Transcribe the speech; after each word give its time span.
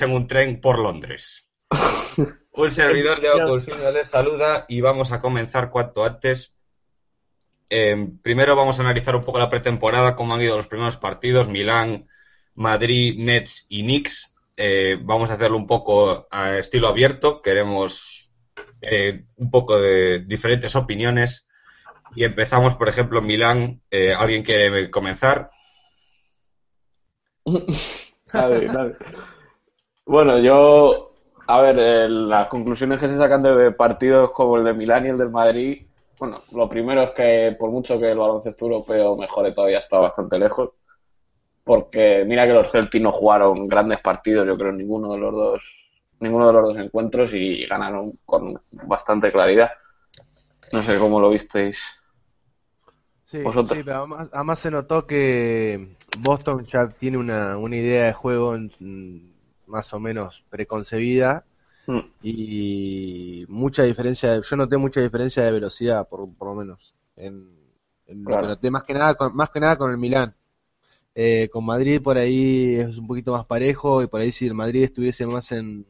en 0.00 0.10
un 0.10 0.26
tren 0.26 0.60
por 0.60 0.78
Londres. 0.78 1.46
Un 2.56 2.70
servidor 2.70 3.20
de 3.20 3.30
Oculfino 3.30 3.90
les 3.90 4.08
saluda 4.08 4.64
y 4.68 4.80
vamos 4.80 5.10
a 5.10 5.20
comenzar 5.20 5.70
cuanto 5.70 6.04
antes. 6.04 6.54
Em, 7.68 8.18
primero 8.18 8.54
vamos 8.54 8.78
a 8.78 8.82
analizar 8.82 9.16
un 9.16 9.22
poco 9.22 9.38
la 9.38 9.48
pretemporada, 9.48 10.14
cómo 10.14 10.34
han 10.34 10.42
ido 10.42 10.56
los 10.56 10.68
primeros 10.68 10.96
partidos, 10.96 11.48
Milán, 11.48 12.06
Madrid, 12.54 13.18
Nets 13.18 13.66
y 13.68 13.82
Knicks. 13.82 14.32
Eh, 14.56 14.98
vamos 15.00 15.30
a 15.30 15.34
hacerlo 15.34 15.56
un 15.56 15.66
poco 15.66 16.28
a 16.30 16.58
estilo 16.58 16.86
abierto, 16.86 17.42
queremos 17.42 18.30
eh, 18.82 19.24
un 19.36 19.50
poco 19.50 19.80
de 19.80 20.20
diferentes 20.20 20.76
opiniones. 20.76 21.48
Y 22.14 22.22
empezamos, 22.22 22.76
por 22.76 22.88
ejemplo, 22.88 23.18
en 23.18 23.26
Milán. 23.26 23.82
Eh, 23.90 24.14
¿Alguien 24.14 24.44
quiere 24.44 24.90
comenzar? 24.90 25.50
a 28.32 28.46
ver, 28.46 28.70
a 28.70 28.84
ver. 28.84 28.98
Bueno, 30.06 30.38
yo, 30.38 31.12
a 31.46 31.60
ver, 31.60 31.76
eh, 31.78 32.08
las 32.08 32.48
conclusiones 32.48 32.98
que 32.98 33.08
se 33.08 33.16
sacan 33.16 33.42
de 33.42 33.72
partidos 33.72 34.32
como 34.32 34.58
el 34.58 34.64
de 34.64 34.74
Milán 34.74 35.06
y 35.06 35.08
el 35.08 35.18
del 35.18 35.30
Madrid, 35.30 35.86
bueno, 36.18 36.42
lo 36.52 36.68
primero 36.68 37.02
es 37.02 37.10
que 37.10 37.56
por 37.58 37.70
mucho 37.70 37.98
que 37.98 38.12
el 38.12 38.18
baloncesto 38.18 38.66
europeo 38.66 39.16
mejore, 39.16 39.52
todavía 39.52 39.78
está 39.78 39.98
bastante 39.98 40.38
lejos. 40.38 40.70
Porque 41.64 42.24
mira 42.26 42.46
que 42.46 42.52
los 42.52 42.70
Celtics 42.70 43.02
no 43.02 43.10
jugaron 43.10 43.66
grandes 43.68 44.00
partidos, 44.00 44.46
yo 44.46 44.56
creo, 44.56 44.70
en 44.70 44.76
ninguno 44.76 45.12
de 45.12 45.18
los 45.18 45.32
dos, 45.32 45.62
ninguno 46.20 46.48
de 46.48 46.52
los 46.52 46.68
dos 46.68 46.76
encuentros 46.76 47.32
y 47.32 47.64
ganaron 47.66 48.18
con 48.26 48.60
bastante 48.70 49.32
claridad. 49.32 49.70
No 50.72 50.82
sé 50.82 50.98
cómo 50.98 51.20
lo 51.20 51.30
visteis. 51.30 51.78
Sí, 53.24 53.42
sí 53.42 53.82
pero 53.84 54.06
además, 54.32 54.58
se 54.58 54.70
notó 54.70 55.06
que 55.06 55.96
Boston 56.18 56.66
ya 56.66 56.88
tiene 56.88 57.16
una, 57.16 57.56
una 57.56 57.76
idea 57.76 58.04
de 58.04 58.12
juego 58.12 58.54
en, 58.54 59.33
más 59.66 59.92
o 59.92 60.00
menos 60.00 60.44
preconcebida 60.50 61.44
mm. 61.86 62.00
y 62.22 63.44
mucha 63.48 63.82
diferencia, 63.82 64.40
yo 64.40 64.56
noté 64.56 64.76
mucha 64.76 65.00
diferencia 65.00 65.44
de 65.44 65.52
velocidad 65.52 66.08
por, 66.08 66.28
por 66.34 66.48
lo 66.48 66.54
menos 66.54 66.94
en, 67.16 67.48
más 68.70 68.82
que 68.84 68.94
nada 68.94 69.14
con, 69.14 69.34
más 69.34 69.50
que 69.50 69.60
nada 69.60 69.76
con 69.76 69.90
el 69.90 69.98
Milán. 69.98 70.34
Eh, 71.16 71.48
con 71.52 71.64
Madrid 71.64 72.02
por 72.02 72.18
ahí 72.18 72.74
es 72.74 72.98
un 72.98 73.06
poquito 73.06 73.32
más 73.32 73.46
parejo 73.46 74.02
y 74.02 74.08
por 74.08 74.20
ahí 74.20 74.32
si 74.32 74.46
el 74.46 74.54
Madrid 74.54 74.82
estuviese 74.82 75.26
más 75.26 75.52
en, 75.52 75.86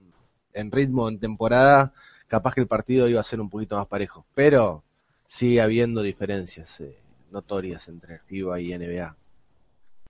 en 0.52 0.70
ritmo 0.70 1.08
en 1.08 1.18
temporada, 1.18 1.92
capaz 2.28 2.54
que 2.54 2.60
el 2.60 2.66
partido 2.66 3.08
iba 3.08 3.20
a 3.20 3.24
ser 3.24 3.40
un 3.40 3.48
poquito 3.48 3.76
más 3.76 3.86
parejo. 3.86 4.26
Pero 4.34 4.84
sigue 5.26 5.60
habiendo 5.60 6.02
diferencias 6.02 6.80
eh, 6.80 6.96
notorias 7.30 7.88
entre 7.88 8.18
FIBA 8.20 8.60
y 8.60 8.78
NBA, 8.78 9.16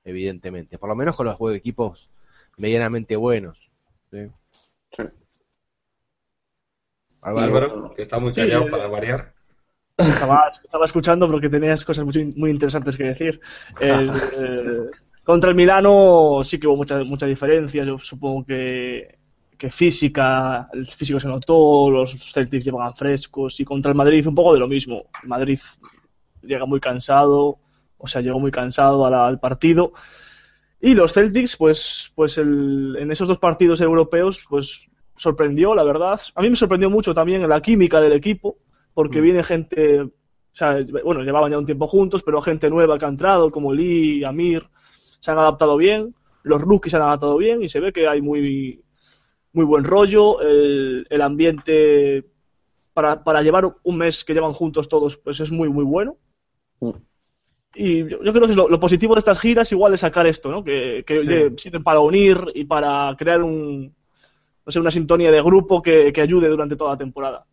evidentemente. 0.05 0.79
Por 0.79 0.89
lo 0.89 0.97
menos 0.97 1.17
con 1.17 1.27
los 1.27 1.37
juegos 1.37 1.55
de 1.55 1.59
equipos 1.59 2.09
medianamente 2.57 3.17
buenos. 3.17 3.59
¿sí? 4.11 4.31
Álvaro, 7.23 7.95
que 7.95 8.03
está 8.03 8.19
muy 8.19 8.33
callado 8.33 8.71
para 8.71 8.87
variar. 8.87 9.33
Estaba, 9.97 10.49
estaba, 10.63 10.85
escuchando 10.85 11.31
porque 11.31 11.49
tenías 11.49 11.85
cosas 11.85 12.05
muy, 12.05 12.35
muy 12.37 12.51
interesantes 12.51 12.97
que 12.97 13.05
decir. 13.05 13.41
Eh, 13.81 14.11
contra 15.23 15.51
el 15.51 15.57
Milano 15.57 16.43
sí 16.45 16.59
que 16.59 16.67
hubo 16.67 16.77
mucha, 16.77 17.03
mucha 17.05 17.27
diferencia. 17.27 17.85
Yo 17.85 17.99
supongo 17.99 18.45
que, 18.45 19.19
que 19.57 19.71
física, 19.71 20.69
el 20.73 20.87
físico 20.87 21.21
se 21.21 21.29
notó, 21.29 21.91
los 21.91 22.13
Celtics 22.33 22.65
llevaban 22.65 22.95
frescos 22.95 23.59
y 23.61 23.65
contra 23.65 23.91
el 23.91 23.97
Madrid 23.97 24.27
un 24.27 24.35
poco 24.35 24.53
de 24.53 24.61
lo 24.61 24.69
mismo. 24.69 25.05
El 25.23 25.29
Madrid 25.29 25.61
llega 26.43 26.67
muy 26.67 26.81
cansado, 26.81 27.59
o 27.97 28.07
sea, 28.07 28.21
llegó 28.21 28.39
muy 28.39 28.51
cansado 28.51 29.07
al 29.07 29.41
partido 29.41 29.93
y 30.85 30.95
los 30.95 31.15
Celtics, 31.15 31.57
pues, 31.57 32.13
pues 32.15 32.37
el, 32.37 32.97
en 32.99 33.11
esos 33.11 33.27
dos 33.27 33.39
partidos 33.39 33.81
europeos, 33.81 34.45
pues 34.47 34.87
sorprendió, 35.17 35.75
la 35.75 35.83
verdad. 35.83 36.21
A 36.35 36.43
mí 36.43 36.51
me 36.51 36.57
sorprendió 36.57 36.91
mucho 36.91 37.15
también 37.15 37.49
la 37.49 37.63
química 37.63 38.03
del 38.03 38.13
equipo, 38.13 38.59
porque 38.93 39.19
mm. 39.19 39.23
viene 39.23 39.45
gente, 39.45 40.03
o 40.03 40.11
sea, 40.53 40.85
bueno, 41.03 41.23
llevaban 41.23 41.51
ya 41.51 41.59
un 41.59 41.65
tiempo 41.65 41.87
juntos, 41.87 42.23
pero 42.23 42.43
gente 42.43 42.69
nueva 42.69 42.99
que 42.99 43.07
ha 43.07 43.09
entrado, 43.09 43.51
como 43.51 43.73
Lee, 43.73 44.25
Amir, 44.25 44.69
se 45.21 45.31
han 45.31 45.39
adaptado 45.39 45.79
bien, 45.79 46.15
los 46.43 46.61
rookies 46.61 46.91
se 46.91 46.99
han 46.99 47.05
adaptado 47.05 47.39
bien 47.39 47.63
y 47.63 47.71
se 47.71 47.81
ve 47.81 47.91
que 47.91 48.07
hay 48.07 48.21
muy, 48.21 48.85
muy 49.55 49.65
buen 49.65 49.85
rollo, 49.85 50.43
el, 50.43 51.07
el 51.09 51.23
ambiente 51.23 52.27
para, 52.93 53.25
para 53.25 53.41
llevar 53.41 53.75
un 53.83 53.97
mes 53.97 54.23
que 54.23 54.35
llevan 54.35 54.53
juntos 54.53 54.91
todos, 54.91 55.17
pues 55.17 55.41
es 55.41 55.51
muy, 55.51 55.71
muy 55.71 55.85
bueno. 55.85 56.19
Mm. 56.81 56.91
Y 57.75 58.09
yo, 58.09 58.19
creo 58.21 58.47
que 58.47 58.55
lo, 58.55 58.81
positivo 58.81 59.15
de 59.15 59.19
estas 59.19 59.41
giras 59.41 59.71
igual 59.73 59.95
es 59.95 60.01
sacar 60.01 60.27
esto, 60.27 60.51
¿no? 60.51 60.63
Que, 60.63 61.05
sirven 61.57 61.83
para 61.83 62.01
unir 62.01 62.39
y 62.55 62.65
para 62.65 63.15
crear 63.19 63.43
un, 63.43 63.93
no 64.65 64.73
sé, 64.73 64.81
una 64.81 64.91
sintonía 64.91 65.31
de 65.31 65.43
grupo 65.43 65.83
que, 65.83 66.13
ayude 66.21 66.49
durante 66.49 66.77
toda 66.77 66.93
la 66.93 66.99
temporada. 66.99 67.45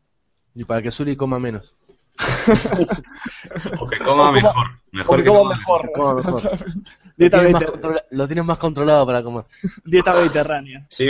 Y 0.54 0.64
para 0.64 0.82
que 0.82 0.92
Suri 0.92 1.16
coma 1.16 1.40
menos. 1.40 1.74
o 3.80 3.88
que 3.88 3.98
coma 4.00 4.32
mejor. 4.32 4.68
Mejor 4.92 5.24
que 5.24 5.30
coma 5.30 5.56
mejor. 5.56 5.90
Dieta 7.18 7.44
lo, 8.10 8.28
tienes 8.28 8.46
más 8.46 8.58
controlado 8.58 9.06
para 9.06 9.22
comer. 9.22 9.46
Dieta 9.86 10.14
mediterránea. 10.14 10.86
Sí, 10.90 11.08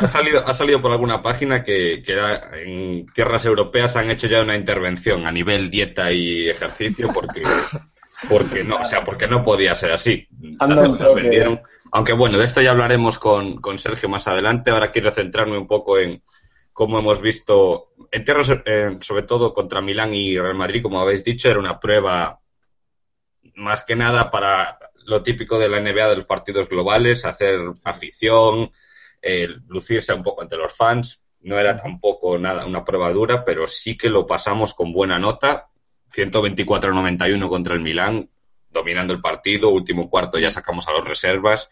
ha 0.00 0.08
salido, 0.08 0.46
ha 0.46 0.52
salido 0.52 0.82
por 0.82 0.90
alguna 0.90 1.22
página 1.22 1.62
que, 1.62 2.02
que 2.04 2.18
en 2.64 3.06
tierras 3.06 3.44
europeas 3.46 3.96
han 3.96 4.10
hecho 4.10 4.26
ya 4.26 4.42
una 4.42 4.56
intervención 4.56 5.26
a 5.26 5.32
nivel 5.32 5.70
dieta 5.70 6.10
y 6.10 6.48
ejercicio 6.48 7.10
porque 7.12 7.42
porque 8.28 8.64
no, 8.64 8.76
o 8.78 8.84
sea, 8.84 9.04
porque 9.04 9.28
no 9.28 9.42
podía 9.42 9.74
ser 9.74 9.92
así. 9.92 10.26
Aunque 11.90 12.12
bueno, 12.12 12.38
de 12.38 12.44
esto 12.44 12.60
ya 12.60 12.70
hablaremos 12.70 13.18
con, 13.18 13.60
con, 13.60 13.78
Sergio 13.78 14.08
más 14.08 14.26
adelante. 14.28 14.70
Ahora 14.70 14.90
quiero 14.90 15.10
centrarme 15.10 15.56
un 15.56 15.66
poco 15.66 15.98
en 15.98 16.22
cómo 16.72 16.98
hemos 16.98 17.20
visto, 17.20 17.92
en 18.10 18.24
tierras, 18.24 18.52
eh, 18.64 18.98
sobre 19.00 19.22
todo 19.22 19.52
contra 19.52 19.80
Milán 19.80 20.14
y 20.14 20.38
Real 20.38 20.54
Madrid, 20.54 20.82
como 20.82 21.00
habéis 21.00 21.24
dicho, 21.24 21.48
era 21.48 21.58
una 21.58 21.80
prueba 21.80 22.40
más 23.54 23.84
que 23.84 23.96
nada 23.96 24.30
para 24.30 24.78
lo 25.06 25.22
típico 25.22 25.58
de 25.58 25.68
la 25.68 25.80
NBA 25.80 26.08
de 26.10 26.16
los 26.16 26.26
partidos 26.26 26.68
globales, 26.68 27.24
hacer 27.24 27.58
afición, 27.82 28.70
eh, 29.22 29.48
lucirse 29.68 30.12
un 30.12 30.22
poco 30.22 30.42
entre 30.42 30.58
los 30.58 30.72
fans. 30.72 31.24
No 31.40 31.58
era 31.58 31.76
tampoco 31.76 32.36
nada 32.36 32.66
una 32.66 32.84
prueba 32.84 33.10
dura, 33.12 33.44
pero 33.44 33.66
sí 33.66 33.96
que 33.96 34.10
lo 34.10 34.26
pasamos 34.26 34.74
con 34.74 34.92
buena 34.92 35.18
nota 35.18 35.68
124-91 36.14 37.48
contra 37.48 37.74
el 37.74 37.80
Milán, 37.80 38.28
dominando 38.70 39.12
el 39.12 39.20
partido, 39.20 39.70
último 39.70 40.08
cuarto 40.08 40.38
ya 40.38 40.50
sacamos 40.50 40.88
a 40.88 40.92
los 40.92 41.04
reservas, 41.04 41.70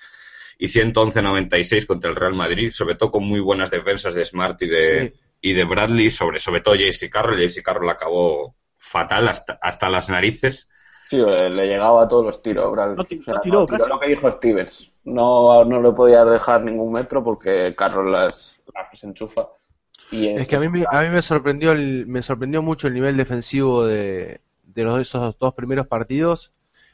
y 0.59 0.69
111-96 0.69 1.87
contra 1.87 2.11
el 2.11 2.17
Real 2.17 2.35
Madrid, 2.35 2.71
sobre 2.71 2.95
todo 2.95 3.11
con 3.11 3.25
muy 3.25 3.41
buenas 3.41 3.71
defensas 3.71 4.15
de 4.15 4.25
Smart 4.25 4.61
y 4.63 4.67
de, 4.67 5.15
y 5.41 5.53
de 5.53 5.65
Bradley, 5.65 6.11
sobre, 6.11 6.39
sobre 6.39 6.61
todo 6.61 6.75
JC 6.75 7.11
Carroll. 7.11 7.39
JC 7.39 7.63
Carroll 7.63 7.91
acabó 7.91 8.55
fatal 8.77 9.29
hasta, 9.29 9.59
hasta 9.61 9.91
las 9.91 10.09
narices. 10.09 10.69
Sí, 11.11 11.19
le 11.19 11.69
llegaba 11.69 12.03
a 12.03 12.09
todos 12.09 12.25
los 12.25 12.43
tiros, 12.43 12.73
Bradley. 12.73 13.21
No, 13.45 13.67
lo 13.67 14.01
que 14.01 14.09
dijo 14.09 14.33
Stevens. 14.33 14.91
No, 15.05 15.65
no 15.65 15.81
le 15.81 15.93
podía 15.93 16.25
dejar 16.25 16.65
ningún 16.65 16.93
metro 16.93 17.23
porque 17.23 17.75
Carroll 17.77 18.11
las, 18.11 18.57
las 18.75 19.05
enchufa. 19.05 19.47
Es 20.11 20.47
que 20.47 20.57
a 20.57 20.61
mí, 20.61 20.69
me, 20.69 20.85
a 20.89 21.03
mí 21.03 21.09
me 21.09 21.23
sorprendió 21.23 21.75
me 21.75 22.23
sorprendió 22.23 22.63
mucho 22.63 22.87
el 22.87 22.95
nivel 22.95 23.17
defensivo 23.17 23.85
de, 23.85 24.41
de 24.65 24.85
los, 24.85 25.01
esos 25.01 25.37
dos 25.39 25.55
primeros 25.55 25.87
partidos, 25.87 26.53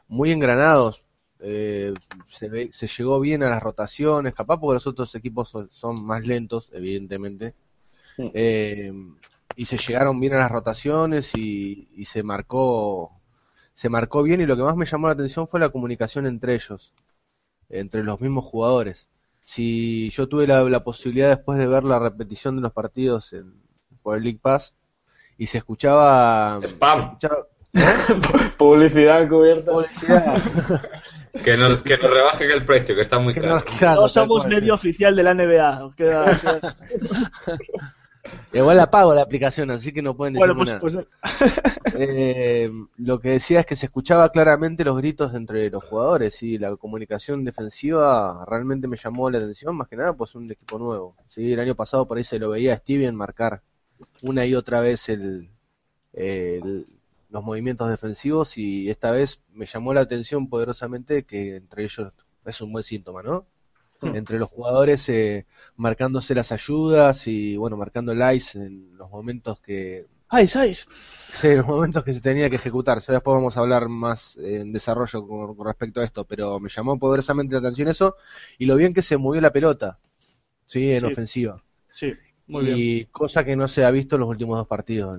muy 0.09 0.31
engranados. 0.33 1.03
Eh, 1.41 1.93
se, 2.27 2.73
se 2.73 2.87
llegó 2.87 3.21
bien 3.21 3.43
a 3.43 3.51
las 3.51 3.63
rotaciones, 3.63 4.35
capaz 4.35 4.59
porque 4.59 4.75
los 4.75 4.87
otros 4.87 5.15
equipos 5.15 5.53
son, 5.71 6.05
más 6.05 6.27
lentos, 6.27 6.71
evidentemente. 6.73 7.55
Eh, 8.19 8.93
y 9.57 9.65
se 9.65 9.77
llegaron 9.79 10.21
bien 10.21 10.35
a 10.35 10.39
las 10.39 10.51
rotaciones 10.51 11.35
y, 11.37 11.89
y 11.97 12.05
se 12.05 12.23
marcó 12.23 13.11
se 13.75 13.89
marcó 13.89 14.23
bien 14.23 14.41
y 14.41 14.47
lo 14.47 14.57
que 14.57 14.63
más 14.63 14.77
me 14.77 14.85
llamó 14.85 15.07
la 15.07 15.15
atención 15.15 15.49
fue 15.49 15.59
la 15.59 15.71
comunicación 15.71 16.27
entre 16.27 16.55
ellos, 16.55 16.93
entre 17.71 18.05
los 18.05 18.21
mismos 18.21 18.45
jugadores 18.45 19.09
si 19.43 20.11
yo 20.11 20.29
tuve 20.29 20.47
la, 20.47 20.85
posibilidad 20.85 21.29
después 21.29 21.59
de 21.59 21.67
ver 21.67 21.85
la 21.85 21.99
repetición 21.99 22.57
de 22.57 22.63
los 22.63 22.73
partidos 22.73 23.33
en, 23.33 23.55
por 24.03 24.17
el 24.17 24.23
League 24.25 24.41
Pass 24.41 24.75
y 25.37 25.47
se 25.47 25.59
escuchaba, 25.59 26.61
Publicidad 28.59 29.23
encubierta. 29.23 29.73
Publicidad. 29.73 30.43
que, 31.45 31.57
nos, 31.57 31.81
que 31.83 31.97
nos 31.97 32.11
rebajen 32.11 32.51
el 32.51 32.65
precio, 32.67 32.95
que 32.95 33.01
está 33.01 33.19
muy 33.19 33.33
caro. 33.35 33.63
no 33.81 34.09
somos 34.09 34.47
medio 34.47 34.75
oficial 34.75 35.17
de 35.17 35.23
la 35.23 35.35
NBA. 35.35 35.91
Igual 38.53 38.77
la 38.77 38.91
pago 38.91 39.15
la 39.15 39.23
aplicación, 39.23 39.71
así 39.71 39.93
que 39.93 40.03
no 40.03 40.17
pueden 40.17 40.35
decir 40.35 40.55
nada. 40.55 40.81
Pues, 40.81 40.95
pues, 40.95 41.07
eh, 41.95 42.71
lo 42.99 43.19
que 43.19 43.31
decía 43.31 43.61
es 43.61 43.67
que 43.67 43.77
se 43.77 43.87
escuchaba 43.87 44.31
claramente 44.31 44.85
los 44.85 44.97
gritos 44.97 45.35
entre 45.35 45.71
los 45.71 45.83
jugadores 45.85 46.43
y 46.43 46.59
la 46.59 46.77
comunicación 46.77 47.45
defensiva 47.45 48.45
realmente 48.47 48.87
me 48.87 48.97
llamó 48.97 49.31
la 49.31 49.39
atención, 49.39 49.77
más 49.77 49.89
que 49.89 49.97
nada 49.97 50.13
pues 50.13 50.35
un 50.35 50.51
equipo 50.51 50.79
nuevo. 50.79 51.17
¿sí? 51.29 51.53
El 51.53 51.61
año 51.61 51.75
pasado 51.75 52.07
por 52.07 52.19
ahí 52.19 52.25
se 52.25 52.39
lo 52.39 52.51
veía 52.51 52.75
a 52.75 52.77
Steven 52.79 53.15
marcar 53.15 53.63
una 54.23 54.47
y 54.47 54.55
otra 54.55 54.81
vez 54.81 55.09
el, 55.09 55.49
los 56.13 57.43
movimientos 57.43 57.89
defensivos 57.89 58.57
y 58.59 58.91
esta 58.91 59.11
vez 59.11 59.43
me 59.53 59.67
llamó 59.67 59.95
la 59.95 60.03
atención 60.03 60.49
poderosamente 60.49 61.25
que 61.25 61.57
entre 61.57 61.85
ellos 61.85 62.13
es 62.45 62.61
un 62.61 62.73
buen 62.73 62.85
síntoma, 62.85 63.23
¿no? 63.23 63.47
Entre 64.15 64.39
los 64.39 64.51
jugadores 64.51 65.09
eh, 65.09 65.47
marcándose 65.77 66.35
las 66.35 66.53
ayudas 66.53 67.27
y 67.27 67.57
bueno, 67.57 67.77
marcando 67.77 68.13
el 68.13 68.37
ice 68.37 68.59
en 68.59 68.97
los 68.97 69.11
momentos 69.11 69.61
que... 69.61 70.07
Ice, 70.43 70.67
ice. 70.67 70.87
Sí, 71.31 71.49
en 71.49 71.59
los 71.59 71.67
momentos 71.67 72.03
que 72.05 72.15
se 72.15 72.21
tenía 72.21 72.49
que 72.49 72.57
ejecutar. 72.57 73.01
Ya 73.01 73.13
después 73.13 73.35
vamos 73.35 73.57
a 73.57 73.61
hablar 73.61 73.89
más 73.89 74.37
en 74.39 74.73
desarrollo 74.73 75.27
con, 75.27 75.67
respecto 75.67 76.01
a 76.01 76.05
esto, 76.05 76.25
pero 76.25 76.59
me 76.59 76.71
llamó 76.71 76.99
poderosamente 76.99 77.55
la 77.55 77.61
atención 77.61 77.89
eso 77.89 78.17
y 78.59 78.65
lo 78.65 78.77
bien 78.77 78.95
que 78.95 79.03
se 79.03 79.19
movió 79.19 79.41
la 79.43 79.53
pelota, 79.53 79.99
sí, 80.67 80.91
en 80.91 81.05
ofensiva. 81.05 81.57
Sí, 81.91 82.13
muy 82.49 82.71
y 82.71 83.05
cosa 83.07 83.45
que 83.45 83.57
no 83.57 83.69
se 83.69 83.85
ha 83.85 83.91
visto 83.91 84.17
en 84.17 84.21
los 84.21 84.31
últimos 84.31 84.57
dos 84.57 84.67
partidos. 84.67 85.19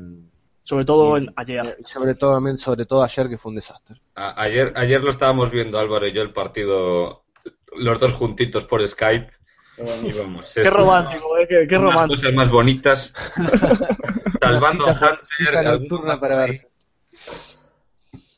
sobre 0.63 0.85
todo 0.85 1.17
en, 1.17 1.31
ayer. 1.35 1.77
Eh, 1.79 1.83
sobre 1.85 2.15
todo, 2.15 2.57
sobre 2.57 2.85
todo 2.85 3.03
ayer 3.03 3.29
que 3.29 3.37
fue 3.37 3.51
un 3.51 3.55
desastre. 3.57 4.01
ayer, 4.15 4.73
ayer 4.75 5.01
lo 5.01 5.11
estábamos 5.11 5.51
viendo 5.51 5.77
Álvaro 5.77 6.07
y 6.07 6.11
yo 6.11 6.21
el 6.21 6.33
partido 6.33 7.22
los 7.77 7.99
dos 7.99 8.13
juntitos 8.13 8.65
por 8.65 8.85
Skype. 8.85 9.31
qué 10.55 10.69
romántico, 10.69 11.37
eh, 11.37 11.47
qué, 11.47 11.67
qué 11.67 11.77
romántico. 11.77 12.09
cosas 12.09 12.33
más 12.33 12.49
bonitas. 12.49 13.13
Salvando 14.41 14.87
a 14.87 14.91
Hunter. 14.91 16.19
para 16.19 16.35
verse. 16.35 16.67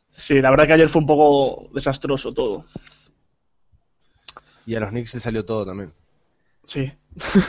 Sí, 0.09 0.41
la 0.41 0.49
verdad 0.49 0.67
que 0.67 0.73
ayer 0.73 0.89
fue 0.89 1.01
un 1.01 1.07
poco 1.07 1.69
desastroso 1.73 2.31
todo. 2.31 2.65
Y 4.65 4.75
a 4.75 4.79
los 4.79 4.89
Knicks 4.89 5.11
se 5.11 5.19
salió 5.19 5.45
todo 5.45 5.65
también. 5.65 5.93
Sí. 6.63 6.91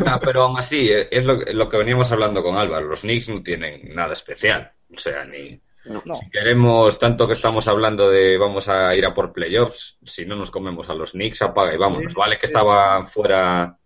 Ah, 0.05 0.21
pero 0.23 0.43
aún 0.43 0.59
así, 0.59 0.91
eh, 0.91 1.09
es 1.11 1.25
lo, 1.25 1.37
lo, 1.37 1.69
que 1.69 1.77
veníamos 1.77 2.13
hablando 2.13 2.43
con 2.43 2.57
Álvaro. 2.57 2.87
Los 2.87 3.01
Knicks 3.01 3.29
no 3.29 3.43
tienen 3.43 3.95
nada 3.95 4.13
especial. 4.13 4.73
O 4.95 4.99
sea, 4.99 5.25
ni, 5.25 5.61
si 5.87 6.31
queremos, 6.31 6.99
tanto 6.99 7.27
que 7.27 7.35
estamos 7.35 7.69
hablando 7.69 8.11
de 8.11 8.37
vamos 8.39 8.69
a 8.69 8.95
ir 8.95 9.07
a 9.07 9.15
por 9.15 9.33
playoffs, 9.33 9.99
si 10.05 10.27
no 10.27 10.37
nos 10.37 10.51
comemos 10.51 10.89
a 10.91 10.95
los 10.95 11.13
Knicks, 11.13 11.43
apaga 11.43 11.75
y 11.75 11.79
vámonos. 11.79 12.15
vale 12.15 12.39
que 12.39 12.47
estaba 12.47 13.05
fuera 13.05 13.79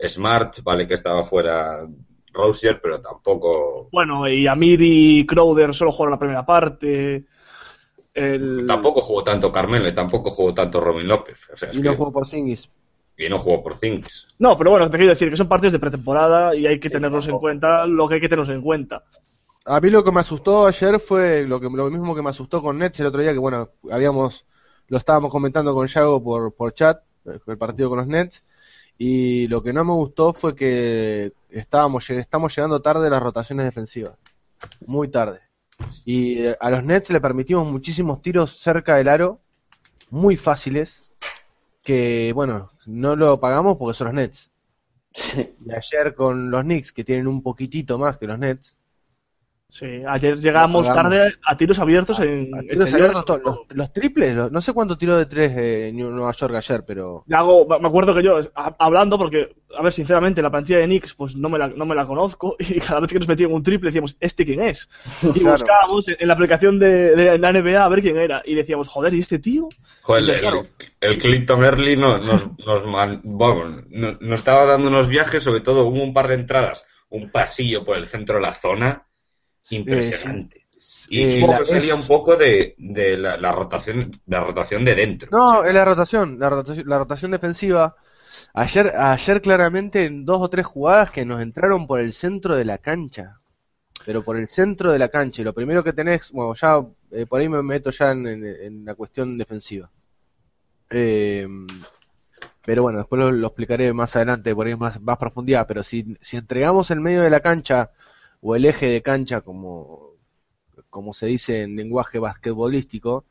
Smart, 0.00 0.62
vale 0.62 0.86
que 0.86 0.94
estaba 0.94 1.24
fuera 1.24 1.86
Rosier, 2.32 2.80
pero 2.80 3.00
tampoco. 3.00 3.88
Bueno, 3.92 4.28
y 4.28 4.46
Amir 4.46 4.80
y 4.82 5.26
Crowder 5.26 5.74
solo 5.74 5.92
jugaron 5.92 6.12
la 6.12 6.18
primera 6.18 6.46
parte. 6.46 7.24
Tampoco 8.66 9.02
jugó 9.02 9.22
tanto 9.22 9.52
Carmelo, 9.52 9.92
tampoco 9.92 10.30
jugó 10.30 10.54
tanto 10.54 10.80
Robin 10.80 11.06
López. 11.06 11.48
y 11.72 11.80
no 11.80 11.94
jugó 11.96 12.12
por 12.12 12.26
Singis. 12.26 12.70
Y 13.18 13.28
no 13.28 13.38
jugó 13.38 13.62
por 13.62 13.76
Singis. 13.78 14.26
No, 14.38 14.56
pero 14.56 14.70
bueno, 14.70 14.90
te 14.90 14.96
quiero 14.96 15.12
decir 15.12 15.28
que 15.28 15.36
son 15.36 15.48
partidos 15.48 15.74
de 15.74 15.78
pretemporada 15.78 16.54
y 16.54 16.66
hay 16.66 16.80
que 16.80 16.88
tenerlos 16.88 17.28
en 17.28 17.38
cuenta 17.38 17.86
lo 17.86 18.08
que 18.08 18.14
hay 18.14 18.20
que 18.20 18.28
tenerlos 18.28 18.54
en 18.54 18.62
cuenta 18.62 19.02
a 19.66 19.80
mí 19.80 19.90
lo 19.90 20.04
que 20.04 20.12
me 20.12 20.20
asustó 20.20 20.66
ayer 20.66 21.00
fue 21.00 21.46
lo 21.46 21.60
que 21.60 21.68
lo 21.68 21.90
mismo 21.90 22.14
que 22.14 22.22
me 22.22 22.30
asustó 22.30 22.62
con 22.62 22.78
Nets 22.78 23.00
el 23.00 23.06
otro 23.06 23.20
día, 23.20 23.32
que 23.32 23.38
bueno, 23.38 23.70
habíamos 23.90 24.46
lo 24.88 24.98
estábamos 24.98 25.30
comentando 25.30 25.74
con 25.74 25.86
Yago 25.88 26.22
por, 26.22 26.54
por 26.54 26.72
chat, 26.72 27.02
eh, 27.24 27.38
el 27.46 27.58
partido 27.58 27.88
con 27.88 27.98
los 27.98 28.06
Nets, 28.06 28.44
y 28.96 29.48
lo 29.48 29.62
que 29.62 29.72
no 29.72 29.84
me 29.84 29.92
gustó 29.92 30.32
fue 30.32 30.54
que 30.54 31.32
estábamos 31.50 32.08
estamos 32.10 32.54
llegando 32.54 32.80
tarde 32.80 33.08
a 33.08 33.10
las 33.10 33.22
rotaciones 33.22 33.66
defensivas, 33.66 34.16
muy 34.86 35.08
tarde. 35.08 35.40
Y 36.04 36.44
eh, 36.44 36.56
a 36.60 36.70
los 36.70 36.84
Nets 36.84 37.10
le 37.10 37.20
permitimos 37.20 37.66
muchísimos 37.66 38.22
tiros 38.22 38.58
cerca 38.58 38.96
del 38.96 39.08
aro, 39.08 39.40
muy 40.10 40.36
fáciles, 40.36 41.12
que 41.82 42.32
bueno, 42.32 42.70
no 42.86 43.16
lo 43.16 43.40
pagamos 43.40 43.76
porque 43.76 43.98
son 43.98 44.06
los 44.08 44.14
Nets. 44.14 44.50
Y 45.66 45.72
ayer 45.72 46.14
con 46.14 46.50
los 46.50 46.62
Knicks, 46.62 46.92
que 46.92 47.04
tienen 47.04 47.26
un 47.26 47.42
poquitito 47.42 47.98
más 47.98 48.18
que 48.18 48.26
los 48.26 48.38
Nets, 48.38 48.76
Sí, 49.78 50.02
ayer 50.08 50.38
llegamos 50.38 50.90
tarde 50.90 51.34
a 51.44 51.54
tiros 51.54 51.78
abiertos 51.78 52.18
en. 52.20 52.50
tiros 52.66 52.94
abiertos, 52.94 53.40
los, 53.68 53.92
triples, 53.92 54.50
no 54.50 54.60
sé 54.62 54.72
cuánto 54.72 54.96
tiró 54.96 55.18
de 55.18 55.26
tres 55.26 55.52
en 55.54 55.98
Nueva 55.98 56.32
York 56.32 56.54
ayer, 56.54 56.82
pero. 56.86 57.24
me 57.26 57.86
acuerdo 57.86 58.14
que 58.14 58.22
yo, 58.22 58.40
hablando, 58.54 59.18
porque, 59.18 59.54
a 59.78 59.82
ver, 59.82 59.92
sinceramente, 59.92 60.40
la 60.40 60.50
plantilla 60.50 60.78
de 60.78 60.86
Knicks, 60.86 61.12
pues 61.12 61.36
no 61.36 61.50
me 61.50 61.58
la, 61.58 61.68
no 61.68 61.84
me 61.84 61.94
la 61.94 62.06
conozco, 62.06 62.56
y 62.58 62.80
cada 62.80 63.00
vez 63.00 63.12
que 63.12 63.18
nos 63.18 63.28
metían 63.28 63.52
un 63.52 63.62
triple 63.62 63.88
decíamos, 63.88 64.16
¿este 64.18 64.46
quién 64.46 64.62
es? 64.62 64.88
Y 65.34 65.44
buscábamos 65.44 66.06
en 66.08 66.26
la 66.26 66.32
aplicación 66.32 66.78
de, 66.78 67.36
la 67.38 67.52
NBA 67.52 67.84
a 67.84 67.88
ver 67.90 68.00
quién 68.00 68.16
era, 68.16 68.40
y 68.46 68.54
decíamos, 68.54 68.88
joder, 68.88 69.12
¿y 69.12 69.20
este 69.20 69.38
tío? 69.38 69.68
Joder, 70.04 70.70
el, 71.02 71.18
Clinton 71.18 71.62
Early 71.62 71.96
nos, 71.96 72.24
nos, 72.24 72.48
nos 73.92 74.38
estaba 74.38 74.64
dando 74.64 74.88
unos 74.88 75.06
viajes, 75.06 75.42
sobre 75.42 75.60
todo 75.60 75.84
hubo 75.84 76.02
un 76.02 76.14
par 76.14 76.28
de 76.28 76.34
entradas, 76.36 76.86
un 77.10 77.30
pasillo 77.30 77.84
por 77.84 77.98
el 77.98 78.06
centro 78.06 78.36
de 78.36 78.42
la 78.42 78.54
zona 78.54 79.05
impresionante. 79.70 80.66
y 81.08 81.42
eh, 81.42 81.64
sería 81.64 81.94
un 81.94 82.06
poco 82.06 82.36
de, 82.36 82.74
de 82.78 83.16
la, 83.16 83.52
rotación 83.52 84.10
la 84.26 84.40
rotación 84.40 84.84
de 84.84 84.94
dentro. 84.94 85.28
No, 85.30 85.64
es 85.64 85.74
la 85.74 85.84
rotación, 85.84 86.38
la 86.38 86.50
rotación, 86.50 86.88
la 86.88 86.98
rotación 86.98 87.30
defensiva. 87.30 87.96
Ayer, 88.54 88.92
ayer 88.96 89.42
claramente 89.42 90.04
en 90.04 90.24
dos 90.24 90.40
o 90.40 90.48
tres 90.48 90.66
jugadas 90.66 91.10
que 91.10 91.24
nos 91.24 91.42
entraron 91.42 91.86
por 91.86 92.00
el 92.00 92.12
centro 92.12 92.56
de 92.56 92.64
la 92.64 92.78
cancha. 92.78 93.40
Pero 94.04 94.24
por 94.24 94.36
el 94.36 94.46
centro 94.46 94.92
de 94.92 94.98
la 94.98 95.08
cancha. 95.08 95.42
Y 95.42 95.44
lo 95.44 95.52
primero 95.52 95.82
que 95.82 95.92
tenés, 95.92 96.30
bueno, 96.30 96.54
ya 96.54 96.80
eh, 97.10 97.26
por 97.26 97.40
ahí 97.40 97.48
me 97.48 97.62
meto 97.62 97.90
ya 97.90 98.12
en, 98.12 98.84
la 98.84 98.94
cuestión 98.94 99.36
defensiva. 99.36 99.90
Eh, 100.90 101.46
pero 102.64 102.82
bueno, 102.82 102.98
después 102.98 103.20
lo, 103.20 103.46
explicaré 103.46 103.92
más 103.92 104.14
adelante, 104.16 104.54
por 104.54 104.66
ahí 104.66 104.76
más, 104.76 105.00
más 105.00 105.18
profundidad. 105.18 105.66
Pero 105.66 105.82
si, 105.82 106.16
si 106.20 106.36
entregamos 106.36 106.90
el 106.90 107.00
medio 107.00 107.22
de 107.22 107.30
la 107.30 107.40
cancha 107.40 107.90
o 108.40 108.56
el 108.56 108.64
eje 108.64 108.86
de 108.86 109.02
cancha, 109.02 109.40
como, 109.40 110.12
como 110.90 111.14
se 111.14 111.26
dice 111.26 111.62
en 111.62 111.76
lenguaje 111.76 112.18
basquetbolístico, 112.18 113.24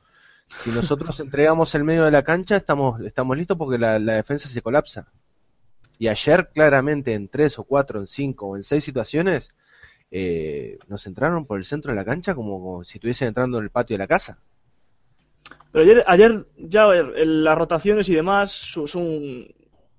si 0.48 0.70
nosotros 0.72 1.20
entregamos 1.20 1.74
el 1.76 1.84
medio 1.84 2.06
de 2.06 2.12
la 2.12 2.24
cancha, 2.24 2.56
estamos, 2.56 3.02
estamos 3.02 3.38
listos 3.38 3.58
porque 3.58 3.78
la, 3.78 4.00
defensa 4.00 4.48
se 4.48 4.62
colapsa. 4.62 5.08
Y 5.98 6.08
ayer, 6.08 6.50
claramente, 6.54 7.14
en 7.14 7.30
tres 7.30 7.58
o 7.58 7.64
cuatro, 7.64 8.00
en 8.02 8.08
cinco 8.08 8.48
o 8.48 8.56
en 8.58 8.64
seis 8.64 8.84
situaciones, 8.84 9.56
eh, 10.12 10.78
nos 10.88 11.08
entraron 11.08 11.46
por 11.46 11.58
el 11.58 11.66
centro 11.66 11.92
de 11.92 11.96
la 11.96 12.06
cancha 12.06 12.36
como, 12.36 12.84
si 12.84 12.98
estuviesen 12.98 13.30
entrando 13.30 13.58
en 13.58 13.64
el 13.64 13.70
patio 13.70 13.96
de 13.96 14.00
la 14.00 14.08
casa. 14.08 14.38
Pero 15.72 15.84
ayer, 15.84 16.04
ayer 16.08 16.46
ya 16.58 16.88
las 16.88 17.58
rotaciones 17.58 18.10
y 18.10 18.16
demás 18.16 18.52
son, 18.52 19.48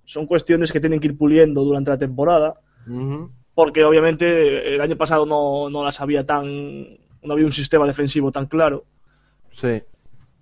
son 0.05 0.27
cuestiones 0.27 0.73
que 0.73 0.81
tienen 0.81 1.01
que 1.01 1.09
ir 1.09 1.17
puliendo 1.17 1.65
durante 1.65 1.91
la 1.91 1.99
temporada 1.99 2.61
porque 3.57 3.83
obviamente 3.85 4.75
el 4.75 4.83
año 4.83 4.97
pasado 4.97 5.25
no, 5.25 5.71
no 5.71 5.83
las 5.83 6.03
había 6.03 6.27
tan. 6.27 6.47
no 7.23 7.33
había 7.33 7.47
un 7.47 7.53
sistema 7.53 7.87
defensivo 7.87 8.31
tan 8.31 8.45
claro. 8.45 8.85
Sí. 9.55 9.83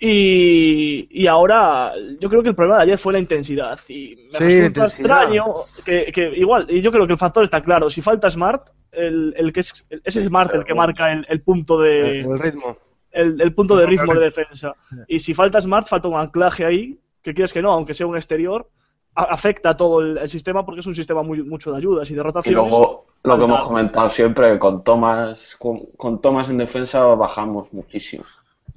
Y, 0.00 1.06
y 1.08 1.28
ahora 1.28 1.92
yo 2.18 2.28
creo 2.28 2.42
que 2.42 2.48
el 2.48 2.56
problema 2.56 2.78
de 2.78 2.82
ayer 2.82 2.98
fue 2.98 3.12
la 3.12 3.20
intensidad. 3.20 3.78
Y 3.88 4.16
me 4.32 4.38
resulta 4.40 4.86
extraño 4.86 5.44
que, 5.84 6.10
que, 6.12 6.36
igual, 6.36 6.66
y 6.68 6.80
yo 6.80 6.90
creo 6.90 7.06
que 7.06 7.12
el 7.12 7.18
factor 7.18 7.44
está 7.44 7.62
claro. 7.62 7.88
Si 7.88 8.02
falta 8.02 8.28
Smart, 8.28 8.70
el, 8.90 9.32
el 9.36 9.52
que 9.52 9.60
es, 9.60 9.86
es 9.88 10.14
Smart 10.14 10.52
el 10.52 10.64
que 10.64 10.74
marca 10.74 11.12
el, 11.12 11.24
el 11.28 11.40
punto 11.40 11.78
de. 11.78 12.22
El, 12.22 12.36
ritmo. 12.36 12.76
El, 13.12 13.40
el, 13.40 13.54
punto 13.54 13.76
de 13.76 13.86
ritmo 13.86 14.12
de 14.12 14.24
defensa. 14.24 14.72
Y 15.06 15.20
si 15.20 15.34
falta 15.34 15.60
Smart, 15.60 15.86
falta 15.86 16.08
un 16.08 16.18
anclaje 16.18 16.64
ahí, 16.64 16.98
que 17.22 17.32
quieres 17.32 17.52
que 17.52 17.62
no, 17.62 17.70
aunque 17.70 17.94
sea 17.94 18.08
un 18.08 18.16
exterior, 18.16 18.68
afecta 19.14 19.76
todo 19.76 20.00
el, 20.00 20.28
sistema 20.28 20.64
porque 20.64 20.80
es 20.80 20.86
un 20.86 20.94
sistema 20.94 21.22
muy 21.22 21.42
mucho 21.42 21.70
de 21.70 21.78
ayudas 21.78 22.10
y 22.10 22.14
de 22.14 22.22
rotaciones. 22.22 22.52
Y 22.52 22.68
luego 22.68 23.06
lo 23.22 23.38
que 23.38 23.44
hemos 23.44 23.62
comentado 23.62 24.10
siempre, 24.10 24.58
con 24.58 24.82
Thomas, 24.82 25.56
con, 25.58 26.20
Thomas 26.20 26.48
en 26.48 26.58
defensa 26.58 27.04
bajamos 27.04 27.72
muchísimo. 27.72 28.24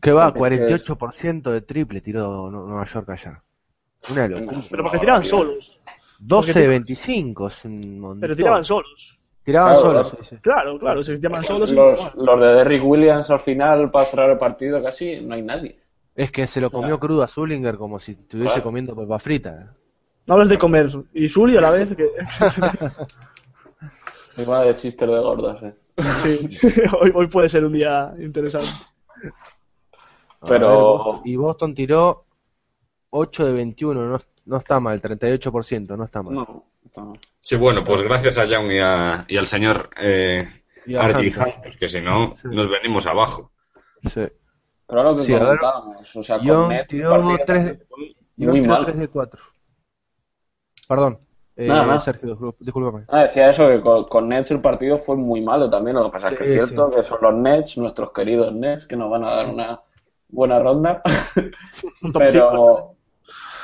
Que 0.02 0.12
va, 0.12 0.34
48% 0.34 1.52
de 1.52 1.62
triple 1.62 2.02
tiró 2.02 2.50
Nueva 2.52 2.86
York. 2.86 3.10
Una 4.12 4.28
locura. 4.28 4.62
Pero 4.70 4.84
porque 4.84 5.00
tiraban 5.00 5.26
solos. 5.26 5.80
12 6.20 6.60
de 6.60 6.68
25 6.68 7.48
es 7.48 7.66
un 7.66 8.00
montón. 8.00 8.22
Pero 8.22 8.36
tiraban 8.36 8.64
solos. 8.64 9.20
Tiraban 9.44 9.78
solos, 9.78 10.18
Claro, 10.42 10.78
claro, 10.78 11.04
se 11.04 11.18
tiraban 11.18 11.44
solos. 11.44 11.72
Los, 11.72 12.16
los 12.16 12.40
de 12.40 12.48
Derrick 12.48 12.84
Williams 12.84 13.30
al 13.30 13.40
final, 13.40 13.90
para 13.92 14.06
cerrar 14.06 14.30
el 14.32 14.38
partido, 14.38 14.84
casi 14.84 15.22
no 15.22 15.36
hay 15.36 15.42
nadie. 15.42 15.80
Es 16.16 16.32
que 16.32 16.48
se 16.48 16.60
lo 16.60 16.70
comió 16.70 17.00
crudo 17.00 17.24
a 17.24 17.28
Zullinger 17.28 17.78
como 17.78 18.00
si 18.00 18.14
estuviese 18.14 18.62
comiendo 18.62 18.96
papa 18.96 19.20
frita. 19.20 19.74
No 20.28 20.34
hablas 20.34 20.50
de 20.50 20.58
comer. 20.58 20.90
Y 21.14 21.28
Sully 21.30 21.58
a 21.58 21.62
la 21.62 21.72
vez 21.72 21.96
que... 21.96 22.10
va 24.44 24.64
de 24.64 24.76
chiste 24.76 25.06
de 25.08 25.20
gordos, 25.20 25.64
eh. 25.64 25.74
Sí, 26.24 26.50
hoy, 27.02 27.12
hoy 27.16 27.28
puede 27.28 27.50
ser 27.50 27.66
un 27.66 27.74
día 27.74 28.14
interesante. 28.20 28.70
Pero... 30.48 31.22
y 31.26 31.36
Boston 31.36 31.74
tiró 31.74 32.26
8 33.10 33.46
de 33.46 33.54
21, 33.54 34.06
no, 34.06 34.20
no 34.46 34.58
está 34.58 34.80
mal, 34.80 35.02
38%, 35.02 35.98
no 35.98 36.04
está 36.04 36.22
mal. 36.22 36.36
No, 36.36 36.66
está 36.86 37.04
mal. 37.04 37.20
Sí, 37.42 37.56
bueno, 37.56 37.84
pues 37.84 38.04
gracias 38.04 38.38
a 38.38 38.46
Young 38.46 38.72
y, 38.72 38.80
a, 38.80 39.26
y 39.28 39.38
al 39.38 39.48
señor 39.48 39.90
eh, 39.98 40.48
Archie 41.00 41.30
Hunter, 41.36 41.78
que 41.80 41.90
si 41.90 42.02
no, 42.02 42.36
nos 42.44 42.70
venimos 42.70 43.08
abajo. 43.08 43.52
Sí. 44.04 44.28
Pero 44.86 45.04
lo 45.04 45.16
que 45.18 45.24
Sí, 45.24 45.32
ver, 45.34 45.42
comentábamos, 45.42 46.16
o 46.16 46.24
sea, 46.24 46.38
Young 46.42 46.74
tiró 46.88 47.16
el 47.16 47.22
partido 47.22 47.46
tres 47.46 47.66
de- 47.66 47.86
fue 47.86 48.16
Yo 48.36 48.50
muy 48.52 48.62
tiró 48.62 48.74
mal. 48.74 48.86
3 48.86 48.98
de 49.00 49.08
4. 49.08 49.44
Perdón, 50.88 51.20
eh, 51.58 51.68
Nada, 51.68 51.86
nada. 51.88 52.00
Sergio, 52.00 52.56
discúlpame. 52.60 53.06
Ah, 53.08 53.24
decía 53.24 53.50
eso, 53.50 53.68
que 53.68 53.82
con, 53.82 54.04
con 54.04 54.28
Nets 54.28 54.52
el 54.52 54.62
partido 54.62 55.00
fue 55.00 55.16
muy 55.16 55.42
malo 55.42 55.68
también. 55.68 55.96
Lo 55.96 56.06
que 56.06 56.12
pasa 56.12 56.30
es 56.30 56.38
que 56.38 56.44
es 56.44 56.52
cierto 56.52 56.92
sí. 56.92 56.98
que 56.98 57.04
son 57.04 57.18
los 57.20 57.34
Nets, 57.34 57.78
nuestros 57.80 58.12
queridos 58.12 58.54
Nets, 58.54 58.86
que 58.86 58.96
nos 58.96 59.10
van 59.10 59.24
a 59.24 59.32
dar 59.32 59.48
una 59.48 59.82
buena 60.30 60.60
ronda. 60.60 61.02
Pero, 62.14 62.94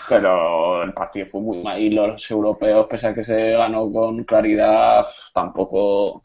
pero 0.10 0.84
el 0.84 0.94
partido 0.94 1.28
fue 1.28 1.42
muy 1.42 1.64
mal. 1.64 1.80
Y 1.80 1.92
los 1.92 2.30
europeos, 2.30 2.88
pese 2.88 3.08
a 3.08 3.14
que 3.14 3.24
se 3.24 3.52
ganó 3.52 3.92
con 3.92 4.24
claridad, 4.24 5.06
tampoco. 5.34 6.24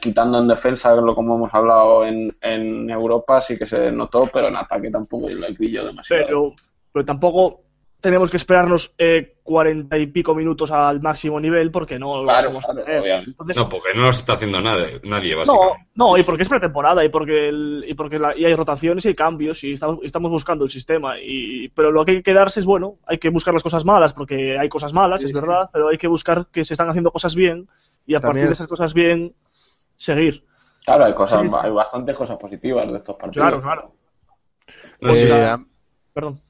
Quitando 0.00 0.38
en 0.38 0.48
defensa, 0.48 0.94
lo 0.94 1.14
como 1.14 1.36
hemos 1.36 1.54
hablado 1.54 2.04
en, 2.04 2.36
en 2.40 2.90
Europa, 2.90 3.40
sí 3.40 3.56
que 3.56 3.66
se 3.66 3.90
notó, 3.92 4.28
pero 4.32 4.48
en 4.48 4.56
ataque 4.56 4.90
tampoco 4.90 5.28
lo 5.30 5.46
vi 5.58 5.70
yo 5.70 5.86
demasiado. 5.86 6.26
pero, 6.26 6.52
pero 6.92 7.04
tampoco 7.06 7.62
tenemos 8.02 8.30
que 8.30 8.36
esperarnos 8.36 8.94
eh, 8.98 9.36
cuarenta 9.42 9.96
y 9.96 10.08
pico 10.08 10.34
minutos 10.34 10.70
al 10.72 11.00
máximo 11.00 11.38
nivel 11.40 11.70
porque 11.70 11.98
no 11.98 12.18
lo 12.18 12.24
Claro, 12.24 12.48
vamos 12.48 12.64
a 12.68 12.74
claro. 12.74 13.04
Entonces, 13.24 13.56
No, 13.56 13.68
porque 13.68 13.94
no 13.94 14.02
nos 14.02 14.18
está 14.18 14.34
haciendo 14.34 14.60
nada, 14.60 14.86
nadie, 15.04 15.32
no, 15.32 15.38
básicamente. 15.38 15.86
no, 15.94 16.18
y 16.18 16.22
porque 16.24 16.42
es 16.42 16.48
pretemporada 16.48 17.04
y 17.04 17.08
porque 17.08 17.48
el- 17.48 17.84
y 17.88 17.94
porque 17.94 18.18
la- 18.18 18.36
y 18.36 18.44
hay 18.44 18.54
rotaciones 18.54 19.04
y 19.04 19.08
hay 19.08 19.14
cambios 19.14 19.62
y 19.64 19.70
estamos, 19.70 20.00
estamos 20.02 20.30
buscando 20.30 20.64
el 20.64 20.70
sistema 20.70 21.18
y 21.18 21.68
pero 21.70 21.90
lo 21.92 22.04
que 22.04 22.10
hay 22.10 22.16
que 22.18 22.22
quedarse 22.32 22.60
es 22.60 22.66
bueno, 22.66 22.96
hay 23.06 23.18
que 23.18 23.30
buscar 23.30 23.54
las 23.54 23.62
cosas 23.62 23.84
malas 23.84 24.12
porque 24.12 24.58
hay 24.58 24.68
cosas 24.68 24.92
malas, 24.92 25.20
Sí, 25.20 25.26
es 25.28 25.32
sí. 25.32 25.40
verdad, 25.40 25.70
pero 25.72 25.88
hay 25.88 25.96
que 25.96 26.08
buscar 26.08 26.48
que 26.52 26.64
se 26.64 26.74
están 26.74 26.90
haciendo 26.90 27.10
cosas 27.12 27.34
bien 27.36 27.68
y 28.04 28.14
a 28.16 28.20
También- 28.20 28.32
partir 28.32 28.46
de 28.48 28.52
esas 28.54 28.66
cosas 28.66 28.92
bien 28.92 29.32
seguir. 29.96 30.44
Claro, 30.84 31.04
hay, 31.04 31.14
cosas, 31.14 31.40
Sí, 31.42 31.48
sí. 31.48 31.54
hay 31.62 31.70
bastantes 31.70 32.16
cosas 32.16 32.36
positivas 32.36 32.90
de 32.90 32.96
estos 32.96 33.14
partidos. 33.14 33.46
Claro, 33.46 33.62
claro. 33.62 33.92
No 35.00 35.14
sé, 35.14 35.28
Eh, 35.30 35.56
Perdón. 36.12 36.40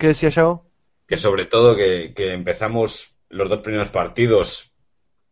¿Qué 0.00 0.08
decía 0.08 0.30
yo? 0.30 0.66
que 1.06 1.16
sobre 1.16 1.46
todo 1.46 1.76
que, 1.76 2.12
que 2.14 2.32
empezamos 2.32 3.16
los 3.30 3.48
dos 3.48 3.58
primeros 3.60 3.88
partidos, 3.90 4.72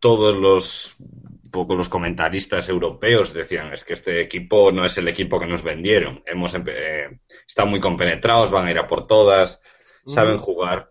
todos 0.00 0.36
los 0.36 0.96
un 0.98 1.50
poco 1.52 1.76
los 1.76 1.88
comentaristas 1.88 2.68
europeos 2.68 3.32
decían 3.32 3.72
es 3.72 3.84
que 3.84 3.94
este 3.94 4.20
equipo 4.20 4.70
no 4.72 4.84
es 4.84 4.98
el 4.98 5.06
equipo 5.08 5.38
que 5.40 5.46
nos 5.46 5.62
vendieron. 5.62 6.22
Hemos 6.26 6.54
eh, 6.66 7.20
están 7.46 7.70
muy 7.70 7.78
compenetrados, 7.80 8.50
van 8.50 8.66
a 8.66 8.70
ir 8.72 8.78
a 8.78 8.86
por 8.88 9.06
todas, 9.06 9.60
saben 10.04 10.36
jugar. 10.38 10.90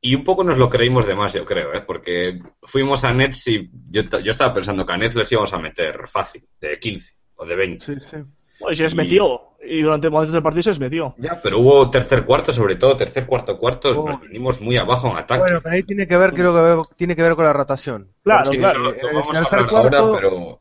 Y 0.00 0.14
un 0.14 0.22
poco 0.24 0.44
nos 0.44 0.56
lo 0.56 0.70
creímos 0.70 1.04
de 1.04 1.14
más, 1.16 1.32
yo 1.34 1.44
creo, 1.44 1.74
¿eh? 1.74 1.82
porque 1.86 2.38
fuimos 2.62 3.04
a 3.04 3.12
Nets 3.12 3.48
y 3.48 3.68
yo, 3.90 4.02
yo 4.02 4.30
estaba 4.30 4.54
pensando 4.54 4.86
que 4.86 4.92
a 4.92 4.96
Nets 4.96 5.16
les 5.16 5.32
íbamos 5.32 5.52
a 5.52 5.58
meter 5.58 6.06
fácil, 6.06 6.48
de 6.60 6.78
15 6.78 7.12
o 7.34 7.44
de 7.44 7.56
20. 7.56 7.84
Sí, 7.84 7.94
sí. 8.08 8.16
Pues 8.60 8.78
se 8.78 8.84
les 8.84 8.92
Y- 8.92 8.96
metió 8.96 9.55
y 9.68 9.82
durante 9.82 10.08
momentos 10.10 10.32
del 10.32 10.42
partido 10.42 10.62
se 10.62 10.70
les 10.70 10.80
metió. 10.80 11.14
Ya, 11.18 11.40
pero 11.42 11.58
hubo 11.60 11.90
tercer 11.90 12.24
cuarto, 12.24 12.52
sobre 12.52 12.76
todo 12.76 12.96
tercer 12.96 13.26
cuarto 13.26 13.58
cuarto, 13.58 14.00
Oh. 14.00 14.08
nos 14.08 14.20
vinimos 14.20 14.60
muy 14.60 14.76
abajo 14.76 15.08
en 15.10 15.16
ataque. 15.18 15.40
Bueno, 15.40 15.60
pero 15.62 15.74
ahí 15.74 15.82
tiene 15.82 16.06
que 16.06 16.16
ver, 16.16 16.32
creo 16.34 16.54
que 16.54 16.82
tiene 16.96 17.14
que 17.16 17.22
ver 17.22 17.34
con 17.36 17.44
la 17.44 17.52
rotación. 17.52 18.08
Claro, 18.22 18.50
Sí, 18.50 18.58
claro. 18.58 18.78
lo- 18.80 18.90
lo 18.90 18.96
En 18.96 19.06
el 19.08 19.14
vamos 19.14 19.28
a 19.36 19.40
tercer 19.40 19.66
cuarto- 19.68 19.96
ahora, 19.98 20.18
pero 20.20 20.60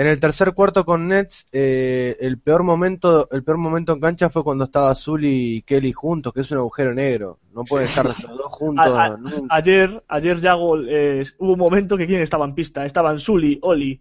En 0.00 0.06
el 0.06 0.20
tercer 0.20 0.52
cuarto 0.54 0.84
con 0.84 1.08
Nets, 1.08 1.48
eh, 1.50 2.16
el 2.20 2.38
peor 2.38 2.62
momento, 2.62 3.28
el 3.32 3.42
peor 3.42 3.58
momento 3.58 3.92
en 3.94 4.00
cancha 4.00 4.30
fue 4.30 4.44
cuando 4.44 4.62
estaba 4.62 4.94
Zully 4.94 5.56
y 5.56 5.62
Kelly 5.62 5.90
juntos, 5.92 6.32
que 6.32 6.42
es 6.42 6.50
un 6.52 6.58
agujero 6.58 6.94
negro. 6.94 7.40
No 7.52 7.64
pueden 7.64 7.88
estar 7.88 8.04
los 8.06 8.22
dos 8.22 8.46
juntos. 8.48 8.94
A- 8.94 9.04
a- 9.06 9.16
nunca. 9.16 9.40
Ayer, 9.50 10.00
ayer 10.06 10.38
Yago, 10.38 10.78
eh, 10.88 11.24
hubo 11.38 11.54
un 11.54 11.58
momento 11.58 11.96
que 11.96 12.06
quién 12.06 12.20
estaba 12.22 12.44
en 12.44 12.54
pista. 12.54 12.86
Estaban 12.86 13.18
Sully, 13.18 13.58
Oli, 13.62 13.98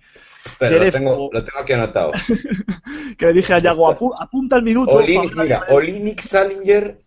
Pero 0.60 0.84
lo 0.84 0.92
tengo, 0.92 1.26
o- 1.28 1.30
lo 1.34 1.44
tengo 1.44 1.60
aquí 1.60 1.74
anotado. 1.74 2.12
que 3.18 3.26
le 3.28 3.34
dije 3.34 3.54
a 3.54 3.60
Yago, 3.60 3.92
"Apu- 3.92 4.16
apunta 4.20 4.56
el 4.58 4.64
minuto. 4.64 4.92
Olin, 4.98 5.30
para- 5.30 5.44
mira, 5.44 5.66
Olinik, 5.70 6.22
Salinger, 6.22 7.00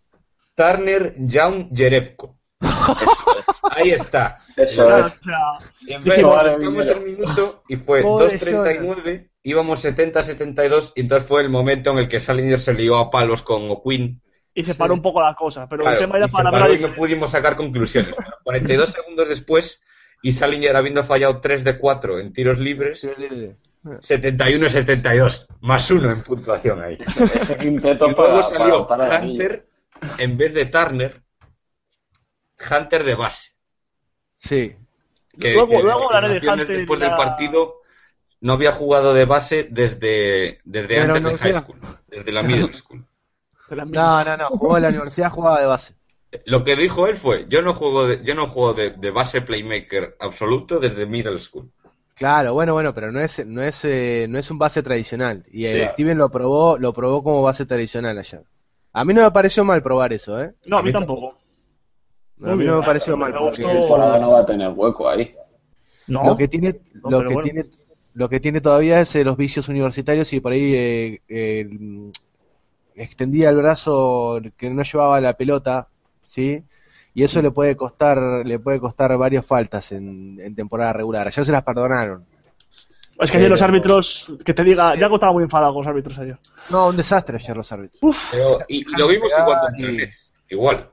Turner, 0.54 1.14
Young, 1.18 1.68
Jerebko. 1.74 2.36
Ahí 3.70 3.90
está. 3.90 4.38
Eso 4.56 4.98
es. 4.98 5.20
Y 5.86 5.92
en 5.92 6.02
Dije, 6.02 6.22
vale, 6.22 6.54
el 6.54 7.00
minuto 7.04 7.62
y 7.68 7.76
fue 7.76 8.02
Pobre 8.02 8.38
2.39, 8.38 9.30
íbamos 9.44 9.84
70-72 9.84 10.92
y 10.96 11.00
entonces 11.02 11.26
fue 11.28 11.42
el 11.42 11.48
momento 11.50 11.90
en 11.90 11.98
el 11.98 12.08
que 12.08 12.20
Salinger 12.20 12.60
se 12.60 12.74
lió 12.74 12.98
a 12.98 13.10
palos 13.10 13.42
con 13.42 13.70
O'Quinn. 13.70 14.20
y 14.52 14.64
se 14.64 14.72
Sí. 14.74 14.78
paró 14.78 14.94
un 14.94 15.02
poco 15.02 15.22
la 15.22 15.34
cosa. 15.34 15.66
Pero 15.68 15.82
Claro, 15.84 15.96
el 15.96 16.02
tema 16.04 16.16
era 16.18 16.26
para 16.28 16.72
y 16.74 16.78
no 16.80 16.92
pudimos 16.94 17.30
sacar 17.30 17.54
conclusiones. 17.56 18.14
42 18.42 18.90
segundos 18.90 19.28
después 19.28 19.80
y 20.22 20.32
Salinger 20.32 20.76
habiendo 20.76 21.02
fallado 21.04 21.40
3 21.40 21.64
de 21.64 21.78
4 21.78 22.18
en 22.18 22.32
tiros 22.32 22.58
libres, 22.58 23.06
71-72, 23.84 25.46
más 25.60 25.90
uno 25.90 26.10
en 26.10 26.22
puntuación 26.22 26.82
ahí. 26.82 26.98
Ese 27.34 27.56
quinteto 27.56 28.08
Y 28.10 28.14
para, 28.14 28.34
luego 28.34 28.86
para 28.86 29.06
salió 29.08 29.16
anillo. 29.16 29.32
Hunter 29.44 29.66
en 30.18 30.36
vez 30.38 30.54
de 30.54 30.66
Turner, 30.66 31.22
Hunter 32.70 33.04
de 33.04 33.14
base. 33.14 33.52
Sí. 34.36 34.76
Que, 35.38 35.52
Luego- 35.54 35.68
que 35.68 35.82
luego 35.82 36.12
hablaré 36.12 36.40
de 36.40 36.48
Hunter 36.48 36.66
después 36.66 37.00
la- 37.00 37.06
del 37.06 37.14
partido 37.16 37.76
no 38.40 38.54
había 38.54 38.72
jugado 38.72 39.12
de 39.14 39.24
base 39.26 39.68
desde, 39.70 40.60
desde 40.64 40.88
¿De 41.00 41.06
la 41.06 41.14
antes 41.14 41.24
de 41.32 41.38
high 41.38 41.52
school, 41.52 41.78
desde 42.08 42.32
la 42.32 42.42
middle 42.42 42.72
school. 42.72 43.04
No, 43.86 44.24
no, 44.24 44.36
no. 44.36 44.48
Jugó 44.48 44.76
en 44.78 44.82
la 44.82 44.88
universidad, 44.88 45.30
jugaba 45.30 45.60
de 45.60 45.66
base. 45.66 45.94
Lo 46.46 46.62
que 46.64 46.76
dijo 46.76 47.06
él 47.06 47.16
fue, 47.16 47.46
yo 47.48 47.60
no 47.62 47.74
juego 47.74 48.06
de, 48.06 48.22
yo 48.24 48.34
no 48.34 48.46
juego 48.46 48.72
de, 48.74 48.90
de 48.90 49.10
base 49.10 49.40
playmaker 49.40 50.16
absoluto 50.20 50.78
desde 50.78 51.06
middle 51.06 51.38
school. 51.40 51.70
Claro, 52.14 52.52
bueno, 52.52 52.72
bueno, 52.74 52.94
pero 52.94 53.10
no 53.10 53.20
es, 53.20 53.44
no 53.46 53.62
es, 53.62 53.84
eh, 53.84 54.26
no 54.28 54.38
es 54.38 54.50
un 54.50 54.58
base 54.58 54.82
tradicional. 54.82 55.44
Y 55.50 55.64
Sí. 55.66 55.80
Steven 55.92 56.18
lo 56.18 56.30
probó, 56.30 56.76
lo 56.78 56.92
probó 56.92 57.22
como 57.22 57.42
base 57.42 57.64
tradicional 57.66 58.16
ayer. 58.18 58.42
A 58.92 59.04
mí 59.04 59.14
no 59.14 59.22
me 59.22 59.30
pareció 59.30 59.64
mal 59.64 59.82
probar 59.82 60.12
eso, 60.12 60.40
¿eh? 60.40 60.52
No, 60.66 60.78
a 60.78 60.82
mí 60.82 60.92
tampoco. 60.92 61.38
A 62.42 62.54
mí 62.54 62.64
no 62.64 62.80
me 62.80 62.86
pareció 62.86 63.16
mal. 63.16 63.32
porque 63.38 63.62
no 63.62 64.30
va 64.30 64.40
a 64.40 64.46
tener 64.46 64.70
hueco 64.74 65.08
ahí. 65.08 65.34
No. 66.08 66.24
Lo 66.24 66.36
que 66.36 66.48
tiene, 66.48 66.80
No, 67.02 67.10
lo 67.10 67.20
que 67.20 67.34
bueno. 67.34 67.42
tiene, 67.42 67.66
lo 68.14 68.28
que 68.28 68.40
tiene 68.40 68.60
todavía 68.60 69.00
es 69.00 69.14
eh, 69.16 69.24
los 69.24 69.36
vicios 69.36 69.68
universitarios 69.68 70.32
y 70.32 70.40
por 70.40 70.52
ahí 70.52 70.74
eh, 71.28 72.10
extendía 72.94 73.50
el 73.50 73.56
brazo 73.56 74.40
que 74.56 74.70
no 74.70 74.82
llevaba 74.82 75.20
la 75.20 75.34
pelota, 75.34 75.88
¿sí? 76.30 76.62
Y 77.12 77.24
eso 77.24 77.42
le 77.42 77.50
puede 77.50 77.74
costar, 77.76 78.18
le 78.46 78.58
puede 78.60 78.78
costar 78.78 79.16
varias 79.18 79.44
faltas 79.44 79.90
en, 79.90 80.38
en 80.40 80.54
temporada 80.54 80.92
regular. 80.92 81.26
Ayer 81.26 81.44
se 81.44 81.50
las 81.50 81.64
perdonaron. 81.64 82.24
Es 83.18 83.30
que 83.32 83.36
ayer 83.38 83.50
los 83.50 83.60
árbitros, 83.60 84.32
que 84.44 84.54
te 84.54 84.62
diga, 84.64 84.92
Sí. 84.94 85.00
Yago 85.00 85.16
estaba 85.16 85.32
muy 85.32 85.42
enfadado 85.42 85.74
con 85.74 85.82
los 85.82 85.88
árbitros 85.90 86.16
ayer. 86.20 86.38
No, 86.70 86.88
un 86.88 86.96
desastre 86.96 87.36
ayer 87.36 87.56
los 87.56 87.70
árbitros. 87.72 88.16
Pero, 88.30 88.58
y, 88.68 88.84
lo 88.96 89.08
vimos 89.08 89.30
igual 89.38 89.58
contra 89.60 89.90
y- 89.90 90.08
igual. 90.54 90.88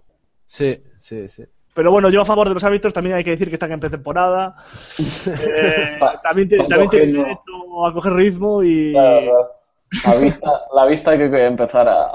Sí, 0.46 0.82
sí, 1.00 1.30
sí. 1.30 1.44
Pero 1.76 1.92
bueno, 1.92 2.10
yo 2.10 2.22
a 2.22 2.26
favor 2.26 2.48
de 2.48 2.56
los 2.56 2.64
árbitros 2.64 2.92
también 2.92 3.16
hay 3.16 3.24
que 3.24 3.30
decir 3.30 3.48
que 3.50 3.54
están 3.54 3.72
en 3.72 3.80
pretemporada. 3.80 4.56
Eh, 5.28 6.00
también 6.24 6.50
te- 6.50 6.58
van 6.58 6.68
también 6.68 6.90
tienen 6.90 7.16
cogiendo- 7.16 7.24
derecho 7.24 7.86
a 7.86 7.94
coger 7.94 8.14
ritmo 8.14 8.64
y. 8.64 8.92
La 8.92 10.16
vista, 10.20 10.52
la 10.76 10.86
vista 10.88 11.12
hay 11.12 11.18
que 11.20 11.46
empezar 11.46 11.88
a, 11.88 12.06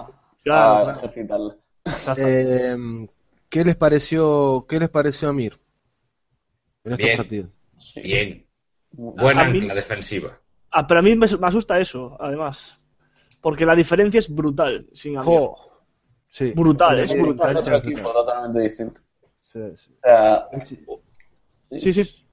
Claro, 0.43 0.77
a 0.77 0.83
claro. 0.85 0.99
ejercitarla. 0.99 1.55
Eh, 2.17 2.77
¿Qué 3.49 3.65
les 3.65 3.77
pareció, 3.77 4.67
qué 4.69 4.79
les 4.79 4.89
pareció 4.89 5.29
a 5.29 5.33
Mir 5.33 5.59
en 6.85 6.93
estos 6.93 7.07
Bien. 7.07 7.17
partidos? 7.19 7.51
Bien. 7.97 8.47
Buena 8.93 9.43
A 9.43 9.49
mí- 9.49 9.59
ancla 9.59 9.75
defensiva. 9.75 10.39
Ah, 10.71 10.87
pero 10.87 11.01
a 11.01 11.03
mí 11.03 11.15
me, 11.15 11.27
me 11.27 11.47
asusta 11.47 11.79
eso, 11.79 12.17
además. 12.21 12.79
Porque 13.41 13.67
la 13.67 13.75
diferencia 13.75 14.21
es 14.21 14.33
brutal 14.35 14.87
sin 14.93 15.19
Amir. 15.19 15.39
Jo. 15.39 15.57
Sí. 16.29 16.53
Brutal, 16.55 17.01
Sí, 17.07 17.15
es 17.15 17.21
brutal. 17.21 17.51
Es 17.51 17.57
otro 17.57 17.77
equipo 17.77 18.13
totalmente 18.13 18.61
distinto. 18.61 19.01
Sí, 19.43 19.61
sí. 21.93 22.27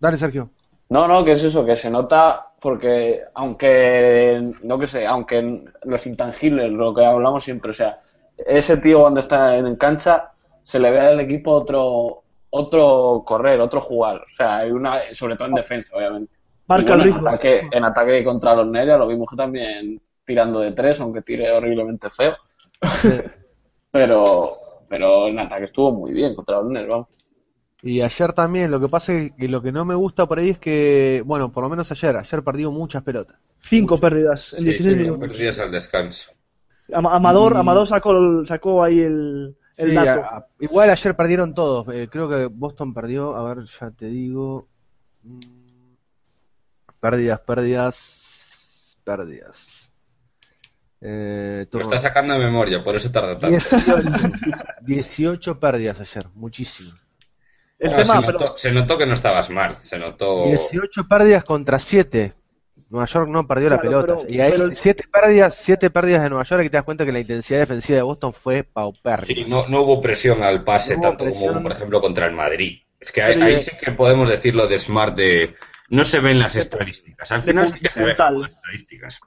Dale, 0.00 0.16
Sergio. 0.16 0.50
No, 0.88 1.06
no, 1.08 1.24
que 1.24 1.32
es 1.32 1.42
eso, 1.44 1.64
que 1.64 1.76
se 1.76 1.90
nota 1.90 2.52
porque 2.60 3.20
aunque, 3.34 4.52
no 4.62 4.78
que 4.78 4.86
sé, 4.86 5.06
aunque 5.06 5.64
los 5.84 6.06
intangibles, 6.06 6.70
lo 6.70 6.94
que 6.94 7.04
hablamos 7.04 7.44
siempre, 7.44 7.70
o 7.70 7.74
sea, 7.74 8.01
ese 8.36 8.76
tío 8.78 9.00
cuando 9.00 9.20
está 9.20 9.56
en 9.56 9.76
cancha 9.76 10.32
se 10.62 10.78
le 10.78 10.90
ve 10.90 11.00
al 11.00 11.20
equipo 11.20 11.52
otro 11.52 12.22
otro 12.50 13.22
correr, 13.24 13.60
otro 13.60 13.80
jugar, 13.80 14.16
o 14.16 14.32
sea, 14.36 14.58
hay 14.58 14.70
una, 14.70 15.00
sobre 15.12 15.36
todo 15.36 15.48
en 15.48 15.54
defensa, 15.54 15.96
obviamente. 15.96 16.34
Marca 16.66 16.94
Y 16.94 16.96
bueno, 16.96 17.02
el 17.04 17.12
ritmo. 17.12 17.20
En 17.20 17.28
ataque, 17.28 17.62
en 17.72 17.84
ataque 17.84 18.24
contra 18.24 18.54
los 18.54 18.66
Neria 18.66 18.98
lo 18.98 19.08
vimos 19.08 19.28
que 19.30 19.36
también 19.36 20.00
tirando 20.24 20.60
de 20.60 20.72
tres, 20.72 21.00
aunque 21.00 21.22
tire 21.22 21.50
horriblemente 21.50 22.10
feo, 22.10 22.36
Sí. 23.00 23.08
pero 23.90 24.52
pero 24.88 25.28
en 25.28 25.38
ataque 25.38 25.64
estuvo 25.64 25.92
muy 25.92 26.12
bien 26.12 26.34
contra 26.34 26.60
los 26.60 26.70
Neria, 26.70 26.88
vamos. 26.90 27.08
Y 27.82 28.00
ayer 28.02 28.32
también, 28.32 28.70
lo 28.70 28.78
que 28.78 28.88
pasa 28.88 29.12
es 29.12 29.32
que 29.32 29.48
lo 29.48 29.60
que 29.60 29.72
no 29.72 29.84
me 29.84 29.94
gusta 29.96 30.26
por 30.26 30.38
ahí 30.38 30.50
es 30.50 30.58
que, 30.58 31.22
bueno, 31.26 31.50
por 31.50 31.64
lo 31.64 31.70
menos 31.70 31.90
ayer, 31.90 32.16
ayer 32.16 32.44
perdió 32.44 32.70
muchas 32.70 33.02
pelotas. 33.02 33.38
Cinco 33.60 33.98
pérdidas 33.98 34.52
en 34.52 34.64
16 34.64 34.96
minutos. 34.98 35.28
pérdidas 35.28 35.58
al 35.58 35.72
descanso. 35.72 36.30
Amador, 36.92 37.56
Amador 37.56 37.86
sacó, 37.86 38.44
sacó 38.46 38.82
ahí 38.82 39.00
el, 39.00 39.56
el 39.76 39.94
dato. 39.94 40.46
igual 40.60 40.90
ayer 40.90 41.16
perdieron 41.16 41.54
todos. 41.54 41.94
Eh, 41.94 42.08
creo 42.10 42.28
que 42.28 42.46
Boston 42.46 42.92
perdió, 42.94 43.36
a 43.36 43.54
ver, 43.54 43.64
ya 43.64 43.90
te 43.90 44.06
digo. 44.06 44.68
Mm, 45.22 45.40
pérdidas, 47.00 47.40
pérdidas, 47.40 48.98
pérdidas. 49.04 49.92
Eh, 51.00 51.66
Lo 51.72 51.80
está 51.80 51.98
sacando 51.98 52.34
de 52.34 52.40
memoria, 52.40 52.82
por 52.84 52.94
eso 52.94 53.10
tarda 53.10 53.38
tanto. 53.38 53.58
18 54.82 55.58
pérdidas 55.58 56.00
ayer, 56.00 56.28
muchísimo 56.34 56.92
se, 58.56 58.72
notó, 58.72 58.98
que 58.98 59.06
no 59.06 59.14
estaba 59.14 59.42
smart, 59.42 59.80
se 59.80 59.98
notó... 59.98 60.44
18 60.46 61.08
pérdidas 61.08 61.44
contra 61.44 61.78
7. 61.78 62.34
Nueva 62.92 63.06
York 63.06 63.26
no 63.30 63.46
perdió 63.46 63.70
la 63.70 63.80
pelota. 63.80 64.18
y 64.28 64.38
ahí 64.38 64.52
7 64.70 65.04
pérdidas, 65.10 65.56
siete 65.56 65.88
pérdidas 65.88 66.24
de 66.24 66.28
Nueva 66.28 66.44
York 66.44 66.64
y 66.64 66.68
te 66.68 66.76
das 66.76 66.84
cuenta 66.84 67.06
que 67.06 67.12
la 67.12 67.20
intensidad 67.20 67.60
defensiva 67.60 67.96
de 67.96 68.02
Boston 68.02 68.34
fue 68.34 68.64
paupérrima. 68.64 69.26
Sí, 69.26 69.48
no, 69.48 69.66
no 69.66 69.80
hubo 69.80 70.02
presión 70.02 70.44
al 70.44 70.62
pase 70.62 70.98
tanto 70.98 71.24
como 71.30 71.62
por 71.62 71.72
ejemplo 71.72 72.02
contra 72.02 72.26
el 72.26 72.34
Madrid. 72.34 72.80
Es 73.00 73.10
que 73.10 73.22
ahí, 73.22 73.58
sí 73.58 73.70
que 73.80 73.92
podemos 73.92 74.28
decir 74.28 74.54
lo 74.54 74.66
de 74.66 74.78
Smart 74.78 75.16
de... 75.16 75.56
No 75.88 76.04
se 76.04 76.20
ven 76.20 76.38
las 76.38 76.54
estadísticas. 76.56 77.32
Al 77.32 77.40
final 77.40 77.66
sí 77.66 77.80
que 77.80 77.88
se 77.88 78.04
ven 78.04 78.14
las 78.18 78.50
estadísticas. 78.50 79.20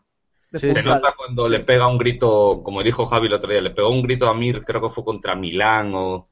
se 0.53 0.84
nota 0.84 1.15
cuando 1.17 1.50
le 1.50 1.62
pega 1.62 1.88
un 1.88 1.98
grito, 1.98 2.62
como 2.63 2.84
dijo 2.84 3.07
Javi 3.07 3.27
el 3.27 3.34
otro 3.34 3.50
día, 3.50 3.62
le 3.62 3.72
pegó 3.72 3.89
un 3.89 4.03
grito 4.03 4.29
a 4.29 4.36
Mir, 4.36 4.63
creo 4.63 4.79
que 4.79 4.89
fue 4.89 5.03
contra 5.03 5.36
Milán 5.36 5.91
o 5.95 6.27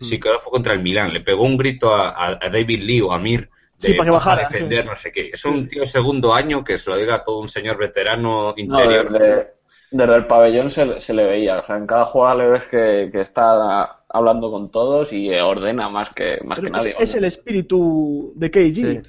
sí, 0.00 0.18
mm. 0.18 0.20
que 0.20 0.30
fue 0.42 0.50
contra 0.50 0.74
el 0.74 0.80
Milán. 0.80 1.12
Le 1.12 1.20
pegó 1.20 1.44
un 1.44 1.56
grito 1.56 1.94
a, 1.94 2.40
David 2.52 2.82
Lee 2.82 3.02
o 3.02 3.12
a 3.12 3.20
Mir 3.20 3.48
de 3.80 3.94
para 3.94 4.36
que 4.36 4.42
defender, 4.42 4.86
no 4.86 4.96
sé 4.96 5.12
qué. 5.12 5.30
Es 5.32 5.44
un 5.44 5.66
tío 5.66 5.86
segundo 5.86 6.34
año 6.34 6.62
que 6.62 6.78
se 6.78 6.90
lo 6.90 6.96
diga 6.96 7.24
todo 7.24 7.40
un 7.40 7.48
señor 7.48 7.76
veterano 7.78 8.54
interior. 8.56 9.10
desde, 9.10 10.14
el 10.14 10.26
pabellón 10.26 10.70
se, 10.70 11.14
le 11.14 11.26
veía. 11.26 11.58
O 11.58 11.62
sea, 11.62 11.76
en 11.76 11.86
cada 11.86 12.04
jugada 12.04 12.36
le 12.36 12.48
ves 12.48 12.62
que, 12.70 13.10
está 13.20 13.96
hablando 14.08 14.50
con 14.50 14.70
todos 14.70 15.12
y 15.12 15.32
ordena 15.34 15.88
más 15.88 16.10
que, 16.10 16.38
más 16.44 16.60
que 16.60 16.70
nadie. 16.70 16.94
Es, 16.98 17.14
el 17.14 17.24
espíritu 17.24 18.32
de 18.36 18.50
KG. 18.50 19.02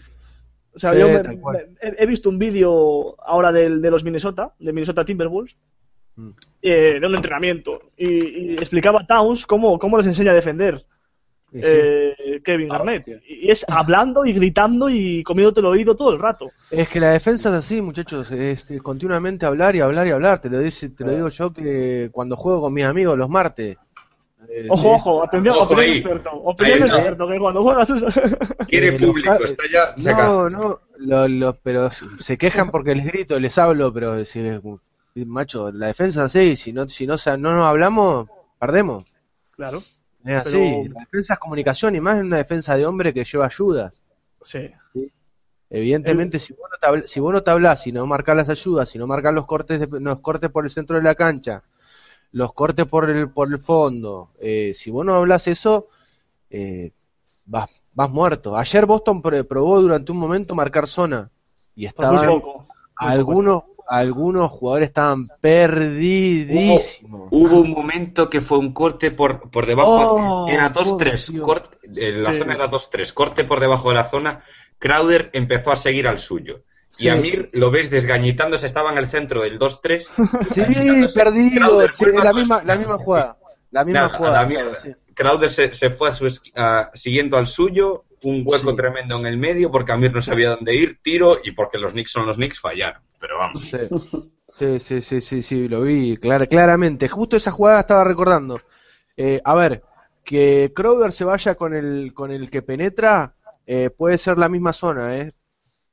O 0.73 0.79
sea, 0.79 0.95
yo 0.95 1.07
he, 1.81 2.05
visto 2.05 2.29
un 2.29 2.39
vídeo 2.39 3.15
ahora 3.21 3.51
de 3.51 3.69
los 3.69 4.03
Minnesota, 4.03 4.53
de 4.57 4.71
Minnesota 4.71 5.03
Timberwolves, 5.03 5.55
Mm. 6.15 6.29
Eh, 6.61 6.99
de 6.99 7.07
un 7.07 7.15
entrenamiento 7.15 7.81
y, 7.97 8.53
explicaba 8.53 9.01
a 9.01 9.07
Towns 9.07 9.45
cómo, 9.45 9.79
cómo 9.79 9.97
les 9.97 10.07
enseña 10.07 10.31
a 10.31 10.35
defender 10.35 10.85
eh, 11.53 12.41
Kevin 12.43 12.71
ah, 12.71 12.77
Garnett. 12.77 13.07
y 13.27 13.49
es 13.49 13.65
hablando 13.67 14.25
y 14.25 14.33
gritando 14.33 14.89
y 14.89 15.21
comiéndote 15.23 15.59
el 15.59 15.65
oído 15.65 15.95
todo 15.95 16.13
el 16.13 16.19
rato. 16.19 16.51
Es 16.69 16.87
que 16.87 16.99
la 16.99 17.11
defensa 17.11 17.49
es 17.49 17.55
así, 17.55 17.81
muchachos, 17.81 18.31
es, 18.31 18.65
continuamente 18.81 19.45
hablar 19.45 19.75
y 19.75 19.81
hablar 19.81 20.07
y 20.07 20.11
hablar. 20.11 20.39
Te 20.41 20.49
lo, 20.49 20.59
dice, 20.59 20.89
te 20.89 21.03
lo 21.03 21.11
digo 21.11 21.27
yo 21.29 21.51
que 21.53 22.09
cuando 22.11 22.37
juego 22.37 22.61
con 22.61 22.73
mis 22.73 22.85
amigos 22.85 23.17
los 23.17 23.29
martes. 23.29 23.77
Eh, 24.49 24.67
ojo, 24.69 24.91
ojo, 24.93 25.23
opinión, 25.23 25.55
experto. 25.55 26.31
Opinión 26.31 26.81
experto, 26.81 27.27
que 27.27 27.39
cuando 27.39 27.63
juegas 27.63 27.89
eso... 27.91 28.05
Quiere 28.67 28.97
público, 28.97 29.43
está 29.45 29.63
ya... 29.71 29.93
No, 29.97 30.49
no, 30.49 30.79
lo, 30.97 31.53
pero 31.61 31.89
se 32.19 32.37
quejan 32.37 32.71
porque 32.71 32.95
les 32.95 33.05
grito, 33.05 33.39
les 33.39 33.57
hablo, 33.57 33.93
pero 33.93 34.23
si, 34.25 34.41
macho, 35.25 35.71
la 35.71 35.87
defensa 35.87 36.27
sí, 36.27 36.55
si 36.55 36.73
no, 36.73 36.89
si 36.89 37.05
no, 37.05 37.15
no 37.37 37.55
nos 37.55 37.65
hablamos, 37.65 38.27
perdemos. 38.59 39.05
Claro. 39.51 39.79
Es 40.23 40.47
así, 40.47 40.89
la 40.89 41.01
defensa 41.01 41.33
es 41.33 41.39
comunicación 41.39 41.95
y 41.95 42.01
más 42.01 42.19
en 42.19 42.27
una 42.27 42.37
defensa 42.37 42.75
de 42.75 42.85
hombre 42.85 43.13
que 43.13 43.23
lleva 43.23 43.45
ayudas. 43.45 44.03
Sí. 44.41 44.71
Evidentemente, 45.69 46.37
si, 46.37 46.53
vos 46.53 46.69
no 46.69 46.99
te, 47.01 47.07
si 47.07 47.19
vos 47.21 47.33
no 47.33 47.41
te 47.41 47.49
hablas, 47.49 47.81
si 47.81 47.91
no 47.91 48.05
marcas 48.05 48.35
las 48.35 48.49
ayudas, 48.49 48.89
si 48.89 48.99
no 48.99 49.07
marcas 49.07 49.33
los 49.33 49.45
cortes, 49.45 49.89
los 49.89 50.19
cortes 50.19 50.49
por 50.49 50.65
el 50.65 50.69
centro 50.69 50.97
de 50.97 51.03
la 51.03 51.15
cancha, 51.15 51.63
los 52.33 52.53
cortes 52.53 52.85
por 52.85 53.09
el, 53.09 53.29
por 53.29 53.47
el 53.47 53.59
fondo, 53.59 54.31
eh, 54.39 54.73
si 54.75 54.91
vos 54.91 55.05
no 55.05 55.15
hablas 55.15 55.47
eso, 55.47 55.87
eh, 56.49 56.91
vas, 57.45 57.69
vas 57.93 58.09
muerto. 58.09 58.57
Ayer 58.57 58.85
Boston 58.85 59.21
probó 59.21 59.81
durante 59.81 60.11
un 60.11 60.17
momento 60.17 60.55
marcar 60.55 60.87
zona 60.87 61.31
y 61.73 61.85
estaban 61.85 62.41
algunos 62.95 63.63
algunos 63.91 64.49
jugadores 64.51 64.87
estaban 64.87 65.27
perdidísimos. 65.41 67.01
Hubo, 67.29 67.59
un 67.59 67.71
momento 67.71 68.29
que 68.29 68.39
fue 68.39 68.57
un 68.57 68.71
corte 68.71 69.11
por, 69.11 69.51
por 69.51 69.65
debajo, 69.65 70.45
oh, 70.45 70.47
era 70.47 70.71
2-3, 70.71 71.73
la 72.13 72.33
zona 72.37 72.53
era 72.53 72.71
2-3, 72.71 73.13
corte 73.13 73.43
por 73.43 73.59
debajo 73.59 73.89
de 73.89 73.95
la 73.95 74.05
zona, 74.05 74.39
Crowder 74.79 75.29
empezó 75.33 75.73
a 75.73 75.75
seguir 75.75 76.07
al 76.07 76.19
suyo. 76.19 76.63
Y 76.99 77.09
Amir 77.09 77.49
lo 77.51 77.69
ves 77.69 77.89
desgañitándose, 77.89 78.65
estaba 78.65 78.93
en 78.93 78.97
el 78.97 79.07
centro 79.07 79.41
del 79.41 79.59
2-3. 79.59 80.09
Sí, 80.53 80.61
perdido, 81.13 81.81
la, 82.23 82.31
misma, 82.31 82.63
la 82.63 82.75
misma 82.77 82.97
jugada. 82.97 83.37
La 83.71 83.83
misma 83.83 84.07
jugada. 84.09 84.47
Crowder 85.13 85.49
se, 85.49 85.73
se 85.73 85.89
fue 85.89 86.11
siguiendo 86.93 87.35
al 87.35 87.47
suyo, 87.47 88.05
un 88.23 88.43
hueco 88.45 88.75
tremendo 88.75 89.17
en 89.17 89.25
el 89.25 89.37
medio 89.37 89.71
porque 89.71 89.91
Amir 89.91 90.13
no 90.13 90.21
sabía 90.21 90.51
dónde 90.51 90.75
ir, 90.75 90.99
tiro 91.01 91.37
y 91.43 91.51
porque 91.51 91.77
los 91.77 91.93
Knicks 91.93 92.11
son 92.11 92.25
los 92.25 92.37
Knicks 92.37 92.59
fallaron 92.59 93.01
pero 93.21 93.37
vamos. 93.37 93.71
Sí, 94.57 94.79
sí, 94.79 95.01
sí, 95.01 95.21
sí, 95.21 95.43
sí, 95.43 95.67
lo 95.67 95.81
vi 95.81 96.17
claramente. 96.17 97.07
Justo 97.07 97.37
esa 97.37 97.51
jugada 97.51 97.79
estaba 97.79 98.03
recordando. 98.03 98.59
Eh, 99.15 99.39
a 99.45 99.55
ver, 99.55 99.83
que 100.23 100.73
Crowder 100.75 101.11
se 101.11 101.23
vaya 101.23 101.55
con 101.55 101.73
el, 101.73 102.13
con 102.13 102.31
el 102.31 102.49
que 102.49 102.61
penetra 102.61 103.35
eh, 103.65 103.91
puede 103.91 104.17
ser 104.17 104.37
la 104.37 104.49
misma 104.49 104.73
zona, 104.73 105.15
¿eh? 105.17 105.31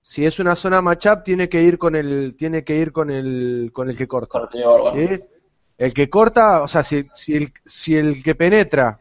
Si 0.01 0.25
es 0.25 0.38
una 0.38 0.57
zona 0.57 0.81
matchup 0.81 1.23
tiene 1.23 1.51
que 1.51 1.62
ir 1.62 1.77
con 1.77 1.95
el, 1.95 2.35
tiene 2.37 2.64
que 2.64 2.77
ir 2.77 2.93
con 2.93 3.11
el, 3.11 3.71
con 3.75 3.91
el 3.91 3.97
que 3.97 4.09
corta. 4.09 4.49
El 5.77 5.95
que 5.95 6.09
corta, 6.09 6.62
o 6.62 6.69
sea, 6.69 6.83
si, 6.83 7.07
si, 7.14 7.37
el, 7.37 7.53
si 7.64 7.95
el 7.95 8.23
que 8.23 8.35
penetra, 8.35 8.99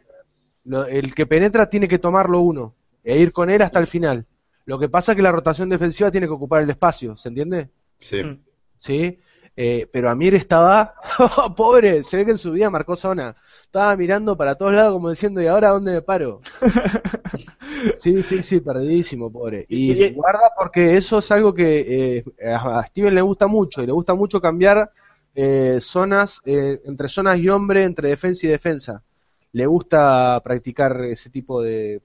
el 0.90 1.16
que 1.16 1.26
penetra 1.26 1.70
tiene 1.70 1.88
que 1.88 1.98
tomarlo 1.98 2.42
uno 2.42 2.77
e 3.08 3.17
ir 3.17 3.32
con 3.32 3.50
él 3.50 3.62
hasta 3.62 3.80
el 3.80 3.88
final. 3.88 4.26
Lo 4.65 4.78
que 4.78 4.89
pasa 4.89 5.13
es 5.13 5.15
que 5.15 5.22
la 5.22 5.32
rotación 5.32 5.70
defensiva 5.70 6.12
tiene 6.12 6.28
que 6.28 6.34
ocupar 6.34 6.62
el 6.62 6.70
espacio, 6.70 7.15
¿se 7.15 7.30
entiende? 7.30 7.70
Sí. 8.02 8.22
Mm. 8.22 8.43
¿Sí? 8.80 9.17
Eh, 9.56 9.88
pero 9.89 10.10
Amir 10.10 10.36
estaba, 10.36 10.93
pobre, 11.56 12.04
se 12.04 12.17
ve 12.17 12.26
que 12.26 12.32
en 12.32 12.38
su 12.38 12.52
vida 12.52 12.70
marcó 12.70 12.98
zona. 12.98 13.34
Estaba 13.63 13.96
mirando 13.96 14.36
para 14.36 14.56
todos 14.56 14.74
lados 14.74 14.91
como 14.91 15.10
diciendo, 15.10 15.41
¿y 15.41 15.48
ahora 15.48 15.70
dónde 15.70 15.93
me 15.93 16.02
paro? 16.02 16.41
sí, 17.98 18.22
sí, 18.24 18.43
sí, 18.43 18.60
perdidísimo, 18.60 19.32
pobre. 19.32 19.65
Y 19.70 20.12
guarda 20.12 20.52
porque 20.60 20.98
eso 20.98 21.20
es 21.20 21.32
algo 21.32 21.54
que 21.54 22.17
eh, 22.17 22.54
a 22.54 22.86
Steven 22.88 23.15
le 23.15 23.22
gusta 23.22 23.48
mucho, 23.48 23.82
y 23.82 23.86
le 23.86 23.93
gusta 23.93 24.15
mucho 24.15 24.41
cambiar 24.41 24.91
eh, 25.34 25.78
zonas, 25.80 26.41
entre 26.43 27.08
zonas 27.08 27.39
y 27.39 27.48
hombre, 27.48 27.86
entre 27.86 28.10
defensa 28.10 28.46
y 28.46 28.50
defensa. 28.50 29.02
Le 29.54 29.65
gusta 29.65 30.41
practicar 30.43 31.02
ese 31.06 31.30
tipo 31.30 31.62
de, 31.62 32.02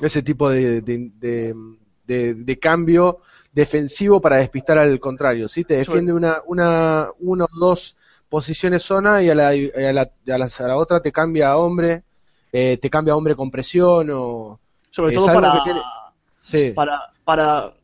ese 0.00 0.22
tipo 0.22 0.50
de, 0.50 0.82
de 0.82 2.58
cambio 2.60 3.20
defensivo 3.52 4.20
para 4.20 4.36
despistar 4.36 4.78
al 4.78 5.00
contrario, 5.00 5.48
¿sí? 5.48 5.64
Te 5.64 5.74
defiende 5.74 6.12
una, 6.12 6.36
una, 6.46 7.08
una 7.18 7.44
o 7.44 7.58
dos 7.58 7.96
posiciones 8.28 8.82
zona 8.82 9.22
y 9.22 9.30
a 9.30 9.34
la, 9.34 9.48
a 9.48 9.92
la, 9.92 10.10
a 10.34 10.66
la, 10.68 10.76
otra 10.76 11.00
te 11.00 11.10
cambia 11.10 11.50
a 11.50 11.56
hombre, 11.56 12.04
eh, 12.52 12.76
te 12.76 12.90
cambia 12.90 13.14
a 13.14 13.16
hombre 13.16 13.34
con 13.34 13.50
presión 13.50 14.10
o... 14.12 14.60
Sobre 14.90 15.14
todo 15.14 15.26
para, 15.26 15.62
para, 16.74 17.12
para 17.24 17.74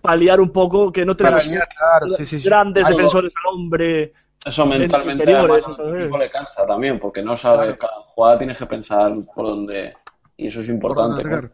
paliar 0.00 0.40
un 0.40 0.50
poco 0.50 0.92
que 0.92 1.04
no 1.04 1.16
tengas 1.16 1.48
grandes 2.44 2.86
defensores 2.88 3.32
al 3.36 3.54
hombre. 3.54 4.12
Eso 4.44 4.66
mentalmente 4.66 5.26
le 5.26 6.30
cansa 6.30 6.64
también, 6.66 7.00
porque 7.00 7.22
no 7.22 7.36
sabes, 7.36 7.76
cada 7.76 8.02
jugada 8.06 8.38
tienes 8.38 8.56
que 8.56 8.66
pensar 8.66 9.12
por 9.34 9.46
dónde, 9.46 9.94
y 10.38 10.46
eso 10.46 10.60
es 10.62 10.68
importante. 10.68 11.50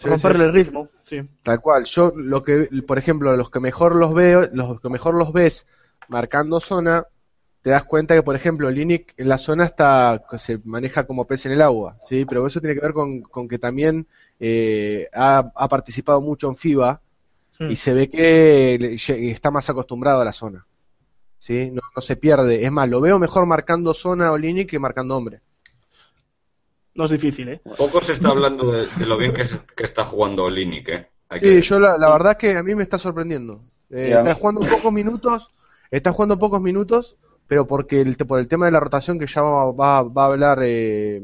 Romperle 0.00 0.44
el 0.44 0.52
ritmo, 0.52 0.88
sí. 1.02 1.20
Tal 1.42 1.60
cual. 1.60 1.84
Yo 1.84 2.12
lo 2.14 2.42
que, 2.42 2.68
por 2.86 2.98
ejemplo, 2.98 3.36
los 3.36 3.50
que 3.50 3.58
mejor 3.58 3.96
los 3.96 4.14
veo, 4.14 4.48
los 4.52 4.80
que 4.80 4.88
mejor 4.88 5.16
los 5.16 5.32
ves 5.32 5.66
marcando 6.06 6.60
zona, 6.60 7.04
te 7.62 7.70
das 7.70 7.84
cuenta 7.84 8.14
que, 8.14 8.22
por 8.22 8.36
ejemplo, 8.36 8.70
Linic 8.70 9.12
en 9.16 9.28
la 9.28 9.38
zona 9.38 9.64
está, 9.64 10.24
se 10.38 10.60
maneja 10.64 11.04
como 11.04 11.26
pez 11.26 11.46
en 11.46 11.52
el 11.52 11.62
agua, 11.62 11.98
sí, 12.04 12.24
pero 12.26 12.46
eso 12.46 12.60
tiene 12.60 12.76
que 12.76 12.80
ver 12.80 12.92
con, 12.92 13.48
que 13.48 13.58
también 13.58 14.06
eh, 14.38 15.08
ha, 15.12 15.68
participado 15.68 16.20
mucho 16.20 16.48
en 16.48 16.56
FIBA 16.56 17.02
y 17.68 17.74
se 17.74 17.92
ve 17.92 18.08
que 18.08 18.96
está 19.32 19.50
más 19.50 19.68
acostumbrado 19.68 20.20
a 20.20 20.24
la 20.24 20.32
zona, 20.32 20.64
sí, 21.40 21.72
no, 21.72 21.80
no 21.94 22.00
se 22.00 22.14
pierde. 22.14 22.64
Es 22.64 22.70
más, 22.70 22.88
lo 22.88 23.00
veo 23.00 23.18
mejor 23.18 23.46
marcando 23.46 23.92
zona 23.94 24.30
o 24.30 24.38
Linic 24.38 24.70
que 24.70 24.78
marcando 24.78 25.16
hombre 25.16 25.40
no 26.98 27.04
es 27.04 27.12
difícil, 27.12 27.48
¿eh? 27.48 27.60
Poco 27.76 28.00
se 28.00 28.12
está 28.12 28.30
hablando 28.30 28.72
de, 28.72 28.88
lo 29.06 29.16
bien 29.16 29.32
que, 29.32 29.46
está 29.84 30.04
jugando 30.04 30.50
Linick, 30.50 30.88
¿eh? 30.88 31.08
sí, 31.40 31.62
yo 31.62 31.78
la, 31.78 31.96
verdad 31.96 32.36
que 32.36 32.56
a 32.56 32.62
mí 32.64 32.74
me 32.74 32.82
está 32.82 32.98
sorprendiendo. 32.98 33.62
Eh, 33.88 34.14
está 34.16 34.34
jugando 34.34 34.62
pocos 34.62 34.92
minutos, 34.92 35.54
está 35.92 36.12
jugando 36.12 36.40
pocos 36.40 36.60
minutos, 36.60 37.16
pero 37.46 37.68
porque 37.68 38.00
el, 38.00 38.16
por 38.16 38.40
el 38.40 38.48
tema 38.48 38.66
de 38.66 38.72
la 38.72 38.80
rotación 38.80 39.16
que 39.16 39.28
ya 39.28 39.42
va, 39.42 40.02
va, 40.02 40.22
a 40.24 40.26
hablar 40.26 40.58
eh, 40.62 41.22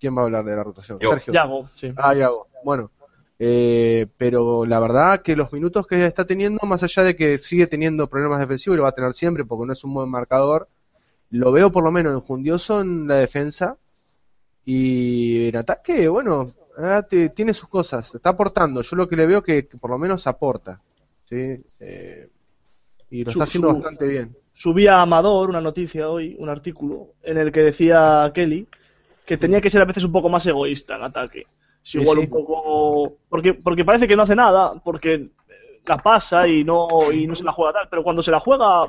¿Quién 0.00 0.16
va 0.16 0.22
a 0.22 0.24
hablar 0.24 0.44
de 0.44 0.56
la 0.56 0.64
rotación? 0.64 0.98
Sergio. 0.98 1.32
Yago, 1.32 1.70
sí. 1.76 1.92
Ah, 1.96 2.12
Yago. 2.12 2.48
Bueno, 2.64 2.90
eh, 3.38 4.08
pero 4.16 4.66
la 4.66 4.80
verdad 4.80 5.22
que 5.22 5.36
los 5.36 5.52
minutos 5.52 5.86
que 5.86 6.04
está 6.04 6.26
teniendo, 6.26 6.66
más 6.66 6.82
allá 6.82 7.04
de 7.04 7.14
que 7.14 7.38
sigue 7.38 7.68
teniendo 7.68 8.08
problemas 8.08 8.40
defensivos, 8.40 8.74
y 8.74 8.78
lo 8.78 8.82
va 8.82 8.88
a 8.88 8.92
tener 8.92 9.14
siempre 9.14 9.44
porque 9.44 9.66
no 9.66 9.72
es 9.72 9.84
un 9.84 9.94
buen 9.94 10.10
marcador, 10.10 10.68
lo 11.30 11.52
veo 11.52 11.70
por 11.70 11.84
lo 11.84 11.92
menos 11.92 12.12
enjundioso 12.12 12.80
en 12.80 13.06
la 13.06 13.14
defensa 13.14 13.76
y 14.72 15.48
en 15.48 15.56
ataque, 15.56 16.06
bueno, 16.06 16.52
ah, 16.78 17.04
tiene 17.34 17.52
sus 17.54 17.68
cosas, 17.68 18.14
está 18.14 18.28
aportando. 18.30 18.82
Yo 18.82 18.94
lo 18.94 19.08
que 19.08 19.16
le 19.16 19.26
veo 19.26 19.42
que, 19.42 19.66
que 19.66 19.76
por 19.76 19.90
lo 19.90 19.98
menos 19.98 20.28
aporta. 20.28 20.80
¿sí? 21.28 21.60
Eh, 21.80 22.28
y 23.10 23.24
lo 23.24 23.32
está 23.32 23.42
haciendo 23.42 23.74
bastante 23.74 24.06
bien. 24.06 24.36
Subía 24.54 25.00
Amador 25.00 25.48
una 25.48 25.60
noticia 25.60 26.08
hoy, 26.08 26.36
un 26.38 26.48
artículo, 26.48 27.14
en 27.24 27.38
el 27.38 27.50
que 27.50 27.62
decía 27.62 28.30
Kelly 28.32 28.68
que 29.26 29.36
tenía 29.36 29.60
que 29.60 29.70
ser 29.70 29.82
a 29.82 29.86
veces 29.86 30.04
un 30.04 30.12
poco 30.12 30.28
más 30.28 30.46
egoísta 30.46 30.94
en 30.94 31.02
ataque. 31.02 31.46
Si 31.82 31.98
igual 31.98 32.18
un 32.18 32.28
poco. 32.28 33.16
Porque, 33.28 33.54
porque 33.54 33.84
parece 33.84 34.06
que 34.06 34.14
no 34.14 34.22
hace 34.22 34.36
nada, 34.36 34.74
porque 34.84 35.30
la 35.84 35.98
pasa 35.98 36.46
y 36.46 36.62
no, 36.62 36.86
y 37.12 37.26
no 37.26 37.34
se 37.34 37.42
la 37.42 37.50
juega 37.50 37.72
tal, 37.72 37.88
pero 37.90 38.04
cuando 38.04 38.22
se 38.22 38.30
la 38.30 38.38
juega 38.38 38.84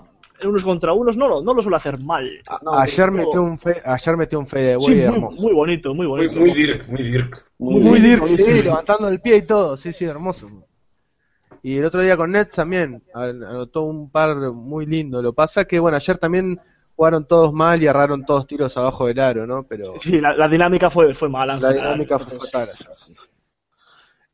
unos 0.48 0.64
contra 0.64 0.94
unos 0.94 1.18
no 1.18 1.28
lo, 1.28 1.42
no 1.42 1.54
lo 1.54 1.62
suele 1.62 1.78
hacer 1.78 2.00
mal. 2.00 2.28
ayer, 2.74 3.12
metió 3.12 3.44
un 3.44 3.60
fe, 3.60 3.82
ayer 3.84 4.18
metió 4.18 4.40
un 4.40 4.48
fe 4.48 4.60
de 4.60 4.78
muy, 4.78 5.00
hermoso. 5.00 5.42
Muy 5.42 5.54
bonito, 5.54 5.94
muy 5.94 6.08
bonito. 6.08 6.40
Muy, 6.40 6.50
muy 6.50 6.54
Dirk, 6.54 6.88
muy 6.88 7.04
Dirk. 7.04 7.46
Muy, 7.58 8.00
Dirk, 8.00 8.26
sí, 8.26 8.64
levantando 8.64 9.08
el 9.08 9.22
pie 9.22 9.38
y 9.38 9.42
todo, 9.44 9.78
sí, 9.78 9.94
sí, 9.94 10.06
hermoso. 10.06 10.50
Y 11.64 11.78
el 11.78 11.86
otro 11.86 12.02
día 12.02 12.18
con 12.18 12.32
Nets 12.32 12.56
también 12.56 13.04
anotó 13.14 13.84
un 13.84 14.10
par 14.10 14.36
muy 14.52 14.86
lindo. 14.88 15.22
Lo 15.22 15.34
pasa 15.34 15.66
que, 15.66 15.80
bueno, 15.80 15.98
ayer 15.98 16.18
también 16.18 16.60
jugaron 16.96 17.28
todos 17.28 17.54
mal 17.54 17.82
y 17.82 17.86
erraron 17.86 18.26
todos 18.26 18.48
tiros 18.48 18.76
abajo 18.78 19.08
del 19.08 19.20
aro, 19.20 19.46
¿no? 19.46 19.64
Pero 19.64 19.94
sí, 20.00 20.20
la, 20.20 20.48
dinámica 20.48 20.90
fue, 20.90 21.14
fue 21.14 21.30
mala. 21.30 21.58
La 21.60 21.72
dinámica 21.72 22.18
fue 22.18 22.38
fatal. 22.38 22.70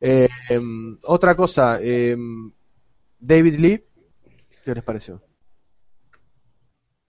Eh, 0.00 0.28
em, 0.48 0.96
otra 1.04 1.34
cosa, 1.34 1.78
em, 1.82 2.50
David 3.18 3.58
Lee, 3.58 3.84
¿qué 4.64 4.74
les 4.74 4.84
pareció? 4.84 5.20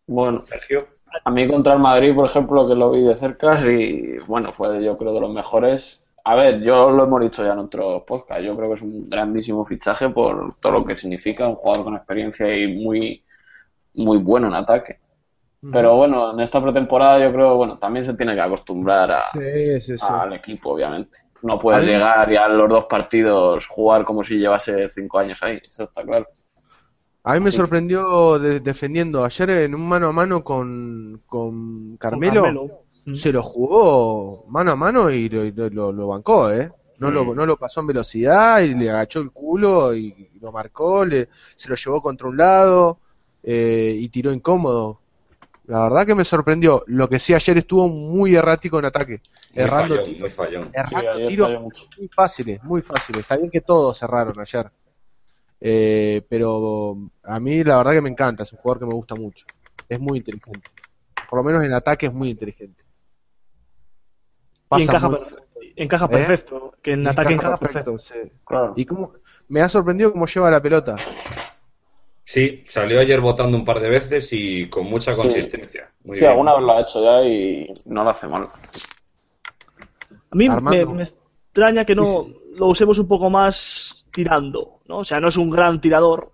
Bueno, 0.09 0.43
Sergio. 0.45 0.87
A 1.23 1.31
mí 1.31 1.47
contra 1.47 1.73
el 1.73 1.79
Madrid, 1.79 2.13
por 2.13 2.25
ejemplo, 2.25 2.67
que 2.67 2.75
lo 2.75 2.91
vi 2.91 3.01
de 3.01 3.15
cerca 3.15 3.59
y 3.67 4.17
bueno, 4.27 4.53
fue 4.53 4.83
yo 4.83 4.97
creo 4.97 5.13
de 5.13 5.19
los 5.21 5.31
mejores 5.31 6.03
a 6.29 6.35
ver, 6.35 6.61
yo 6.61 6.91
lo 6.91 7.05
hemos 7.05 7.21
dicho 7.21 7.43
ya 7.43 7.53
en 7.53 7.59
otro 7.59 8.05
podcast. 8.05 8.41
Yo 8.41 8.55
creo 8.55 8.69
que 8.69 8.75
es 8.75 8.81
un 8.81 9.09
grandísimo 9.09 9.65
fichaje 9.65 10.09
por 10.09 10.55
todo 10.59 10.73
lo 10.73 10.85
que 10.85 10.95
significa 10.95 11.47
un 11.47 11.55
jugador 11.55 11.85
con 11.85 11.95
experiencia 11.95 12.55
y 12.55 12.67
muy, 12.67 13.23
muy 13.95 14.17
bueno 14.17 14.47
en 14.47 14.53
ataque. 14.53 14.99
Pero 15.71 15.97
bueno, 15.97 16.31
en 16.31 16.39
esta 16.39 16.61
pretemporada 16.61 17.19
yo 17.19 17.33
creo, 17.33 17.55
bueno, 17.55 17.79
también 17.79 18.05
se 18.05 18.13
tiene 18.13 18.33
que 18.33 18.41
acostumbrar 18.41 19.11
a, 19.11 19.23
al 20.01 20.33
equipo, 20.33 20.73
obviamente. 20.73 21.17
No 21.41 21.59
puede 21.59 21.85
llegar 21.85 22.31
y 22.31 22.37
a 22.37 22.47
los 22.47 22.69
dos 22.69 22.85
partidos 22.85 23.67
jugar 23.67 24.05
como 24.05 24.23
si 24.23 24.37
llevase 24.37 24.87
cinco 24.89 25.19
años 25.19 25.37
ahí, 25.41 25.59
eso 25.67 25.83
está 25.83 26.03
claro. 26.03 26.27
A 27.23 27.33
mí 27.33 27.39
me 27.41 27.51
sorprendió 27.51 28.39
defendiendo 28.39 29.23
ayer 29.23 29.49
en 29.49 29.75
un 29.75 29.87
mano 29.87 30.07
a 30.07 30.11
mano 30.11 30.43
con, 30.43 31.21
con 31.27 31.97
Carmelo 31.97 32.83
se 33.15 33.31
lo 33.31 33.43
jugó 33.43 34.45
mano 34.49 34.71
a 34.71 34.75
mano 34.75 35.09
y 35.09 35.29
lo, 35.29 35.91
lo, 35.91 36.07
bancó, 36.07 36.51
¿eh? 36.51 36.71
No, 36.97 37.09
lo, 37.11 37.33
no 37.33 37.45
lo 37.45 37.57
pasó 37.57 37.79
en 37.79 37.87
velocidad 37.87 38.59
y 38.59 38.75
le 38.75 38.89
agachó 38.89 39.21
el 39.21 39.31
culo 39.31 39.95
y, 39.95 40.29
lo 40.41 40.51
marcó, 40.51 41.05
le, 41.05 41.29
se 41.55 41.69
lo 41.69 41.75
llevó 41.75 42.01
contra 42.01 42.27
un 42.27 42.37
lado 42.37 42.99
eh, 43.43 43.95
y 43.97 44.09
tiró 44.09 44.33
incómodo. 44.33 44.99
La 45.65 45.83
verdad 45.83 46.05
que 46.05 46.15
me 46.15 46.25
sorprendió. 46.25 46.83
Lo 46.87 47.07
que 47.07 47.19
sí 47.19 47.33
ayer 47.33 47.59
estuvo 47.59 47.87
muy 47.87 48.35
errático 48.35 48.79
en 48.79 48.85
ataque. 48.85 49.21
errando 49.53 50.01
tiros, 50.01 50.33
errando 50.73 51.27
tiros 51.27 51.61
muy 51.97 52.07
fáciles, 52.07 52.63
muy 52.63 52.81
fáciles. 52.81 53.21
Está 53.21 53.37
bien 53.37 53.51
que 53.51 53.61
todos 53.61 53.97
cerraron 53.97 54.37
ayer. 54.39 54.69
Eh, 55.61 56.21
pero 56.29 56.97
a 57.23 57.39
mí 57.39 57.63
la 57.63 57.77
verdad 57.77 57.93
que 57.93 58.01
me 58.01 58.09
encanta, 58.09 58.43
es 58.43 58.53
un 58.53 58.59
jugador 58.59 58.79
que 58.79 58.85
me 58.85 58.93
gusta 58.93 59.15
mucho. 59.15 59.45
Es 59.87 59.99
muy 59.99 60.19
inteligente. 60.19 60.69
Por 61.29 61.39
lo 61.39 61.43
menos 61.43 61.63
en 61.63 61.73
ataque 61.73 62.07
es 62.07 62.13
muy 62.13 62.29
inteligente 62.29 62.89
y 64.77 64.83
encaja, 64.83 65.09
encaja 65.75 66.05
¿Eh? 66.05 66.09
perfecto. 66.09 66.73
Que 66.81 66.91
en 66.93 67.07
ataque 67.07 67.33
encaja, 67.33 67.57
perfecto. 67.57 67.95
Y 68.75 68.85
como, 68.85 69.13
me 69.47 69.61
ha 69.61 69.69
sorprendido 69.69 70.11
cómo 70.11 70.25
lleva 70.27 70.51
la 70.51 70.61
pelota. 70.61 70.95
Sí, 72.23 72.63
salió 72.67 72.99
ayer 72.99 73.19
votando 73.19 73.57
un 73.57 73.65
par 73.65 73.79
de 73.79 73.89
veces 73.89 74.29
y 74.33 74.69
con 74.69 74.85
mucha 74.85 75.15
consistencia. 75.15 75.89
sí, 76.13 76.25
alguna 76.25 76.55
vez 76.55 76.63
lo 76.63 76.71
ha 76.73 76.81
hecho 76.81 77.03
ya 77.03 77.27
y 77.27 77.73
no 77.85 78.03
lo 78.03 78.09
hace 78.11 78.27
mal. 78.27 78.43
A 80.31 80.35
mí 80.35 80.47
me, 80.47 81.01
extraña 81.01 81.85
que 81.85 81.95
no 81.95 82.27
lo 82.53 82.67
usemos 82.67 82.99
un 82.99 83.07
poco 83.07 83.31
más 83.31 83.98
tirando, 84.11 84.79
¿no? 84.87 84.99
O 84.99 85.05
sea, 85.05 85.19
no 85.19 85.29
es 85.29 85.37
un 85.37 85.49
gran 85.49 85.79
tirador, 85.81 86.31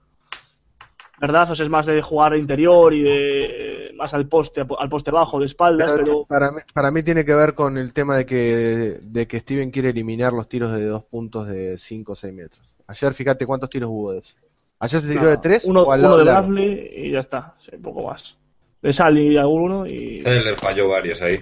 ¿verdad? 1.20 1.52
O 1.52 1.56
sea, 1.56 1.64
es 1.64 1.70
más 1.70 1.86
de 1.86 2.02
jugar 2.02 2.36
interior 2.36 2.94
y 2.94 3.04
de 3.04 3.92
más 3.96 4.14
al 4.14 4.28
poste, 4.28 4.66
al 4.78 4.90
poste 4.90 5.12
bajo, 5.12 5.40
de 5.40 5.46
espaldas, 5.46 5.92
pero... 5.98 6.26
Para, 6.26 6.52
mí, 6.52 6.60
para 6.74 6.92
mí 6.92 7.04
tiene 7.04 7.26
que 7.26 7.34
ver 7.34 7.54
con 7.54 7.78
el 7.78 7.94
tema 7.94 8.18
de 8.18 8.26
que, 8.26 9.00
de 9.02 9.28
que 9.28 9.40
Steven 9.40 9.72
quiere 9.72 9.90
eliminar 9.90 10.34
los 10.34 10.50
tiros 10.50 10.72
de 10.72 10.86
dos 10.86 11.04
puntos 11.04 11.48
de 11.48 11.78
5 11.78 12.12
o 12.12 12.16
6 12.16 12.34
metros. 12.34 12.70
Ayer, 12.88 13.14
fíjate 13.14 13.46
cuántos 13.46 13.70
tiros 13.70 13.90
hubo 13.90 14.12
de 14.12 14.20
eso. 14.20 14.36
Ayer 14.80 15.02
se 15.02 15.08
tiró 15.08 15.30
de 15.30 15.38
3 15.38 15.66
uno, 15.66 15.86
uno 15.86 16.18
de 16.18 16.24
Bradley 16.24 16.90
y 16.92 17.12
ya 17.12 17.20
está, 17.20 17.56
sí, 17.62 17.72
un 17.76 17.82
poco 17.82 18.04
más. 18.04 18.38
De 18.82 18.94
Sally 18.94 19.38
alguno 19.38 19.86
y... 19.86 20.22
le 20.22 20.56
falló 20.58 20.90
varios 20.90 21.22
ahí. 21.22 21.38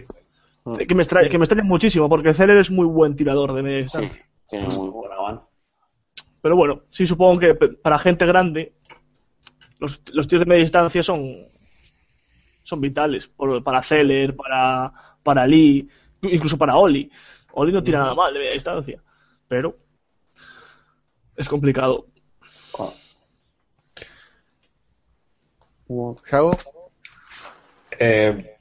Que 0.88 0.96
me, 0.96 1.04
extraña, 1.04 1.28
que 1.28 1.38
me 1.38 1.44
extraña 1.44 1.64
muchísimo, 1.64 2.08
porque 2.08 2.34
Celer 2.34 2.58
es 2.58 2.72
muy 2.72 2.86
buen 2.86 3.18
tirador 3.18 3.54
de 3.54 3.64
media 3.64 3.80
distancia. 3.80 4.14
Sí, 4.14 4.22
tiene 4.50 4.70
muy 4.70 4.90
buena 4.90 5.16
Pero 6.44 6.58
bueno, 6.58 6.84
sí 6.90 7.06
supongo 7.06 7.40
que 7.40 7.56
para 7.56 7.98
gente 7.98 8.26
grande 8.26 8.74
los, 9.80 10.02
los 10.12 10.28
tiros 10.28 10.44
de 10.44 10.50
media 10.50 10.64
distancia 10.64 11.02
son, 11.02 11.48
son 12.64 12.82
vitales 12.82 13.32
para 13.64 13.82
Zeller, 13.82 14.36
para, 14.36 14.92
para 15.24 15.48
Lee, 15.48 15.88
incluso 16.22 16.58
para 16.58 16.76
Oli. 16.76 17.10
Oli 17.54 17.72
no 17.72 17.82
tira 17.82 18.00
nada 18.00 18.14
mal 18.14 18.34
de 18.34 18.40
media 18.40 18.52
distancia, 18.56 19.02
pero 19.48 19.78
es 21.38 21.48
complicado. 21.48 22.08
Eh, 27.98 28.58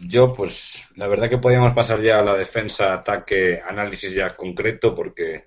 yo, 0.00 0.34
pues, 0.34 0.82
la 0.96 1.06
verdad 1.06 1.28
que 1.28 1.38
podíamos 1.38 1.74
pasar 1.74 2.00
ya 2.00 2.18
a 2.18 2.24
la 2.24 2.34
defensa, 2.34 2.92
ataque, 2.92 3.62
análisis 3.64 4.12
ya 4.12 4.34
concreto, 4.34 4.96
porque 4.96 5.46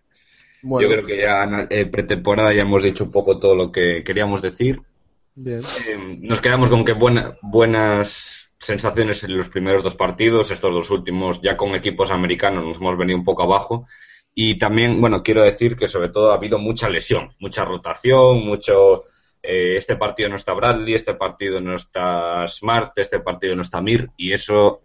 yo 0.64 0.88
creo 0.88 1.06
que 1.06 1.18
ya 1.18 1.44
en 1.44 1.68
eh, 1.70 1.86
pretemporada 1.86 2.54
ya 2.54 2.62
hemos 2.62 2.84
dicho 2.84 3.04
un 3.04 3.12
poco 3.12 3.40
todo 3.40 3.56
lo 3.56 3.72
que 3.72 4.04
queríamos 4.04 4.42
decir. 4.42 4.82
Bien. 5.36 5.62
Eh, 5.88 6.18
nos 6.22 6.42
quedamos 6.42 6.70
con 6.70 6.86
que 6.86 6.94
buenas 6.94 8.52
sensaciones 8.60 9.24
en 9.24 9.38
los 9.38 9.50
primeros 9.50 9.84
dos 9.84 9.96
partidos. 9.96 10.52
Estos 10.52 10.74
dos 10.74 10.90
últimos, 10.92 11.42
ya 11.42 11.58
con 11.58 11.74
equipos 11.76 12.12
americanos, 12.12 12.64
nos 12.64 12.78
hemos 12.78 12.98
venido 12.98 13.18
un 13.18 13.26
poco 13.26 13.44
abajo. 13.44 13.88
Y 14.34 14.58
también, 14.58 15.02
bueno, 15.02 15.24
quiero 15.24 15.42
decir 15.42 15.76
que 15.76 15.88
sobre 15.88 16.10
todo 16.10 16.32
ha 16.32 16.36
habido 16.36 16.58
mucha 16.58 16.90
lesión, 16.90 17.34
mucha 17.40 17.66
rotación, 17.66 18.46
mucho. 18.46 19.06
Eh, 19.44 19.76
este 19.78 19.96
partido 19.96 20.30
no 20.30 20.36
está 20.36 20.54
Bradley, 20.54 20.94
este 20.94 21.16
partido 21.16 21.60
no 21.60 21.76
está 21.76 22.48
Smart, 22.48 22.98
este 22.98 23.20
partido 23.20 23.56
no 23.56 23.64
está 23.64 23.82
Mir, 23.82 24.12
y 24.16 24.32
eso, 24.32 24.84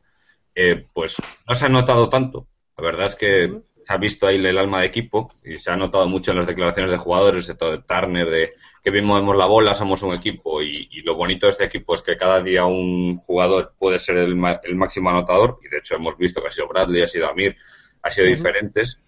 pues, 0.94 1.16
no 1.46 1.54
se 1.54 1.66
ha 1.66 1.68
notado 1.68 2.08
tanto. 2.08 2.48
La 2.78 2.84
verdad 2.84 3.06
es 3.06 3.14
que 3.14 3.60
se 3.86 3.92
ha 3.92 3.98
visto 3.98 4.26
ahí 4.26 4.34
el 4.34 4.58
alma 4.58 4.80
de 4.80 4.86
equipo 4.86 5.32
y 5.44 5.58
se 5.58 5.70
ha 5.70 5.76
notado 5.76 6.08
mucho 6.08 6.32
en 6.32 6.38
las 6.38 6.46
declaraciones 6.46 6.90
de 6.90 6.96
jugadores, 6.96 7.46
de 7.46 7.54
todo 7.54 7.70
de 7.70 7.82
Turner, 7.82 8.28
de 8.28 8.54
que 8.82 8.90
bien 8.90 9.04
movemos 9.04 9.36
la 9.36 9.46
bola, 9.46 9.76
somos 9.76 10.02
un 10.02 10.12
equipo 10.12 10.60
y, 10.60 10.88
lo 11.04 11.14
bonito 11.14 11.46
de 11.46 11.50
este 11.50 11.64
equipo 11.66 11.94
es 11.94 12.02
que 12.02 12.16
cada 12.16 12.42
día 12.42 12.64
un 12.64 13.18
jugador 13.18 13.74
puede 13.78 14.00
ser 14.00 14.16
el, 14.16 14.34
máximo 14.34 15.10
anotador 15.10 15.60
y 15.64 15.68
de 15.68 15.78
hecho 15.78 15.94
hemos 15.94 16.18
visto 16.18 16.40
que 16.40 16.48
ha 16.48 16.50
sido 16.50 16.66
Bradley, 16.66 17.02
ha 17.02 17.06
sido 17.06 17.28
Amir, 17.28 17.56
ha 18.02 18.10
sido 18.10 18.26
diferentes, 18.26 19.00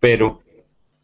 pero 0.00 0.42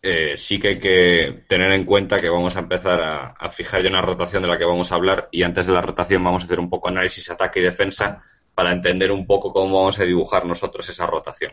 eh, 0.02 0.36
sí 0.36 0.58
que 0.58 0.68
hay 0.68 0.78
que 0.80 1.44
tener 1.46 1.70
en 1.70 1.84
cuenta 1.84 2.20
que 2.20 2.28
vamos 2.28 2.56
a 2.56 2.60
empezar 2.60 3.00
a, 3.00 3.26
a 3.38 3.48
fijar 3.50 3.84
ya 3.84 3.88
una 3.88 4.02
rotación 4.02 4.42
de 4.42 4.48
la 4.48 4.58
que 4.58 4.64
vamos 4.64 4.90
a 4.90 4.96
hablar 4.96 5.28
y 5.30 5.44
antes 5.44 5.66
de 5.66 5.74
la 5.74 5.80
rotación 5.80 6.24
vamos 6.24 6.42
a 6.42 6.46
hacer 6.46 6.58
un 6.58 6.70
poco 6.70 6.88
análisis 6.88 7.30
ataque 7.30 7.60
y 7.60 7.62
defensa 7.62 8.24
para 8.52 8.72
entender 8.72 9.12
un 9.12 9.28
poco 9.28 9.52
cómo 9.52 9.78
vamos 9.78 10.00
a 10.00 10.04
dibujar 10.04 10.44
nosotros 10.44 10.88
esa 10.88 11.06
rotación. 11.06 11.52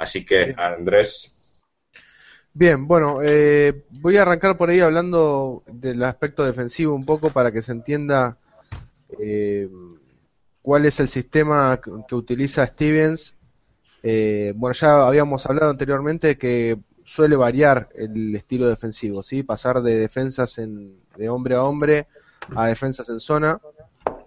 Así 0.00 0.24
que, 0.24 0.54
Andrés. 0.56 1.30
Bien, 2.54 2.88
bueno, 2.88 3.18
eh, 3.22 3.84
voy 4.00 4.16
a 4.16 4.22
arrancar 4.22 4.56
por 4.56 4.70
ahí 4.70 4.80
hablando 4.80 5.62
del 5.66 6.02
aspecto 6.04 6.42
defensivo 6.42 6.94
un 6.94 7.02
poco 7.02 7.28
para 7.28 7.52
que 7.52 7.60
se 7.60 7.72
entienda 7.72 8.38
eh, 9.20 9.68
cuál 10.62 10.86
es 10.86 11.00
el 11.00 11.08
sistema 11.10 11.78
que, 11.82 12.14
utiliza 12.14 12.66
Stevens. 12.66 13.36
Eh, 14.02 14.54
bueno, 14.56 14.72
ya 14.72 15.06
habíamos 15.06 15.44
hablado 15.44 15.70
anteriormente 15.70 16.38
que 16.38 16.78
suele 17.04 17.36
variar 17.36 17.88
el 17.94 18.34
estilo 18.34 18.68
defensivo, 18.68 19.22
¿sí? 19.22 19.42
Pasar 19.42 19.82
de 19.82 19.98
defensas 19.98 20.56
en, 20.56 20.98
de 21.18 21.28
hombre 21.28 21.56
a 21.56 21.64
hombre 21.64 22.06
a 22.56 22.68
defensas 22.68 23.10
en 23.10 23.20
zona 23.20 23.60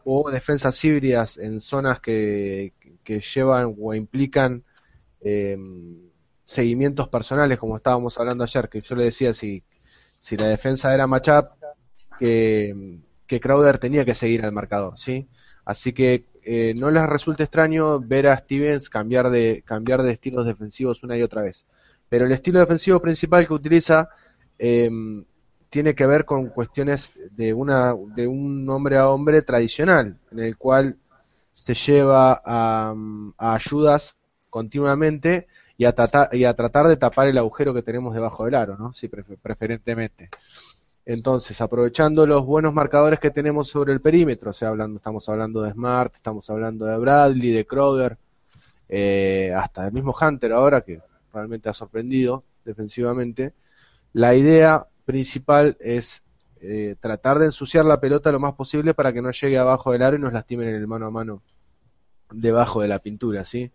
o 0.04 0.30
defensas 0.30 0.86
híbridas 0.86 1.40
en 1.40 1.60
zonas 1.60 2.00
que, 2.00 2.74
que 3.04 3.22
llevan 3.22 3.76
o 3.82 3.96
implican 3.96 4.64
eh, 5.24 5.58
seguimientos 6.44 7.08
personales, 7.10 7.58
como 7.58 7.78
estábamos 7.78 8.18
hablando 8.20 8.44
ayer, 8.44 8.70
que 8.70 8.82
yo 8.82 8.96
le 8.96 9.06
decía 9.06 9.34
si, 9.34 9.64
si 10.18 10.38
la 10.38 10.48
defensa 10.48 10.94
era 10.94 11.08
matchup, 11.08 11.46
que, 12.20 13.00
que 13.28 13.40
Crowder 13.40 13.80
tenía 13.80 14.06
que 14.06 14.16
seguir 14.16 14.46
al 14.46 14.52
marcador, 14.52 15.00
¿sí? 15.00 15.28
Así 15.66 15.94
que 15.94 16.26
eh, 16.44 16.74
no 16.80 16.92
les 16.92 17.06
resulta 17.08 17.44
extraño 17.44 18.02
ver 18.02 18.28
a 18.28 18.38
Stevens 18.38 18.90
cambiar 18.90 19.30
de, 19.30 19.64
cambiar 19.66 20.04
de 20.04 20.12
estilos 20.12 20.46
defensivos 20.46 21.04
una 21.04 21.18
y 21.18 21.22
otra 21.22 21.42
vez. 21.42 21.66
Pero 22.10 22.26
el 22.26 22.32
estilo 22.34 22.60
defensivo 22.60 23.02
principal 23.02 23.48
que 23.48 23.54
utiliza 23.54 24.10
em, 24.58 25.24
tiene 25.70 25.96
que 25.96 26.06
ver 26.06 26.26
con 26.26 26.50
cuestiones 26.50 27.12
de, 27.32 27.54
una, 27.54 27.96
de 28.16 28.28
un 28.28 28.70
hombre 28.70 28.98
a 28.98 29.10
hombre 29.10 29.42
tradicional, 29.42 30.20
en 30.32 30.40
el 30.40 30.58
cual 30.58 30.98
se 31.52 31.74
lleva 31.74 32.42
a 32.46 32.94
ayudas 33.38 34.18
continuamente 34.54 35.48
y 35.78 35.86
a, 35.86 35.94
tratar, 35.94 36.30
y 36.32 36.46
a 36.46 36.54
tratar 36.54 36.88
de 36.88 36.96
tapar 36.96 37.28
el 37.28 37.40
agujero 37.40 37.74
que 37.74 37.82
tenemos 37.82 38.14
debajo 38.14 38.46
del 38.46 38.54
aro, 38.54 38.78
¿no? 38.78 38.94
Sí, 38.94 39.08
preferentemente. 39.08 40.30
Entonces, 41.08 41.60
aprovechando 41.60 42.28
los 42.28 42.46
buenos 42.46 42.72
marcadores 42.72 43.20
que 43.20 43.32
tenemos 43.32 43.68
sobre 43.68 43.94
el 43.94 44.00
perímetro, 44.00 44.52
o 44.52 44.54
sea, 44.54 44.70
hablando, 44.70 44.98
estamos 44.98 45.28
hablando 45.28 45.64
de 45.64 45.72
Smart, 45.72 46.14
estamos 46.14 46.48
hablando 46.52 46.86
de 46.86 46.96
Bradley, 47.00 47.50
de 47.50 47.66
Crowder, 47.66 48.16
eh, 48.90 49.52
hasta 49.58 49.88
el 49.88 49.92
mismo 49.92 50.14
Hunter 50.22 50.54
ahora, 50.54 50.82
que 50.82 51.02
realmente 51.34 51.70
ha 51.70 51.74
sorprendido 51.74 52.44
defensivamente. 52.64 53.54
La 54.14 54.36
idea 54.36 54.86
principal 55.04 55.78
es 55.80 56.22
eh, 56.62 56.96
tratar 57.00 57.40
de 57.40 57.48
ensuciar 57.48 57.86
la 57.86 58.00
pelota 58.00 58.32
lo 58.32 58.40
más 58.40 58.54
posible 58.54 58.94
para 58.94 59.12
que 59.12 59.24
no 59.24 59.32
llegue 59.32 59.58
abajo 59.58 59.92
del 59.92 60.04
aro 60.04 60.16
y 60.16 60.20
nos 60.20 60.32
lastimen 60.32 60.68
en 60.68 60.76
el 60.76 60.86
mano 60.86 61.08
a 61.08 61.12
mano 61.12 61.42
debajo 62.32 62.82
de 62.82 62.88
la 62.88 63.00
pintura, 63.00 63.46
¿sí? 63.46 63.72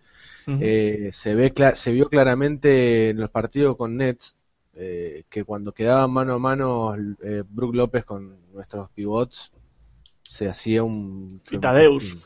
Eh, 0.61 1.11
se, 1.13 1.35
ve 1.35 1.53
se 1.75 1.93
vio 1.93 2.09
claramente 2.09 3.11
en 3.11 3.21
los 3.21 3.29
partidos 3.29 3.77
con 3.77 3.99
Nets 3.99 4.39
eh, 4.73 5.25
que 5.29 5.45
cuando 5.45 5.73
quedaban 5.73 6.11
mano 6.11 6.35
a 6.35 6.39
mano 6.39 6.95
eh, 7.23 7.43
Brook 7.47 7.75
López 7.75 8.05
con 8.05 8.39
nuestros 8.53 8.89
pivots 8.91 9.53
se 10.23 10.49
hacía 10.49 10.83
un... 10.83 11.43
Y 11.51 11.59
Tadeus. 11.59 12.17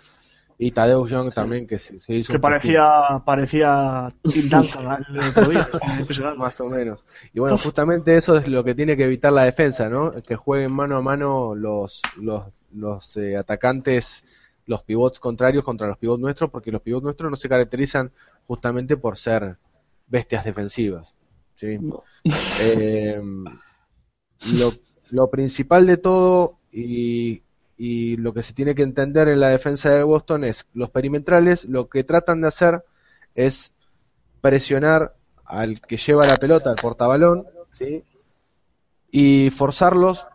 Y 0.59 0.71
Tadeus 0.71 1.11
Young 1.11 1.33
también 1.33 1.67
que 1.67 1.79
se, 1.79 1.97
hizo... 2.15 2.33
Que 2.33 2.39
parecía, 2.39 2.83
parecía 3.25 4.15
Más 6.37 6.61
o 6.61 6.69
menos. 6.69 7.05
Y 7.33 7.41
bueno, 7.41 7.59
justamente 7.59 8.17
eso 8.17 8.37
es 8.37 8.47
lo 8.47 8.63
que 8.63 8.75
tiene 8.75 8.97
que 8.97 9.05
evitar 9.05 9.33
la 9.33 9.45
defensa, 9.45 9.89
¿no? 9.89 10.13
Que 10.13 10.37
jueguen 10.37 10.73
mano 10.73 10.97
a 10.97 11.03
mano 11.03 11.55
los, 11.55 12.03
los, 12.21 12.45
los 12.73 13.17
atacantes 13.39 14.25
los 14.67 14.83
pivots 14.83 15.21
contrarios 15.21 15.65
contra 15.65 15.89
los 15.89 15.99
pivots 15.99 16.21
nuestros, 16.21 16.51
porque 16.51 16.73
los 16.73 16.83
pivots 16.83 17.05
nuestros 17.05 17.31
no 17.31 17.37
se 17.37 17.49
caracterizan 17.49 18.13
justamente 18.47 18.97
por 18.97 19.17
ser 19.17 19.59
bestias 20.07 20.45
defensivas. 20.45 21.17
¿sí? 21.57 21.79
Eh, 22.61 23.21
lo, 24.55 24.73
lo, 25.11 25.31
principal 25.31 25.87
de 25.87 25.97
todo 25.97 26.59
y, 26.71 27.43
y 27.77 28.17
lo 28.17 28.33
que 28.33 28.43
se 28.43 28.53
tiene 28.53 28.75
que 28.75 28.83
entender 28.83 29.29
en 29.29 29.41
la 29.41 29.49
defensa 29.49 29.91
de 29.91 30.05
Boston 30.05 30.45
es 30.45 30.69
los 30.73 30.91
perimetrales 30.91 31.65
lo 31.65 31.89
que 31.89 32.05
tratan 32.05 32.41
de 32.41 32.49
hacer 32.49 32.85
es 33.35 33.73
presionar 34.41 35.17
al 35.45 35.81
que 35.81 35.97
lleva 35.97 36.27
la 36.27 36.37
pelota, 36.37 36.71
al 36.71 36.77
portabalón, 36.77 37.47
¿sí? 37.73 38.05
y 39.11 39.51
forzarlos, 39.51 40.27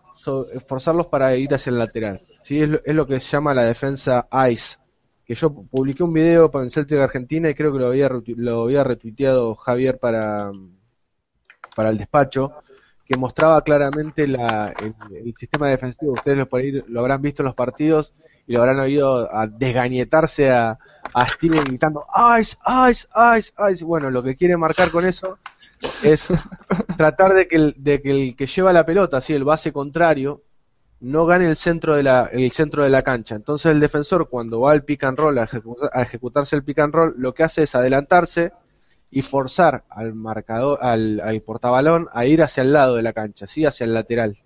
forzarlos 0.67 1.07
para 1.07 1.35
ir 1.35 1.53
hacia 1.53 1.71
el 1.71 1.79
lateral. 1.79 2.21
¿Sí? 2.47 2.61
Es, 2.61 2.95
lo, 2.95 3.05
que 3.05 3.19
se 3.19 3.31
llama 3.31 3.53
la 3.53 3.63
defensa 3.63 4.27
ICE. 4.49 4.77
Que 5.25 5.35
yo 5.35 5.53
publiqué 5.53 6.03
un 6.03 6.13
video 6.13 6.49
para 6.49 6.63
el 6.63 6.71
Celtic 6.71 6.97
de 6.97 7.03
Argentina 7.03 7.49
y 7.49 7.53
creo 7.53 7.73
que 7.73 7.79
lo 7.79 7.87
había, 7.87 8.09
lo 8.09 8.63
había 8.63 8.85
retuiteado 8.85 9.55
Javier 9.55 9.99
para, 9.99 10.49
para 11.75 11.89
el 11.89 11.97
despacho, 11.97 12.53
que 13.05 13.17
mostraba 13.17 13.61
claramente 13.61 14.25
la, 14.25 14.73
el, 14.79 15.35
sistema 15.35 15.67
defensivo. 15.67 16.13
Ustedes 16.13 16.37
lo, 16.37 16.47
por 16.47 16.61
ahí 16.61 16.71
lo 16.87 17.01
habrán 17.01 17.21
visto 17.21 17.41
en 17.41 17.47
los 17.47 17.55
partidos 17.55 18.13
y 18.47 18.53
lo 18.53 18.61
habrán 18.61 18.79
oído 18.79 19.29
a 19.35 19.47
desgañetarse 19.47 20.49
a, 20.49 20.79
a 21.13 21.27
Steven 21.27 21.65
gritando 21.65 22.05
ICE, 22.39 22.57
ICE, 22.89 23.07
ICE, 23.37 23.53
ICE. 23.73 23.83
Bueno, 23.83 24.09
lo 24.09 24.23
que 24.23 24.37
quiere 24.37 24.55
marcar 24.55 24.91
con 24.91 25.03
eso 25.03 25.39
es 26.03 26.29
tratar 26.97 27.33
de 27.33 27.49
que 27.49 27.57
el, 27.57 27.75
de 27.77 28.01
que, 28.01 28.11
el 28.11 28.35
que 28.37 28.47
lleva 28.47 28.71
la 28.71 28.85
pelota, 28.85 29.17
así 29.17 29.33
el 29.33 29.43
base 29.43 29.73
contrario, 29.73 30.43
no 30.99 31.25
gane 31.25 31.45
el 31.45 31.55
centro 31.55 31.95
de 31.95 32.03
la, 32.03 32.29
el 32.31 32.51
centro 32.51 32.83
de 32.83 32.89
la 32.89 33.03
cancha. 33.03 33.35
Entonces 33.35 33.71
el 33.71 33.79
defensor 33.79 34.29
cuando 34.29 34.61
va 34.61 34.71
al 34.71 34.83
pick 34.83 35.03
and 35.03 35.17
roll, 35.17 35.37
a, 35.37 35.47
ejecutarse 36.01 36.55
el 36.55 36.63
pick 36.63 36.79
and 36.79 36.93
roll, 36.93 37.13
lo 37.17 37.33
que 37.33 37.43
hace 37.43 37.63
es 37.63 37.75
adelantarse 37.75 38.51
y 39.09 39.21
forzar 39.21 39.85
al 39.89 40.13
marcador, 40.13 40.79
al, 40.81 41.19
al 41.21 41.41
portabalón 41.41 42.07
a 42.13 42.25
ir 42.25 42.41
hacia 42.41 42.63
el 42.63 42.73
lado 42.73 42.95
de 42.95 43.03
la 43.03 43.13
cancha, 43.13 43.47
¿sí? 43.47 43.65
hacia 43.65 43.85
el 43.85 43.93
lateral. 43.93 44.37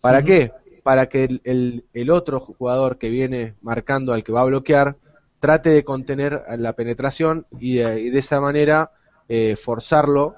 ¿Para 0.00 0.22
qué? 0.22 0.52
Para 0.82 1.08
que 1.08 1.40
el, 1.44 1.84
el, 1.92 2.10
otro 2.10 2.40
jugador 2.40 2.98
que 2.98 3.10
viene 3.10 3.54
marcando 3.60 4.12
al 4.12 4.24
que 4.24 4.32
va 4.32 4.40
a 4.40 4.46
bloquear 4.46 4.96
trate 5.38 5.70
de 5.70 5.84
contener 5.84 6.42
la 6.56 6.72
penetración 6.72 7.46
y 7.60 7.76
de, 7.76 8.18
esa 8.18 8.40
manera 8.40 8.92
eh, 9.28 9.54
forzarlo 9.56 10.34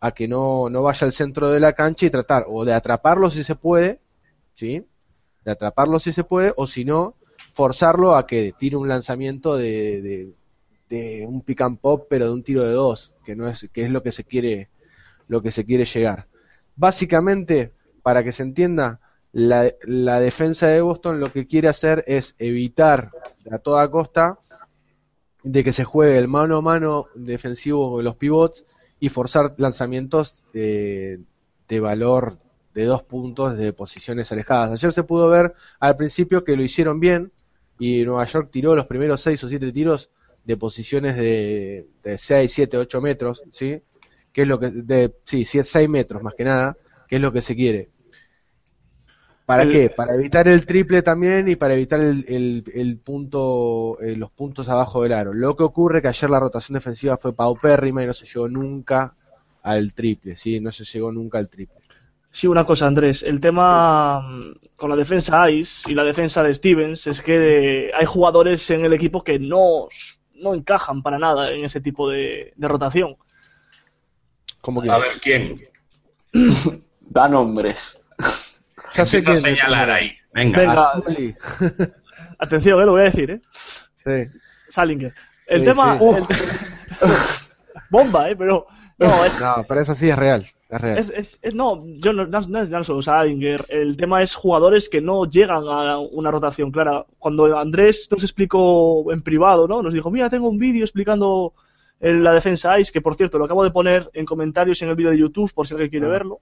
a 0.00 0.12
que 0.12 0.28
no, 0.28 0.70
no 0.70 0.82
vaya 0.82 1.04
al 1.04 1.12
centro 1.12 1.50
de 1.50 1.60
la 1.60 1.72
cancha 1.72 2.06
y 2.06 2.10
tratar 2.10 2.46
o 2.48 2.64
de 2.64 2.72
atraparlo 2.72 3.30
si 3.30 3.42
se 3.42 3.56
puede 3.56 4.00
¿sí? 4.58 4.84
De 5.44 5.52
atraparlo 5.52 6.00
si 6.00 6.12
se 6.12 6.24
puede, 6.24 6.52
o 6.56 6.66
si 6.66 6.84
no, 6.84 7.14
forzarlo 7.52 8.16
a 8.16 8.26
que 8.26 8.52
tire 8.58 8.76
un 8.76 8.88
lanzamiento 8.88 9.56
de, 9.56 10.34
de, 10.88 11.26
un 11.26 11.42
pick 11.42 11.60
and 11.60 11.78
pop, 11.78 12.06
pero 12.10 12.26
de 12.26 12.32
un 12.32 12.42
tiro 12.42 12.64
de 12.64 12.72
dos, 12.72 13.14
que 13.24 13.36
no 13.36 13.46
es, 13.46 13.68
que 13.72 13.82
es 13.82 13.90
lo 13.90 14.02
que 14.02 14.10
se 14.10 14.24
quiere, 14.24 14.68
lo 15.28 15.42
que 15.42 15.52
se 15.52 15.64
quiere 15.64 15.84
llegar. 15.84 16.26
Básicamente, 16.74 17.72
para 18.02 18.24
que 18.24 18.32
se 18.32 18.42
entienda, 18.42 19.00
la, 19.32 19.72
la 19.82 20.18
defensa 20.18 20.66
de 20.66 20.80
Boston 20.80 21.20
lo 21.20 21.32
que 21.32 21.46
quiere 21.46 21.68
hacer 21.68 22.02
es 22.08 22.34
evitar 22.38 23.10
a 23.50 23.58
toda 23.58 23.88
costa 23.90 24.38
de 25.44 25.62
que 25.62 25.72
se 25.72 25.84
juegue 25.84 26.18
el 26.18 26.26
mano 26.26 26.56
a 26.56 26.62
mano 26.62 27.06
defensivo 27.14 27.98
de 27.98 28.04
los 28.04 28.16
pivots 28.16 28.64
y 28.98 29.10
forzar 29.10 29.54
lanzamientos 29.58 30.44
de, 30.52 31.20
de 31.68 31.80
valor 31.80 32.38
de 32.78 32.84
dos 32.84 33.02
puntos 33.02 33.58
de 33.58 33.72
posiciones 33.72 34.30
alejadas. 34.30 34.70
Ayer 34.72 34.92
se 34.92 35.02
pudo 35.02 35.28
ver 35.28 35.54
al 35.80 35.96
principio 35.96 36.44
que 36.44 36.56
lo 36.56 36.62
hicieron 36.62 37.00
bien 37.00 37.32
y 37.78 38.04
Nueva 38.04 38.24
York 38.24 38.50
tiró 38.52 38.76
los 38.76 38.86
primeros 38.86 39.20
seis 39.20 39.42
o 39.42 39.48
siete 39.48 39.72
tiros 39.72 40.10
de 40.44 40.56
posiciones 40.56 41.16
de, 41.16 41.88
de 42.04 42.16
6, 42.16 42.50
7, 42.50 42.78
8 42.78 43.00
metros, 43.02 43.42
¿sí? 43.50 43.82
Que 44.32 44.42
es 44.42 44.48
lo 44.48 44.60
que, 44.60 44.70
de, 44.70 45.12
sí, 45.24 45.44
6 45.44 45.88
metros 45.88 46.22
más 46.22 46.34
que 46.34 46.44
nada, 46.44 46.76
que 47.08 47.16
es 47.16 47.22
lo 47.22 47.32
que 47.32 47.42
se 47.42 47.56
quiere. 47.56 47.90
¿Para 49.44 49.66
qué? 49.68 49.90
Para 49.90 50.14
evitar 50.14 50.46
el 50.46 50.64
triple 50.66 51.02
también 51.02 51.48
y 51.48 51.56
para 51.56 51.74
evitar 51.74 51.98
el, 52.00 52.24
el, 52.28 52.64
el 52.74 52.98
punto, 52.98 53.98
eh, 54.00 54.14
los 54.14 54.30
puntos 54.30 54.68
abajo 54.68 55.02
del 55.02 55.12
aro. 55.12 55.32
Lo 55.34 55.56
que 55.56 55.64
ocurre 55.64 56.00
que 56.00 56.08
ayer 56.08 56.30
la 56.30 56.38
rotación 56.38 56.74
defensiva 56.74 57.16
fue 57.16 57.34
paupérrima 57.34 58.02
y 58.02 58.06
no 58.06 58.14
se 58.14 58.26
llegó 58.26 58.48
nunca 58.48 59.16
al 59.62 59.92
triple, 59.94 60.36
¿sí? 60.36 60.60
No 60.60 60.70
se 60.70 60.84
llegó 60.84 61.10
nunca 61.12 61.38
al 61.38 61.48
triple. 61.48 61.77
Sí, 62.38 62.46
una 62.46 62.64
cosa, 62.64 62.86
Andrés. 62.86 63.24
El 63.24 63.40
tema 63.40 64.20
mm, 64.20 64.76
con 64.76 64.90
la 64.90 64.94
defensa 64.94 65.50
ICE 65.50 65.90
y 65.90 65.94
la 65.96 66.04
defensa 66.04 66.40
de 66.40 66.54
Stevens 66.54 67.08
es 67.08 67.20
que 67.20 67.90
hay 67.92 68.06
jugadores 68.06 68.70
en 68.70 68.84
el 68.84 68.92
equipo 68.92 69.24
que 69.24 69.40
no, 69.40 69.88
no 70.34 70.54
encajan 70.54 71.02
para 71.02 71.18
nada 71.18 71.50
en 71.50 71.64
ese 71.64 71.80
tipo 71.80 72.08
de, 72.08 72.54
rotación. 72.58 73.16
¿Cómo 74.60 74.80
que? 74.80 74.88
A 74.88 74.98
ver, 74.98 75.20
¿quién? 75.20 75.56
da 77.00 77.26
nombres. 77.28 77.98
Ya 78.94 79.04
sé 79.04 79.24
quién. 79.24 79.40
señalar 79.40 79.90
ahí. 79.90 80.12
Venga. 80.32 80.92
Atención, 82.38 82.80
eh, 82.80 82.86
lo 82.86 82.92
voy 82.92 83.00
a 83.00 83.04
decir, 83.06 83.32
¿eh? 83.32 83.40
Sí. 83.96 84.30
Salinger. 84.68 85.12
El 85.48 85.64
tema... 85.64 85.98
Bomba, 87.90 88.30
¿eh? 88.30 88.36
Pero 88.36 88.66
no, 88.98 89.24
es... 89.24 89.40
no, 89.40 89.64
pero 89.68 89.80
eso 89.80 89.94
sí 89.94 90.10
es 90.10 90.16
real. 90.16 90.44
Es 90.68 90.80
real. 90.80 90.98
Es, 90.98 91.38
es, 91.40 91.54
no, 91.54 91.84
yo 91.98 92.12
no, 92.12 92.26
no, 92.26 92.62
es 92.62 92.86
solo 92.86 93.02
Salinger. 93.02 93.64
El 93.68 93.96
tema 93.96 94.22
es 94.22 94.34
jugadores 94.34 94.88
que 94.88 95.00
no 95.00 95.24
llegan 95.24 95.64
a 95.66 95.98
una 95.98 96.30
rotación 96.30 96.70
clara. 96.70 97.06
Cuando 97.18 97.56
Andrés 97.58 98.08
nos 98.10 98.22
explicó 98.22 99.12
en 99.12 99.22
privado, 99.22 99.66
¿no? 99.66 99.82
Nos 99.82 99.94
dijo, 99.94 100.10
mira, 100.10 100.28
tengo 100.28 100.48
un 100.48 100.58
vídeo 100.58 100.84
explicando 100.84 101.54
la 102.00 102.32
defensa 102.32 102.78
ICE, 102.78 102.92
que 102.92 103.00
por 103.00 103.16
cierto 103.16 103.38
lo 103.38 103.46
acabo 103.46 103.64
de 103.64 103.70
poner 103.70 104.10
en 104.12 104.24
comentarios 104.24 104.80
en 104.82 104.88
el 104.88 104.94
vídeo 104.94 105.10
de 105.10 105.18
YouTube, 105.18 105.52
por 105.52 105.66
si 105.66 105.74
alguien 105.74 105.90
quiere 105.90 106.06
ah. 106.06 106.10
verlo. 106.10 106.40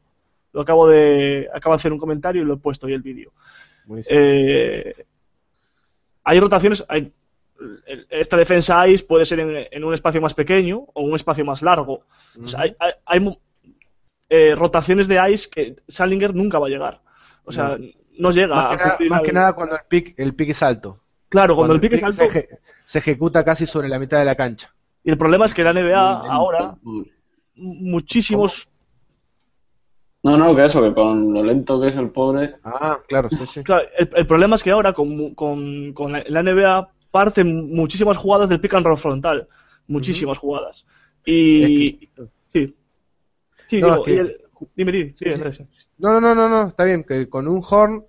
Lo 0.52 0.62
acabo 0.62 0.88
de, 0.88 1.48
acabo 1.54 1.74
de 1.74 1.76
hacer 1.76 1.92
un 1.92 1.98
comentario 1.98 2.42
y 2.42 2.44
lo 2.44 2.54
he 2.54 2.58
puesto 2.58 2.86
ahí 2.86 2.94
el 2.94 3.02
vídeo. 3.02 3.32
Eh, 4.08 4.94
hay 6.24 6.40
rotaciones, 6.40 6.84
hay 6.88 7.12
esta 8.10 8.36
defensa 8.36 8.86
ICE 8.88 9.04
puede 9.04 9.24
ser 9.24 9.40
en, 9.40 9.84
un 9.84 9.94
espacio 9.94 10.20
más 10.20 10.34
pequeño 10.34 10.86
o 10.92 11.02
un 11.02 11.14
espacio 11.14 11.44
más 11.44 11.62
largo. 11.62 12.04
hay, 12.56 13.36
eh, 14.28 14.54
rotaciones 14.56 15.06
de 15.08 15.30
ICE 15.30 15.50
que 15.50 15.76
Salinger 15.86 16.34
nunca 16.34 16.58
va 16.58 16.66
a 16.66 16.70
llegar. 16.70 17.00
O 17.44 17.52
sea, 17.52 17.76
no, 18.18 18.30
llega 18.30 18.76
más 19.08 19.22
que, 19.22 19.32
nada, 19.32 19.52
cuando 19.52 19.76
el 19.76 19.82
pick, 19.88 20.18
el 20.18 20.34
pick 20.34 20.50
es 20.50 20.62
alto. 20.62 21.00
Claro, 21.28 21.54
cuando, 21.54 21.74
el 21.74 21.80
pique 21.80 21.96
es 21.96 22.02
alto. 22.02 22.24
Se, 22.84 22.98
ejecuta 22.98 23.44
casi 23.44 23.66
sobre 23.66 23.88
la 23.88 23.98
mitad 23.98 24.18
de 24.18 24.24
la 24.24 24.34
cancha. 24.34 24.74
Y 25.04 25.10
el 25.10 25.18
problema 25.18 25.46
es 25.46 25.54
que 25.54 25.62
la 25.62 25.72
NBA 25.72 25.96
ahora, 25.96 26.76
muchísimos. 27.54 28.68
No, 30.22 30.36
no, 30.36 30.56
que 30.56 30.64
eso, 30.64 30.82
que 30.82 30.92
con 30.92 31.32
lo 31.32 31.44
lento 31.44 31.80
que 31.80 31.88
es 31.88 31.96
el 31.96 32.10
pobre. 32.10 32.56
Ah, 32.64 32.98
claro, 33.06 33.28
sí, 33.30 33.46
sí. 33.46 33.62
el, 33.96 34.26
problema 34.26 34.56
es 34.56 34.62
que 34.64 34.72
ahora 34.72 34.92
con, 34.92 35.34
con, 35.36 35.92
con 35.92 36.12
la 36.12 36.42
NBA 36.42 36.90
parten 37.16 37.74
muchísimas 37.74 38.18
jugadas 38.18 38.50
del 38.50 38.60
pick 38.60 38.74
and 38.74 38.84
roll 38.84 38.98
frontal. 38.98 39.48
Muchísimas 39.86 40.36
jugadas. 40.36 40.84
Y. 41.24 42.10
Sí. 42.52 42.76
Sí, 43.68 43.80
no, 43.80 44.02
dime, 44.04 44.92
dime, 44.92 45.14
sí, 45.16 45.24
No, 45.96 46.20
no, 46.20 46.34
no, 46.34 46.48
no, 46.48 46.68
está 46.68 46.84
bien, 46.84 47.04
que 47.04 47.26
con 47.26 47.48
un 47.48 47.64
horn 47.66 48.04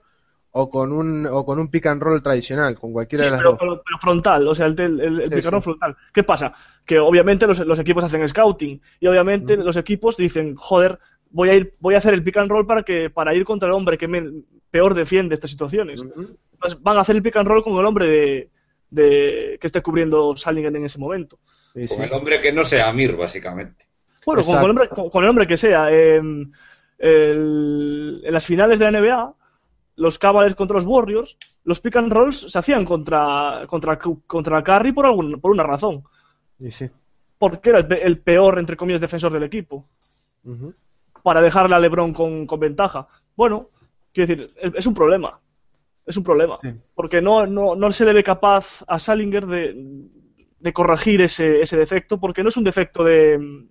o 0.52 0.70
con 0.70 0.92
un 0.92 1.26
o 1.26 1.46
con 1.46 1.58
un 1.58 1.70
pick 1.70 1.86
and 1.86 2.02
roll 2.02 2.22
tradicional, 2.22 2.78
con 2.78 2.92
cualquiera 2.92 3.24
de 3.24 3.32
las 3.32 3.40
pero, 3.40 3.52
dos. 3.52 3.82
Pero, 3.86 3.98
frontal, 4.02 4.46
o 4.46 4.54
sea, 4.54 4.66
el, 4.66 4.78
el, 4.80 5.30
pick 5.30 5.46
and 5.46 5.54
roll 5.54 5.62
frontal. 5.62 5.96
¿Qué 6.14 6.24
pasa? 6.24 6.54
Que 6.86 7.00
obviamente 7.00 7.48
los, 7.48 7.60
los 7.60 7.80
equipos 7.80 8.04
hacen 8.04 8.28
scouting 8.28 8.82
y 9.00 9.08
obviamente 9.08 9.56
los 9.56 9.78
equipos 9.78 10.18
dicen, 10.18 10.56
joder, 10.56 11.00
voy 11.30 11.50
a 11.50 11.56
ir 11.56 11.76
voy 11.80 11.96
a 11.96 12.00
hacer 12.00 12.14
el 12.14 12.24
pick 12.24 12.38
and 12.38 12.52
roll 12.52 12.68
para 12.68 12.84
que 12.84 13.10
para 13.10 13.34
ir 13.34 13.46
contra 13.46 13.70
el 13.70 13.74
hombre 13.74 13.98
que 13.98 14.10
me, 14.10 14.22
peor 14.70 14.94
defiende 14.94 15.34
estas 15.34 15.50
situaciones. 15.50 16.02
Entonces 16.02 16.82
van 16.82 16.98
a 16.98 17.02
hacer 17.02 17.16
el 17.16 17.24
pick 17.24 17.38
and 17.38 17.48
roll 17.48 17.64
con 17.64 17.78
el 17.78 17.86
hombre 17.86 18.06
de, 18.06 18.50
de 18.90 19.58
que 19.60 19.68
esté 19.68 19.82
cubriendo 19.82 20.36
Salinger 20.36 20.76
en 20.76 20.86
ese 20.86 21.00
momento. 21.00 21.40
con 21.74 22.02
el 22.02 22.14
hombre 22.14 22.42
que 22.42 22.52
no 22.52 22.64
sea 22.64 22.88
Amir, 22.88 23.16
básicamente. 23.16 23.86
Bueno, 24.26 24.44
con, 24.44 24.58
el 24.58 24.70
hombre, 24.70 24.90
con, 24.90 25.24
el 25.24 25.30
hombre, 25.30 25.48
que 25.48 25.58
sea. 25.58 25.90
en 25.92 26.52
las 27.00 28.46
finales 28.46 28.80
de 28.80 28.92
la 28.92 29.00
NBA, 29.00 29.34
los 29.96 30.20
Cavaliers 30.20 30.56
contra 30.56 30.76
los 30.76 30.86
Warriors, 30.86 31.38
los 31.64 31.80
pick 31.80 31.96
and 31.96 32.12
rolls 32.12 32.52
se 32.52 32.60
hacían 32.60 32.86
contra, 32.86 33.64
contra, 33.68 34.00
contra 34.00 34.64
Curry 34.64 34.92
por, 34.92 35.06
algún, 35.06 35.40
por 35.40 35.52
una 35.52 35.64
razón. 35.64 36.04
Y 36.60 36.72
sí. 36.72 36.90
Porque 37.38 37.70
era 37.70 37.80
el, 37.80 38.20
peor, 38.20 38.58
entre 38.58 38.76
comillas, 38.76 39.02
defensor 39.02 39.32
del 39.32 39.44
equipo. 39.44 39.86
Para 41.24 41.42
dejarle 41.42 41.76
a 41.76 41.80
LeBron 41.80 42.14
con, 42.14 42.48
con 42.48 42.60
ventaja. 42.60 43.08
Bueno, 43.36 43.68
quiero 44.14 44.28
decir, 44.28 44.54
es 44.76 44.88
un 44.88 44.94
problema 44.94 45.40
es 46.08 46.16
un 46.16 46.24
problema. 46.24 46.58
Porque 46.96 47.22
no, 47.22 47.46
no, 47.46 47.76
no, 47.76 47.92
se 47.92 48.06
le 48.06 48.14
ve 48.14 48.24
capaz 48.24 48.84
a 48.88 48.98
Salinger 48.98 49.46
de, 49.46 50.08
de 50.60 50.74
corregir 50.74 51.22
ese, 51.22 51.62
ese, 51.62 51.76
defecto, 51.76 52.18
porque 52.18 52.42
no 52.42 52.50
es 52.50 52.58
un 52.58 52.64
defecto 52.64 53.04
de 53.04 53.68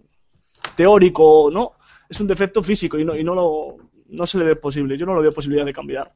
teórico, 0.77 1.51
¿no? 1.51 1.72
Es 2.09 2.20
un 2.20 2.27
defecto 2.27 2.62
físico 2.62 2.99
y 2.99 3.05
no, 3.05 3.16
y 3.16 3.25
no, 3.25 3.35
lo, 3.35 3.77
no 4.09 4.27
se 4.27 4.38
le 4.38 4.44
ve 4.44 4.57
posible. 4.57 4.99
Yo 4.99 5.07
no 5.07 5.14
lo 5.14 5.22
veo 5.22 5.33
posibilidad 5.33 5.64
de 5.64 5.72
cambiar. 5.72 6.12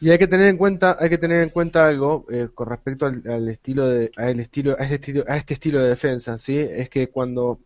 Y 0.00 0.10
hay 0.10 0.18
que 0.18 0.28
tener 0.28 0.48
en 0.48 0.58
cuenta, 0.58 0.96
hay 1.00 1.08
que 1.08 1.18
tener 1.18 1.42
en 1.42 1.50
cuenta 1.50 1.86
algo 1.86 2.26
eh, 2.30 2.48
con 2.52 2.68
respecto 2.68 3.06
al, 3.06 3.48
estilo 3.48 3.86
de, 3.86 4.10
al 4.16 4.40
estilo, 4.40 4.76
a 4.78 4.82
este 4.82 4.96
estilo, 4.96 5.24
a 5.26 5.36
este 5.36 5.54
estilo 5.54 5.80
de 5.80 5.88
defensa, 5.88 6.36
¿sí? 6.36 6.58
Es 6.58 6.90
que 6.90 7.08
cuando 7.08 7.60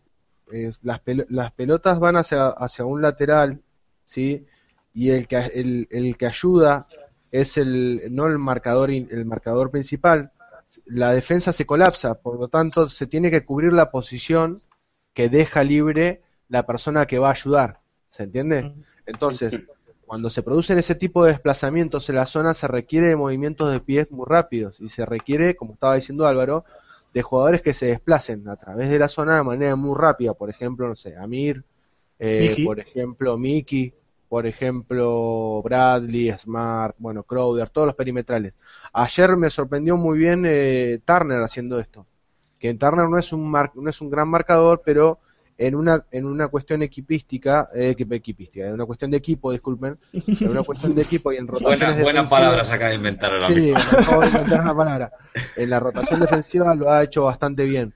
eh, 0.52 0.70
las, 0.82 1.00
las 1.28 1.52
pelotas 1.52 1.98
van 1.98 2.16
hacia, 2.16 2.48
hacia 2.48 2.84
un 2.84 3.02
lateral, 3.02 3.62
¿sí? 4.04 4.46
Y 4.92 5.10
el 5.10 5.26
que, 5.26 5.36
el, 5.38 5.88
el 5.90 6.16
que 6.16 6.26
ayuda 6.26 6.86
es 7.32 7.56
el 7.56 8.02
no 8.10 8.26
el 8.26 8.38
marcador 8.38 8.90
el 8.90 9.24
marcador 9.24 9.70
principal 9.70 10.32
la 10.84 11.12
defensa 11.12 11.52
se 11.52 11.66
colapsa 11.66 12.14
por 12.14 12.38
lo 12.38 12.48
tanto 12.48 12.88
se 12.90 13.06
tiene 13.06 13.30
que 13.30 13.44
cubrir 13.44 13.72
la 13.72 13.90
posición 13.90 14.58
que 15.12 15.28
deja 15.28 15.64
libre 15.64 16.22
la 16.48 16.66
persona 16.66 17.06
que 17.06 17.18
va 17.18 17.28
a 17.28 17.32
ayudar 17.32 17.80
se 18.08 18.24
entiende 18.24 18.74
entonces 19.06 19.62
cuando 20.06 20.30
se 20.30 20.42
producen 20.42 20.78
ese 20.78 20.94
tipo 20.94 21.24
de 21.24 21.32
desplazamientos 21.32 22.08
en 22.08 22.16
la 22.16 22.26
zona 22.26 22.54
se 22.54 22.68
requiere 22.68 23.08
de 23.08 23.16
movimientos 23.16 23.72
de 23.72 23.80
pies 23.80 24.10
muy 24.10 24.26
rápidos 24.26 24.80
y 24.80 24.88
se 24.88 25.04
requiere 25.04 25.56
como 25.56 25.74
estaba 25.74 25.96
diciendo 25.96 26.26
Álvaro 26.26 26.64
de 27.12 27.22
jugadores 27.22 27.62
que 27.62 27.74
se 27.74 27.86
desplacen 27.86 28.48
a 28.48 28.56
través 28.56 28.90
de 28.90 28.98
la 28.98 29.08
zona 29.08 29.36
de 29.36 29.42
manera 29.42 29.76
muy 29.76 29.96
rápida 29.96 30.34
por 30.34 30.50
ejemplo 30.50 30.88
no 30.88 30.94
sé 30.94 31.16
Amir 31.16 31.64
eh, 32.18 32.62
por 32.64 32.78
ejemplo 32.78 33.36
Miki 33.36 33.92
por 34.36 34.46
ejemplo, 34.46 35.62
Bradley, 35.62 36.30
Smart, 36.36 36.94
bueno, 36.98 37.22
Crowder, 37.22 37.70
todos 37.70 37.86
los 37.86 37.96
perimetrales. 37.96 38.52
Ayer 38.92 39.34
me 39.34 39.48
sorprendió 39.48 39.96
muy 39.96 40.18
bien 40.18 40.44
eh, 40.46 40.98
Turner 41.06 41.42
haciendo 41.42 41.80
esto. 41.80 42.06
Que 42.58 42.74
Turner 42.74 43.08
no 43.08 43.16
es 43.16 43.32
un 43.32 43.50
no 43.50 43.88
es 43.88 43.98
un 44.02 44.10
gran 44.10 44.28
marcador, 44.28 44.82
pero 44.84 45.20
en 45.56 45.74
una 45.74 46.04
en 46.10 46.26
una 46.26 46.48
cuestión 46.48 46.82
equipística, 46.82 47.70
eh, 47.74 47.94
equipística, 47.98 48.66
en 48.66 48.74
una 48.74 48.84
cuestión 48.84 49.10
de 49.10 49.16
equipo, 49.16 49.52
disculpen, 49.52 49.98
en 50.12 50.50
una 50.50 50.62
cuestión 50.62 50.94
de 50.94 51.00
equipo 51.00 51.32
y 51.32 51.36
en 51.36 51.46
rotaciones 51.48 52.02
buena, 52.02 52.02
buena 52.02 52.24
palabra 52.28 52.66
se 52.66 52.74
acaba 52.74 52.90
de 52.90 52.96
inventar 52.96 53.32
ahora 53.32 53.54
sí, 53.54 53.72
acabo 53.74 54.20
de 54.20 54.26
inventar 54.26 54.60
una 54.60 54.76
palabra. 54.76 55.12
En 55.56 55.70
la 55.70 55.80
rotación 55.80 56.20
defensiva 56.20 56.74
lo 56.74 56.90
ha 56.90 57.02
hecho 57.02 57.24
bastante 57.24 57.64
bien. 57.64 57.94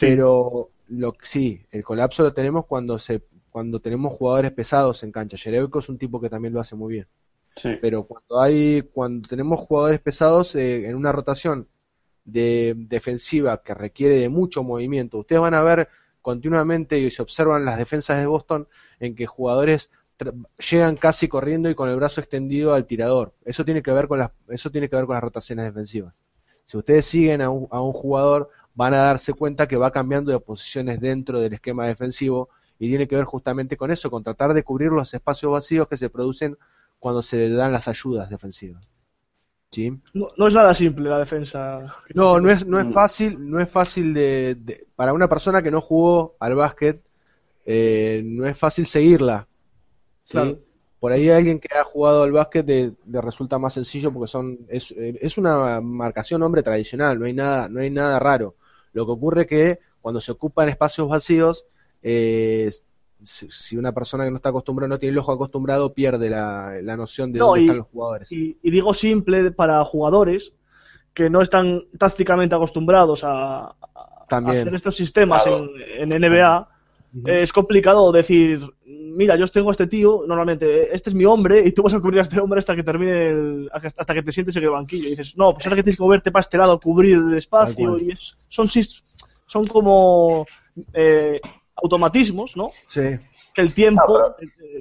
Pero 0.00 0.70
lo 0.88 1.14
sí, 1.22 1.64
el 1.70 1.84
colapso 1.84 2.24
lo 2.24 2.32
tenemos 2.32 2.66
cuando 2.66 2.98
se 2.98 3.22
cuando 3.56 3.80
tenemos 3.80 4.12
jugadores 4.12 4.52
pesados 4.52 5.02
en 5.02 5.10
cancha. 5.10 5.38
Jerebko 5.38 5.78
es 5.78 5.88
un 5.88 5.96
tipo 5.96 6.20
que 6.20 6.28
también 6.28 6.52
lo 6.52 6.60
hace 6.60 6.76
muy 6.76 6.92
bien. 6.92 7.06
Pero 7.80 8.02
cuando 8.02 8.42
hay, 8.42 8.82
cuando 8.92 9.26
tenemos 9.30 9.60
jugadores 9.60 9.98
pesados 9.98 10.54
eh, 10.56 10.86
en 10.86 10.94
una 10.94 11.10
rotación 11.10 11.66
de 12.26 12.74
defensiva 12.76 13.62
que 13.62 13.72
requiere 13.72 14.16
de 14.16 14.28
mucho 14.28 14.62
movimiento, 14.62 15.16
ustedes 15.16 15.40
van 15.40 15.54
a 15.54 15.62
ver 15.62 15.88
continuamente 16.20 16.98
y 16.98 17.10
se 17.10 17.22
observan 17.22 17.64
las 17.64 17.78
defensas 17.78 18.18
de 18.18 18.26
Boston 18.26 18.68
en 19.00 19.14
que 19.14 19.24
jugadores 19.24 19.88
llegan 20.70 20.96
casi 20.98 21.26
corriendo 21.26 21.70
y 21.70 21.74
con 21.74 21.88
el 21.88 21.96
brazo 21.96 22.20
extendido 22.20 22.74
al 22.74 22.84
tirador. 22.84 23.32
Eso 23.42 23.64
tiene 23.64 23.82
que 23.82 23.90
ver 23.90 24.06
con 24.06 24.18
las, 24.18 24.32
eso 24.50 24.70
tiene 24.70 24.90
que 24.90 24.96
ver 24.96 25.06
con 25.06 25.14
las 25.14 25.24
rotaciones 25.24 25.64
defensivas. 25.64 26.14
Si 26.66 26.76
ustedes 26.76 27.06
siguen 27.06 27.40
a 27.40 27.48
un, 27.48 27.68
a 27.70 27.80
un 27.80 27.94
jugador, 27.94 28.50
van 28.74 28.92
a 28.92 28.98
darse 28.98 29.32
cuenta 29.32 29.66
que 29.66 29.78
va 29.78 29.92
cambiando 29.92 30.30
de 30.30 30.40
posiciones 30.40 31.00
dentro 31.00 31.40
del 31.40 31.54
esquema 31.54 31.86
defensivo 31.86 32.50
y 32.78 32.88
tiene 32.88 33.08
que 33.08 33.16
ver 33.16 33.24
justamente 33.24 33.76
con 33.76 33.90
eso, 33.90 34.10
con 34.10 34.22
tratar 34.22 34.54
de 34.54 34.62
cubrir 34.62 34.90
los 34.90 35.12
espacios 35.14 35.52
vacíos 35.52 35.88
que 35.88 35.96
se 35.96 36.10
producen 36.10 36.56
cuando 36.98 37.22
se 37.22 37.50
dan 37.50 37.72
las 37.72 37.88
ayudas 37.88 38.30
defensivas. 38.30 38.86
¿Sí? 39.70 39.92
No, 40.14 40.46
es 40.46 40.54
nada 40.54 40.74
simple 40.74 41.10
la 41.10 41.18
defensa. 41.18 41.94
No, 42.14 42.40
no 42.40 42.50
es, 42.50 42.66
no 42.66 42.78
es 42.78 42.92
fácil, 42.92 43.50
no 43.50 43.60
es 43.60 43.68
fácil 43.68 44.14
de, 44.14 44.86
para 44.94 45.12
una 45.12 45.28
persona 45.28 45.62
que 45.62 45.70
no 45.70 45.80
jugó 45.80 46.36
al 46.38 46.54
básquet, 46.54 47.02
eh, 47.64 48.22
no 48.24 48.46
es 48.46 48.56
fácil 48.56 48.86
seguirla. 48.86 49.48
¿sí? 50.24 50.58
Por 51.00 51.12
ahí 51.12 51.28
alguien 51.28 51.58
que 51.58 51.68
ha 51.76 51.84
jugado 51.84 52.22
al 52.22 52.32
básquet 52.32 52.66
le 52.66 53.20
resulta 53.20 53.58
más 53.58 53.74
sencillo 53.74 54.12
porque 54.12 54.30
son 54.30 54.60
es, 54.68 54.92
es 54.96 55.36
una 55.36 55.80
marcación 55.80 56.42
hombre 56.42 56.62
tradicional, 56.62 57.18
no 57.18 57.26
hay 57.26 57.34
nada, 57.34 57.68
no 57.68 57.80
hay 57.80 57.90
nada 57.90 58.18
raro. 58.18 58.54
Lo 58.92 59.04
que 59.04 59.12
ocurre 59.12 59.46
que 59.46 59.80
cuando 60.00 60.20
se 60.20 60.32
ocupan 60.32 60.68
espacios 60.68 61.08
vacíos, 61.08 61.66
eh, 62.02 62.70
si, 63.22 63.76
una 63.76 63.92
persona 63.92 64.24
que 64.24 64.30
no 64.30 64.36
está 64.36 64.50
acostumbrada, 64.50 64.88
no 64.88 64.98
tiene 64.98 65.12
el 65.12 65.18
ojo 65.18 65.32
acostumbrado, 65.32 65.92
pierde 65.92 66.30
la, 66.30 66.96
noción 66.96 67.32
de 67.32 67.38
dónde 67.38 67.60
están 67.62 67.78
los 67.78 67.86
jugadores. 67.86 68.32
Y, 68.32 68.56
digo 68.62 68.94
simple 68.94 69.50
para 69.50 69.84
jugadores 69.84 70.52
que 71.14 71.30
no 71.30 71.40
están 71.40 71.80
tácticamente 71.98 72.54
acostumbrados 72.54 73.22
a, 73.24 73.74
hacer 74.28 74.74
estos 74.74 74.96
sistemas 74.96 75.44
en, 75.46 76.08
NBA. 76.08 76.68
Es 77.24 77.50
complicado 77.50 78.12
decir, 78.12 78.60
mira, 78.84 79.36
yo 79.36 79.48
tengo 79.48 79.70
a 79.70 79.72
este 79.72 79.86
tío, 79.86 80.24
normalmente, 80.26 80.94
este 80.94 81.08
es 81.08 81.14
mi 81.14 81.24
hombre, 81.24 81.66
y 81.66 81.72
tú 81.72 81.82
vas 81.82 81.94
a 81.94 82.00
cubrir 82.00 82.18
a 82.18 82.22
este 82.22 82.38
hombre 82.38 82.58
hasta 82.58 82.76
que 82.76 82.82
termine, 82.82 83.68
hasta 83.72 84.12
que 84.12 84.22
te 84.22 84.32
sientes 84.32 84.54
en 84.56 84.64
el 84.64 84.70
banquillo. 84.70 85.06
Y 85.06 85.10
dices, 85.10 85.34
no, 85.38 85.54
pues 85.54 85.64
ahora 85.64 85.76
que 85.76 85.82
tienes 85.82 85.96
que 85.96 86.02
moverte 86.02 86.30
para 86.30 86.42
este 86.42 86.58
lado, 86.58 86.78
cubrir 86.78 87.16
el 87.16 87.36
espacio, 87.38 87.98
y 87.98 88.12
son, 88.50 88.68
son 88.68 89.64
como 89.64 90.44
eh, 90.92 91.40
automatismos, 91.76 92.56
¿no? 92.56 92.70
Sí. 92.88 93.18
Que 93.54 93.60
el 93.60 93.74
tiempo, 93.74 94.34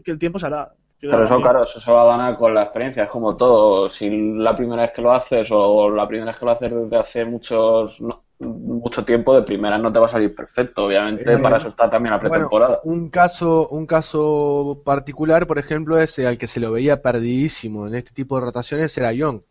que 0.04 0.12
el 0.12 0.20
tiempo 0.20 0.40
se 0.40 0.48
hará. 0.48 0.74
Pero 1.00 1.24
eso, 1.24 1.42
claro, 1.42 1.64
eso 1.64 1.80
se 1.80 1.92
va 1.92 2.04
a 2.04 2.18
ganar 2.18 2.38
con 2.38 2.54
la 2.54 2.64
experiencia, 2.64 3.04
es 3.04 3.10
como 3.10 3.36
todo. 3.36 3.90
Si 3.90 4.10
la 4.10 4.56
primera 4.56 4.84
vez 4.84 4.92
que 4.92 5.02
lo 5.02 5.12
haces 5.12 5.50
o 5.52 5.90
la 5.90 6.08
primera 6.08 6.32
vez 6.32 6.40
que 6.40 6.46
lo 6.46 6.52
haces 6.52 6.72
desde 6.72 6.98
hace 6.98 7.26
muchos 7.26 8.02
mucho 8.40 9.06
tiempo, 9.06 9.34
de 9.34 9.44
primera 9.44 9.78
no 9.78 9.92
te 9.94 10.00
va 10.00 10.08
a 10.08 10.10
salir 10.10 10.36
perfecto, 10.36 10.86
obviamente, 10.86 11.32
eh, 11.32 11.38
para 11.38 11.58
eso 11.58 11.70
está 11.70 11.90
también 11.90 12.14
la 12.14 12.20
pretemporada. 12.20 12.82
un 12.84 13.10
caso 13.10 13.68
un 13.70 13.86
caso 13.86 14.82
particular, 14.84 15.48
por 15.48 15.58
ejemplo, 15.58 15.98
es 15.98 16.20
al 16.20 16.38
que 16.38 16.48
se 16.48 16.60
lo 16.60 16.72
veía 16.72 17.02
perdidísimo 17.02 17.88
en 17.88 17.96
este 17.96 18.12
tipo 18.12 18.36
de 18.36 18.46
rotaciones 18.46 18.98
era 18.98 19.14
Young. 19.14 19.42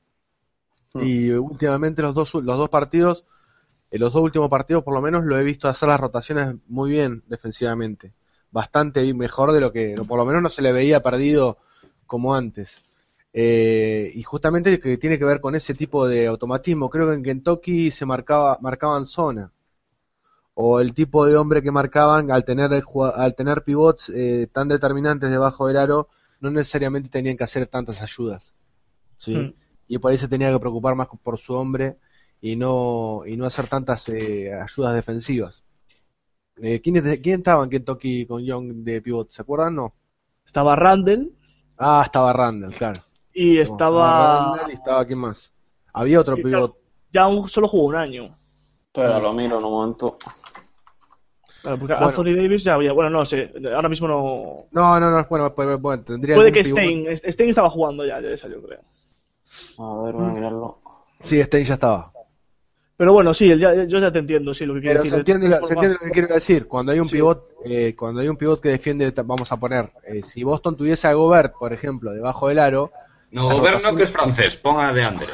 Hmm. 0.92 1.00
Y 1.02 1.30
últimamente 1.30 2.02
los 2.02 2.14
dos 2.14 2.34
los 2.34 2.58
dos 2.58 2.68
partidos 2.68 3.24
en 3.94 4.00
los 4.00 4.12
dos 4.12 4.24
últimos 4.24 4.50
partidos 4.50 4.82
por 4.82 4.92
lo 4.92 5.00
menos 5.00 5.24
lo 5.24 5.38
he 5.38 5.44
visto 5.44 5.68
hacer 5.68 5.88
las 5.88 6.00
rotaciones 6.00 6.56
muy 6.66 6.90
bien 6.90 7.22
defensivamente. 7.28 8.12
Bastante 8.50 9.14
mejor 9.14 9.52
de 9.52 9.60
lo 9.60 9.70
que, 9.70 9.94
por 10.08 10.18
lo 10.18 10.24
menos 10.24 10.42
no 10.42 10.50
se 10.50 10.62
le 10.62 10.72
veía 10.72 11.00
perdido 11.00 11.58
como 12.04 12.34
antes. 12.34 12.82
Eh, 13.32 14.10
y 14.12 14.24
justamente 14.24 14.80
que 14.80 14.98
tiene 14.98 15.16
que 15.16 15.24
ver 15.24 15.40
con 15.40 15.54
ese 15.54 15.74
tipo 15.74 16.08
de 16.08 16.26
automatismo. 16.26 16.90
Creo 16.90 17.06
que 17.06 17.14
en 17.14 17.22
Kentucky 17.22 17.92
se 17.92 18.04
marcaba, 18.04 18.58
marcaban 18.60 19.06
zona. 19.06 19.52
O 20.54 20.80
el 20.80 20.92
tipo 20.92 21.24
de 21.24 21.36
hombre 21.36 21.62
que 21.62 21.70
marcaban 21.70 22.32
al 22.32 22.44
tener, 22.44 22.70
al 23.14 23.34
tener 23.36 23.62
pivots 23.62 24.08
eh, 24.08 24.48
tan 24.50 24.66
determinantes 24.66 25.30
debajo 25.30 25.68
del 25.68 25.76
aro, 25.76 26.08
no 26.40 26.50
necesariamente 26.50 27.10
tenían 27.10 27.36
que 27.36 27.44
hacer 27.44 27.68
tantas 27.68 28.02
ayudas. 28.02 28.52
¿sí? 29.18 29.36
Hmm. 29.36 29.54
y 29.86 29.98
por 29.98 30.10
ahí 30.10 30.18
se 30.18 30.26
tenía 30.26 30.50
que 30.50 30.58
preocupar 30.58 30.96
más 30.96 31.06
por 31.22 31.38
su 31.38 31.54
hombre 31.54 31.96
y 32.40 32.56
no, 32.56 33.22
y 33.26 33.36
no 33.36 33.46
hacer 33.46 33.68
tantas 33.68 34.08
eh, 34.08 34.52
ayudas 34.52 34.94
defensivas. 34.94 35.64
Eh, 36.56 36.80
¿quién, 36.80 36.94
¿Quién 37.20 37.40
estaba 37.40 37.64
en 37.64 37.70
Kentucky 37.70 38.26
con 38.26 38.44
Young 38.44 38.84
de 38.84 39.02
pivot? 39.02 39.30
¿Se 39.30 39.42
acuerdan? 39.42 39.74
No. 39.74 39.94
Estaba 40.44 40.76
Randall. 40.76 41.32
Ah, 41.78 42.02
estaba 42.04 42.32
Randall, 42.32 42.74
claro. 42.74 43.00
Y 43.32 43.58
estaba. 43.58 44.52
Randall 44.52 44.70
y 44.70 44.74
estaba 44.74 45.04
quién 45.04 45.18
más. 45.18 45.52
Había 45.92 46.20
otro 46.20 46.36
pivot. 46.36 46.76
Young 47.12 47.48
solo 47.48 47.68
jugó 47.68 47.86
un 47.86 47.96
año. 47.96 48.34
Pero 48.92 49.18
lo 49.20 49.32
miro 49.32 49.58
en 49.58 49.64
un 49.64 49.70
momento. 49.72 50.18
Claro, 51.62 51.78
porque 51.78 51.94
Anthony 51.94 52.36
Davis 52.36 52.62
ya 52.62 52.74
había. 52.74 52.92
Bueno, 52.92 53.10
no 53.10 53.24
sé. 53.24 53.50
Ahora 53.74 53.88
mismo 53.88 54.06
no. 54.06 54.66
No, 54.70 55.00
no, 55.00 55.10
no. 55.10 55.26
Bueno, 55.28 55.54
pues, 55.54 55.80
bueno 55.80 56.04
tendría. 56.04 56.36
Puede 56.36 56.52
que 56.52 56.64
Stein. 56.64 57.06
Stein 57.16 57.50
estaba 57.50 57.70
jugando 57.70 58.04
ya, 58.04 58.20
ya 58.20 58.28
esa, 58.28 58.48
yo 58.48 58.62
creo. 58.62 58.80
A 59.78 60.02
ver, 60.02 60.14
voy 60.14 60.26
a 60.26 60.30
mirarlo. 60.30 60.78
Sí, 61.20 61.42
Stein 61.42 61.64
ya 61.64 61.74
estaba. 61.74 62.12
Pero 62.96 63.12
bueno, 63.12 63.34
sí, 63.34 63.48
yo 63.48 63.56
ya 63.84 64.12
te 64.12 64.18
entiendo, 64.20 64.54
sí, 64.54 64.64
lo 64.64 64.74
que 64.74 64.80
quiero 64.82 65.02
decir. 65.02 65.10
Se 65.10 65.16
entiende, 65.16 65.48
lo, 65.48 65.60
que 65.66 66.10
quiero 66.10 66.34
decir. 66.34 66.68
Cuando 66.68 66.92
hay 66.92 67.00
un 67.00 67.08
pivot, 67.08 67.48
eh, 67.64 67.94
cuando 67.96 68.20
hay 68.20 68.28
un 68.28 68.36
pivot 68.36 68.60
que 68.60 68.68
defiende, 68.68 69.12
vamos 69.24 69.50
a 69.50 69.58
poner, 69.58 69.90
eh, 70.06 70.22
si 70.22 70.44
Boston 70.44 70.76
tuviese 70.76 71.08
a 71.08 71.14
Gobert, 71.14 71.54
por 71.58 71.72
ejemplo, 71.72 72.12
debajo 72.12 72.48
del 72.48 72.60
aro. 72.60 72.92
No, 73.32 73.48
Gobert 73.50 73.82
no 73.82 73.96
que 73.96 74.04
es 74.04 74.10
francés, 74.10 74.56
ponga 74.56 74.92
de 74.92 75.02
Andre. 75.02 75.26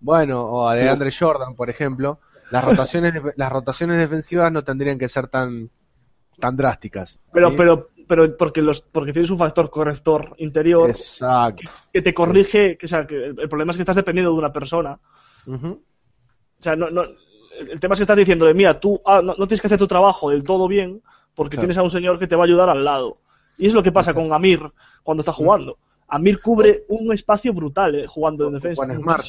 Bueno, 0.00 0.42
o 0.42 0.68
a 0.68 0.74
de 0.74 0.88
Andre 0.88 1.12
Jordan, 1.16 1.54
por 1.54 1.70
ejemplo, 1.70 2.18
las 2.50 2.64
rotaciones, 2.64 3.14
las 3.36 3.52
rotaciones 3.52 3.96
defensivas 3.98 4.50
no 4.50 4.64
tendrían 4.64 4.98
que 4.98 5.08
ser 5.08 5.28
tan, 5.28 5.70
tan 6.40 6.56
drásticas. 6.56 7.20
Pero, 7.32 7.56
pero, 7.56 7.90
pero 8.08 8.36
porque 8.36 8.60
los, 8.60 8.80
porque 8.80 9.12
tienes 9.12 9.30
un 9.30 9.38
factor 9.38 9.70
corrector 9.70 10.34
interior 10.38 10.92
que, 11.92 12.02
te 12.02 12.12
corrige, 12.12 12.76
que, 12.76 12.86
o 12.86 12.88
sea, 12.88 13.06
que 13.06 13.26
el, 13.26 13.48
problema 13.48 13.70
es 13.70 13.76
que 13.76 13.82
estás 13.82 13.96
dependiendo 13.96 14.32
de 14.32 14.38
una 14.38 14.52
persona. 14.52 14.98
O 16.58 16.62
sea, 16.62 16.76
no, 16.76 16.90
no, 16.90 17.04
el 17.58 17.80
tema 17.80 17.94
es 17.94 17.98
que 17.98 18.04
estás 18.04 18.16
diciendo 18.16 18.46
de, 18.46 18.54
mira, 18.54 18.78
tú 18.78 19.00
ah, 19.04 19.20
no, 19.22 19.34
tienes 19.34 19.60
que 19.60 19.66
hacer 19.66 19.78
tu 19.78 19.86
trabajo 19.86 20.30
del 20.30 20.44
todo 20.44 20.68
bien 20.68 21.02
porque 21.34 21.56
tienes 21.56 21.78
a 21.78 21.82
un 21.82 21.90
señor 21.90 22.18
que 22.18 22.26
te 22.26 22.36
va 22.36 22.42
a 22.42 22.46
ayudar 22.46 22.68
al 22.68 22.84
lado. 22.84 23.18
Y 23.56 23.66
es 23.66 23.74
lo 23.74 23.82
que 23.82 23.92
pasa 23.92 24.14
con 24.14 24.32
Amir 24.32 24.60
cuando 25.02 25.20
está 25.20 25.32
jugando. 25.32 25.78
Amir 26.08 26.40
cubre 26.40 26.84
un 26.88 27.12
espacio 27.12 27.52
brutal 27.52 27.94
eh, 27.94 28.06
jugando 28.08 28.48
en 28.48 28.54
defensa. 28.54 28.86
Con 28.86 28.96
Smart. 28.96 29.26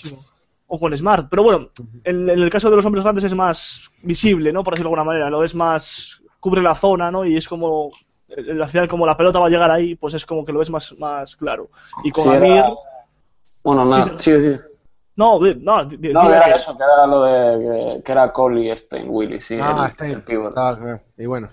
O 0.67 0.79
con 0.79 0.95
Smart. 0.97 1.27
Pero 1.29 1.43
bueno, 1.43 1.69
en, 2.03 2.29
el 2.29 2.49
caso 2.49 2.69
de 2.69 2.75
los 2.75 2.85
hombres 2.85 3.03
grandes 3.03 3.25
es 3.25 3.35
más 3.35 3.89
visible, 4.01 4.51
¿no? 4.51 4.63
Por 4.63 4.73
decirlo 4.73 4.89
de 4.89 4.95
alguna 4.95 5.11
manera. 5.11 5.29
Lo 5.29 5.43
es 5.43 5.53
más. 5.53 6.21
cubre 6.39 6.61
la 6.61 6.75
zona, 6.75 7.11
¿no? 7.11 7.25
Y 7.25 7.37
es 7.37 7.47
como. 7.47 7.91
Al 8.35 8.69
final, 8.69 8.87
como 8.87 9.07
la 9.07 9.17
pelota 9.17 9.39
va 9.39 9.47
a 9.47 9.49
llegar 9.49 9.71
ahí, 9.71 9.95
pues 9.95 10.13
es 10.13 10.25
como 10.25 10.45
que 10.45 10.53
lo 10.53 10.59
ves 10.59 10.69
más, 10.69 10.93
más 10.99 11.35
claro. 11.35 11.69
Y 12.03 12.11
con 12.11 12.29
Amir. 12.29 12.63
Bueno, 13.63 13.85
nada, 13.85 14.05
sí, 14.19 14.37
sí. 14.37 14.78
No, 15.19 15.37
no, 15.37 15.83
no 15.83 16.29
era 16.29 16.55
eso, 16.55 16.77
que 16.77 16.83
era 16.83 17.05
lo 17.05 17.23
de 17.25 18.01
que, 18.01 18.09
era 18.13 18.31
Cole 18.31 18.71
y 18.71 18.77
Stein, 18.77 19.07
Willy, 19.09 19.37
sí. 19.37 19.57
Ah, 19.61 19.89
Stein. 19.91 20.23
y 21.17 21.25
bueno. 21.25 21.49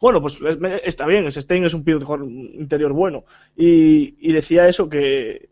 bueno, 0.00 0.20
pues 0.20 0.40
está 0.82 1.06
bien, 1.06 1.30
Stein 1.30 1.64
es 1.64 1.74
un 1.74 1.84
pivot 1.84 2.02
interior 2.24 2.92
bueno. 2.92 3.22
Y, 3.56 4.16
y 4.28 4.32
decía 4.32 4.66
eso, 4.66 4.88
que, 4.88 5.50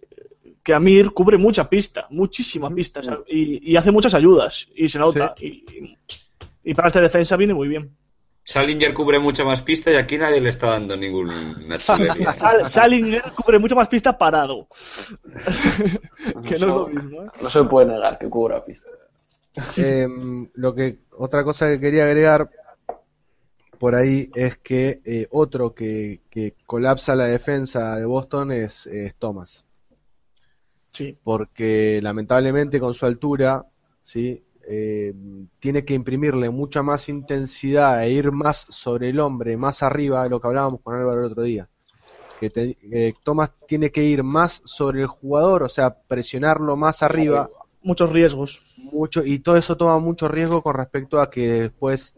que 0.65 0.75
Amir 0.75 1.13
cubre 1.13 1.39
mucha 1.39 1.71
pista, 1.71 2.09
muchísima 2.11 2.69
pista, 2.69 3.01
y, 3.29 3.71
y, 3.71 3.77
hace 3.77 3.93
muchas 3.93 4.15
ayudas, 4.15 4.67
y 4.75 4.89
se 4.89 4.99
nota. 4.99 5.37
Y, 5.39 5.97
y, 6.65 6.75
para 6.75 6.89
esta 6.89 7.01
defensa 7.01 7.37
viene 7.37 7.55
muy 7.55 7.69
bien. 7.69 7.93
Salinger 8.47 8.95
cubre 8.95 9.19
mucha 9.19 9.45
más 9.45 9.61
pista 9.61 9.91
y 9.91 9.97
aquí 9.97 10.17
nadie 10.17 10.41
le 10.41 10.51
está 10.51 10.71
dando 10.71 10.97
ningún 10.97 11.33
Salinger 12.69 13.23
cubre 13.35 13.59
mucha 13.59 13.75
más 13.75 13.89
pista 13.89 14.17
parado. 14.17 14.69
que 16.47 16.57
no, 16.57 16.57
es 16.57 16.61
lo 16.61 16.87
mismo. 16.87 17.23
¿eh? 17.25 17.27
No 17.43 17.51
se 17.51 17.65
puede 17.65 17.89
negar 17.89 18.19
que 18.19 18.31
cubra 18.31 18.65
pista. 18.65 18.89
Em, 19.77 20.49
lo 20.55 20.75
que 20.77 20.99
otra 21.19 21.43
cosa 21.43 21.67
que 21.69 21.81
quería 21.81 22.05
agregar 22.05 22.49
por 23.81 23.97
ahí 23.97 24.31
es 24.37 24.59
que 24.59 25.01
eh, 25.05 25.27
otro 25.33 25.75
que, 25.75 26.21
que, 26.31 26.55
colapsa 26.67 27.17
la 27.17 27.25
defensa 27.25 27.97
de 27.97 28.05
Boston 28.05 28.53
es, 28.53 28.87
es 28.87 29.17
Thomas. 29.17 29.67
Sí. 30.93 31.19
Porque 31.25 31.99
lamentablemente 32.01 32.79
con 32.79 32.95
su 32.95 33.07
altura, 33.07 33.67
sí, 34.05 34.46
eh, 34.69 35.15
tiene 35.61 35.85
que 35.85 35.95
imprimirle 35.95 36.51
mucha 36.51 36.83
más 36.83 37.09
intensidad 37.09 38.03
e 38.03 38.11
ir 38.11 38.33
más 38.33 38.67
sobre 38.69 39.11
el 39.11 39.21
hombre, 39.21 39.57
más 39.57 39.83
arriba, 39.83 40.25
de 40.25 40.31
lo 40.31 40.41
que 40.41 40.49
hablábamos 40.49 40.81
con 40.83 40.97
Álvaro 40.97 41.21
el 41.21 41.33
otro 41.33 41.43
día. 41.43 41.69
Que 42.41 42.51
eh, 42.55 43.15
Thomas 43.25 43.51
tiene 43.67 43.91
que 43.91 44.05
ir 44.05 44.23
más 44.23 44.63
sobre 44.65 45.03
el 45.03 45.07
jugador, 45.07 45.63
o 45.63 45.69
sea, 45.69 45.97
presionarlo 45.97 46.77
más 46.77 47.03
arriba. 47.03 47.49
Muchos 47.83 48.13
riesgos. 48.13 48.63
Mucho, 48.77 49.25
y 49.25 49.39
todo 49.39 49.57
eso 49.57 49.77
toma 49.77 49.99
mucho 49.99 50.29
riesgo 50.29 50.63
con 50.63 50.75
respecto 50.75 51.21
a 51.21 51.31
que 51.31 51.63
después, 51.63 52.15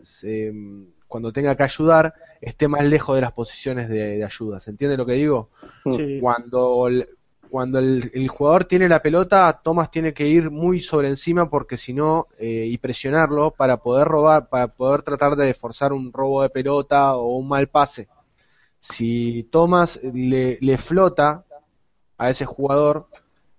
cuando 1.07 1.33
tenga 1.33 1.55
que 1.55 1.63
ayudar, 1.63 2.15
esté 2.41 2.69
más 2.69 2.85
lejos 2.85 3.15
de 3.15 3.23
las 3.23 3.33
posiciones 3.33 3.89
de, 3.89 4.25
ayuda. 4.25 4.61
¿Se 4.61 4.71
entiende 4.71 4.97
lo 4.97 5.07
que 5.07 5.15
digo? 5.15 5.51
Cuando 6.21 6.89
cuando 7.49 7.79
el, 7.79 8.29
jugador 8.29 8.65
tiene 8.65 8.89
la 8.89 9.03
pelota, 9.03 9.61
Thomas 9.63 9.91
tiene 9.91 10.13
que 10.15 10.27
ir 10.27 10.51
muy 10.51 10.81
sobre 10.81 11.09
encima 11.09 11.49
porque 11.51 11.77
si 11.77 11.93
no, 11.95 12.29
eh, 12.39 12.67
y 12.69 12.79
presionarlo 12.79 13.51
para 13.51 13.79
poder 13.79 14.07
robar, 14.09 14.49
para 14.49 14.69
poder 14.69 15.03
tratar 15.03 15.37
de 15.37 15.55
forzar 15.55 15.93
un 15.93 16.13
robo 16.13 16.43
de 16.43 16.51
pelota 16.51 17.17
o 17.17 17.37
un 17.37 17.49
mal 17.49 17.69
pase. 17.69 18.09
Si 18.81 19.45
Thomas 19.51 20.01
le, 20.03 20.59
le 20.61 20.79
flota 20.79 21.45
a 22.17 22.31
ese 22.31 22.45
jugador, 22.47 23.09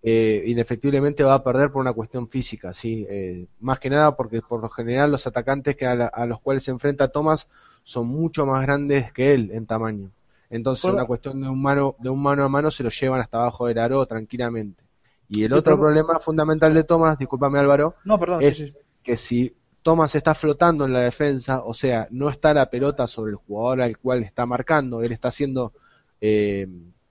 eh, 0.01 0.43
indefectiblemente 0.47 1.23
va 1.23 1.33
a 1.35 1.43
perder 1.43 1.71
por 1.71 1.81
una 1.81 1.93
cuestión 1.93 2.29
física, 2.29 2.73
¿sí? 2.73 3.05
Eh, 3.09 3.47
más 3.59 3.79
que 3.79 3.89
nada 3.89 4.15
porque 4.15 4.41
por 4.41 4.61
lo 4.61 4.69
general 4.69 5.11
los 5.11 5.27
atacantes 5.27 5.75
que 5.75 5.85
a, 5.85 5.91
a 5.91 6.25
los 6.25 6.39
cuales 6.39 6.63
se 6.63 6.71
enfrenta 6.71 7.09
Thomas 7.09 7.49
son 7.83 8.07
mucho 8.07 8.45
más 8.45 8.61
grandes 8.61 9.11
que 9.11 9.33
él 9.33 9.51
en 9.53 9.65
tamaño. 9.65 10.11
Entonces, 10.49 10.85
una 10.85 11.05
cuestión 11.05 11.41
de 11.41 11.47
un, 11.47 11.61
mano, 11.61 11.95
de 11.99 12.09
un 12.09 12.21
mano 12.21 12.43
a 12.43 12.49
mano 12.49 12.71
se 12.71 12.83
lo 12.83 12.89
llevan 12.89 13.21
hasta 13.21 13.39
abajo 13.39 13.67
del 13.67 13.77
aro 13.77 14.05
tranquilamente. 14.05 14.83
Y 15.27 15.43
el 15.43 15.53
otro 15.53 15.77
problema 15.77 16.19
fundamental 16.19 16.73
de 16.73 16.83
Thomas, 16.83 17.17
discúlpame 17.17 17.59
Álvaro, 17.59 17.95
es 18.41 18.73
que 19.03 19.15
si 19.15 19.55
Thomas 19.83 20.15
está 20.15 20.33
flotando 20.33 20.85
en 20.85 20.93
la 20.93 21.01
defensa, 21.01 21.63
o 21.63 21.73
sea, 21.73 22.07
no 22.09 22.29
está 22.29 22.53
la 22.53 22.69
pelota 22.69 23.05
sobre 23.05 23.31
el 23.31 23.37
jugador 23.37 23.81
al 23.81 23.97
cual 23.99 24.23
está 24.23 24.47
marcando, 24.47 25.03
él 25.03 25.11
está 25.11 25.27
haciendo, 25.27 25.73
eh, 26.19 26.67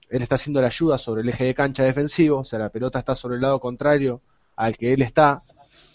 él 0.09 0.21
está 0.21 0.35
haciendo 0.35 0.59
la 0.61 0.67
ayuda 0.67 0.97
sobre 0.97 1.21
el 1.21 1.29
eje 1.29 1.45
de 1.45 1.55
cancha 1.55 1.83
defensivo, 1.83 2.39
o 2.39 2.45
sea, 2.45 2.59
la 2.59 2.69
pelota 2.69 2.99
está 2.99 3.15
sobre 3.15 3.35
el 3.35 3.41
lado 3.41 3.59
contrario 3.61 4.21
al 4.57 4.75
que 4.77 4.91
él 4.91 5.01
está, 5.01 5.41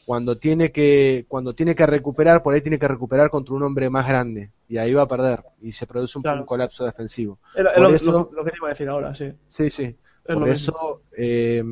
cuando 0.04 0.36
tiene 0.36 0.70
que 0.70 1.24
cuando 1.28 1.54
tiene 1.54 1.74
que 1.74 1.86
recuperar 1.86 2.42
por 2.42 2.54
ahí 2.54 2.60
tiene 2.60 2.78
que 2.78 2.88
recuperar 2.88 3.30
contra 3.30 3.54
un 3.54 3.62
hombre 3.62 3.90
más 3.90 4.06
grande 4.06 4.50
y 4.68 4.76
ahí 4.76 4.92
va 4.92 5.02
a 5.02 5.08
perder 5.08 5.40
y 5.62 5.72
se 5.72 5.86
produce 5.86 6.18
un, 6.18 6.44
colapso 6.44 6.84
defensivo. 6.84 7.38
Lo, 7.56 7.90
que 7.92 7.98
te 7.98 8.56
iba 8.56 8.68
a 8.68 8.70
decir 8.70 8.88
ahora 8.88 9.14
sí. 9.14 9.32
Sí 9.48 9.70
sí. 9.70 9.96
Por 10.26 10.48
eso 10.48 11.02
eh, 11.16 11.62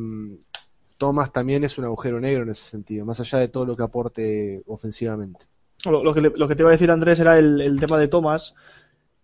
Thomas 0.98 1.32
también 1.32 1.64
es 1.64 1.78
un 1.78 1.84
agujero 1.84 2.20
negro 2.20 2.44
en 2.44 2.50
ese 2.50 2.64
sentido 2.64 3.04
más 3.04 3.20
allá 3.20 3.38
de 3.38 3.48
todo 3.48 3.66
lo 3.66 3.76
que 3.76 3.82
aporte 3.82 4.62
ofensivamente. 4.66 5.46
Lo, 5.84 6.14
que, 6.14 6.20
lo 6.20 6.46
que 6.46 6.54
te 6.54 6.62
iba 6.62 6.70
a 6.70 6.72
decir 6.72 6.90
Andrés 6.90 7.18
era 7.18 7.38
el, 7.38 7.60
el 7.60 7.80
tema 7.80 7.98
de 7.98 8.08
Thomas 8.08 8.54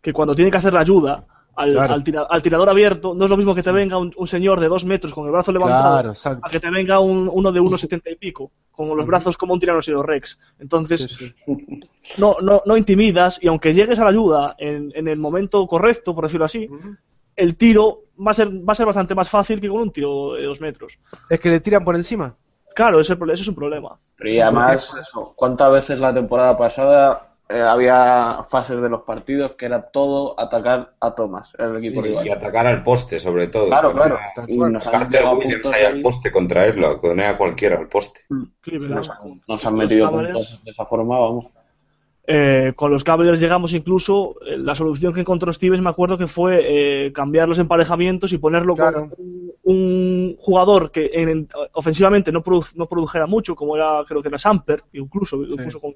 que 0.02 0.12
cuando 0.12 0.34
tiene 0.34 0.50
que 0.50 0.56
hacer 0.56 0.72
la 0.72 0.80
ayuda 0.80 1.26
al, 1.58 2.42
tirador 2.42 2.68
abierto, 2.68 3.14
no 3.14 3.24
es 3.24 3.30
lo 3.30 3.36
mismo 3.36 3.54
que 3.54 3.62
te 3.62 3.72
venga 3.72 3.98
un, 3.98 4.26
señor 4.26 4.60
de 4.60 4.68
dos 4.68 4.84
metros 4.84 5.12
con 5.12 5.26
el 5.26 5.32
brazo 5.32 5.52
levantado 5.52 6.14
a 6.42 6.48
que 6.50 6.60
te 6.60 6.70
venga 6.70 7.00
un, 7.00 7.28
uno 7.32 7.52
de 7.52 7.60
unos 7.60 7.80
setenta 7.80 8.10
y 8.10 8.16
pico, 8.16 8.52
con 8.70 8.96
los 8.96 9.06
brazos 9.06 9.36
como 9.36 9.54
un 9.54 9.60
tiranosaurio 9.60 10.02
rex. 10.02 10.38
Entonces, 10.58 11.18
No, 12.16 12.36
no, 12.40 12.62
no 12.64 12.76
intimidas 12.76 13.38
y 13.42 13.48
aunque 13.48 13.74
llegues 13.74 13.98
a 13.98 14.04
la 14.04 14.10
ayuda 14.10 14.54
en, 14.58 14.92
en 14.94 15.08
el 15.08 15.18
momento 15.18 15.66
correcto, 15.66 16.14
por 16.14 16.24
decirlo 16.24 16.46
así, 16.46 16.68
el 17.36 17.56
tiro 17.56 18.04
va 18.26 18.30
a, 18.30 18.34
ser, 18.34 18.48
va 18.48 18.72
a 18.72 18.74
ser 18.74 18.86
bastante 18.86 19.14
más 19.14 19.28
fácil 19.28 19.60
que 19.60 19.68
con 19.68 19.82
un 19.82 19.92
tiro 19.92 20.34
de 20.34 20.44
dos 20.44 20.60
metros. 20.60 20.98
Es 21.28 21.38
que 21.38 21.50
le 21.50 21.60
tiran 21.60 21.84
por 21.84 21.96
encima. 21.96 22.34
Claro, 22.74 23.00
ese, 23.00 23.12
ese 23.14 23.42
es 23.42 23.48
un 23.48 23.54
problema. 23.54 23.98
y 24.20 24.38
además, 24.38 24.92
¿cuántas 25.34 25.70
veces 25.70 26.00
la 26.00 26.14
temporada 26.14 26.56
pasada 26.56 27.27
eh, 27.50 27.62
había 27.62 28.40
fases 28.46 28.78
de 28.78 28.90
los 28.90 29.02
partidos 29.04 29.52
que 29.52 29.64
era 29.64 29.90
todo 29.90 30.38
atacar 30.38 30.92
a 31.00 31.14
Thomas, 31.14 31.54
el 31.58 31.76
equipo 31.78 32.02
Y 32.22 32.28
atacar 32.28 32.66
al 32.66 32.82
poste, 32.82 33.18
sobre 33.18 33.46
todo. 33.46 33.68
Claro, 33.68 33.94
claro. 33.94 34.18
Y 34.46 34.58
nos 34.58 34.86
han 34.86 35.08
Williams 35.08 35.66
al 35.66 36.02
poste 36.02 36.30
contra 36.30 36.66
él, 36.66 36.76
lo 36.78 36.88
a 36.90 37.38
cualquiera 37.38 37.78
al 37.78 37.88
poste. 37.88 38.20
Mm. 38.28 38.44
nos, 39.46 39.64
han 39.64 39.74
metido 39.76 40.10
puntos 40.10 40.60
de 40.62 40.70
esa 40.70 40.84
forma, 40.84 41.18
vamos. 41.18 41.46
Eh, 42.30 42.74
con 42.76 42.90
los 42.90 43.02
Cavaliers 43.02 43.40
llegamos 43.40 43.72
incluso, 43.72 44.34
eh, 44.44 44.58
la 44.58 44.74
solución 44.74 45.14
que 45.14 45.20
encontró 45.20 45.50
Stevens 45.50 45.82
me 45.82 45.88
acuerdo 45.88 46.18
que 46.18 46.26
fue 46.26 47.10
cambiar 47.14 47.48
los 47.48 47.58
emparejamientos 47.58 48.34
y 48.34 48.36
ponerlo 48.36 48.76
con 48.76 49.10
un, 49.62 50.36
jugador 50.38 50.90
que 50.90 51.10
en, 51.14 51.48
ofensivamente 51.72 52.30
no, 52.30 52.42
no 52.74 52.86
produjera 52.86 53.26
mucho, 53.26 53.56
como 53.56 53.74
era 53.74 54.04
creo 54.06 54.20
que 54.20 54.28
era 54.28 54.38
Samper, 54.38 54.82
incluso, 54.92 55.42
incluso 55.42 55.80
con, 55.80 55.94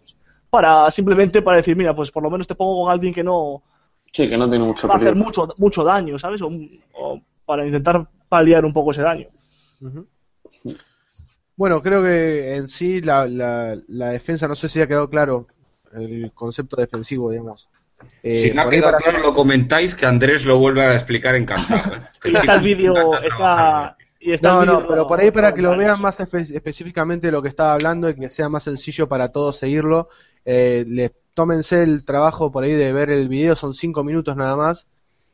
para 0.53 0.90
simplemente 0.90 1.40
para 1.40 1.57
decir, 1.57 1.74
mira, 1.74 1.96
pues 1.96 2.11
por 2.11 2.22
lo 2.22 2.30
menos 2.30 2.46
te 2.46 2.55
pongo 2.55 2.84
con 2.84 2.92
alguien 2.92 3.14
que 3.14 3.24
no... 3.24 3.62
Sí, 4.12 4.28
que 4.28 4.36
no 4.36 4.50
tiene 4.50 4.66
mucho 4.66 4.86
Va 4.86 4.94
a 4.94 4.96
hacer 4.98 5.16
mucho, 5.16 5.48
mucho 5.57 5.82
daño, 5.82 6.18
¿sabes? 6.18 6.42
O, 6.42 7.18
para 7.46 7.64
intentar 7.64 8.07
paliar 8.28 8.62
un 8.66 8.72
poco 8.74 8.90
ese 8.90 9.00
daño. 9.00 9.28
Bueno, 11.57 11.80
creo 11.80 12.03
que 12.03 12.55
en 12.55 12.68
sí 12.68 13.00
la, 13.00 13.26
la, 13.26 14.09
defensa, 14.11 14.46
no 14.46 14.55
sé 14.55 14.68
si 14.68 14.82
ha 14.82 14.86
quedado 14.86 15.09
claro 15.09 15.46
el 15.94 16.30
concepto 16.34 16.76
defensivo, 16.76 17.30
digamos. 17.30 17.70
Eh, 18.22 18.42
si 18.42 18.50
no 18.50 18.61
ha 18.61 18.68
quedado 18.68 18.98
claro, 18.98 19.20
lo 19.20 19.32
comentáis 19.32 19.94
que 19.94 20.05
Andrés 20.05 20.44
lo 20.44 20.59
vuelva 20.59 20.82
a 20.82 20.94
explicar 20.94 21.34
encantado. 21.34 21.96
¿eh? 21.96 22.03
está 22.24 22.57
el 22.57 22.62
vídeo, 22.62 23.22
está... 23.22 23.96
no, 24.42 24.66
no, 24.66 24.86
pero 24.86 25.07
por 25.07 25.18
ahí 25.18 25.30
para 25.30 25.55
que 25.55 25.62
lo 25.62 25.74
vean 25.78 25.98
más 25.98 26.20
específicamente 26.20 27.32
lo 27.32 27.40
que 27.40 27.48
estaba 27.48 27.72
hablando 27.72 28.11
y 28.11 28.14
que 28.16 28.28
sea 28.28 28.50
más 28.50 28.64
sencillo 28.64 29.09
para 29.09 29.32
todos 29.32 29.57
seguirlo, 29.57 30.11
eh, 30.45 30.84
les 30.88 31.12
tómense 31.34 31.82
el 31.82 32.05
trabajo 32.05 32.53
por 32.53 32.64
ahí 32.64 32.72
de 32.72 32.93
ver 32.93 33.11
el 33.11 33.28
video, 33.28 33.57
son 33.57 33.74
cinco 33.74 34.05
minutos 34.05 34.36
nada 34.36 34.57
más 34.57 34.86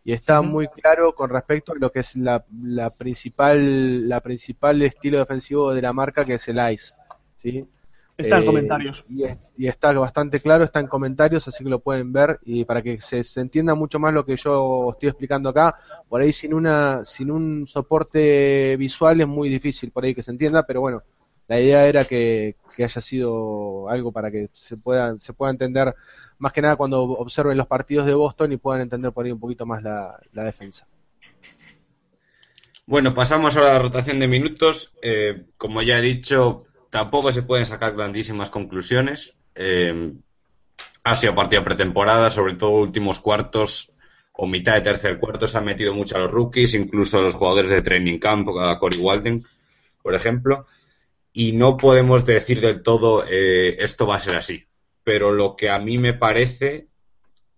y 0.04 0.12
está 0.12 0.42
muy 0.42 0.68
claro 0.68 1.14
con 1.14 1.30
respecto 1.30 1.72
a 1.72 1.76
lo 1.76 1.90
que 1.90 2.00
es 2.00 2.16
la, 2.16 2.44
la 2.62 2.90
principal 2.90 4.08
la 4.08 4.20
principal 4.20 4.80
estilo 4.82 5.18
defensivo 5.18 5.74
de 5.74 5.82
la 5.82 5.92
marca 5.92 6.24
que 6.24 6.34
es 6.34 6.48
el 6.48 6.58
ICE, 6.72 6.94
¿sí? 7.36 7.68
Está 8.18 8.38
en 8.38 8.42
eh, 8.42 8.46
comentarios. 8.46 9.04
Y, 9.56 9.66
está 9.68 9.92
bastante 9.92 10.40
claro, 10.40 10.64
está 10.64 10.80
en 10.80 10.88
comentarios, 10.88 11.46
así 11.46 11.62
que 11.62 11.70
lo 11.70 11.78
pueden 11.78 12.12
ver 12.12 12.40
y 12.44 12.64
para 12.64 12.82
que 12.82 13.00
se, 13.00 13.22
entienda 13.40 13.76
mucho 13.76 14.00
más 14.00 14.12
lo 14.12 14.26
que 14.26 14.36
yo 14.36 14.90
estoy 14.90 15.08
explicando 15.08 15.50
acá, 15.50 15.76
por 16.08 16.20
ahí 16.20 16.32
sin 16.32 16.52
una 16.52 17.04
sin 17.04 17.30
un 17.30 17.66
soporte 17.68 18.76
visual 18.76 19.20
es 19.20 19.28
muy 19.28 19.48
difícil 19.48 19.92
por 19.92 20.04
ahí 20.04 20.16
que 20.16 20.24
se 20.24 20.32
entienda, 20.32 20.66
pero 20.66 20.80
bueno, 20.80 21.02
la 21.48 21.60
idea 21.60 21.86
era 21.86 22.04
que, 22.04 22.56
que 22.76 22.84
haya 22.84 23.00
sido 23.00 23.88
algo 23.88 24.12
para 24.12 24.30
que 24.30 24.48
se 24.52 24.76
pueda 24.76 25.18
se 25.18 25.32
pueda 25.32 25.50
entender 25.50 25.94
más 26.38 26.52
que 26.52 26.62
nada 26.62 26.76
cuando 26.76 27.02
observen 27.02 27.58
los 27.58 27.66
partidos 27.66 28.06
de 28.06 28.14
Boston 28.14 28.52
y 28.52 28.56
puedan 28.56 28.82
entender 28.82 29.12
por 29.12 29.24
ahí 29.24 29.32
un 29.32 29.40
poquito 29.40 29.66
más 29.66 29.82
la, 29.82 30.20
defensa. 30.32 30.86
Bueno, 32.86 33.12
pasamos 33.12 33.56
ahora 33.56 33.70
a 33.70 33.72
la 33.74 33.78
rotación 33.80 34.18
de 34.20 34.28
minutos. 34.28 34.92
Eh, 35.02 35.46
como 35.56 35.82
ya 35.82 35.98
he 35.98 36.02
dicho, 36.02 36.64
tampoco 36.90 37.32
se 37.32 37.42
pueden 37.42 37.66
sacar 37.66 37.94
grandísimas 37.94 38.50
conclusiones. 38.50 39.34
Eh, 39.54 40.12
ha 41.02 41.16
sido 41.16 41.34
partido 41.34 41.64
pretemporada, 41.64 42.30
sobre 42.30 42.54
todo 42.54 42.70
últimos 42.70 43.20
cuartos 43.20 43.92
o 44.32 44.46
mitad 44.46 44.74
de 44.74 44.82
tercer 44.82 45.18
cuarto 45.18 45.48
se 45.48 45.58
han 45.58 45.64
metido 45.64 45.92
mucho 45.92 46.16
a 46.16 46.20
los 46.20 46.30
rookies, 46.30 46.74
incluso 46.74 47.18
a 47.18 47.22
los 47.22 47.34
jugadores 47.34 47.70
de 47.70 47.82
training 47.82 48.20
camp, 48.20 48.48
a 48.60 48.78
Cory 48.78 48.98
Walden, 48.98 49.44
por 50.00 50.14
ejemplo. 50.14 50.64
Y 51.32 51.52
no 51.52 51.76
podemos 51.76 52.24
decir 52.26 52.60
del 52.60 52.82
todo 52.82 53.24
eh, 53.26 53.76
esto 53.82 54.06
va 54.06 54.16
a 54.16 54.20
ser 54.20 54.36
así 54.36 54.68
pero 55.08 55.32
lo 55.32 55.56
que 55.56 55.70
a 55.70 55.78
mí 55.78 55.96
me 55.96 56.12
parece, 56.12 56.88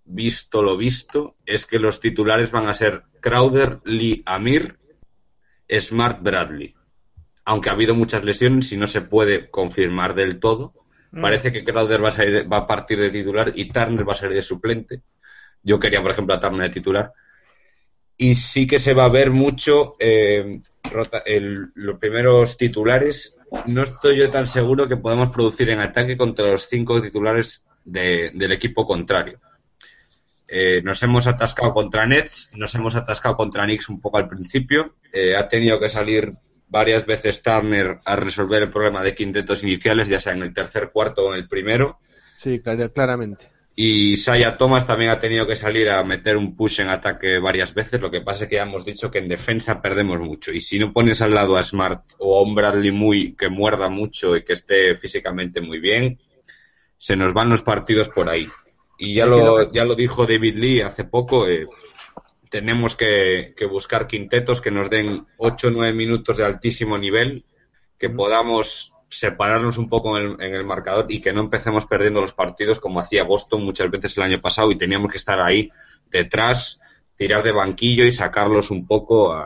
visto 0.04 0.62
lo 0.62 0.76
visto, 0.76 1.34
es 1.44 1.66
que 1.66 1.80
los 1.80 1.98
titulares 1.98 2.52
van 2.52 2.68
a 2.68 2.74
ser 2.74 3.02
Crowder, 3.18 3.80
Lee, 3.82 4.22
Amir, 4.24 4.78
Smart, 5.68 6.22
Bradley. 6.22 6.76
Aunque 7.44 7.68
ha 7.68 7.72
habido 7.72 7.96
muchas 7.96 8.22
lesiones 8.22 8.70
y 8.70 8.76
no 8.76 8.86
se 8.86 9.00
puede 9.00 9.50
confirmar 9.50 10.14
del 10.14 10.38
todo, 10.38 10.74
mm. 11.10 11.20
parece 11.20 11.50
que 11.50 11.64
Crowder 11.64 12.04
va 12.04 12.10
a, 12.10 12.48
va 12.48 12.56
a 12.58 12.66
partir 12.68 13.00
de 13.00 13.10
titular 13.10 13.50
y 13.52 13.64
Turner 13.64 14.08
va 14.08 14.12
a 14.12 14.14
salir 14.14 14.36
de 14.36 14.42
suplente. 14.42 15.02
Yo 15.60 15.80
quería, 15.80 16.00
por 16.00 16.12
ejemplo, 16.12 16.36
a 16.36 16.40
Turner 16.40 16.68
de 16.68 16.74
titular. 16.74 17.12
Y 18.16 18.36
sí 18.36 18.68
que 18.68 18.78
se 18.78 18.94
va 18.94 19.06
a 19.06 19.08
ver 19.08 19.32
mucho 19.32 19.96
eh, 19.98 20.60
los 21.74 21.98
primeros 21.98 22.56
titulares 22.56 23.36
no 23.66 23.82
estoy 23.82 24.16
yo 24.16 24.30
tan 24.30 24.46
seguro 24.46 24.88
que 24.88 24.96
podamos 24.96 25.30
producir 25.30 25.70
en 25.70 25.80
ataque 25.80 26.16
contra 26.16 26.46
los 26.46 26.68
cinco 26.68 27.00
titulares 27.00 27.64
del 27.84 28.52
equipo 28.52 28.86
contrario. 28.86 29.40
Eh, 30.52 30.82
nos 30.82 31.02
hemos 31.04 31.28
atascado 31.28 31.72
contra 31.72 32.06
Nets, 32.06 32.50
nos 32.54 32.74
hemos 32.74 32.96
atascado 32.96 33.36
contra 33.36 33.64
Knicks 33.64 33.88
un 33.88 34.00
poco 34.00 34.18
al 34.18 34.28
principio. 34.28 34.96
Eh, 35.12 35.36
ha 35.36 35.46
tenido 35.46 35.78
que 35.78 35.88
salir 35.88 36.34
varias 36.66 37.06
veces 37.06 37.42
Turner 37.42 37.98
a 38.04 38.16
resolver 38.16 38.62
el 38.62 38.70
problema 38.70 39.02
de 39.02 39.14
quintetos 39.14 39.62
iniciales, 39.62 40.08
ya 40.08 40.18
sea 40.18 40.32
en 40.32 40.42
el 40.42 40.52
tercer 40.52 40.90
cuarto 40.90 41.26
o 41.26 41.34
en 41.34 41.40
el 41.40 41.48
primero. 41.48 42.00
Sí, 42.36 42.60
claramente. 42.60 43.50
Y 43.82 44.18
Saya 44.18 44.58
Thomas 44.58 44.86
también 44.86 45.10
ha 45.10 45.18
tenido 45.18 45.46
que 45.46 45.56
salir 45.56 45.88
a 45.88 46.04
meter 46.04 46.36
un 46.36 46.54
push 46.54 46.80
en 46.80 46.90
ataque 46.90 47.38
varias 47.38 47.72
veces. 47.72 47.98
Lo 47.98 48.10
que 48.10 48.20
pasa 48.20 48.44
es 48.44 48.50
que 48.50 48.56
ya 48.56 48.64
hemos 48.64 48.84
dicho 48.84 49.10
que 49.10 49.20
en 49.20 49.26
defensa 49.26 49.80
perdemos 49.80 50.20
mucho. 50.20 50.52
Y 50.52 50.60
si 50.60 50.78
no 50.78 50.92
pones 50.92 51.22
al 51.22 51.32
lado 51.32 51.56
a 51.56 51.62
Smart 51.62 52.04
o 52.18 52.38
a 52.38 52.42
un 52.42 52.54
Bradley 52.54 52.90
muy 52.90 53.34
que 53.34 53.48
muerda 53.48 53.88
mucho 53.88 54.36
y 54.36 54.44
que 54.44 54.52
esté 54.52 54.94
físicamente 54.94 55.62
muy 55.62 55.80
bien, 55.80 56.20
se 56.98 57.16
nos 57.16 57.32
van 57.32 57.48
los 57.48 57.62
partidos 57.62 58.10
por 58.10 58.28
ahí. 58.28 58.46
Y 58.98 59.14
ya 59.14 59.24
lo, 59.24 59.72
ya 59.72 59.86
lo 59.86 59.94
dijo 59.94 60.26
David 60.26 60.56
Lee 60.56 60.82
hace 60.82 61.04
poco. 61.04 61.48
Eh, 61.48 61.66
tenemos 62.50 62.94
que, 62.94 63.54
que, 63.56 63.64
buscar 63.64 64.06
quintetos 64.06 64.60
que 64.60 64.70
nos 64.70 64.90
den 64.90 65.24
8 65.38 65.68
o 65.68 65.70
9 65.70 65.94
minutos 65.94 66.36
de 66.36 66.44
altísimo 66.44 66.98
nivel, 66.98 67.46
que 67.98 68.10
podamos 68.10 68.92
separarnos 69.10 69.76
un 69.76 69.88
poco 69.88 70.16
en 70.16 70.40
el, 70.40 70.64
marcador 70.64 71.06
y 71.08 71.20
que 71.20 71.32
no 71.32 71.40
empecemos 71.40 71.84
perdiendo 71.84 72.20
los 72.20 72.32
partidos 72.32 72.78
como 72.78 73.00
hacía 73.00 73.24
Boston 73.24 73.64
muchas 73.64 73.90
veces 73.90 74.16
el 74.16 74.22
año 74.22 74.40
pasado 74.40 74.70
y 74.70 74.78
teníamos 74.78 75.10
que 75.10 75.18
estar 75.18 75.40
ahí 75.40 75.68
detrás, 76.08 76.80
tirar 77.16 77.42
de 77.42 77.52
banquillo 77.52 78.04
y 78.04 78.12
sacarlos 78.12 78.70
un 78.70 78.86
poco 78.86 79.36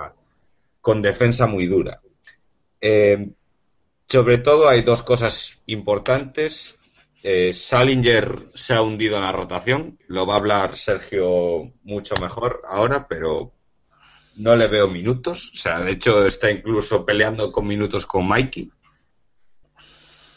con 0.80 1.00
defensa 1.00 1.46
muy 1.46 1.66
dura. 1.66 2.00
Eh, 2.80 3.30
sobre 4.06 4.38
todo 4.38 4.68
hay 4.68 4.82
dos 4.82 5.02
cosas 5.02 5.58
importantes. 5.66 6.76
Eh, 7.22 7.54
Salinger 7.54 8.50
se 8.52 8.74
ha 8.74 8.82
hundido 8.82 9.16
en 9.16 9.22
la 9.22 9.32
rotación, 9.32 9.98
lo 10.08 10.26
va 10.26 10.34
a 10.34 10.36
hablar 10.36 10.76
Sergio 10.76 11.72
mucho 11.84 12.14
mejor 12.20 12.60
ahora, 12.68 13.08
pero 13.08 13.52
no 14.36 14.54
le 14.56 14.66
veo 14.66 14.88
minutos. 14.88 15.50
O 15.54 15.56
sea, 15.56 15.80
de 15.80 15.92
hecho 15.92 16.26
está 16.26 16.50
incluso 16.50 17.06
peleando 17.06 17.50
con 17.50 17.66
minutos 17.66 18.04
con 18.04 18.28
Mikey. 18.28 18.70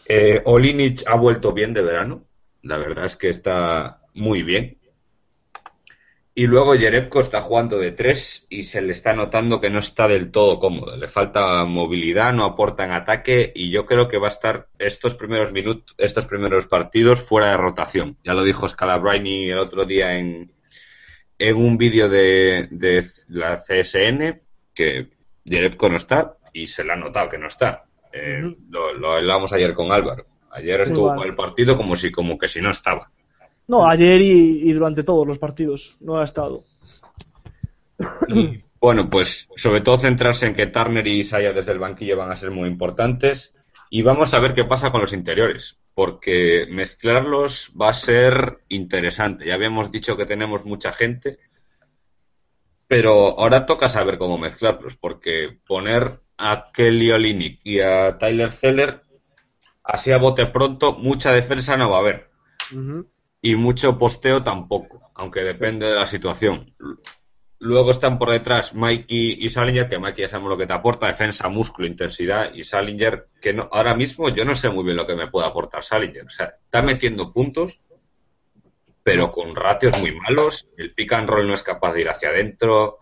Eh, 0.09 0.41
Olinich 0.45 1.03
ha 1.05 1.15
vuelto 1.15 1.51
bien 1.53 1.73
de 1.73 1.81
verano. 1.81 2.25
La 2.61 2.77
verdad 2.77 3.05
es 3.05 3.15
que 3.15 3.29
está 3.29 4.01
muy 4.13 4.43
bien. 4.43 4.77
Y 6.33 6.45
luego 6.45 6.75
Jerebko 6.75 7.19
está 7.19 7.41
jugando 7.41 7.79
de 7.79 7.93
tres 7.93 8.45
y 8.47 8.61
se 8.61 8.79
le 8.83 8.91
está 8.91 9.11
notando 9.11 9.59
que 9.59 9.71
no 9.71 9.79
está 9.79 10.07
del 10.07 10.29
todo 10.29 10.59
cómodo. 10.59 10.95
Le 10.95 11.07
falta 11.07 11.65
movilidad, 11.65 12.31
no 12.31 12.45
aporta 12.45 12.85
en 12.85 12.91
ataque 12.91 13.51
y 13.55 13.71
yo 13.71 13.87
creo 13.87 14.07
que 14.07 14.19
va 14.19 14.27
a 14.27 14.29
estar 14.29 14.67
estos 14.77 15.15
primeros 15.15 15.51
minutos, 15.51 15.95
estos 15.97 16.27
primeros 16.27 16.67
partidos 16.67 17.23
fuera 17.23 17.49
de 17.49 17.57
rotación. 17.57 18.17
Ya 18.23 18.35
lo 18.35 18.43
dijo 18.43 18.69
Scalabrine 18.69 19.49
el 19.49 19.57
otro 19.57 19.85
día 19.85 20.15
en, 20.15 20.51
en 21.39 21.55
un 21.55 21.75
vídeo 21.75 22.07
de, 22.07 22.69
la 23.29 23.57
CSN 23.57 24.39
que 24.75 25.09
Jerebko 25.43 25.89
no 25.89 25.95
está 25.95 26.37
y 26.53 26.67
se 26.67 26.83
le 26.83 26.93
ha 26.93 26.97
notado 26.97 27.29
que 27.29 27.39
no 27.39 27.47
está. 27.47 27.86
Eh, 28.11 28.41
lo, 28.69 29.13
hablamos 29.13 29.53
ayer 29.53 29.73
con 29.73 29.91
Álvaro. 29.91 30.25
Ayer 30.51 30.81
estuvo 30.81 31.23
el 31.23 31.35
partido 31.35 31.77
como 31.77 31.95
si 31.95 32.11
como 32.11 32.37
que 32.37 32.47
si 32.47 32.61
no 32.61 32.71
estaba. 32.71 33.11
No, 33.67 33.85
ayer 33.85 34.21
y, 34.21 34.71
durante 34.71 35.03
todos 35.03 35.27
los 35.27 35.39
partidos 35.39 35.97
no 35.99 36.17
ha 36.17 36.23
estado. 36.23 36.63
bueno, 38.79 39.09
pues 39.09 39.49
sobre 39.55 39.81
todo 39.81 39.97
centrarse 39.97 40.47
en 40.47 40.55
que 40.55 40.67
Turner 40.67 41.05
y 41.05 41.19
Isaiah 41.19 41.51
desde 41.51 41.73
el 41.73 41.79
banquillo 41.79 42.17
van 42.17 42.31
a 42.31 42.35
ser 42.35 42.51
muy 42.51 42.69
importantes 42.69 43.53
y 43.89 44.01
vamos 44.01 44.33
a 44.33 44.39
ver 44.39 44.53
qué 44.53 44.63
pasa 44.63 44.91
con 44.91 45.01
los 45.01 45.13
interiores, 45.13 45.79
porque 45.93 46.65
mezclarlos 46.69 47.71
va 47.79 47.89
a 47.89 47.93
ser 47.93 48.59
interesante. 48.69 49.45
Ya 49.45 49.55
habíamos 49.55 49.91
dicho 49.91 50.17
que 50.17 50.25
tenemos 50.25 50.65
mucha 50.65 50.91
gente, 50.91 51.39
pero 52.87 53.39
ahora 53.39 53.65
toca 53.65 53.89
saber 53.89 54.17
cómo 54.17 54.37
mezclarlos, 54.37 54.95
porque 54.95 55.57
poner 55.65 56.21
a 56.37 56.71
Kelly 56.71 57.11
Olinick 57.11 57.59
y 57.63 57.79
a 57.79 58.17
Tyler 58.17 58.51
Zeller, 58.51 59.01
así 59.83 60.11
a 60.11 60.17
bote 60.17 60.45
pronto, 60.45 60.93
mucha 60.93 61.31
defensa 61.31 61.77
no 61.77 61.89
va 61.89 61.97
a 61.97 61.99
haber. 62.01 62.29
Y 63.41 63.55
mucho 63.55 63.97
posteo 63.97 64.43
tampoco, 64.43 65.11
aunque 65.15 65.41
depende 65.41 65.87
de 65.87 65.95
la 65.95 66.07
situación. 66.07 66.73
Luego 67.59 67.89
están 67.89 68.19
por 68.19 68.29
detrás 68.29 68.75
Mikey 68.75 69.37
y 69.39 69.49
Salinger, 69.49 69.89
que 69.89 69.97
Mikey 69.97 70.25
ya 70.25 70.29
sabemos 70.29 70.51
lo 70.51 70.57
que 70.57 70.67
te 70.67 70.73
aporta, 70.73 71.07
defensa, 71.07 71.47
músculo, 71.49 71.87
intensidad, 71.87 72.53
y 72.53 72.63
Salinger, 72.63 73.29
que 73.41 73.53
no, 73.53 73.67
ahora 73.71 73.95
mismo 73.95 74.29
yo 74.29 74.45
no 74.45 74.53
sé 74.53 74.69
muy 74.69 74.83
bien 74.83 74.97
lo 74.97 75.07
que 75.07 75.15
me 75.15 75.27
puede 75.27 75.47
aportar 75.47 75.83
Salinger. 75.83 76.25
O 76.25 76.29
sea, 76.29 76.45
está 76.45 76.83
metiendo 76.83 77.33
puntos, 77.33 77.79
pero 79.01 79.31
con 79.31 79.55
ratios 79.55 79.97
muy 79.99 80.13
malos, 80.13 80.67
el 80.77 80.93
pick 80.93 81.13
and 81.13 81.29
roll 81.29 81.47
no 81.47 81.53
es 81.53 81.63
capaz 81.63 81.93
de 81.93 82.01
ir 82.01 82.09
hacia 82.09 82.29
adentro, 82.29 82.99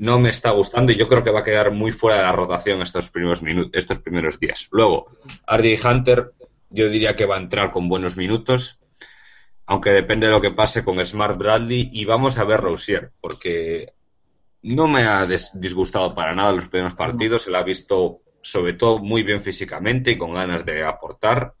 no 0.00 0.18
me 0.18 0.30
está 0.30 0.50
gustando 0.52 0.92
y 0.92 0.96
yo 0.96 1.06
creo 1.08 1.22
que 1.22 1.30
va 1.30 1.40
a 1.40 1.44
quedar 1.44 1.72
muy 1.72 1.92
fuera 1.92 2.16
de 2.16 2.22
la 2.22 2.32
rotación 2.32 2.80
estos 2.80 3.10
primeros 3.10 3.42
minutos, 3.42 3.72
estos 3.74 3.98
primeros 3.98 4.40
días. 4.40 4.66
Luego, 4.70 5.10
RJ 5.46 5.86
Hunter, 5.86 6.32
yo 6.70 6.88
diría 6.88 7.14
que 7.14 7.26
va 7.26 7.36
a 7.36 7.40
entrar 7.40 7.70
con 7.70 7.86
buenos 7.86 8.16
minutos, 8.16 8.78
aunque 9.66 9.90
depende 9.90 10.26
de 10.26 10.32
lo 10.32 10.40
que 10.40 10.52
pase 10.52 10.84
con 10.84 11.04
Smart 11.04 11.36
Bradley 11.36 11.90
y 11.92 12.06
vamos 12.06 12.38
a 12.38 12.44
ver 12.44 12.62
Rousier, 12.62 13.10
porque 13.20 13.92
no 14.62 14.88
me 14.88 15.02
ha 15.02 15.26
disgustado 15.26 16.14
para 16.14 16.34
nada 16.34 16.52
los 16.52 16.68
primeros 16.68 16.94
partidos, 16.94 17.42
se 17.42 17.50
la 17.50 17.58
ha 17.58 17.62
visto 17.62 18.22
sobre 18.40 18.72
todo 18.72 19.00
muy 19.00 19.22
bien 19.22 19.42
físicamente 19.42 20.12
y 20.12 20.16
con 20.16 20.32
ganas 20.32 20.64
de 20.64 20.82
aportar. 20.82 21.52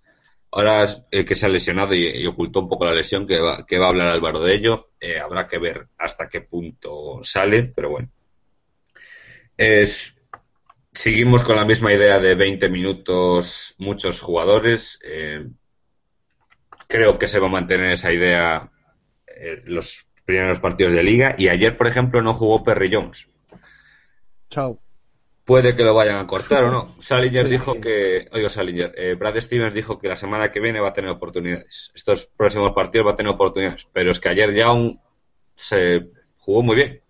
Ahora 0.50 0.86
eh, 1.10 1.26
que 1.26 1.34
se 1.34 1.44
ha 1.44 1.50
lesionado 1.50 1.94
y, 1.94 2.26
ocultó 2.26 2.60
un 2.60 2.70
poco 2.70 2.86
la 2.86 2.94
lesión, 2.94 3.26
que 3.26 3.38
va, 3.38 3.66
que 3.66 3.76
va 3.76 3.84
a 3.84 3.88
hablar 3.90 4.08
Álvaro 4.08 4.40
de 4.40 4.54
ello, 4.54 4.92
eh, 4.98 5.20
habrá 5.20 5.46
que 5.46 5.58
ver 5.58 5.88
hasta 5.98 6.30
qué 6.30 6.40
punto 6.40 7.20
sale, 7.22 7.64
pero 7.64 7.90
bueno 7.90 8.08
es 9.60 10.16
seguimos 10.94 11.42
con 11.42 11.56
la 11.56 11.66
misma 11.66 11.92
idea 11.92 12.18
de 12.18 12.34
20 12.34 12.70
minutos, 12.70 13.74
muchos 13.76 14.20
jugadores. 14.20 14.98
Eh, 15.04 15.46
creo 16.86 17.18
que 17.18 17.28
se 17.28 17.38
va 17.38 17.48
a 17.48 17.50
mantener 17.50 17.92
esa 17.92 18.10
idea 18.10 18.70
eh, 19.26 19.62
los 19.66 20.06
primeros 20.24 20.60
partidos 20.60 20.94
de 20.94 21.02
liga. 21.02 21.34
Y 21.36 21.48
ayer, 21.48 21.76
por 21.76 21.88
ejemplo, 21.88 22.22
no 22.22 22.32
jugó 22.32 22.64
Perry 22.64 22.90
Jones. 22.90 23.28
Chao. 24.48 24.80
Puede 25.44 25.76
que 25.76 25.84
lo 25.84 25.92
vayan 25.92 26.16
a 26.16 26.26
cortar 26.26 26.64
o 26.64 26.70
no. 26.70 26.96
Salinger 27.00 27.46
dijo 27.46 27.78
que, 27.82 28.28
oiga 28.32 28.48
Salinger, 28.48 28.94
eh, 28.96 29.14
Brad 29.14 29.38
Stevens 29.40 29.74
dijo 29.74 29.98
que 29.98 30.08
la 30.08 30.16
semana 30.16 30.50
que 30.50 30.60
viene 30.60 30.80
va 30.80 30.88
a 30.88 30.94
tener 30.94 31.10
oportunidades. 31.10 31.92
Estos 31.94 32.24
próximos 32.34 32.72
partidos 32.72 33.08
va 33.08 33.12
a 33.12 33.16
tener 33.16 33.32
oportunidades. 33.32 33.86
Pero 33.92 34.10
es 34.10 34.20
que 34.20 34.30
ayer 34.30 34.54
ya 34.54 34.68
aún 34.68 34.98
se 35.54 36.08
jugó 36.38 36.62
muy 36.62 36.76
bien. 36.76 37.02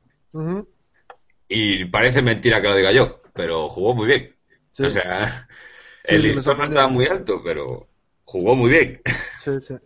Y 1.52 1.84
parece 1.86 2.22
mentira 2.22 2.62
que 2.62 2.68
lo 2.68 2.76
diga 2.76 2.92
yo, 2.92 3.20
pero 3.34 3.68
jugó 3.68 3.92
muy 3.92 4.06
bien. 4.06 4.36
O 4.78 4.88
sea, 4.88 5.48
el 6.04 6.22
listón 6.22 6.58
no 6.58 6.62
estaba 6.62 6.86
muy 6.86 7.06
alto, 7.06 7.42
pero 7.44 7.88
jugó 8.22 8.54
muy 8.54 8.70
bien. 8.70 9.02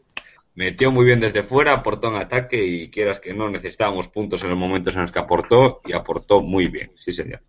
Metió 0.56 0.92
muy 0.92 1.06
bien 1.06 1.20
desde 1.20 1.42
fuera, 1.42 1.72
aportó 1.72 2.08
en 2.08 2.16
ataque 2.16 2.62
y 2.62 2.90
quieras 2.90 3.18
que 3.18 3.32
no, 3.32 3.48
necesitábamos 3.48 4.08
puntos 4.08 4.44
en 4.44 4.50
los 4.50 4.58
momentos 4.58 4.94
en 4.94 5.00
los 5.00 5.10
que 5.10 5.18
aportó 5.18 5.80
y 5.86 5.94
aportó 5.94 6.42
muy 6.42 6.68
bien, 6.68 6.92
sí 6.96 7.10
señor. 7.12 7.40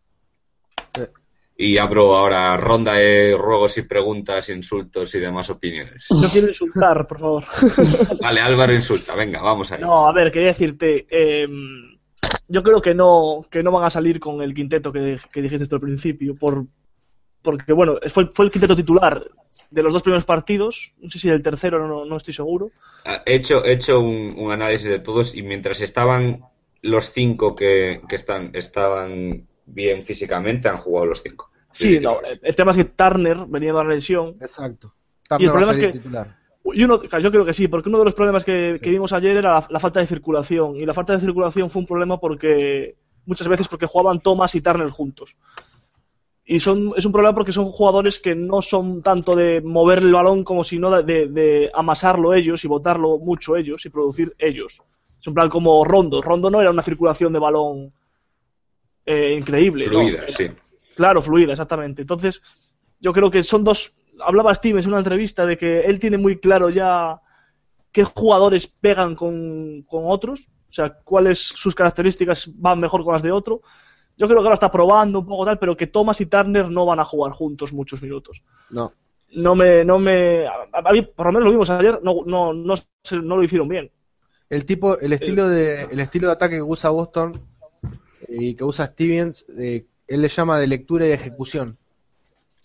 Y 1.57 1.77
abro 1.77 2.15
ahora 2.15 2.55
ronda 2.55 2.93
de 2.93 3.35
ruegos 3.37 3.77
y 3.77 3.81
preguntas, 3.81 4.49
insultos 4.49 5.13
y 5.13 5.19
demás 5.19 5.49
opiniones. 5.49 6.07
No 6.09 6.27
quiero 6.29 6.47
insultar, 6.47 7.05
por 7.05 7.19
favor. 7.19 7.43
Vale, 8.21 8.39
Álvaro 8.39 8.73
insulta, 8.73 9.13
venga, 9.13 9.41
vamos 9.41 9.71
allá. 9.73 9.85
No, 9.85 10.07
a 10.07 10.13
ver, 10.13 10.31
quería 10.31 10.49
decirte, 10.49 11.05
eh, 11.09 11.47
yo 12.47 12.63
creo 12.63 12.81
que 12.81 12.93
no, 12.93 13.45
que 13.49 13.63
no 13.63 13.71
van 13.71 13.85
a 13.85 13.89
salir 13.89 14.19
con 14.19 14.41
el 14.41 14.53
quinteto 14.53 14.91
que, 14.91 15.19
dijiste 15.33 15.75
al 15.75 15.81
principio, 15.81 16.35
por, 16.35 16.65
porque 17.41 17.73
bueno, 17.73 17.97
fue, 18.09 18.27
fue 18.27 18.45
el 18.45 18.51
quinteto 18.51 18.75
titular 18.75 19.23
de 19.71 19.83
los 19.83 19.93
dos 19.93 20.03
primeros 20.03 20.25
partidos, 20.25 20.93
no 20.99 21.09
sé 21.09 21.19
si 21.19 21.29
el 21.29 21.41
tercero, 21.41 21.87
no, 21.87 22.05
no 22.05 22.17
estoy 22.17 22.33
seguro. 22.33 22.71
Ah, 23.05 23.21
he 23.25 23.35
hecho, 23.35 23.63
he 23.65 23.73
hecho 23.73 23.99
un, 23.99 24.51
análisis 24.51 24.89
de 24.89 24.99
todos 24.99 25.35
y 25.35 25.43
mientras 25.43 25.81
estaban 25.81 26.41
los 26.81 27.11
cinco 27.11 27.55
que, 27.55 28.01
que 28.07 28.15
están, 28.15 28.51
estaban 28.53 29.47
bien 29.65 30.05
físicamente, 30.05 30.69
han 30.69 30.77
jugado 30.77 31.07
los 31.07 31.21
cinco. 31.23 31.51
Sí, 31.71 31.99
no, 31.99 32.19
el 32.23 32.55
tema 32.55 32.71
es 32.71 32.77
que 32.77 32.85
Turner 32.85 33.45
venía 33.47 33.73
de 33.73 33.79
una 33.79 33.93
lesión. 33.93 34.37
Exacto. 34.39 34.93
y 35.37 35.43
el 35.43 35.51
problema 35.51 35.73
es 35.73 35.77
que 35.77 35.91
titular. 35.91 36.44
Yo 36.73 37.31
creo 37.31 37.45
que 37.45 37.53
sí, 37.53 37.67
porque 37.67 37.89
uno 37.89 37.99
de 37.99 38.05
los 38.05 38.15
problemas 38.15 38.43
que, 38.43 38.79
vimos 38.81 39.13
ayer 39.13 39.37
era 39.37 39.67
la, 39.69 39.79
falta 39.79 39.99
de 39.99 40.07
circulación. 40.07 40.77
Y 40.77 40.85
la 40.85 40.93
falta 40.93 41.13
de 41.13 41.19
circulación 41.19 41.69
fue 41.69 41.81
un 41.81 41.85
problema 41.85 42.19
porque 42.19 42.95
muchas 43.25 43.47
veces 43.47 43.67
porque 43.67 43.85
jugaban 43.85 44.19
Thomas 44.19 44.55
y 44.55 44.61
Turner 44.61 44.89
juntos. 44.89 45.35
Y 46.43 46.59
son, 46.59 46.93
es 46.95 47.05
un 47.05 47.11
problema 47.11 47.35
porque 47.35 47.51
son 47.51 47.65
jugadores 47.65 48.19
que 48.19 48.35
no 48.35 48.61
son 48.61 49.01
tanto 49.01 49.35
de 49.35 49.61
mover 49.61 49.99
el 49.99 50.13
balón 50.13 50.43
como 50.43 50.63
sino 50.63 50.89
de, 51.01 51.27
de, 51.27 51.71
amasarlo 51.73 52.33
ellos 52.33 52.63
y 52.63 52.67
botarlo 52.67 53.17
mucho 53.17 53.55
ellos 53.55 53.85
y 53.85 53.89
producir 53.89 54.35
ellos. 54.37 54.81
Es 55.19 55.27
un 55.27 55.33
plan 55.33 55.49
como 55.49 55.83
Rondo. 55.83 56.21
Rondo 56.21 56.49
no 56.49 56.61
era 56.61 56.69
una 56.71 56.83
circulación 56.83 57.33
de 57.33 57.39
balón 57.39 57.93
eh, 59.05 59.35
increíble. 59.39 59.87
Fluida, 59.87 60.25
sí. 60.29 60.49
Claro, 60.95 61.21
fluida, 61.21 61.51
exactamente. 61.51 62.01
Entonces, 62.01 62.41
yo 62.99 63.11
creo 63.13 63.29
que 63.29 63.43
son 63.43 63.63
dos 63.63 63.93
hablaba 64.21 64.55
Stevens 64.55 64.85
en 64.85 64.91
una 64.91 64.99
entrevista 64.99 65.45
de 65.45 65.57
que 65.57 65.81
él 65.81 65.99
tiene 65.99 66.17
muy 66.17 66.37
claro 66.37 66.69
ya 66.69 67.21
qué 67.91 68.03
jugadores 68.03 68.67
pegan 68.67 69.15
con, 69.15 69.85
otros, 69.89 70.49
o 70.69 70.73
sea, 70.73 70.97
cuáles 71.03 71.39
sus 71.39 71.73
características 71.73 72.49
van 72.55 72.79
mejor 72.79 73.03
con 73.03 73.13
las 73.13 73.23
de 73.23 73.31
otro. 73.31 73.61
Yo 74.17 74.27
creo 74.27 74.39
que 74.39 74.45
ahora 74.45 74.55
está 74.55 74.71
probando 74.71 75.19
un 75.19 75.25
poco 75.25 75.45
tal, 75.45 75.59
pero 75.59 75.75
que 75.75 75.87
Thomas 75.87 76.19
y 76.21 76.25
Turner 76.25 76.69
no 76.69 76.85
van 76.85 76.99
a 76.99 77.05
jugar 77.05 77.31
juntos 77.31 77.73
muchos 77.73 78.01
minutos. 78.01 78.41
No. 78.69 78.93
No 79.33 79.55
me, 79.55 79.83
no 79.83 79.99
me, 79.99 80.45
a, 80.47 80.91
mí, 80.93 81.01
por 81.01 81.25
lo 81.25 81.31
menos 81.33 81.45
lo 81.45 81.51
vimos 81.51 81.69
ayer, 81.69 81.99
no, 82.03 82.21
no, 82.25 82.53
no, 82.53 82.73
no 83.11 83.37
lo 83.37 83.43
hicieron 83.43 83.67
bien. 83.67 83.91
El 84.49 84.65
tipo, 84.65 84.97
el 84.99 85.11
estilo 85.11 85.49
de, 85.49 85.83
el 85.83 85.99
estilo 85.99 86.27
de 86.27 86.33
ataque 86.33 86.55
que 86.55 86.61
usa 86.61 86.91
Boston 86.91 87.41
y 88.29 88.55
que 88.55 88.63
usa 88.63 88.87
Stevens, 88.87 89.45
eh, 89.57 89.85
él 90.07 90.21
le 90.21 90.29
llama 90.29 90.59
de 90.59 90.67
lectura 90.67 91.05
y 91.05 91.09
de 91.09 91.15
ejecución. 91.15 91.77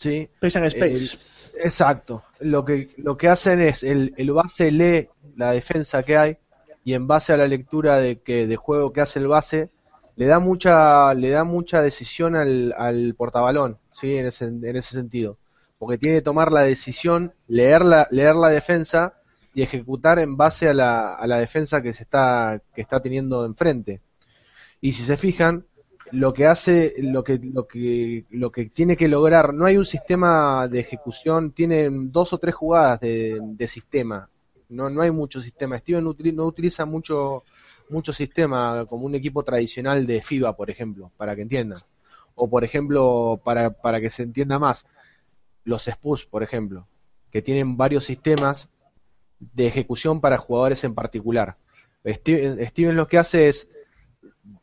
¿sí? 0.01 0.29
Space 0.41 0.59
and 0.59 0.67
Space. 0.67 1.19
Exacto. 1.59 2.23
Lo 2.41 2.65
que, 2.65 2.91
lo 2.97 3.17
que 3.17 3.29
hacen 3.29 3.61
es, 3.61 3.83
el, 3.83 4.15
el 4.17 4.33
base 4.33 4.71
lee 4.71 5.09
la 5.37 5.53
defensa 5.53 6.03
que 6.03 6.17
hay 6.17 6.39
y 6.85 6.95
en 6.95 7.07
base 7.07 7.33
a 7.33 7.37
la 7.37 7.47
lectura 7.47 7.97
de, 7.97 8.21
que, 8.21 8.47
de 8.47 8.57
juego 8.57 8.93
que 8.93 9.01
hace 9.01 9.19
el 9.19 9.29
base, 9.29 9.71
le 10.17 10.27
da 10.27 10.39
mucha, 10.39 11.15
le 11.15 11.31
da 11.31 11.45
mucha 11.45 11.83
decisión 11.83 12.37
al, 12.37 12.75
al 12.77 13.15
portabalón, 13.15 13.79
¿sí? 13.93 14.17
En 14.17 14.27
ese, 14.27 14.47
en 14.47 14.77
ese 14.77 14.95
sentido. 14.95 15.39
Porque 15.79 15.99
tiene 15.99 16.17
que 16.17 16.23
tomar 16.23 16.53
la 16.53 16.63
decisión, 16.63 17.33
leer 17.49 17.85
la, 17.85 18.07
leer 18.11 18.35
la 18.35 18.49
defensa 18.49 19.15
y 19.55 19.63
ejecutar 19.63 20.19
en 20.19 20.37
base 20.37 20.69
a 20.69 20.75
la, 20.75 21.15
a 21.15 21.27
la 21.27 21.39
defensa 21.39 21.83
que 21.83 21.93
se 21.93 22.03
está, 22.03 22.63
que 22.75 22.83
está 22.83 23.01
teniendo 23.01 23.45
enfrente. 23.45 24.01
Y 24.81 24.93
si 24.93 25.03
se 25.05 25.17
fijan, 25.17 25.67
lo 26.13 26.33
que 26.33 26.47
hace, 26.47 26.95
lo 26.99 27.23
que, 27.23 27.41
lo 27.43 27.67
que, 27.67 28.25
lo 28.31 28.51
que 28.51 28.67
tiene 28.67 28.97
que 28.97 29.09
lograr, 29.09 29.55
no 29.55 29.65
hay 29.65 29.77
un 29.77 29.87
sistema 29.87 30.69
de 30.69 30.81
ejecución, 30.81 31.53
tiene 31.53 31.89
dos 31.91 32.33
o 32.33 32.39
tres 32.39 32.55
jugadas 32.55 33.01
de, 33.01 33.39
de 33.43 33.69
sistema, 33.69 34.29
no, 34.71 34.89
no 34.89 35.03
hay 35.03 35.11
mucho 35.11 35.43
sistema. 35.43 35.79
Steven 35.79 36.05
no 36.05 36.45
utiliza 36.47 36.87
mucho, 36.87 37.45
mucho 37.91 38.13
sistema 38.13 38.87
como 38.89 39.05
un 39.05 39.15
equipo 39.15 39.43
tradicional 39.43 40.07
de 40.07 40.23
FIBA, 40.23 40.57
por 40.57 40.71
ejemplo, 40.71 41.11
para 41.17 41.37
que 41.37 41.43
entiendan. 41.43 41.81
O 42.35 42.49
por 42.49 42.65
ejemplo, 42.65 43.41
para, 43.45 43.71
para 43.71 44.01
que 44.01 44.09
se 44.09 44.23
entienda 44.23 44.59
más, 44.59 44.87
los 45.65 45.87
Spurs, 45.89 46.25
por 46.25 46.43
ejemplo, 46.43 46.87
que 47.31 47.43
tienen 47.43 47.77
varios 47.77 48.05
sistemas 48.05 48.69
de 49.41 49.67
ejecución 49.67 50.21
para 50.21 50.39
jugadores 50.39 50.85
en 50.85 50.95
particular. 50.95 51.57
Steven, 52.07 52.67
Steven 52.67 52.97
lo 52.97 53.09
que 53.09 53.19
hace 53.19 53.49
es 53.49 53.69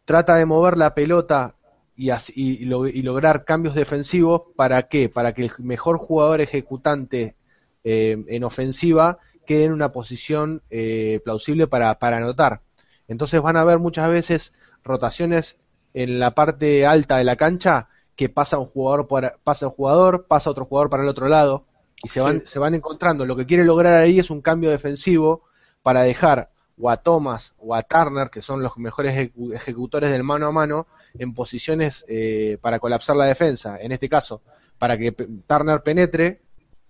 trata 0.05 0.35
de 0.35 0.45
mover 0.45 0.77
la 0.77 0.93
pelota 0.93 1.55
y, 1.95 2.11
y, 2.35 3.01
lograr 3.01 3.43
cambios 3.43 3.75
defensivos. 3.75 4.43
¿Para 4.55 4.83
qué? 4.83 5.09
Para 5.09 5.33
que 5.33 5.45
el 5.45 5.51
mejor 5.59 5.97
jugador 5.97 6.41
ejecutante 6.41 7.35
eh, 7.83 8.23
en 8.27 8.43
ofensiva 8.43 9.19
quede 9.45 9.63
en 9.63 9.73
una 9.73 9.91
posición 9.91 10.61
eh, 10.69 11.21
plausible 11.23 11.67
para, 11.67 11.97
anotar. 11.99 12.61
Entonces 13.07 13.41
van 13.41 13.57
a 13.57 13.61
haber 13.61 13.79
muchas 13.79 14.09
veces 14.09 14.53
rotaciones 14.83 15.57
en 15.93 16.19
la 16.19 16.31
parte 16.31 16.85
alta 16.85 17.17
de 17.17 17.23
la 17.23 17.37
cancha 17.37 17.87
que 18.15 18.29
pasa 18.29 18.59
un 18.59 18.65
jugador 18.65 19.07
pasa 19.43 19.67
un 19.67 19.73
jugador, 19.73 20.25
pasa 20.27 20.49
otro 20.49 20.65
jugador 20.65 20.89
para 20.89 21.03
el 21.03 21.09
otro 21.09 21.27
lado 21.27 21.65
y 22.03 22.09
se 22.09 22.19
van, 22.19 22.45
se 22.45 22.59
van 22.59 22.75
encontrando. 22.75 23.25
Lo 23.25 23.35
que 23.35 23.45
quiere 23.45 23.63
lograr 23.63 23.93
ahí 23.93 24.19
es 24.19 24.29
un 24.29 24.41
cambio 24.41 24.69
defensivo 24.69 25.43
para 25.81 26.01
dejar 26.01 26.51
o 26.79 26.89
a 26.89 26.97
Thomas 26.97 27.55
o 27.57 27.73
a 27.73 27.83
Turner, 27.83 28.29
que 28.29 28.41
son 28.41 28.61
los 28.61 28.77
mejores 28.77 29.31
ejecutores 29.53 30.11
del 30.11 30.23
mano 30.23 30.47
a 30.47 30.51
mano, 30.51 30.87
en 31.17 31.33
posiciones 31.33 32.05
eh, 32.07 32.57
para 32.61 32.79
colapsar 32.79 33.15
la 33.15 33.25
defensa. 33.25 33.77
En 33.79 33.91
este 33.91 34.09
caso, 34.09 34.41
para 34.77 34.97
que 34.97 35.11
Turner 35.11 35.81
penetre 35.81 36.41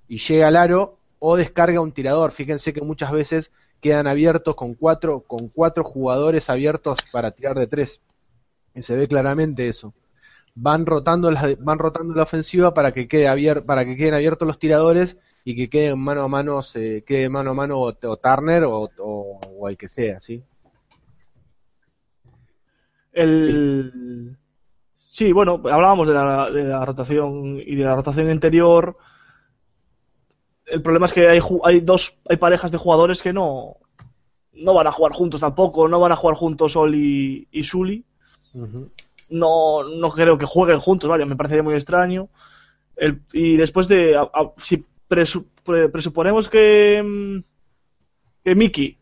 y 0.08 0.18
llegue 0.18 0.44
al 0.44 0.56
aro 0.56 0.98
o 1.20 1.36
descarga 1.36 1.82
un 1.82 1.92
tirador. 1.92 2.32
Fíjense 2.32 2.74
que 2.74 2.82
muchas 2.82 3.12
veces 3.12 3.52
quedan 3.82 4.08
abiertos 4.08 4.56
con 4.56 4.74
cuatro, 4.74 5.22
con 5.22 5.50
cuatro 5.50 5.84
jugadores 5.84 6.50
abiertos 6.50 7.00
para 7.12 7.32
tirar 7.32 7.58
de 7.58 7.68
tres. 7.68 8.02
Y 8.76 8.82
se 8.82 8.96
ve 8.96 9.08
claramente 9.08 9.68
eso. 9.68 9.94
Van 10.56 10.86
rotando 10.86 11.32
la, 11.32 11.56
van 11.60 11.80
rotando 11.80 12.14
la 12.14 12.24
ofensiva 12.24 12.74
para 12.74 12.92
que 12.92 13.08
quede 13.08 13.28
abier, 13.28 13.66
para 13.66 13.86
que 13.86 13.96
queden 13.96 14.16
abiertos 14.16 14.48
los 14.48 14.60
tiradores 14.60 15.18
y 15.48 15.56
que 15.56 15.70
quede 15.70 15.96
mano 15.96 16.24
a 16.24 16.28
mano, 16.28 16.62
se 16.62 17.06
quede 17.06 17.30
mano 17.30 17.52
a 17.52 17.54
mano 17.54 17.80
o, 17.80 17.94
Turner 17.94 18.66
o, 18.66 18.90
o, 19.00 19.70
el 19.70 19.78
que 19.78 19.88
sea, 19.88 20.20
¿sí? 20.20 20.44
El... 23.14 24.36
Sí, 25.08 25.32
bueno, 25.32 25.54
hablábamos 25.54 26.06
de 26.10 26.14
la, 26.14 26.52
de 26.52 26.66
la 26.66 26.84
rotación 26.84 27.62
y 27.66 27.76
de 27.76 27.84
la 27.86 27.96
rotación 27.96 28.30
interior. 28.30 28.98
El 30.66 30.82
problema 30.82 31.06
es 31.06 31.14
que 31.14 31.30
hay, 31.30 31.40
hay 31.64 31.80
dos 31.80 32.20
hay 32.28 32.36
parejas 32.36 32.70
de 32.70 32.78
jugadores 32.78 33.22
que 33.24 33.32
no, 33.32 33.78
no 34.52 34.74
van 34.74 34.88
a 34.88 34.92
jugar 34.92 35.14
juntos 35.14 35.40
tampoco, 35.40 35.88
no 35.88 36.02
van 36.02 36.12
a 36.12 36.18
jugar 36.18 36.36
juntos 36.36 36.76
Oli 36.76 37.48
y 37.50 37.64
Sully. 37.64 38.04
no, 39.30 39.84
no 39.84 40.10
creo 40.12 40.38
que 40.38 40.46
jueguen 40.46 40.82
juntos, 40.82 41.10
vale, 41.10 41.26
me 41.26 41.38
parecería 41.38 41.64
muy 41.64 41.76
extraño. 41.76 42.28
El, 42.98 43.22
y 43.32 43.56
después 43.56 43.88
de, 43.88 44.18
si 44.58 44.86
presuponemos 45.08 46.50
que, 46.50 47.02
mm, 47.04 47.40
que 48.44 48.56
Miki 48.56 48.98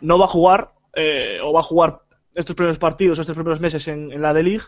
no 0.00 0.18
va 0.18 0.24
a 0.24 0.28
jugar 0.28 0.72
eh, 0.94 1.38
o 1.42 1.52
va 1.52 1.60
a 1.60 1.64
jugar 1.64 2.00
estos 2.34 2.56
primeros 2.56 2.78
partidos 2.78 3.18
o 3.18 3.22
estos 3.22 3.36
primeros 3.36 3.60
meses 3.60 3.86
en, 3.88 4.20
la 4.20 4.32
de 4.32 4.42
League, 4.42 4.64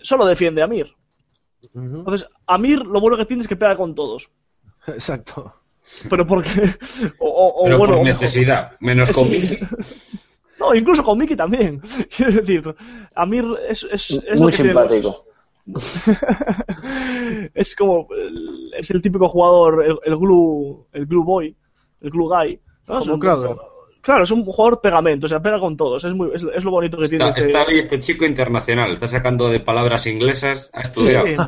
solo 0.00 0.26
defiende 0.26 0.62
a 0.62 0.66
Mir. 0.66 0.94
Entonces, 1.74 2.28
Amir 2.46 2.84
lo 2.86 3.00
bueno 3.00 3.16
que 3.16 3.26
tiene 3.26 3.42
es 3.42 3.48
que 3.48 3.56
pega 3.56 3.76
con 3.76 3.94
todos. 3.94 4.30
Exacto. 4.86 5.54
Pero 6.08 6.26
porque. 6.26 6.50
O, 7.18 7.64
Pero 7.64 7.78
por 7.78 8.02
necesidad, 8.02 8.72
menos 8.80 9.10
con 9.10 9.30
Miki. 9.30 9.58
No, 10.58 10.74
incluso 10.74 11.04
con 11.04 11.16
Miki 11.16 11.36
también. 11.36 11.80
Quiero 12.16 12.32
decir, 12.32 12.74
Amir 13.14 13.44
es. 13.68 13.86
es, 13.90 14.20
Muy 14.36 14.50
simpático. 14.50 15.24
es 17.54 17.76
como. 17.76 18.08
Es 18.76 18.90
el 18.90 19.00
típico 19.02 19.28
jugador, 19.28 20.00
el, 20.04 20.16
glue, 20.16 20.86
el 20.92 21.06
glue 21.06 21.24
boy, 21.24 21.56
el 22.00 22.10
glue 22.10 22.28
guy. 22.28 22.60
Claro, 24.00 24.22
es 24.22 24.30
un 24.30 24.44
jugador 24.44 24.80
pegamento, 24.80 25.26
o 25.26 25.28
sea, 25.28 25.40
pega 25.40 25.58
con 25.58 25.76
todos. 25.76 26.04
Es, 26.04 26.14
muy, 26.14 26.30
es, 26.32 26.64
lo 26.64 26.70
bonito 26.70 26.96
que 26.96 27.08
tiene. 27.08 27.28
Este... 27.28 27.40
Está 27.40 27.62
ahí 27.62 27.78
este 27.78 27.98
chico 27.98 28.24
internacional, 28.24 28.94
está 28.94 29.08
sacando 29.08 29.50
de 29.50 29.58
palabras 29.60 30.06
inglesas 30.06 30.70
a 30.72 30.82
estudiar. 30.82 31.26
Sí, 31.26 31.34
sí. 31.36 31.42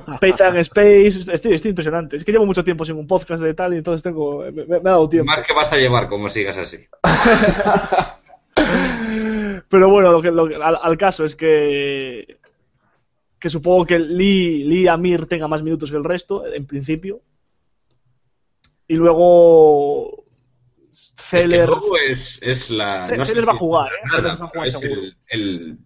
Space, 0.58 1.32
estoy, 1.32 1.54
estoy, 1.54 1.70
impresionante. 1.70 2.16
Es 2.16 2.24
que 2.24 2.32
llevo 2.32 2.44
mucho 2.44 2.64
tiempo 2.64 2.84
sin 2.84 2.96
un 2.96 3.06
podcast 3.06 3.40
de 3.42 3.54
tal 3.54 3.72
y 3.74 3.76
entonces 3.78 4.02
tengo. 4.02 4.42
Me, 4.52 4.66
me, 4.66 4.76
ha 4.76 4.80
dado 4.80 5.08
tiempo. 5.08 5.30
Más 5.30 5.42
que 5.42 5.54
vas 5.54 5.72
a 5.72 5.76
llevar 5.76 6.08
como 6.08 6.28
sigas 6.28 6.58
así. 6.58 6.78
Pero 9.70 9.88
bueno, 9.88 10.12
lo 10.12 10.20
que, 10.20 10.30
lo, 10.32 10.44
al, 10.44 10.76
al, 10.82 10.98
caso 10.98 11.24
es 11.24 11.36
que. 11.36 12.39
Que 13.40 13.48
supongo 13.48 13.86
que 13.86 13.98
Lee, 13.98 14.64
Lee 14.64 14.86
Amir 14.86 15.26
tenga 15.26 15.48
más 15.48 15.62
minutos 15.62 15.90
que 15.90 15.96
el 15.96 16.04
resto, 16.04 16.46
en 16.46 16.66
principio. 16.66 17.22
Y 18.86 18.94
luego 18.94 20.26
Feller. 21.30 21.70
Es, 22.08 22.38
es, 22.42 22.70
la. 22.70 23.06
Feller 23.06 23.48
va 23.48 23.52
a 23.52 23.56
jugar, 23.56 23.92
¿eh? 23.92 24.66
es 24.66 24.78
el, 25.28 25.78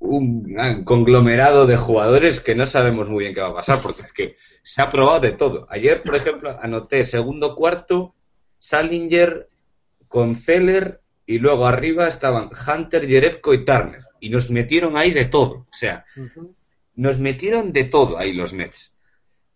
un 0.00 0.84
conglomerado 0.84 1.66
de 1.66 1.76
jugadores 1.76 2.40
que 2.40 2.54
no 2.54 2.66
sabemos 2.66 3.08
muy 3.08 3.24
bien 3.24 3.34
qué 3.34 3.40
va 3.40 3.48
a 3.48 3.54
pasar, 3.54 3.80
porque 3.80 4.02
es 4.02 4.12
que 4.12 4.36
se 4.62 4.82
ha 4.82 4.90
probado 4.90 5.20
de 5.20 5.32
todo. 5.32 5.66
Ayer, 5.70 6.02
por 6.02 6.16
ejemplo, 6.16 6.56
anoté 6.60 7.04
segundo 7.04 7.54
cuarto, 7.54 8.14
Salinger 8.58 9.48
con 10.08 10.36
Feller 10.36 11.00
y 11.26 11.38
luego 11.38 11.66
arriba 11.66 12.08
estaban 12.08 12.50
Hunter, 12.50 13.06
Jerebko 13.06 13.54
y 13.54 13.64
Turner. 13.64 14.03
Y 14.24 14.30
nos 14.30 14.50
metieron 14.50 14.96
ahí 14.96 15.10
de 15.10 15.26
todo. 15.26 15.66
O 15.70 15.72
sea, 15.72 16.06
nos 16.94 17.18
metieron 17.18 17.74
de 17.74 17.84
todo 17.84 18.16
ahí 18.16 18.32
los 18.32 18.54
Nets. 18.54 18.94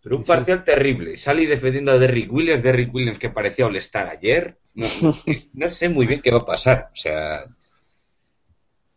Pero 0.03 0.17
un 0.17 0.23
parcial 0.23 0.63
terrible. 0.63 1.17
Salí 1.17 1.47
defendiendo 1.47 1.91
a 1.91 1.97
Derrick 1.97 2.31
Williams, 2.31 2.61
Derrick 2.61 2.93
Williams 2.93 3.17
que 3.17 3.31
parecía 3.31 3.67
estar 3.69 4.07
ayer. 4.07 4.57
No, 5.53 5.69
sé 5.71 5.89
muy 5.89 6.05
bien 6.05 6.21
qué 6.21 6.29
va 6.29 6.37
a 6.37 6.45
pasar. 6.45 6.89
O 6.93 6.95
sea, 6.95 7.45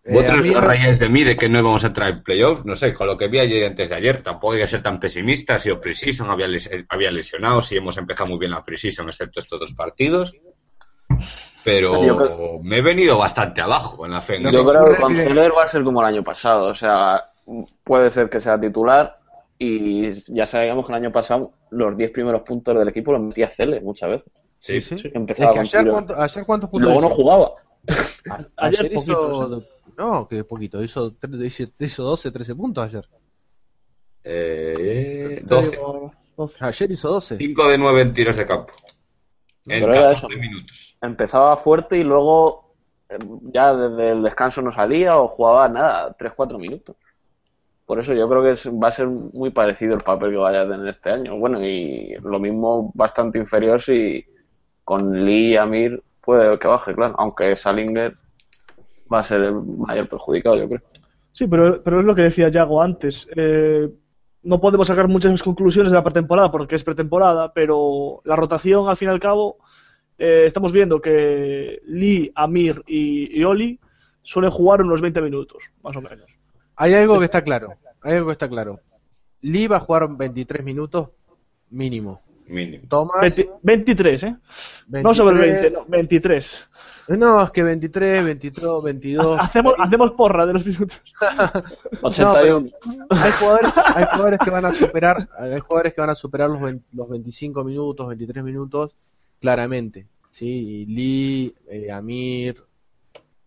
eh, 0.05 0.13
vosotros 0.13 0.51
os 0.51 0.65
rayáis 0.65 0.99
de 0.99 1.09
mí 1.09 1.25
de 1.25 1.37
que 1.37 1.49
no 1.49 1.61
íbamos 1.61 1.85
a 1.85 1.87
entrar 1.87 2.11
en 2.11 2.23
playoffs. 2.23 2.67
No 2.67 2.77
sé, 2.77 2.93
con 2.93 3.07
lo 3.07 3.17
que 3.17 3.29
vi 3.29 3.39
ayer 3.39 3.65
antes 3.65 3.89
de 3.89 3.95
ayer, 3.95 4.21
tampoco 4.21 4.53
hay 4.53 4.61
que 4.61 4.67
ser 4.67 4.83
tan 4.83 5.01
pesimista. 5.01 5.55
Ha 5.55 5.59
sido 5.59 5.81
Precision, 5.81 6.31
había, 6.31 6.49
había 6.91 7.11
lesionado. 7.11 7.63
Sí, 7.63 7.79
hemos 7.79 7.97
empezado 7.97 8.29
muy 8.29 8.39
bien 8.39 8.51
la 8.51 8.63
Precision, 8.63 9.09
excepto 9.09 9.41
estos 9.41 9.59
dos 9.59 9.73
partidos. 9.73 10.35
Pero 11.65 12.61
me 12.63 12.79
he 12.79 12.83
venido 12.83 13.19
bastante 13.19 13.61
abajo 13.61 14.05
en 14.05 14.13
la 14.13 14.23
fe. 14.23 14.43
Yo 14.43 14.65
creo 14.67 14.85
que 14.87 14.97
con 15.01 15.15
Zeller 15.15 15.53
va 15.57 15.65
a 15.65 15.69
ser 15.69 15.85
como 15.85 16.01
el 16.01 16.07
año 16.07 16.23
pasado. 16.23 16.69
O 16.69 16.75
sea, 16.75 17.31
puede 17.85 18.11
ser 18.11 18.29
que 18.29 18.41
sea 18.41 18.61
titular, 18.61 19.15
y 19.65 20.13
ya 20.35 20.45
sabíamos 20.45 20.85
que 20.85 20.93
el 20.93 20.97
año 20.97 21.13
pasado 21.13 21.53
los 21.71 21.97
10 21.97 22.11
primeros 22.11 22.43
puntos 22.43 22.77
del 22.77 22.89
equipo 22.89 23.13
los 23.13 23.23
metía 23.23 23.49
Cele 23.49 23.81
muchas 23.81 24.11
veces. 24.11 24.33
Sí, 24.59 24.81
sí. 24.81 24.97
Empezaba 25.15 25.61
ayer, 25.61 25.87
cuántos 26.45 26.69
puntos 26.69 26.81
Luego 26.81 27.01
no 27.01 27.09
jugaba. 27.09 27.53
ayer, 28.57 28.93
hizo. 28.93 29.63
No, 29.97 30.27
que 30.27 30.43
poquito. 30.43 30.83
Hizo, 30.83 31.15
hizo 31.79 32.03
12, 32.03 32.31
13 32.33 32.55
puntos 32.57 32.85
ayer. 32.85 33.09
Eh, 34.25 35.43
12. 35.45 35.79
Ayer 36.59 36.91
hizo 36.91 37.09
12. 37.09 37.37
5 37.37 37.69
de 37.69 37.79
9 37.79 38.01
en 38.01 38.13
tiros 38.13 38.37
de 38.37 38.47
campo. 38.47 38.73
En 39.67 39.81
Pero 39.81 39.95
era 39.95 40.13
eso. 40.13 40.29
minutos. 40.29 40.97
Empezaba 41.01 41.57
fuerte 41.57 41.99
y 41.99 42.05
luego 42.05 42.75
eh, 43.09 43.19
ya 43.53 43.75
desde 43.75 44.11
el 44.11 44.23
descanso 44.23 44.63
no 44.63 44.73
salía 44.73 45.17
o 45.19 45.29
jugaba 45.29 45.69
nada, 45.69 46.17
3-4 46.17 46.59
minutos. 46.59 46.97
Por 47.87 47.99
eso 48.01 48.15
yo 48.15 48.29
creo 48.29 48.43
que 48.43 48.71
va 48.71 48.89
a 48.89 48.93
ser 48.93 49.07
muy 49.07 49.51
parecido 49.51 49.95
el 49.95 50.03
papel 50.03 50.31
que 50.31 50.37
vaya 50.37 50.63
a 50.63 50.69
tener 50.69 50.87
este 50.89 51.11
año. 51.11 51.37
Bueno, 51.37 51.65
y 51.65 52.15
lo 52.23 52.39
mismo 52.39 52.91
bastante 52.95 53.39
inferior 53.39 53.81
si 53.83 54.25
con 54.85 55.25
Lee 55.25 55.53
y 55.53 55.57
Amir 55.57 56.03
puede 56.21 56.59
que 56.59 56.69
baje, 56.69 56.95
claro. 56.95 57.15
Aunque 57.19 57.57
Salinger 57.57 58.17
va 59.13 59.21
a 59.21 59.25
ser 59.25 59.43
el 59.43 59.55
mayor 59.55 60.09
perjudicado, 60.09 60.57
yo 60.57 60.69
creo. 60.69 60.81
Sí, 61.33 61.47
pero, 61.47 61.83
pero 61.83 62.01
es 62.01 62.07
lo 62.07 62.15
que 62.15 62.23
decía 62.23 62.49
Yago 62.49 62.83
antes. 62.83 63.27
Eh, 63.37 63.89
no 64.43 64.61
podemos 64.61 64.89
sacar 64.89 65.09
muchas 65.09 65.43
conclusiones 65.43 65.93
de 65.93 65.97
la 65.97 66.05
pretemporada 66.05 66.51
porque 66.51 66.75
es 66.75 66.85
pretemporada, 66.85 67.53
pero 67.53 68.21
la 68.25 68.37
rotación, 68.37 68.89
al 68.89 68.97
fin 68.97 69.09
y 69.09 69.13
al 69.13 69.21
cabo, 69.21 69.59
eh, 70.19 70.45
estamos 70.47 70.73
viendo 70.73 71.01
que 71.01 71.81
Lee, 71.87 72.33
Amir 72.35 72.83
y, 72.87 73.39
y 73.39 73.45
Oli 73.45 73.79
suelen 74.23 74.51
jugar 74.51 74.83
unos 74.83 75.01
20 75.01 75.21
minutos, 75.21 75.65
más 75.83 75.97
o 75.97 76.01
menos. 76.01 76.27
Hay 76.77 76.95
algo 76.95 77.19
que 77.19 77.27
está 77.27 77.43
claro. 77.43 77.75
Hay 78.03 78.15
algo 78.15 78.29
que 78.29 78.33
está 78.33 78.49
claro. 78.49 78.81
Lee 79.41 79.67
va 79.67 79.77
a 79.77 79.81
jugar 79.81 80.09
23 80.17 80.65
minutos 80.65 81.11
mínimo. 81.71 82.21
Mínimo. 82.47 82.85
Tomás. 82.89 83.41
23, 83.63 84.23
¿eh? 84.25 84.37
no 84.89 85.15
sobre 85.15 85.41
20, 85.41 85.71
no, 85.71 85.85
23. 85.87 86.69
No, 87.09 87.43
es 87.43 87.51
que 87.51 87.63
23, 87.63 88.25
22, 88.25 88.85
22. 88.85 89.37
Hacemos, 89.41 89.75
hacemos 89.79 90.13
porra 90.13 90.47
de 90.47 90.53
los 90.53 90.67
minutos. 90.67 91.01
81. 92.03 92.71
hay, 93.11 93.33
jugadores, 93.33 93.73
hay 93.77 94.05
jugadores 94.05 94.41
que 94.45 94.51
van 94.51 94.65
a 94.65 94.73
superar, 94.73 95.29
hay 95.39 95.61
jugadores 95.61 95.95
que 95.95 96.01
van 96.01 96.11
a 96.11 96.15
superar 96.15 96.51
los, 96.51 96.75
los 96.93 97.09
25 97.09 97.65
minutos, 97.65 98.07
23 98.09 98.45
minutos, 98.45 98.95
claramente. 99.41 100.07
¿sí? 100.31 100.87
Lee, 100.87 101.55
eh, 101.69 101.91
Amir, 101.91 102.63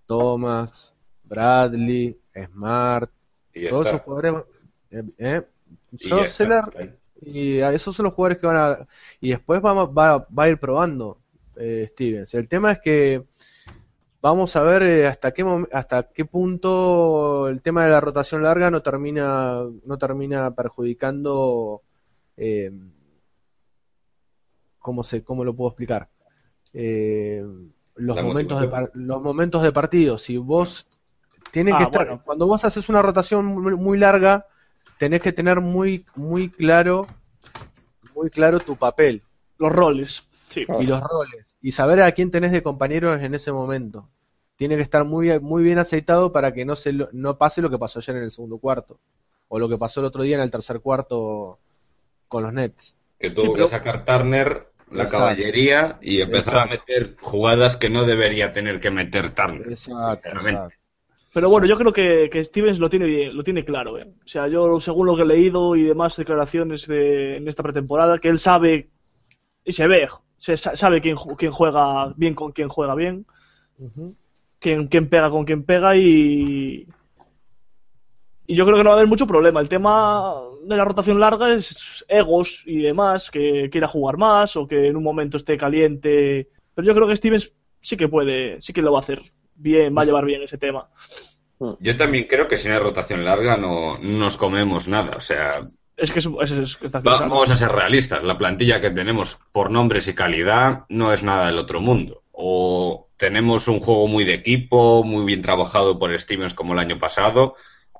Thomas, 0.05 0.93
Bradley, 1.23 2.17
Smart, 2.45 3.09
y 3.53 3.69
todos 3.69 3.87
esos 3.87 4.01
jugadores, 4.01 4.43
eh, 4.91 5.03
eh 5.17 5.41
y, 7.21 7.59
esos 7.59 7.95
son 7.95 8.03
los 8.03 8.13
jugadores 8.13 8.37
que 8.37 8.47
van 8.47 8.57
a, 8.57 8.87
y 9.21 9.29
después 9.29 9.61
vamos, 9.61 9.89
va, 9.89 10.17
va 10.17 10.43
a 10.43 10.49
ir 10.49 10.59
probando 10.59 11.17
eh, 11.55 11.87
Stevens. 11.91 12.33
El 12.33 12.47
tema 12.47 12.73
es 12.73 12.79
que 12.79 13.23
vamos 14.26 14.55
a 14.55 14.63
ver 14.63 14.82
eh, 14.82 15.07
hasta 15.07 15.32
qué 15.34 15.45
hasta 15.71 16.09
qué 16.09 16.26
punto 16.26 17.47
el 17.47 17.61
tema 17.61 17.84
de 17.84 17.91
la 17.91 18.01
rotación 18.01 18.41
larga 18.41 18.71
no 18.71 18.82
termina 18.82 19.63
no 19.86 19.97
termina 19.99 20.49
perjudicando 20.55 21.84
eh, 22.36 22.71
cómo 24.80 25.03
se 25.03 25.23
cómo 25.23 25.43
lo 25.43 25.55
puedo 25.55 25.69
explicar 25.69 26.09
eh, 26.73 27.45
los 27.95 28.21
momentos 28.23 28.61
de 28.61 28.89
los 28.95 29.21
momentos 29.21 29.61
de 29.61 29.71
partido 29.71 30.17
si 30.17 30.38
vos 30.38 30.88
tiene 31.51 31.71
que 31.71 31.84
ah, 31.84 31.86
estar, 31.86 32.21
cuando 32.26 32.47
vos 32.47 32.65
haces 32.65 32.89
una 32.89 33.01
rotación 33.01 33.45
muy, 33.45 33.97
larga, 33.97 34.45
tenés 34.97 35.21
que 35.21 35.32
tener 35.32 35.61
muy, 35.61 36.05
muy 36.13 36.49
claro, 36.49 37.07
muy 38.13 38.30
claro 38.30 38.59
tu 38.59 38.76
papel. 38.76 39.21
Los 39.57 39.71
roles. 39.71 40.28
Y 40.55 40.85
los 40.85 41.01
roles. 41.01 41.55
Y 41.61 41.71
saber 41.71 42.01
a 42.01 42.11
quién 42.11 42.31
tenés 42.31 42.51
de 42.51 42.63
compañeros 42.63 43.21
en 43.21 43.35
ese 43.35 43.51
momento. 43.51 44.09
Tiene 44.55 44.77
que 44.77 44.81
estar 44.81 45.03
muy, 45.03 45.37
muy 45.39 45.63
bien 45.63 45.79
aceitado 45.79 46.31
para 46.31 46.53
que 46.53 46.65
no, 46.65 46.75
se 46.75 46.93
no 47.11 47.37
pase 47.37 47.61
lo 47.61 47.69
que 47.69 47.77
pasó 47.77 47.99
ayer 47.99 48.15
en 48.15 48.23
el 48.23 48.31
segundo 48.31 48.57
cuarto. 48.57 48.99
O 49.47 49.59
lo 49.59 49.67
que 49.67 49.77
pasó 49.77 49.99
el 49.99 50.05
otro 50.05 50.23
día 50.23 50.37
en 50.37 50.41
el 50.41 50.51
tercer 50.51 50.79
cuarto 50.79 51.59
con 52.27 52.43
los 52.43 52.53
Nets. 52.53 52.95
Que 53.19 53.31
tuvo 53.31 53.53
que 53.53 53.67
sacar 53.67 54.05
Turner 54.05 54.67
la 54.91 55.07
caballería 55.07 55.97
y 56.01 56.21
empezar 56.21 56.59
a 56.59 56.65
meter 56.67 57.15
jugadas 57.19 57.75
que 57.75 57.89
no 57.89 58.05
debería 58.05 58.53
tener 58.53 58.79
que 58.79 58.91
meter 58.91 59.31
Turner. 59.31 59.71
Exacto, 59.71 60.29
pero 61.35 61.49
bueno, 61.49 61.67
yo 61.67 61.77
creo 61.77 61.91
que, 61.91 62.43
Stevens 62.45 62.79
lo 62.79 62.89
tiene 62.89 63.05
bien, 63.07 63.35
lo 63.35 63.43
tiene 63.43 63.65
claro. 63.65 63.99
¿eh? 63.99 64.07
O 64.23 64.27
sea, 64.27 64.47
yo 64.47 64.79
según 64.79 65.05
lo 65.05 65.17
que 65.17 65.23
he 65.23 65.25
leído 65.25 65.75
y 65.75 65.83
demás 65.83 66.15
declaraciones 66.15 66.87
de, 66.87 67.35
en 67.35 67.49
esta 67.49 67.61
pretemporada, 67.61 68.19
que 68.19 68.29
él 68.29 68.39
sabe 68.39 68.87
y 69.65 69.73
se 69.73 69.85
ve, 69.85 70.07
se 70.45 70.57
sabe 70.57 71.01
quién, 71.01 71.15
quién 71.37 71.51
juega 71.51 72.13
bien 72.15 72.35
con 72.35 72.51
quién 72.51 72.69
juega 72.69 72.93
bien, 72.93 73.25
quién, 74.59 74.87
quién, 74.87 75.09
pega 75.09 75.31
con 75.31 75.43
quién 75.43 75.63
pega 75.63 75.95
y, 75.97 76.87
y 78.45 78.55
yo 78.55 78.65
creo 78.65 78.77
que 78.77 78.83
no 78.83 78.91
va 78.91 78.95
a 78.95 78.99
haber 78.99 79.09
mucho 79.09 79.25
problema. 79.25 79.59
El 79.59 79.69
tema 79.69 80.35
de 80.63 80.77
la 80.77 80.85
rotación 80.85 81.19
larga 81.19 81.55
es 81.55 82.05
egos 82.07 82.61
y 82.67 82.83
demás, 82.83 83.31
que 83.31 83.69
quiera 83.71 83.87
jugar 83.87 84.17
más 84.17 84.55
o 84.55 84.67
que 84.67 84.87
en 84.87 84.95
un 84.95 85.03
momento 85.03 85.37
esté 85.37 85.57
caliente. 85.57 86.49
Pero 86.75 86.87
yo 86.87 86.93
creo 86.93 87.07
que 87.07 87.15
Stevens 87.15 87.51
sí 87.81 87.97
que 87.97 88.07
puede, 88.07 88.61
sí 88.61 88.71
que 88.71 88.83
lo 88.83 88.91
va 88.91 88.99
a 88.99 89.01
hacer 89.01 89.23
bien, 89.55 89.97
va 89.97 90.03
a 90.03 90.05
llevar 90.05 90.25
bien 90.25 90.43
ese 90.43 90.59
tema. 90.59 90.89
Yo 91.79 91.97
también 91.97 92.27
creo 92.29 92.47
que 92.47 92.57
sin 92.57 92.71
la 92.71 92.79
rotación 92.79 93.25
larga 93.25 93.57
no, 93.57 93.97
nos 93.97 94.37
comemos 94.37 94.87
nada. 94.87 95.17
O 95.17 95.21
sea, 95.21 95.65
es 95.97 96.11
que, 96.11 96.19
es, 96.19 96.27
vamos 97.03 97.51
a 97.51 97.57
ser 97.57 97.71
realistas. 97.71 98.23
La 98.23 98.37
plantilla 98.37 98.81
que 98.81 98.91
tenemos 98.91 99.39
por 99.51 99.71
nombres 99.71 100.07
y 100.07 100.13
calidad 100.13 100.85
no 100.89 101.13
es 101.13 101.23
nada 101.23 101.47
del 101.47 101.57
otro 101.57 101.79
mundo. 101.79 102.23
O 102.31 103.07
tenemos 103.17 103.67
un 103.67 103.79
juego 103.79 104.07
muy 104.07 104.25
de 104.25 104.33
equipo, 104.33 105.03
muy 105.03 105.25
bien 105.25 105.41
trabajado 105.41 105.97
por 105.97 106.17
Stevens 106.19 106.53
como 106.53 106.73
el 106.73 106.79
año 106.79 106.99
pasado, 106.99 107.55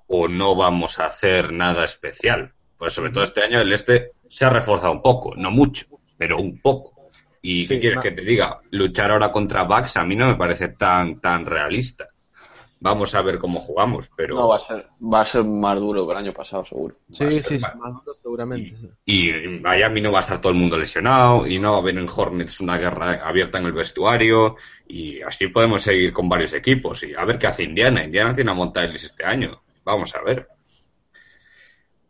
o 0.08 0.28
no 0.28 0.56
vamos 0.56 1.00
a 1.00 1.06
hacer 1.06 1.54
nada 1.54 1.86
especial. 1.86 2.52
Pues 2.78 2.94
sobre 2.94 3.12
todo 3.12 3.24
este 3.24 3.44
año 3.44 3.62
el 3.62 3.72
este 3.72 4.12
se 4.28 4.46
ha 4.46 4.50
reforzado 4.50 4.92
un 4.92 5.02
poco, 5.02 5.34
no 5.36 5.50
mucho, 5.52 5.86
pero 6.18 6.38
un 6.38 6.60
poco. 6.60 7.10
¿Y 7.42 7.68
qué 7.68 7.80
quieres 7.80 8.02
que 8.02 8.12
te 8.12 8.24
diga? 8.24 8.60
Luchar 8.72 9.12
ahora 9.12 9.32
contra 9.32 9.64
Bucks 9.64 9.98
a 9.98 10.04
mí 10.04 10.16
no 10.16 10.28
me 10.28 10.36
parece 10.36 10.70
tan, 10.70 11.22
tan 11.22 11.46
realista. 11.46 12.10
Vamos 12.80 13.16
a 13.16 13.22
ver 13.22 13.40
cómo 13.40 13.60
jugamos, 13.60 14.10
pero... 14.16 14.36
No, 14.36 14.48
va 14.48 14.58
a 14.58 14.60
ser, 14.60 14.88
va 15.02 15.22
a 15.22 15.26
ser 15.26 15.44
más 15.44 15.80
duro 15.80 16.06
que 16.06 16.12
el 16.12 16.18
año 16.18 16.34
pasado, 16.34 16.66
seguro. 16.66 16.96
Sí, 17.12 17.32
sí, 17.42 17.58
más... 17.60 17.76
más 17.76 17.94
duro 17.94 18.18
seguramente. 18.22 18.76
Y, 19.06 19.30
en 19.30 19.62
Miami 19.62 20.02
no 20.02 20.12
va 20.12 20.20
a 20.20 20.22
estar 20.22 20.42
todo 20.42 20.52
el 20.52 20.60
mundo 20.60 20.78
lesionado, 20.78 21.48
y 21.48 21.60
no 21.60 21.72
va 21.72 21.78
a 21.78 21.82
haber 21.82 21.98
en 21.98 22.10
Hornets 22.14 22.60
una 22.60 22.78
guerra 22.78 23.28
abierta 23.28 23.58
en 23.58 23.66
el 23.66 23.74
vestuario, 23.74 24.56
y 24.88 25.22
así 25.22 25.48
podemos 25.48 25.82
seguir 25.82 26.14
con 26.14 26.30
varios 26.30 26.54
equipos, 26.54 27.04
y 27.04 27.14
a 27.14 27.26
ver 27.26 27.38
qué 27.38 27.48
hace 27.48 27.64
Indiana. 27.64 28.04
Indiana 28.04 28.34
tiene 28.34 28.52
a 28.52 28.56
Montaelis 28.56 29.04
este 29.04 29.26
año, 29.26 29.62
vamos 29.84 30.16
a 30.16 30.22
ver. 30.22 30.48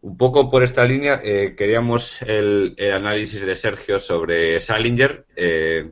Un 0.01 0.17
poco 0.17 0.51
por 0.51 0.61
esta 0.61 0.85
línea, 0.85 1.19
eh, 1.23 1.55
queríamos 1.57 2.21
el, 2.21 2.75
análisis 2.93 3.43
de 3.43 3.55
Sergio 3.55 3.97
sobre 3.97 4.59
Salinger. 4.59 5.25
Eh, 5.35 5.91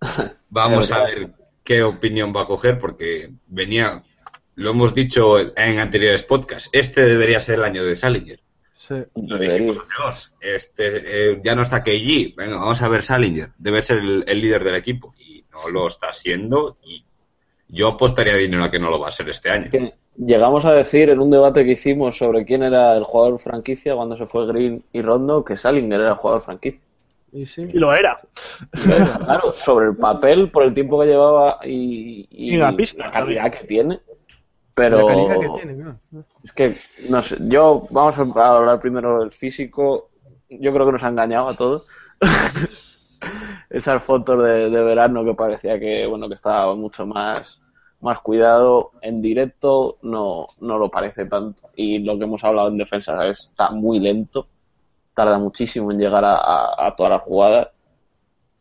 vamos 0.48 0.92
a 0.92 1.02
ver 1.02 1.35
qué 1.66 1.82
opinión 1.82 2.32
va 2.34 2.42
a 2.42 2.46
coger, 2.46 2.78
porque 2.78 3.30
venía, 3.48 4.02
lo 4.54 4.70
hemos 4.70 4.94
dicho 4.94 5.38
en 5.38 5.78
anteriores 5.78 6.22
podcasts, 6.22 6.70
este 6.72 7.04
debería 7.04 7.40
ser 7.40 7.56
el 7.56 7.64
año 7.64 7.84
de 7.84 7.94
Salinger. 7.94 8.40
Lo 9.16 9.36
dijimos 9.36 9.80
Este, 10.40 11.32
eh, 11.32 11.40
ya 11.42 11.56
no 11.56 11.62
está 11.62 11.82
KG, 11.82 12.36
venga, 12.36 12.56
vamos 12.56 12.80
a 12.80 12.88
ver 12.88 13.02
Salinger, 13.02 13.50
debe 13.58 13.82
ser 13.82 13.98
el, 13.98 14.40
líder 14.40 14.62
del 14.62 14.76
equipo, 14.76 15.14
y 15.18 15.44
no 15.50 15.68
lo 15.70 15.88
está 15.88 16.12
siendo, 16.12 16.78
y 16.84 17.04
yo 17.68 17.88
apostaría 17.88 18.36
dinero 18.36 18.62
a 18.62 18.70
que 18.70 18.78
no 18.78 18.88
lo 18.88 19.00
va 19.00 19.08
a 19.08 19.12
ser 19.12 19.28
este 19.28 19.50
año. 19.50 19.70
Llegamos 20.16 20.64
a 20.64 20.72
decir 20.72 21.10
en 21.10 21.20
un 21.20 21.30
debate 21.30 21.64
que 21.64 21.72
hicimos 21.72 22.16
sobre 22.16 22.46
quién 22.46 22.62
era 22.62 22.96
el 22.96 23.04
jugador 23.04 23.38
franquicia 23.40 23.94
cuando 23.94 24.16
se 24.16 24.26
fue 24.26 24.46
Green 24.46 24.82
y 24.92 25.02
Rondo 25.02 25.44
que 25.44 25.58
Salinger 25.58 26.00
era 26.00 26.10
el 26.10 26.16
jugador 26.16 26.42
franquicia. 26.42 26.80
Y, 27.32 27.44
lo 27.72 27.92
era. 27.92 28.18
claro, 29.24 29.52
sobre 29.52 29.88
el 29.88 29.96
papel, 29.96 30.50
por 30.50 30.62
el 30.62 30.74
tiempo 30.74 31.00
que 31.00 31.06
llevaba 31.06 31.58
y, 31.64 32.56
la, 32.56 32.74
pista, 32.74 33.10
calidad 33.10 33.50
que 33.50 33.66
tiene. 33.66 34.00
Pero 34.74 35.08
es 36.44 36.52
que, 36.52 36.76
no 37.08 37.22
sé, 37.22 37.36
yo, 37.40 37.86
vamos 37.90 38.18
a 38.18 38.56
hablar 38.56 38.80
primero 38.80 39.20
del 39.20 39.30
físico. 39.30 40.10
Yo 40.48 40.72
creo 40.72 40.86
que 40.86 40.92
nos 40.92 41.02
ha 41.02 41.08
engañado 41.08 41.48
a 41.48 41.56
todos. 41.56 41.86
Esas 43.70 44.02
fotos 44.04 44.42
de, 44.42 44.70
de, 44.70 44.82
verano 44.84 45.24
que 45.24 45.34
parecía 45.34 45.80
que, 45.80 46.06
bueno, 46.06 46.28
que 46.28 46.34
estaba 46.34 46.74
mucho 46.74 47.06
más, 47.06 47.60
más 48.00 48.20
cuidado. 48.20 48.92
En 49.02 49.20
directo 49.20 49.96
no, 50.02 50.48
no 50.60 50.78
lo 50.78 50.90
parece 50.90 51.26
tanto. 51.26 51.70
Y 51.74 51.98
lo 51.98 52.16
que 52.18 52.24
hemos 52.24 52.44
hablado 52.44 52.68
en 52.68 52.78
defensa 52.78 53.26
es, 53.26 53.50
está 53.50 53.70
muy 53.70 53.98
lento 53.98 54.46
tarda 55.16 55.38
muchísimo 55.38 55.90
en 55.90 55.98
llegar 55.98 56.22
a, 56.26 56.94
todas 56.94 57.10
las 57.10 57.22
jugadas. 57.22 57.68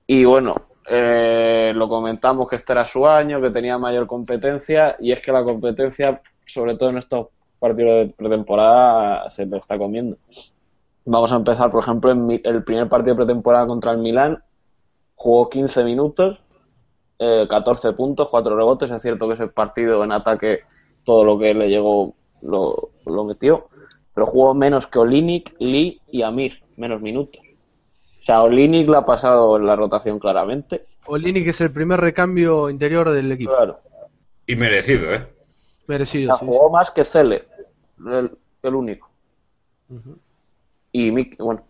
Y 0.08 0.24
bueno, 0.24 0.56
eh, 0.90 1.74
lo 1.76 1.90
comentamos 1.90 2.48
que 2.48 2.56
este 2.56 2.72
era 2.72 2.86
su 2.86 3.06
año, 3.06 3.42
que 3.42 3.50
tenía 3.50 3.78
mayor 3.78 4.08
competencia, 4.08 4.96
y 5.00 5.12
es 5.12 5.22
que 5.22 5.34
la 5.34 5.44
competencia, 5.44 6.22
sobre 6.46 6.78
todo 6.78 6.92
en 6.92 7.00
estos 7.00 7.28
partidos 7.60 8.08
de 8.08 8.14
pretemporada, 8.14 9.30
se 9.30 9.46
le 9.46 9.58
está 9.58 9.78
comiendo. 9.78 10.16
Vamos 11.04 11.34
a 11.34 11.36
empezar, 11.36 11.70
por 11.70 11.84
ejemplo, 11.84 12.12
en 12.12 12.42
el 12.42 12.64
primer 12.64 12.88
partido 12.88 13.16
de 13.16 13.26
pretemporada 13.26 13.68
contra 13.68 13.92
el 13.92 13.98
Milán, 13.98 14.42
jugó 15.16 15.50
15 15.50 15.84
minutos, 15.84 16.40
14 17.18 17.90
eh, 17.90 17.92
puntos, 17.92 18.30
4 18.30 18.56
rebotes. 18.56 18.90
Es 18.90 19.02
cierto 19.02 19.28
que 19.28 19.34
ese 19.34 19.48
partido 19.48 20.06
en 20.06 20.14
ataque, 20.14 20.62
todo 21.04 21.26
lo 21.26 21.38
que 21.38 21.54
le 21.54 21.68
llegó 21.68 22.14
lo, 22.42 22.92
lo 23.06 23.26
metió 23.26 23.68
pero 24.16 24.26
jugó 24.26 24.54
menos 24.56 24.88
que 24.88 24.98
Olinik, 24.98 25.54
Lee 25.60 26.02
y 26.08 26.22
Amir, 26.24 26.64
menos 26.78 27.02
minutos. 27.02 27.42
O 28.22 28.24
sea, 28.24 28.42
Olinik 28.44 28.88
la 28.88 29.00
ha 29.00 29.06
pasado 29.06 29.58
en 29.58 29.68
la 29.68 29.76
rotación 29.76 30.20
claramente. 30.20 30.86
Olinik 31.06 31.48
es 31.48 31.60
el 31.60 31.72
primer 31.72 32.00
recambio 32.00 32.70
interior 32.70 33.10
del 33.10 33.32
equipo. 33.34 33.54
Claro. 33.56 33.82
Y 34.48 34.56
merecido, 34.56 35.14
¿eh? 35.14 35.28
Merecido, 35.88 36.34
o 36.34 36.38
Jugó 36.38 36.70
más 36.72 36.92
que 36.92 37.04
Cele, 37.04 37.44
el, 38.64 38.74
único. 38.74 39.12
Y 40.92 41.12
bueno, 41.38 41.64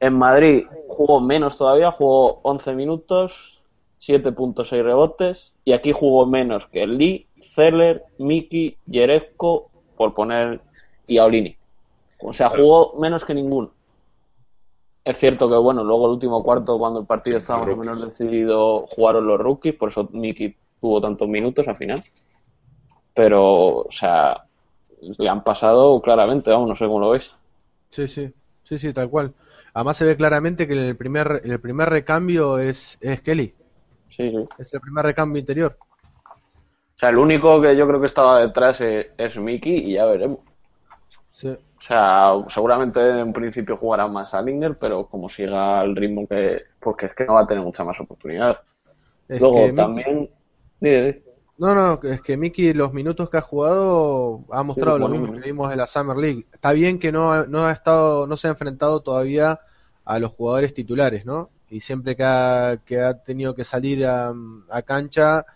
en 0.00 0.14
Madrid 0.14 0.66
jugó 0.88 1.20
menos 1.20 1.56
todavía, 1.56 1.92
jugó 1.92 2.40
11 2.42 2.74
minutos, 2.74 3.62
7.6 4.02 4.82
rebotes, 4.82 5.52
y 5.64 5.72
aquí 5.72 5.92
jugó 5.92 6.26
menos 6.26 6.66
que 6.66 6.86
Lee, 6.86 7.28
Zeller, 7.40 8.02
Miki, 8.18 8.76
Yeresco, 8.86 9.70
por 9.96 10.14
poner, 10.14 10.60
y 11.06 11.18
Olinik. 11.18 11.58
O 12.20 12.32
sea, 12.32 12.48
jugó 12.48 12.94
menos 12.98 13.24
que 13.24 13.34
ninguno. 13.34 13.70
Es 15.04 15.18
cierto 15.18 15.48
que, 15.48 15.56
bueno, 15.56 15.84
luego 15.84 16.06
el 16.06 16.12
último 16.12 16.42
cuarto, 16.42 16.78
cuando 16.78 17.00
el 17.00 17.06
partido 17.06 17.36
estaba 17.36 17.60
más 17.60 17.74
o 17.74 17.76
menos 17.76 18.00
decidido, 18.00 18.86
jugaron 18.88 19.26
los 19.26 19.38
rookies, 19.38 19.76
por 19.76 19.90
eso 19.90 20.08
Miki 20.12 20.56
tuvo 20.80 21.00
tantos 21.00 21.28
minutos 21.28 21.68
al 21.68 21.76
final. 21.76 22.02
Pero, 23.14 23.82
o 23.82 23.90
sea, 23.90 24.44
le 25.00 25.28
han 25.28 25.44
pasado 25.44 26.00
claramente, 26.00 26.50
vamos, 26.50 26.68
no 26.68 26.76
sé 26.76 26.86
cómo 26.86 26.98
lo 26.98 27.10
veis. 27.10 27.32
Sí, 27.88 28.08
sí, 28.08 28.32
sí, 28.64 28.78
sí, 28.78 28.92
tal 28.92 29.08
cual. 29.08 29.32
Además 29.74 29.96
se 29.96 30.06
ve 30.06 30.16
claramente 30.16 30.66
que 30.66 30.88
el 30.88 30.96
primer, 30.96 31.42
el 31.44 31.60
primer 31.60 31.88
recambio 31.88 32.58
es, 32.58 32.98
es 33.00 33.20
Kelly. 33.20 33.54
Sí, 34.08 34.30
sí. 34.30 34.48
Es 34.58 34.74
el 34.74 34.80
primer 34.80 35.04
recambio 35.04 35.38
interior. 35.38 35.76
O 36.96 36.98
sea, 36.98 37.10
el 37.10 37.18
único 37.18 37.60
que 37.60 37.76
yo 37.76 37.86
creo 37.86 38.00
que 38.00 38.06
estaba 38.06 38.40
detrás 38.40 38.80
es, 38.80 39.08
es 39.18 39.36
Mickey 39.36 39.90
y 39.90 39.94
ya 39.94 40.06
veremos. 40.06 40.40
Sí. 41.30 41.56
O 41.86 41.88
sea, 41.88 42.34
seguramente 42.48 43.00
en 43.20 43.32
principio 43.32 43.76
jugará 43.76 44.08
más 44.08 44.34
a 44.34 44.42
Linger, 44.42 44.76
pero 44.76 45.06
como 45.06 45.28
siga 45.28 45.82
el 45.82 45.94
ritmo 45.94 46.26
que. 46.26 46.64
Porque 46.80 47.06
es 47.06 47.14
que 47.14 47.24
no 47.24 47.34
va 47.34 47.42
a 47.42 47.46
tener 47.46 47.62
mucha 47.62 47.84
más 47.84 48.00
oportunidad. 48.00 48.60
Luego 49.28 49.72
también. 49.72 50.28
No, 51.58 51.74
no, 51.74 52.00
es 52.02 52.20
que 52.22 52.36
Miki 52.36 52.72
los 52.74 52.92
minutos 52.92 53.30
que 53.30 53.38
ha 53.38 53.42
jugado 53.42 54.44
ha 54.50 54.64
mostrado 54.64 54.98
lo 54.98 55.08
mismo 55.08 55.32
que 55.32 55.46
vimos 55.46 55.70
en 55.70 55.78
la 55.78 55.86
Summer 55.86 56.16
League. 56.16 56.46
Está 56.52 56.72
bien 56.72 56.98
que 56.98 57.12
no, 57.12 57.46
no 57.46 57.66
ha 57.66 57.72
estado, 57.72 58.26
no 58.26 58.36
se 58.36 58.48
ha 58.48 58.50
enfrentado 58.50 59.00
todavía 59.00 59.60
a 60.04 60.18
los 60.18 60.32
jugadores 60.32 60.74
titulares, 60.74 61.24
¿no? 61.24 61.50
Y 61.70 61.80
siempre 61.80 62.16
que 62.16 62.24
ha, 62.24 62.78
que 62.84 63.00
ha 63.00 63.22
tenido 63.22 63.54
que 63.54 63.64
salir 63.64 64.04
a, 64.06 64.34
a 64.70 64.82
cancha, 64.82 65.46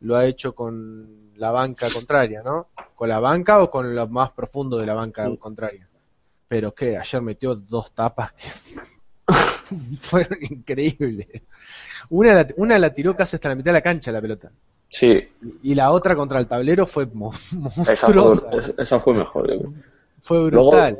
lo 0.00 0.16
ha 0.16 0.26
hecho 0.26 0.54
con 0.54 1.32
la 1.36 1.50
banca 1.50 1.88
contraria, 1.92 2.42
¿no? 2.42 2.68
con 2.96 3.08
la 3.10 3.20
banca 3.20 3.62
o 3.62 3.70
con 3.70 3.94
lo 3.94 4.08
más 4.08 4.32
profundo 4.32 4.78
de 4.78 4.86
la 4.86 4.94
banca 4.94 5.28
contraria. 5.38 5.86
Pero 6.48 6.74
que 6.74 6.96
ayer 6.96 7.22
metió 7.22 7.54
dos 7.54 7.92
tapas 7.92 8.32
que 8.32 8.48
fueron 10.00 10.38
increíbles. 10.40 11.28
Una 12.08 12.34
la, 12.34 12.46
una 12.56 12.78
la 12.78 12.90
tiró 12.90 13.14
casi 13.14 13.36
hasta 13.36 13.50
la 13.50 13.54
mitad 13.54 13.66
de 13.66 13.78
la 13.78 13.82
cancha 13.82 14.10
la 14.10 14.22
pelota. 14.22 14.50
Sí. 14.88 15.28
Y 15.62 15.74
la 15.74 15.90
otra 15.90 16.14
contra 16.14 16.38
el 16.38 16.46
tablero 16.46 16.86
fue 16.86 17.06
monstruosa. 17.06 18.48
Esa 18.78 19.00
fue, 19.00 19.14
mejor. 19.14 19.72
Fue 20.22 20.44
brutal. 20.46 20.98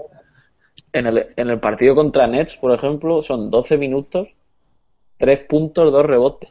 en, 0.92 1.06
el, 1.06 1.26
en 1.36 1.48
el 1.48 1.60
partido 1.60 1.94
contra 1.94 2.26
Nets, 2.26 2.56
por 2.56 2.72
ejemplo, 2.72 3.22
son 3.22 3.50
12 3.50 3.78
minutos, 3.78 4.28
3 5.18 5.40
puntos, 5.48 5.92
2 5.92 6.04
rebotes. 6.04 6.50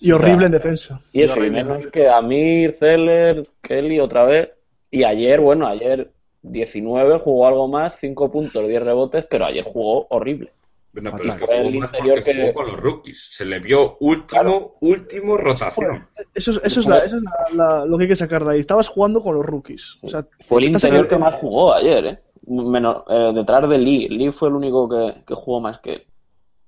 Y 0.00 0.12
horrible 0.12 0.46
en 0.46 0.52
defensa. 0.52 1.00
Y 1.12 1.22
eso, 1.22 1.44
y 1.44 1.50
menos 1.50 1.86
que 1.88 2.08
Amir, 2.08 2.72
Zeller, 2.72 3.48
Kelly 3.62 4.00
otra 4.00 4.24
vez. 4.24 4.50
Y 4.90 5.04
ayer, 5.04 5.40
bueno, 5.40 5.66
ayer 5.66 6.12
19 6.42 7.18
jugó 7.18 7.46
algo 7.46 7.68
más, 7.68 7.96
5 7.96 8.30
puntos, 8.30 8.68
10 8.68 8.82
rebotes, 8.82 9.26
pero 9.28 9.46
ayer 9.46 9.64
jugó 9.64 10.06
horrible. 10.10 10.52
Bueno, 10.92 11.12
pero 11.14 11.28
es 11.28 11.34
que 11.34 11.46
jugó 11.46 11.80
más 11.80 11.92
porque 11.92 12.22
que... 12.22 12.40
jugó 12.40 12.54
con 12.54 12.66
los 12.68 12.80
rookies. 12.80 13.28
Se 13.32 13.44
le 13.44 13.58
vio 13.58 13.96
último, 14.00 14.76
último 14.80 15.36
rotación. 15.36 16.08
eso, 16.34 16.52
es, 16.52 16.60
eso 16.64 16.80
es, 16.80 16.86
la, 16.86 16.98
eso 16.98 17.16
es 17.18 17.54
la, 17.54 17.84
lo 17.84 17.98
que 17.98 18.04
hay 18.04 18.08
que 18.08 18.16
sacar 18.16 18.44
de 18.44 18.54
ahí. 18.54 18.60
Estabas 18.60 18.88
jugando 18.88 19.22
con 19.22 19.34
los 19.34 19.44
rookies. 19.44 19.98
O 20.02 20.08
sea, 20.08 20.26
fue 20.40 20.60
el 20.62 20.68
interior 20.68 21.06
que 21.06 21.18
más 21.18 21.34
jugó 21.34 21.74
ayer, 21.74 22.06
¿eh? 22.06 22.18
Menos, 22.46 23.02
eh, 23.08 23.32
detrás 23.34 23.68
de 23.68 23.76
Lee. 23.76 24.08
Lee 24.08 24.30
fue 24.30 24.48
el 24.48 24.54
único 24.54 24.88
que, 24.88 25.24
que 25.26 25.34
jugó 25.34 25.60
más 25.60 25.80
que 25.80 25.94
él. 25.94 26.06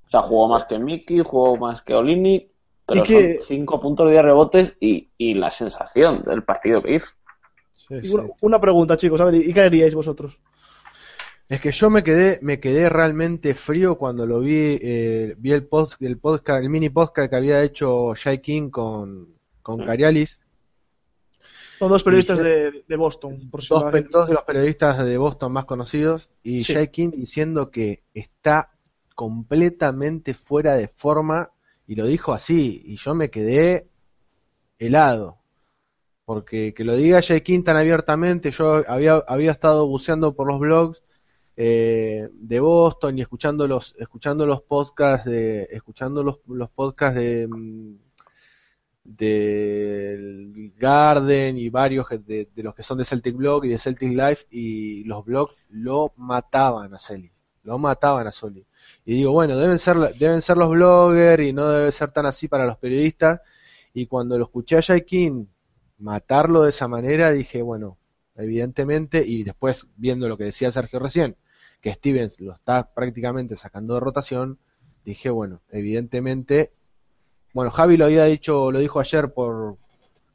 O 0.09 0.11
sea, 0.11 0.21
jugó 0.23 0.49
más 0.49 0.65
que 0.65 0.79
Mickey, 0.79 1.21
jugó 1.21 1.57
más 1.57 1.83
que 1.83 1.95
Olini, 1.95 2.51
pero 2.89 3.05
son 3.05 3.37
cinco 3.47 3.81
puntos 3.81 4.11
de 4.11 4.23
rebotes 4.23 4.75
y, 4.81 5.11
y, 5.19 5.35
la 5.35 5.51
sensación 5.51 6.23
del 6.23 6.43
partido 6.43 6.83
que 6.83 6.95
hizo. 6.95 7.13
Una, 8.41 8.61
pregunta, 8.61 8.97
chicos, 8.97 9.21
a 9.21 9.27
ver, 9.27 9.35
¿y 9.35 9.53
qué 9.53 9.61
haríais 9.61 9.95
vosotros? 9.95 10.39
Es 11.49 11.61
que 11.61 11.73
yo 11.73 11.91
me 11.91 12.03
quedé, 12.03 12.39
me 12.43 12.61
quedé 12.61 12.89
realmente 12.89 13.55
frío 13.55 13.97
cuando 13.97 14.27
lo 14.27 14.41
vi, 14.41 14.79
eh, 14.83 15.35
vi 15.39 15.53
el, 15.53 15.67
post, 15.67 16.01
el 16.01 16.19
podcast, 16.19 16.63
el 16.63 16.71
mini 16.71 16.89
podcast 16.89 17.31
que 17.31 17.37
había 17.37 17.63
hecho 17.63 18.15
Shai 18.15 18.41
King 18.41 18.71
con, 18.71 19.35
con 19.63 19.85
Carialis. 19.85 20.41
Son 21.79 21.91
dos 21.91 22.03
periodistas 22.03 22.39
de, 22.39 22.85
de, 22.87 22.97
Boston, 22.97 23.51
por 23.51 23.61
dos, 23.67 23.85
dos, 24.11 24.29
de 24.29 24.35
los 24.35 24.43
periodistas 24.43 25.05
de 25.05 25.17
Boston 25.17 25.53
más 25.53 25.65
conocidos. 25.65 26.29
Y 26.43 26.65
sí. 26.65 26.75
King 26.89 27.11
diciendo 27.13 27.71
que 27.71 28.03
está 28.15 28.73
completamente 29.15 30.35
fuera 30.35 30.75
de 30.75 30.89
forma 30.89 31.51
y 31.89 31.95
lo 31.97 32.07
dijo 32.07 32.35
así, 32.35 32.83
y 32.85 32.97
yo 32.97 33.15
me 33.15 33.31
quedé 33.31 33.89
helado. 34.79 35.39
Porque 36.27 36.75
que 36.75 36.85
lo 36.85 36.95
diga 36.95 37.23
Jay 37.23 37.41
King 37.41 37.63
tan 37.63 37.79
abiertamente, 37.79 38.51
yo 38.51 38.85
había, 38.87 39.25
había 39.27 39.53
estado 39.53 39.89
buceando 39.89 40.35
por 40.35 40.47
los 40.47 40.61
blogs 40.61 41.03
eh, 41.57 42.29
de 42.33 42.61
Boston 42.61 43.19
y 43.19 43.23
escuchando 43.23 43.67
los, 43.67 43.95
escuchando 43.99 44.47
los 44.47 44.63
podcasts 44.63 45.27
de, 45.29 45.63
escuchando 45.71 46.23
los, 46.23 46.41
los 46.47 46.71
podcasts 46.71 47.19
de, 47.19 47.49
mm, 47.49 47.97
del 49.05 50.75
Garden 50.77 51.57
y 51.57 51.71
varios 51.71 52.07
de, 52.27 52.49
los 52.57 52.75
que 52.75 52.83
son 52.83 52.99
de 52.99 53.07
Celtic 53.07 53.35
Blog 53.35 53.65
y 53.65 53.69
de 53.71 53.79
Celtic 53.79 54.11
Life 54.13 54.47
y 54.51 55.05
los 55.05 55.25
blogs 55.25 55.55
lo 55.71 56.13
mataban 56.17 56.93
a 56.93 56.99
Celi, 56.99 57.33
lo 57.63 57.79
mataban 57.79 58.27
a 58.27 58.33
Soli. 58.33 58.67
Y 59.09 59.15
digo, 59.15 59.33
bueno, 59.33 59.57
deben 59.57 59.79
ser, 59.79 59.97
deben 60.19 60.43
ser 60.43 60.59
los 60.59 60.69
bloggers 60.69 61.43
y 61.43 61.53
no 61.55 61.67
debe 61.69 61.93
ser 61.93 62.11
tan 62.11 62.27
así 62.27 62.47
para 62.49 62.67
los 62.67 62.77
periodistas. 62.77 63.41
Y 63.95 64.07
cuando 64.07 64.37
lo 64.39 64.45
escuché 64.45 64.77
a 64.77 64.83
Jaikin 64.83 65.49
matarlo 65.99 66.65
de 66.65 66.71
esa 66.71 66.89
manera, 66.89 67.33
dije, 67.33 67.63
bueno, 67.63 67.97
evidentemente, 68.37 69.25
y 69.27 69.45
después 69.45 69.87
viendo 69.97 70.29
lo 70.29 70.37
que 70.37 70.45
decía 70.45 70.71
Sergio 70.71 70.99
recién, 70.99 71.37
que 71.81 71.95
Stevens 71.95 72.39
lo 72.41 72.53
está 72.53 72.93
prácticamente 72.93 73.57
sacando 73.57 73.95
de 73.95 74.01
rotación, 74.01 74.59
dije, 75.05 75.31
bueno, 75.31 75.63
evidentemente 75.71 76.73
bueno, 77.59 77.71
Javi 77.71 77.97
lo 77.97 78.05
había 78.05 78.25
dicho, 78.25 78.71
lo 78.71 78.79
dijo 78.79 79.01
ayer 79.01 79.33
por, 79.33 79.79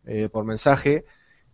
eh, 0.05 0.30
por 0.30 0.45
mensaje, 0.45 1.05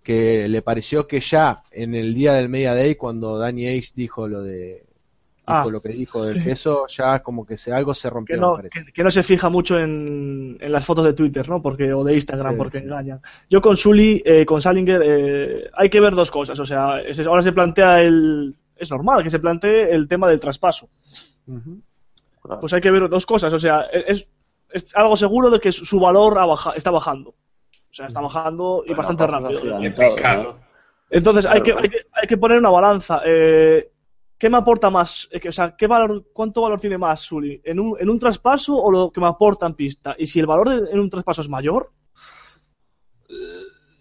que 0.03 0.47
le 0.47 0.61
pareció 0.61 1.07
que 1.07 1.20
ya 1.20 1.63
en 1.72 1.95
el 1.95 2.15
día 2.15 2.34
del 2.34 2.49
Media 2.49 2.74
Day, 2.74 2.95
cuando 2.95 3.38
Danny 3.38 3.67
H 3.67 3.91
dijo 3.95 4.28
lo 4.28 4.41
de 4.41 4.88
ah, 5.49 5.65
lo 5.69 5.81
que 5.81 5.89
dijo 5.89 6.23
del 6.23 6.43
peso, 6.43 6.85
ya 6.87 7.19
como 7.19 7.45
que 7.45 7.57
se, 7.57 7.73
algo 7.73 7.93
se 7.93 8.09
rompió. 8.09 8.35
Que 8.35 8.41
no, 8.41 8.57
que, 8.93 9.03
no 9.03 9.11
se 9.11 9.23
fija 9.23 9.49
mucho 9.49 9.77
en, 9.77 10.57
en, 10.59 10.71
las 10.71 10.85
fotos 10.85 11.05
de 11.05 11.13
Twitter, 11.13 11.47
¿no? 11.49 11.61
Porque, 11.61 11.93
o 11.93 12.03
de 12.03 12.15
Instagram, 12.15 12.57
porque 12.57 12.79
engañan. 12.79 13.21
Yo 13.49 13.61
con 13.61 13.75
Sully, 13.75 14.21
eh, 14.25 14.45
con 14.45 14.61
Salinger, 14.61 15.01
eh, 15.03 15.69
hay 15.73 15.89
que 15.89 15.99
ver 15.99 16.15
dos 16.15 16.31
cosas. 16.31 16.59
O 16.59 16.65
sea, 16.65 17.01
ahora 17.27 17.41
se 17.41 17.51
plantea 17.51 18.01
el. 18.01 18.55
Es 18.75 18.91
normal 18.91 19.23
que 19.23 19.29
se 19.29 19.39
plantee 19.39 19.93
el 19.93 20.07
tema 20.07 20.27
del 20.27 20.39
traspaso. 20.39 20.89
Pues 22.61 22.73
hay 22.73 22.81
que 22.81 22.91
ver 22.91 23.09
dos 23.09 23.25
cosas. 23.25 23.51
O 23.51 23.59
sea, 23.59 23.81
es, 23.91 24.27
es 24.71 24.95
algo 24.95 25.17
seguro 25.17 25.49
de 25.49 25.59
que 25.59 25.71
su 25.71 25.99
valor 25.99 26.37
está 26.75 26.91
bajando. 26.91 27.31
O 27.31 27.93
sea, 27.93 28.07
está 28.07 28.21
bajando 28.21 28.83
y 28.85 28.93
bastante 28.93 29.25
rápido. 29.25 29.61
Entonces 31.09 31.45
hay, 31.47 31.61
que, 31.61 31.73
hay, 31.73 31.89
que, 31.89 32.05
hay 32.13 32.27
que 32.27 32.37
poner 32.37 32.59
una 32.59 32.69
balanza. 32.69 33.21
Eh, 33.25 33.89
¿Qué 34.39 34.49
me 34.49 34.57
aporta 34.57 34.89
más? 34.89 35.27
Eh, 35.31 35.49
o 35.49 35.51
sea, 35.51 35.75
¿qué 35.75 35.85
valor, 35.85 36.29
¿cuánto 36.31 36.61
valor 36.61 36.79
tiene 36.79 36.97
más 36.97 37.19
Sully? 37.19 37.61
¿En 37.65 37.77
un, 37.77 37.97
¿En 37.99 38.09
un 38.09 38.17
traspaso 38.17 38.73
o 38.73 38.89
lo 38.89 39.11
que 39.11 39.19
me 39.19 39.27
aporta 39.27 39.67
en 39.67 39.73
pista? 39.73 40.15
Y 40.17 40.27
si 40.27 40.39
el 40.39 40.45
valor 40.45 40.87
en 40.89 40.97
un 40.97 41.09
traspaso 41.09 41.41
es 41.41 41.49
mayor, 41.49 41.91
eh, 43.27 43.33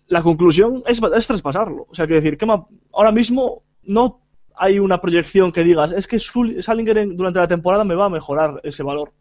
la 0.06 0.22
conclusión 0.22 0.84
es, 0.86 1.00
traspasarlo. 1.26 1.86
O 1.90 1.94
sea, 1.94 2.06
quiero 2.06 2.22
decir, 2.22 2.38
que 2.38 2.46
ahora 2.92 3.10
mismo 3.10 3.64
no 3.82 4.22
hay 4.54 4.78
una 4.78 5.00
proyección 5.00 5.50
que 5.50 5.64
digas, 5.64 5.90
es 5.90 6.06
que 6.06 6.20
Salinger 6.20 7.08
durante 7.16 7.40
la 7.40 7.48
temporada 7.48 7.82
me 7.82 7.96
va 7.96 8.06
a 8.06 8.10
mejorar 8.10 8.60
ese 8.62 8.84
valor. 8.84 9.12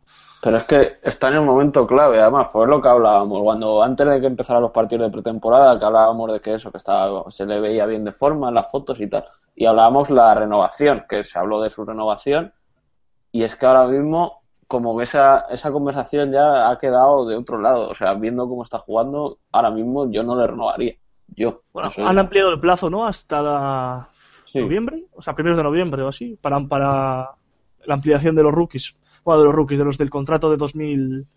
Pero 0.42 0.58
es 0.58 0.64
que 0.66 0.98
está 1.02 1.30
en 1.30 1.36
el 1.36 1.42
momento 1.42 1.88
clave, 1.88 2.22
además, 2.22 2.50
pues 2.54 2.66
es 2.66 2.70
lo 2.70 2.82
que 2.82 2.88
hablábamos. 2.88 3.42
Cuando 3.42 3.82
antes 3.82 4.08
de 4.08 4.22
que 4.22 4.28
empezaran 4.28 4.62
los 4.62 4.72
partidos 4.72 5.08
de 5.08 5.12
pretemporada, 5.12 5.80
que 5.80 5.86
hablábamos 5.86 6.32
de 6.32 6.40
que 6.40 6.54
eso, 6.54 6.72
que 6.72 6.78
estaba, 6.78 7.24
se 7.32 7.46
le 7.46 7.60
veía 7.60 7.86
bien 7.86 8.04
de 8.04 8.12
forma 8.12 8.50
en 8.50 8.56
las 8.56 8.70
fotos 8.70 9.00
y 9.00 9.08
tal. 9.08 9.26
Y 9.56 9.66
hablábamos 9.66 10.12
la 10.12 10.36
renovación, 10.36 11.06
que 11.10 11.24
se 11.24 11.40
habló 11.40 11.62
de 11.62 11.72
su 11.72 11.84
renovación. 11.84 12.54
Y 13.32 13.44
es 13.44 13.56
que 13.56 13.66
ahora 13.66 13.88
mismo, 13.88 14.44
como 14.68 14.96
que 14.98 15.06
esa, 15.06 15.46
esa 15.50 15.72
conversación 15.72 16.32
ya 16.32 16.70
ha 16.70 16.78
quedado 16.78 17.28
de 17.28 17.36
otro 17.36 17.60
lado. 17.60 17.90
O 17.90 17.96
sea, 17.96 18.14
viendo 18.14 18.48
cómo 18.48 18.64
está 18.64 18.78
jugando, 18.78 19.40
ahora 19.52 19.72
mismo 19.72 20.12
yo 20.12 20.22
no 20.22 20.36
le 20.40 20.46
renovaría. 20.46 20.94
Yo. 21.36 21.62
Bueno, 21.74 21.90
han 21.98 22.20
ampliado 22.20 22.52
el 22.52 22.60
plazo, 22.60 22.90
¿no? 22.90 23.06
Hasta 23.06 24.08
noviembre, 24.54 25.06
o 25.14 25.22
sea, 25.22 25.34
primeros 25.34 25.58
de 25.58 25.64
noviembre 25.64 26.02
o 26.04 26.08
así, 26.08 26.38
para, 26.42 26.60
para 26.62 27.32
la 27.86 27.94
ampliación 27.94 28.36
de 28.36 28.44
los 28.44 28.54
rookies 28.54 28.96
de 29.36 29.44
los 29.44 29.54
rookies, 29.54 29.80
de 29.80 29.86
los 29.86 29.98
del 29.98 30.10
contrato 30.10 30.50
de 30.50 30.58
2011. 30.58 31.28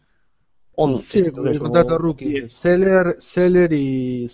Sí, 1.03 1.18
el 1.20 1.59
contrato 1.59 1.99
rookie. 1.99 2.49
Seller, 2.49 3.16
Seller 3.18 3.72
y... 3.72 4.28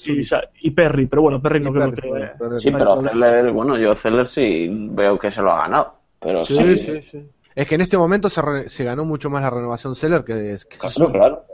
y 0.61 0.71
Perry, 0.71 1.07
pero 1.07 1.23
bueno, 1.23 1.41
Perry 1.41 1.61
no 1.61 1.73
creo 1.73 1.93
que... 1.93 2.61
sí, 2.61 2.71
pero 2.71 3.01
Seller, 3.01 3.51
bueno, 3.53 3.79
yo 3.79 3.95
Seller 3.97 4.27
sí 4.27 4.69
veo 4.71 5.19
que 5.19 5.31
se 5.31 5.43
lo 5.43 5.53
ha 5.53 5.63
ganado. 5.63 5.95
Pero 6.21 6.43
sí, 6.45 6.79
sí, 6.79 7.03
sí. 7.03 7.27
Es 7.55 7.67
que 7.67 7.75
en 7.77 7.81
este 7.81 7.97
momento 7.97 8.29
se, 8.29 8.69
se 8.69 8.85
ganó 8.85 9.05
mucho 9.05 9.31
más 9.31 9.43
la 9.43 9.51
renovación 9.51 9.95
Seller 9.95 10.25
que... 10.25 10.59
que 10.69 10.77
claro, 10.77 11.13
claro. 11.13 11.45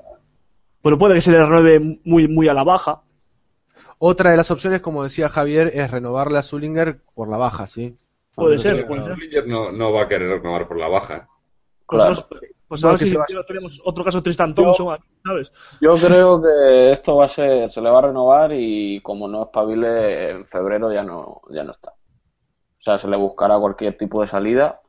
Bueno, 0.83 0.99
puede 0.99 1.15
que 1.15 1.21
se 1.21 1.31
le 1.31 1.39
renueve 1.39 2.01
muy, 2.05 2.27
muy 2.27 2.49
a 2.49 2.55
la 2.55 2.65
baja. 2.65 3.03
Otra 3.99 4.33
de 4.33 4.37
las 4.37 4.51
opciones, 4.51 4.81
como 4.81 5.05
decía 5.05 5.29
Javier, 5.29 5.71
es 5.75 5.89
renovarle 5.91 6.39
a 6.39 6.43
Zullinger 6.43 7.01
por 7.15 7.29
la 7.29 7.37
baja, 7.37 7.69
¿sí? 7.69 7.97
Puede 8.35 8.59
ser. 8.59 8.85
Zullinger 8.89 9.47
no, 9.47 9.71
no 9.71 9.93
va 9.93 10.03
a 10.03 10.09
querer 10.09 10.29
renovar 10.29 10.67
por 10.67 10.77
la 10.77 10.89
baja. 10.89 11.29
Pues, 11.99 12.27
pues 12.69 12.85
ahora 12.85 12.99
sí 12.99 13.15
tenemos 13.47 13.81
otro 13.85 14.03
caso 14.03 14.23
Tristan 14.23 14.55
Thompson, 14.55 14.99
¿sabes? 15.25 15.53
Yo 15.81 15.95
creo 15.97 16.41
que 16.43 16.93
esto 16.93 17.17
va 17.17 17.27
a 17.27 17.29
ser, 17.29 17.71
se 17.71 17.81
le 17.81 17.91
va 17.91 17.99
a 17.99 18.03
renovar 18.03 18.53
y 18.55 19.01
como 19.03 19.29
no 19.29 19.43
es 19.43 19.49
pabile, 19.51 20.31
en 20.31 20.47
febrero 20.47 20.93
ya 20.93 21.03
no, 21.03 21.43
ya 21.51 21.65
no 21.65 21.73
está. 21.73 21.91
O 21.91 22.83
sea, 22.83 22.99
se 22.99 23.09
le 23.09 23.17
buscará 23.17 23.59
cualquier 23.59 23.97
tipo 23.97 24.23
de 24.23 24.29
salida 24.29 24.81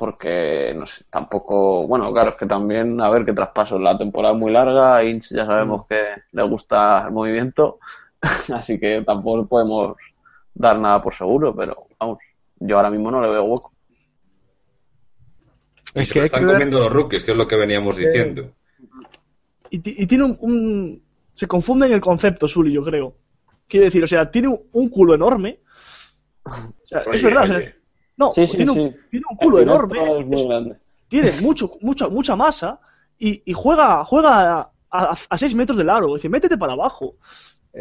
porque 0.00 0.72
no 0.74 0.86
sé, 0.86 1.04
tampoco, 1.10 1.86
bueno, 1.86 2.10
claro, 2.10 2.30
es 2.30 2.36
que 2.36 2.46
también, 2.46 2.98
a 3.02 3.10
ver 3.10 3.26
qué 3.26 3.34
traspaso, 3.34 3.78
la 3.78 3.98
temporada 3.98 4.32
es 4.32 4.40
muy 4.40 4.50
larga, 4.50 5.04
Inch 5.04 5.28
ya 5.30 5.44
sabemos 5.44 5.82
mm. 5.82 5.88
que 5.90 6.00
le 6.32 6.42
gusta 6.44 7.04
el 7.06 7.12
movimiento, 7.12 7.78
así 8.54 8.80
que 8.80 9.02
tampoco 9.02 9.46
podemos 9.46 9.96
dar 10.54 10.78
nada 10.78 11.02
por 11.02 11.14
seguro, 11.14 11.54
pero 11.54 11.76
vamos, 11.98 12.18
yo 12.60 12.78
ahora 12.78 12.88
mismo 12.88 13.10
no 13.10 13.20
le 13.20 13.28
veo 13.28 13.44
hueco. 13.44 13.72
Es 15.94 16.12
que 16.12 16.20
están 16.20 16.46
comiendo 16.46 16.78
los 16.78 16.92
rookies, 16.92 17.24
que 17.24 17.32
es 17.32 17.36
lo 17.36 17.48
que 17.48 17.56
veníamos 17.56 17.96
diciendo. 17.96 18.52
Y, 19.70 19.78
tiene 20.06 20.24
un, 20.24 21.02
Se 21.32 21.46
confunde 21.46 21.86
en 21.86 21.92
el 21.92 22.00
concepto, 22.00 22.48
Sully, 22.48 22.72
yo 22.72 22.84
creo. 22.84 23.14
Quiere 23.68 23.86
decir, 23.86 24.02
o 24.02 24.06
sea, 24.06 24.30
tiene 24.30 24.48
un, 24.72 24.88
culo 24.88 25.14
enorme. 25.14 25.60
es 27.12 27.22
verdad. 27.22 27.72
no, 28.16 28.32
tiene, 28.32 28.70
un, 28.70 28.96
culo 29.38 29.60
enorme. 29.60 30.76
tiene 31.08 31.32
mucho, 31.40 31.72
mucha, 31.80 32.08
mucha 32.08 32.34
masa 32.34 32.80
y, 33.18 33.52
juega, 33.52 34.04
juega 34.04 34.70
a, 34.90 35.38
6 35.38 35.54
metros 35.54 35.78
del 35.78 35.90
aro. 35.90 36.14
Dice, 36.14 36.28
métete 36.28 36.56
para 36.56 36.72
abajo. 36.72 37.16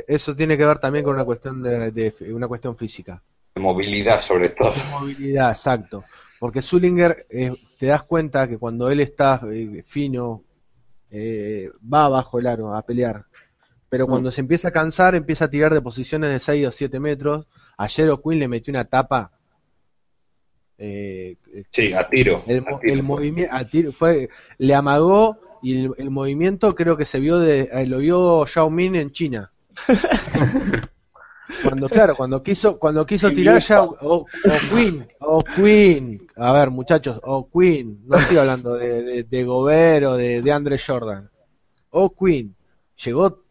Eso 0.08 0.36
tiene 0.36 0.58
que 0.58 0.66
ver 0.66 0.78
también 0.78 1.04
con 1.04 1.16
una 1.16 1.26
cuestión 1.26 1.64
de, 1.64 2.14
una 2.32 2.48
cuestión 2.48 2.78
física. 2.78 3.24
De 3.56 3.62
movilidad, 3.62 4.22
sobre 4.22 4.50
todo. 4.50 4.72
De 4.72 4.84
movilidad, 4.92 5.50
exacto. 5.50 6.04
Porque 6.40 6.62
Zullinger, 6.62 7.28
eh, 7.30 7.54
te 7.78 7.88
das 7.88 8.04
cuenta 8.04 8.48
que 8.48 8.58
cuando 8.58 8.90
él 8.90 9.02
está 9.02 9.42
eh, 9.52 9.84
fino, 9.86 10.44
eh, 11.12 11.70
va 11.82 12.08
bajo 12.08 12.40
el 12.40 12.48
aro 12.48 12.74
a 12.74 12.82
pelear. 12.86 13.26
Pero 13.90 14.06
mm. 14.06 14.10
cuando 14.10 14.32
se 14.32 14.42
empieza 14.42 14.70
a 14.70 14.72
cansar, 14.72 15.16
empieza 15.16 15.46
a 15.46 15.50
tirar 15.50 15.74
de 15.74 15.82
posiciones 15.82 16.32
de 16.32 16.40
6 16.40 16.68
o 16.68 16.72
7 16.72 17.00
metros. 17.00 17.46
Ayer 17.78 18.10
O'Quinn 18.10 18.40
le 18.40 18.48
metió 18.48 18.72
una 18.72 18.86
tapa. 18.86 19.32
sí, 20.78 21.94
a 21.94 22.08
tiro. 22.10 22.44
El, 22.48 23.04
movimiento, 23.04 23.92
fue, 23.92 24.30
le 24.58 24.76
amagó 24.76 25.38
y 25.62 25.86
el, 25.86 26.10
movimiento 26.10 26.74
creo 26.74 26.96
que 26.96 27.06
se 27.06 27.20
vio 27.20 27.38
de, 27.40 27.86
lo 27.86 27.98
vio 27.98 28.46
Xiao 28.46 28.70
Min 28.70 28.96
en 28.96 29.12
China. 29.12 29.52
Cuando, 31.64 31.90
claro, 31.90 32.16
cuando 32.16 32.44
quiso, 32.44 32.78
cuando 32.78 33.06
quiso 33.06 33.32
tirar 33.32 33.60
ya, 33.60 33.84
o, 33.84 34.26
Queen, 34.70 35.08
o 35.20 35.44
Queen, 35.44 36.28
a 36.36 36.54
ver 36.54 36.70
muchachos, 36.70 37.20
o 37.24 37.50
Queen, 37.50 38.02
no 38.06 38.18
estoy 38.18 38.38
hablando 38.38 38.76
de, 38.76 39.02
de, 39.02 39.24
de 39.24 39.44
Gobert 39.44 40.06
o 40.06 40.16
de, 40.16 40.42
de 40.42 40.52
Andre 40.52 40.78
Jordan, 40.78 41.30
o 41.90 42.14
Queen, 42.14 42.56
llegó 43.04 43.44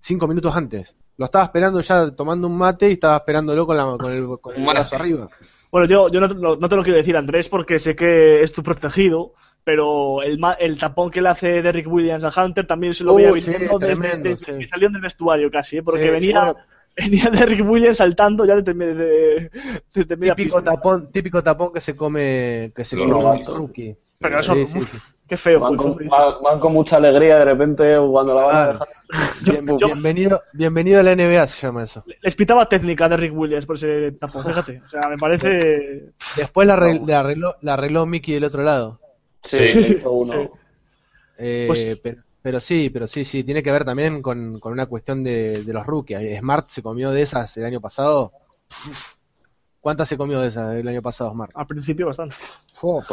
cinco 0.00 0.26
minutos 0.26 0.56
antes, 0.56 0.96
lo 1.18 1.26
estaba 1.26 1.44
esperando 1.44 1.80
ya 1.80 2.10
tomando 2.12 2.46
un 2.46 2.56
mate 2.56 2.88
y 2.88 2.92
estaba 2.92 3.18
esperándolo 3.18 3.66
con, 3.66 3.76
la, 3.76 3.84
con 3.98 4.12
el, 4.12 4.38
con 4.40 4.56
el 4.56 4.64
brazo 4.64 4.96
arriba. 4.96 5.28
Bueno, 5.70 5.86
yo, 5.86 6.08
yo 6.08 6.20
no, 6.20 6.56
no, 6.56 6.68
te 6.68 6.76
lo 6.76 6.82
quiero 6.82 6.96
decir, 6.96 7.16
Andrés, 7.16 7.48
porque 7.48 7.78
sé 7.78 7.94
que 7.94 8.42
es 8.42 8.52
tu 8.52 8.62
protegido, 8.62 9.34
pero 9.64 10.22
el, 10.22 10.40
el 10.60 10.78
tapón 10.78 11.10
que 11.10 11.20
le 11.20 11.28
hace 11.28 11.60
Derrick 11.60 11.92
Williams 11.92 12.24
a 12.24 12.42
Hunter 12.42 12.66
también 12.66 12.94
se 12.94 13.04
lo 13.04 13.14
veía 13.14 13.32
viniendo 13.32 13.78
desde, 13.78 14.38
que 14.38 14.66
salió 14.66 14.88
del 14.88 15.02
vestuario 15.02 15.50
casi, 15.50 15.76
¿eh? 15.78 15.82
porque 15.82 16.10
venía 16.10 16.54
venía 16.98 17.30
de 17.30 17.46
Rick 17.46 17.68
Williams 17.68 17.98
saltando 17.98 18.44
ya 18.44 18.56
desde, 18.56 18.74
de, 18.74 20.34
típico 20.34 20.62
tapón 20.62 21.10
típico 21.12 21.42
tapón 21.42 21.72
que 21.72 21.80
se 21.80 21.96
come 21.96 22.72
que 22.74 22.84
se 22.84 22.96
come 22.96 23.44
rookie. 23.44 23.96
Pero 24.18 24.40
eso 24.40 24.54
qué 25.28 25.36
feo 25.36 25.60
van 25.60 25.76
con, 25.76 25.96
van, 26.42 26.58
con, 26.58 26.72
mucha 26.72 26.96
alegría 26.96 27.38
de 27.38 27.44
repente 27.44 27.96
cuando 28.10 28.34
la 28.34 28.42
van 28.42 28.56
a 28.56 28.66
dejar. 28.68 28.88
Bienvenido 29.78 30.40
bienvenido 30.54 31.00
a 31.00 31.02
la 31.02 31.14
NBA 31.14 31.46
se 31.46 31.66
llama 31.66 31.84
eso. 31.84 32.02
Les 32.22 32.34
pitaba 32.34 32.68
técnica 32.68 33.08
de 33.08 33.16
Rick 33.16 33.36
Williams 33.36 33.66
por 33.66 33.76
ese 33.76 34.12
tapón 34.12 34.44
fíjate. 34.44 34.82
O 34.84 34.88
sea 34.88 35.02
me 35.08 35.16
parece 35.16 36.12
después 36.36 36.66
la 36.66 36.74
arregló, 36.74 37.56
la 37.60 37.74
arregló, 37.74 38.06
Mickey 38.06 38.34
del 38.34 38.44
otro 38.44 38.62
lado. 38.62 39.00
Sí, 39.42 39.98
uno. 40.04 40.50
Eh, 41.38 41.66
pues 41.68 42.00
pero 42.02 42.22
pero 42.48 42.62
sí, 42.62 42.88
pero 42.88 43.06
sí, 43.06 43.26
sí, 43.26 43.44
tiene 43.44 43.62
que 43.62 43.70
ver 43.70 43.84
también 43.84 44.22
con, 44.22 44.58
con 44.58 44.72
una 44.72 44.86
cuestión 44.86 45.22
de, 45.22 45.64
de, 45.64 45.72
los 45.74 45.84
rookies. 45.84 46.38
Smart 46.38 46.70
se 46.70 46.82
comió 46.82 47.10
de 47.10 47.20
esas 47.20 47.54
el 47.58 47.66
año 47.66 47.78
pasado. 47.78 48.32
¿Cuántas 49.82 50.08
se 50.08 50.16
comió 50.16 50.40
de 50.40 50.48
esas 50.48 50.74
el 50.74 50.88
año 50.88 51.02
pasado, 51.02 51.30
Smart? 51.32 51.50
Al 51.54 51.66
principio 51.66 52.06
bastante. 52.06 52.36
bueno, 52.80 53.04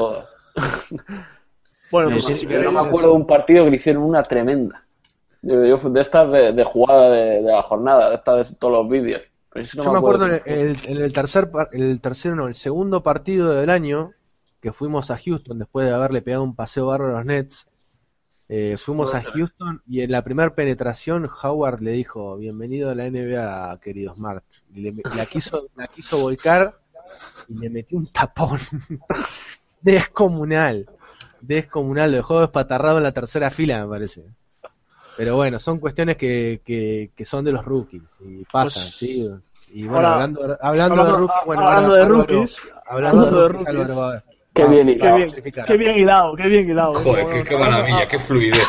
pues, 2.11 2.45
no 2.45 2.71
me 2.71 2.79
acuerdo 2.79 3.09
de 3.09 3.15
un 3.15 3.27
partido 3.27 3.65
que 3.65 3.71
le 3.71 3.75
hicieron 3.75 4.03
una 4.03 4.23
tremenda. 4.23 4.85
Yo, 5.41 5.77
de 5.77 5.99
estas 5.99 6.31
de, 6.31 6.63
jugada 6.63 7.09
de, 7.09 7.41
la 7.41 7.61
jornada, 7.61 8.11
de 8.11 8.15
estas 8.15 8.51
de 8.51 8.55
todos 8.55 8.71
los 8.71 8.89
vídeos. 8.89 9.21
yo 9.73 9.91
me 9.91 9.97
acuerdo, 9.97 10.27
en, 10.27 10.77
el, 10.85 11.11
tercer, 11.11 11.51
el 11.73 11.99
tercero, 11.99 12.37
no, 12.37 12.47
el 12.47 12.55
segundo 12.55 13.03
partido 13.03 13.53
del 13.53 13.69
año, 13.69 14.13
que 14.61 14.71
fuimos 14.71 15.11
a 15.11 15.17
Houston 15.17 15.59
después 15.59 15.85
de 15.87 15.93
haberle 15.93 16.21
pegado 16.21 16.43
un 16.43 16.55
paseo 16.55 16.85
bárbaro 16.85 17.15
a 17.15 17.17
los 17.17 17.25
Nets. 17.25 17.67
Eh, 18.47 18.77
fuimos 18.77 19.15
a 19.15 19.23
Houston 19.23 19.81
y 19.87 20.01
en 20.01 20.11
la 20.11 20.23
primera 20.23 20.53
penetración 20.53 21.27
Howard 21.41 21.81
le 21.81 21.91
dijo, 21.91 22.37
bienvenido 22.37 22.91
a 22.91 22.95
la 22.95 23.09
NBA, 23.09 23.79
querido 23.81 24.13
Smart. 24.13 24.43
Y 24.73 24.91
la, 24.91 25.25
quiso, 25.25 25.69
la 25.75 25.87
quiso 25.87 26.19
volcar 26.19 26.77
y 27.47 27.57
le 27.57 27.69
metió 27.69 27.97
un 27.97 28.07
tapón 28.07 28.59
descomunal. 29.81 30.87
Descomunal, 31.41 32.11
lo 32.11 32.17
dejó 32.17 32.41
despatarrado 32.41 32.97
en 32.97 33.03
la 33.03 33.11
tercera 33.11 33.49
fila, 33.49 33.83
me 33.83 33.89
parece. 33.89 34.23
Pero 35.17 35.35
bueno, 35.37 35.59
son 35.59 35.79
cuestiones 35.79 36.17
que, 36.17 36.61
que, 37.15 37.25
son 37.25 37.45
de 37.45 37.51
los 37.51 37.63
rookies 37.63 38.03
y 38.19 38.43
pasan, 38.45 38.83
pues, 38.83 38.95
¿sí? 38.95 39.29
Y 39.71 39.87
bueno, 39.87 40.07
hablando, 40.07 40.57
hablando, 40.61 41.05
de 41.05 41.11
rookies, 41.11 41.45
bueno, 41.45 41.67
hablando 41.67 41.93
de 41.93 42.05
rookies, 42.05 42.61
hablando 42.85 43.31
de 43.31 43.47
rookies, 43.47 44.34
Qué 44.55 44.63
ah, 44.63 44.67
bien 44.67 44.87
hilado. 44.87 45.17
Qué 45.17 45.25
bien, 45.25 45.65
qué 45.67 45.77
bien 45.77 45.99
hilado, 45.99 46.35
qué 46.35 46.47
bien 46.47 46.69
hilado. 46.69 46.93
Joder, 46.93 47.43
qué, 47.43 47.57
maravilla, 47.57 48.07
qué 48.07 48.19
fluidez. 48.19 48.65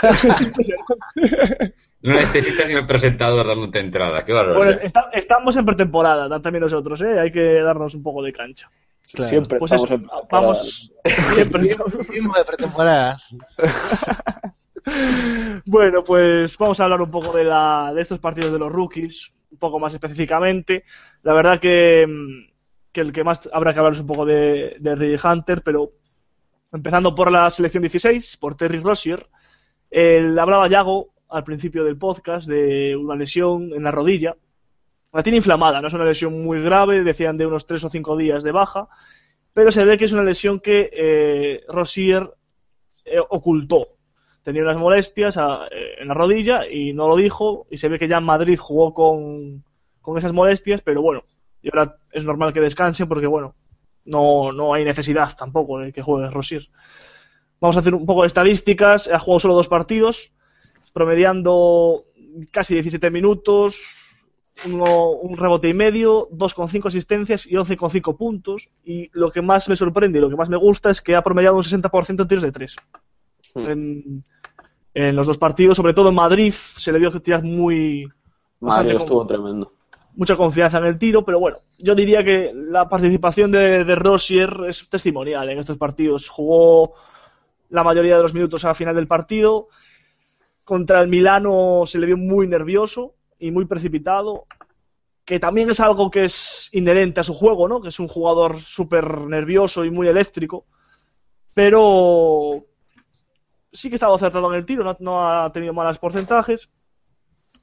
no 2.02 2.14
necesitas 2.14 2.66
ni 2.66 2.74
el 2.74 2.86
presentador 2.86 3.46
dándote 3.46 3.78
entrada, 3.78 4.24
qué 4.24 4.32
barbaridad. 4.32 4.80
Bueno, 4.80 5.10
estamos 5.12 5.54
en 5.56 5.66
pretemporada, 5.66 6.40
también 6.40 6.62
nosotros, 6.62 7.02
¿eh? 7.02 7.20
Hay 7.20 7.30
que 7.30 7.60
darnos 7.60 7.94
un 7.94 8.02
poco 8.02 8.22
de 8.22 8.32
cancha. 8.32 8.70
Siempre 9.02 9.58
pues 9.58 9.72
estamos 9.72 9.90
en 9.90 10.06
Vamos, 10.30 10.90
siempre 11.34 11.62
de 11.62 12.44
pretemporada. 12.46 13.18
bueno, 15.66 16.04
pues 16.04 16.56
vamos 16.56 16.80
a 16.80 16.84
hablar 16.84 17.02
un 17.02 17.10
poco 17.10 17.36
de, 17.36 17.44
la, 17.44 17.92
de 17.94 18.00
estos 18.00 18.18
partidos 18.18 18.52
de 18.52 18.58
los 18.58 18.72
rookies, 18.72 19.30
un 19.50 19.58
poco 19.58 19.78
más 19.78 19.92
específicamente. 19.92 20.84
La 21.22 21.34
verdad 21.34 21.60
que 21.60 22.06
mm, 22.06 22.57
que 22.98 23.02
el 23.02 23.12
que 23.12 23.22
más 23.22 23.48
habrá 23.52 23.72
que 23.72 23.78
hablar 23.78 23.92
es 23.92 24.00
un 24.00 24.08
poco 24.08 24.26
de, 24.26 24.76
de 24.80 25.20
Hunter, 25.22 25.62
pero 25.62 25.92
empezando 26.72 27.14
por 27.14 27.30
la 27.30 27.48
selección 27.48 27.82
16, 27.82 28.36
por 28.38 28.56
Terry 28.56 28.80
Rossier, 28.80 29.24
él 29.88 30.36
hablaba 30.36 30.68
Yago 30.68 31.10
al 31.28 31.44
principio 31.44 31.84
del 31.84 31.96
podcast 31.96 32.48
de 32.48 32.96
una 32.96 33.14
lesión 33.14 33.70
en 33.72 33.84
la 33.84 33.92
rodilla. 33.92 34.34
La 35.12 35.22
tiene 35.22 35.36
inflamada, 35.36 35.80
no 35.80 35.86
es 35.86 35.94
una 35.94 36.06
lesión 36.06 36.42
muy 36.42 36.60
grave, 36.60 37.04
decían 37.04 37.38
de 37.38 37.46
unos 37.46 37.66
3 37.66 37.84
o 37.84 37.88
5 37.88 38.16
días 38.16 38.42
de 38.42 38.50
baja, 38.50 38.88
pero 39.52 39.70
se 39.70 39.84
ve 39.84 39.96
que 39.96 40.06
es 40.06 40.12
una 40.12 40.24
lesión 40.24 40.58
que 40.58 40.90
eh, 40.92 41.60
Rossier 41.68 42.28
eh, 43.04 43.20
ocultó. 43.30 43.90
Tenía 44.42 44.62
unas 44.62 44.76
molestias 44.76 45.36
eh, 45.36 46.00
en 46.00 46.08
la 46.08 46.14
rodilla 46.14 46.68
y 46.68 46.92
no 46.94 47.06
lo 47.06 47.14
dijo, 47.14 47.68
y 47.70 47.76
se 47.76 47.88
ve 47.88 47.96
que 47.96 48.08
ya 48.08 48.18
en 48.18 48.24
Madrid 48.24 48.58
jugó 48.58 48.92
con, 48.92 49.62
con 50.00 50.18
esas 50.18 50.32
molestias, 50.32 50.82
pero 50.82 51.00
bueno, 51.00 51.22
y 51.62 51.68
ahora 51.72 51.96
es 52.12 52.24
normal 52.24 52.52
que 52.52 52.60
descanse 52.60 53.06
porque, 53.06 53.26
bueno, 53.26 53.54
no, 54.04 54.52
no 54.52 54.74
hay 54.74 54.84
necesidad 54.84 55.36
tampoco 55.36 55.78
de 55.78 55.92
que 55.92 56.02
juegue 56.02 56.30
Rosier. 56.30 56.68
Vamos 57.60 57.76
a 57.76 57.80
hacer 57.80 57.94
un 57.94 58.06
poco 58.06 58.22
de 58.22 58.28
estadísticas. 58.28 59.08
Ha 59.08 59.18
jugado 59.18 59.40
solo 59.40 59.54
dos 59.54 59.68
partidos, 59.68 60.32
promediando 60.92 62.04
casi 62.50 62.74
17 62.74 63.10
minutos, 63.10 63.76
un 64.64 65.36
rebote 65.36 65.68
y 65.68 65.74
medio, 65.74 66.28
2,5 66.30 66.86
asistencias 66.86 67.46
y 67.46 67.54
11,5 67.54 68.16
puntos. 68.16 68.70
Y 68.84 69.10
lo 69.12 69.30
que 69.30 69.42
más 69.42 69.68
me 69.68 69.76
sorprende 69.76 70.18
y 70.18 70.22
lo 70.22 70.30
que 70.30 70.36
más 70.36 70.48
me 70.48 70.56
gusta 70.56 70.90
es 70.90 71.02
que 71.02 71.16
ha 71.16 71.22
promediado 71.22 71.56
un 71.56 71.64
60% 71.64 72.20
en 72.20 72.28
tiros 72.28 72.44
de 72.44 72.52
3. 72.52 72.76
Hmm. 73.54 73.66
En, 73.66 74.24
en, 74.94 75.16
los 75.16 75.26
dos 75.26 75.38
partidos, 75.38 75.76
sobre 75.76 75.94
todo 75.94 76.10
en 76.10 76.14
Madrid, 76.14 76.52
se 76.52 76.92
le 76.92 76.98
vio 76.98 77.12
que 77.12 77.20
tirar 77.20 77.42
muy. 77.42 78.08
Madrid 78.60 78.96
estuvo 78.96 79.26
tremendo 79.26 79.77
mucha 80.18 80.34
confianza 80.34 80.78
en 80.78 80.86
el 80.86 80.98
tiro, 80.98 81.24
pero 81.24 81.38
bueno, 81.38 81.58
yo 81.78 81.94
diría 81.94 82.24
que 82.24 82.52
la 82.52 82.88
participación 82.88 83.52
de, 83.52 83.84
de 83.84 83.94
Rosier 83.94 84.64
es 84.66 84.88
testimonial 84.90 85.48
en 85.48 85.60
estos 85.60 85.78
partidos. 85.78 86.28
Jugó 86.28 86.94
la 87.70 87.84
mayoría 87.84 88.16
de 88.16 88.22
los 88.24 88.34
minutos 88.34 88.64
a 88.64 88.74
final 88.74 88.96
del 88.96 89.06
partido. 89.06 89.68
Contra 90.64 91.00
el 91.00 91.06
Milano 91.06 91.84
se 91.86 92.00
le 92.00 92.06
vio 92.06 92.16
muy 92.16 92.48
nervioso 92.48 93.14
y 93.38 93.52
muy 93.52 93.66
precipitado, 93.66 94.46
que 95.24 95.38
también 95.38 95.70
es 95.70 95.78
algo 95.78 96.10
que 96.10 96.24
es 96.24 96.68
inherente 96.72 97.20
a 97.20 97.24
su 97.24 97.32
juego, 97.32 97.68
¿no? 97.68 97.80
Que 97.80 97.90
es 97.90 98.00
un 98.00 98.08
jugador 98.08 98.60
súper 98.60 99.20
nervioso 99.20 99.84
y 99.84 99.90
muy 99.92 100.08
eléctrico, 100.08 100.66
pero 101.54 102.64
sí 103.72 103.88
que 103.88 103.94
estaba 103.94 104.16
acertado 104.16 104.52
en 104.52 104.58
el 104.58 104.66
tiro, 104.66 104.82
no, 104.82 104.96
no 104.98 105.30
ha 105.30 105.52
tenido 105.52 105.72
malos 105.72 106.00
porcentajes 106.00 106.68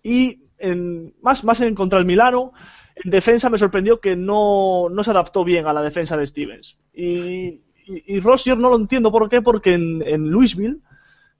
y 0.05 0.37
en, 0.59 1.15
más, 1.23 1.43
más 1.43 1.59
en 1.61 1.73
contra 1.73 1.97
el 1.97 2.05
Milano, 2.05 2.53
en 2.93 3.09
defensa 3.09 3.49
me 3.49 3.57
sorprendió 3.57 3.99
que 3.99 4.15
no, 4.15 4.87
no 4.87 5.03
se 5.03 5.09
adaptó 5.09 5.43
bien 5.43 5.65
a 5.65 5.73
la 5.73 5.81
defensa 5.81 6.15
de 6.15 6.27
Stevens. 6.27 6.77
Y, 6.93 7.63
y, 7.87 8.19
Rossier 8.19 8.55
no 8.55 8.69
lo 8.69 8.75
entiendo 8.75 9.11
por 9.11 9.27
qué, 9.27 9.41
porque 9.41 9.73
en, 9.73 10.03
en 10.05 10.29
Louisville, 10.29 10.77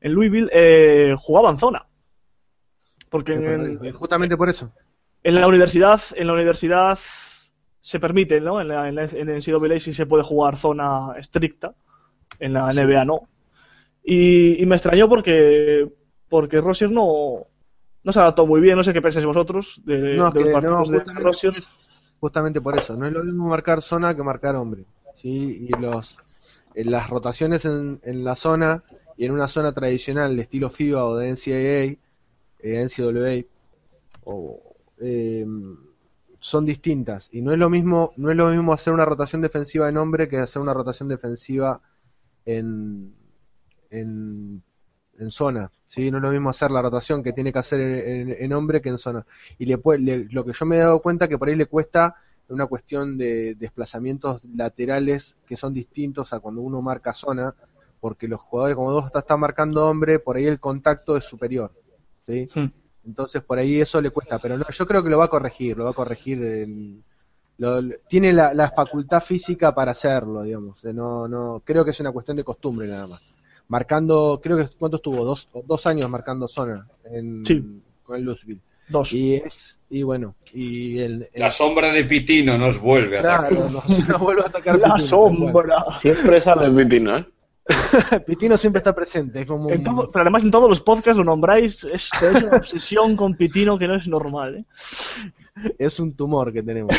en 0.01 0.13
Louisville 0.13 0.49
eh, 0.51 1.13
jugaba 1.15 1.51
en 1.51 1.59
zona. 1.59 1.85
Porque 3.11 3.93
justamente 3.93 4.35
por 4.35 4.49
eso. 4.49 4.73
En 5.21 5.35
la 5.35 5.47
universidad, 5.47 6.01
en 6.15 6.25
la 6.25 6.33
universidad 6.33 6.97
se 7.81 7.99
permite, 7.99 8.41
¿no? 8.41 8.59
En, 8.59 8.69
la, 8.69 8.89
en, 8.89 8.97
en 8.97 9.27
NCAA 9.27 9.77
sí 9.77 9.93
se 9.93 10.07
puede 10.07 10.23
jugar 10.23 10.57
zona 10.57 11.13
estricta, 11.19 11.75
en 12.39 12.53
la 12.53 12.73
NBA 12.73 13.05
no. 13.05 13.29
Y, 14.03 14.59
y 14.59 14.65
me 14.65 14.77
extrañó 14.77 15.07
porque 15.07 15.87
porque 16.27 16.59
Rossier 16.59 16.89
no, 16.89 17.45
no 18.05 18.11
se 18.13 18.19
adaptó 18.19 18.45
muy 18.45 18.61
bien, 18.61 18.77
no 18.77 18.83
sé 18.83 18.93
qué 18.93 19.01
pensáis 19.01 19.25
vosotros 19.25 19.81
de, 19.83 20.15
no, 20.15 20.31
los 20.31 20.49
partidos 20.49 20.89
justamente, 20.89 21.67
justamente 22.19 22.61
por 22.61 22.77
eso, 22.77 22.95
no 22.95 23.07
es 23.07 23.11
lo 23.13 23.23
mismo 23.23 23.49
marcar 23.49 23.81
zona 23.81 24.15
que 24.15 24.21
marcar 24.21 24.55
hombre, 24.55 24.85
¿sí? 25.15 25.67
Y 25.67 25.81
los 25.81 26.17
las 26.75 27.09
rotaciones 27.09 27.65
en, 27.65 27.99
en 28.03 28.23
la 28.23 28.35
zona 28.35 28.83
y 29.17 29.25
en 29.25 29.31
una 29.31 29.47
zona 29.47 29.71
tradicional 29.71 30.35
de 30.35 30.43
estilo 30.43 30.69
FIBA 30.69 31.05
o 31.05 31.15
de 31.15 31.31
NCAA, 31.31 31.97
eh, 32.59 32.85
NCAA 32.85 33.45
o, 34.25 34.61
eh, 34.99 35.45
son 36.39 36.65
distintas. 36.65 37.29
Y 37.31 37.41
no 37.41 37.53
es 37.53 37.57
lo 37.57 37.69
mismo 37.69 38.13
no 38.17 38.29
es 38.29 38.35
lo 38.35 38.49
mismo 38.49 38.73
hacer 38.73 38.93
una 38.93 39.05
rotación 39.05 39.41
defensiva 39.41 39.89
en 39.89 39.97
hombre 39.97 40.27
que 40.27 40.37
hacer 40.37 40.61
una 40.61 40.73
rotación 40.73 41.09
defensiva 41.09 41.81
en, 42.45 43.15
en 43.89 44.61
en 45.19 45.31
zona, 45.31 45.71
¿sí? 45.85 46.11
No 46.11 46.17
es 46.17 46.23
lo 46.23 46.31
mismo 46.31 46.49
hacer 46.49 46.71
la 46.71 46.81
rotación 46.81 47.23
que 47.23 47.33
tiene 47.33 47.51
que 47.51 47.59
hacer 47.59 47.79
en, 47.79 48.53
hombre 48.53 48.81
que 48.81 48.89
en 48.89 48.97
zona. 48.97 49.25
Y 49.57 49.65
le, 49.65 49.77
lo 50.31 50.45
que 50.45 50.53
yo 50.53 50.65
me 50.65 50.77
he 50.77 50.79
dado 50.79 51.01
cuenta 51.01 51.27
que 51.27 51.37
por 51.37 51.47
ahí 51.47 51.55
le 51.55 51.65
cuesta 51.65 52.15
una 52.47 52.67
cuestión 52.67 53.17
de 53.17 53.55
desplazamientos 53.55 54.41
laterales 54.55 55.37
que 55.45 55.57
son 55.57 55.73
distintos 55.73 56.33
a 56.33 56.39
cuando 56.39 56.61
uno 56.61 56.81
marca 56.81 57.13
zona, 57.13 57.55
porque 57.99 58.27
los 58.27 58.39
jugadores 58.41 58.75
como 58.75 58.91
dos 58.91 59.11
están 59.13 59.39
marcando 59.39 59.87
hombre, 59.87 60.19
por 60.19 60.37
ahí 60.37 60.45
el 60.45 60.59
contacto 60.59 61.17
es 61.17 61.23
superior, 61.23 61.71
¿sí? 62.27 62.47
Entonces 63.05 63.41
por 63.41 63.57
ahí 63.57 63.81
eso 63.81 64.01
le 64.01 64.11
cuesta, 64.11 64.37
pero 64.39 64.57
no, 64.57 64.65
yo 64.69 64.85
creo 64.85 65.01
que 65.01 65.09
lo 65.09 65.17
va 65.17 65.25
a 65.25 65.29
corregir, 65.29 65.77
lo 65.77 65.85
va 65.85 65.91
a 65.91 65.93
corregir 65.93 67.01
tiene 68.09 68.33
la, 68.33 68.53
la, 68.53 68.69
facultad 68.69 69.21
física 69.21 69.73
para 69.73 69.91
hacerlo, 69.91 70.43
digamos. 70.43 70.83
No, 70.83 71.25
no, 71.25 71.61
creo 71.63 71.85
que 71.85 71.91
es 71.91 71.99
una 72.01 72.11
cuestión 72.11 72.35
de 72.35 72.43
costumbre 72.43 72.85
nada 72.85 73.07
más 73.07 73.34
marcando, 73.67 74.39
creo 74.41 74.57
que 74.57 74.67
cuánto 74.77 74.97
estuvo, 74.97 75.23
dos, 75.23 75.47
dos 75.65 75.87
años 75.87 76.09
marcando 76.09 76.47
zona 76.47 76.87
en, 77.05 77.43
con 78.03 78.17
el 78.17 78.23
Louisville. 78.23 78.61
Dos. 78.87 79.11
Y 79.13 79.35
es, 79.35 79.79
y 79.89 80.03
bueno, 80.03 80.35
y 80.53 80.99
el, 80.99 81.29
La 81.33 81.49
sombra 81.49 81.91
de 81.91 82.03
Pitino 82.03 82.57
nos 82.57 82.79
vuelve 82.79 83.17
a 83.17 83.21
atacar. 83.21 83.53
Nos, 83.71 84.19
vuelve 84.19 84.43
a 84.43 84.47
atacar 84.47 84.77
La 84.79 84.99
sombra. 84.99 85.85
Siempre 85.99 86.41
sale 86.41 86.69
Pitino, 86.69 87.17
¿eh? 87.17 87.25
Pitino 88.27 88.57
siempre 88.57 88.77
está 88.77 88.93
presente. 88.93 89.45
como 89.45 89.69
pero 89.69 90.21
además 90.21 90.43
en 90.43 90.51
todos 90.51 90.69
los 90.69 90.81
podcasts 90.81 91.17
lo 91.17 91.23
nombráis, 91.23 91.83
es, 91.85 92.09
es 92.21 92.43
una 92.43 92.57
obsesión 92.57 93.15
con 93.15 93.35
Pitino 93.35 93.79
que 93.79 93.87
no 93.87 93.95
es 93.95 94.07
normal. 94.07 94.57
¿eh? 94.57 95.71
Es 95.79 95.99
un 95.99 96.15
tumor 96.15 96.53
que 96.53 96.61
tenemos. 96.61 96.95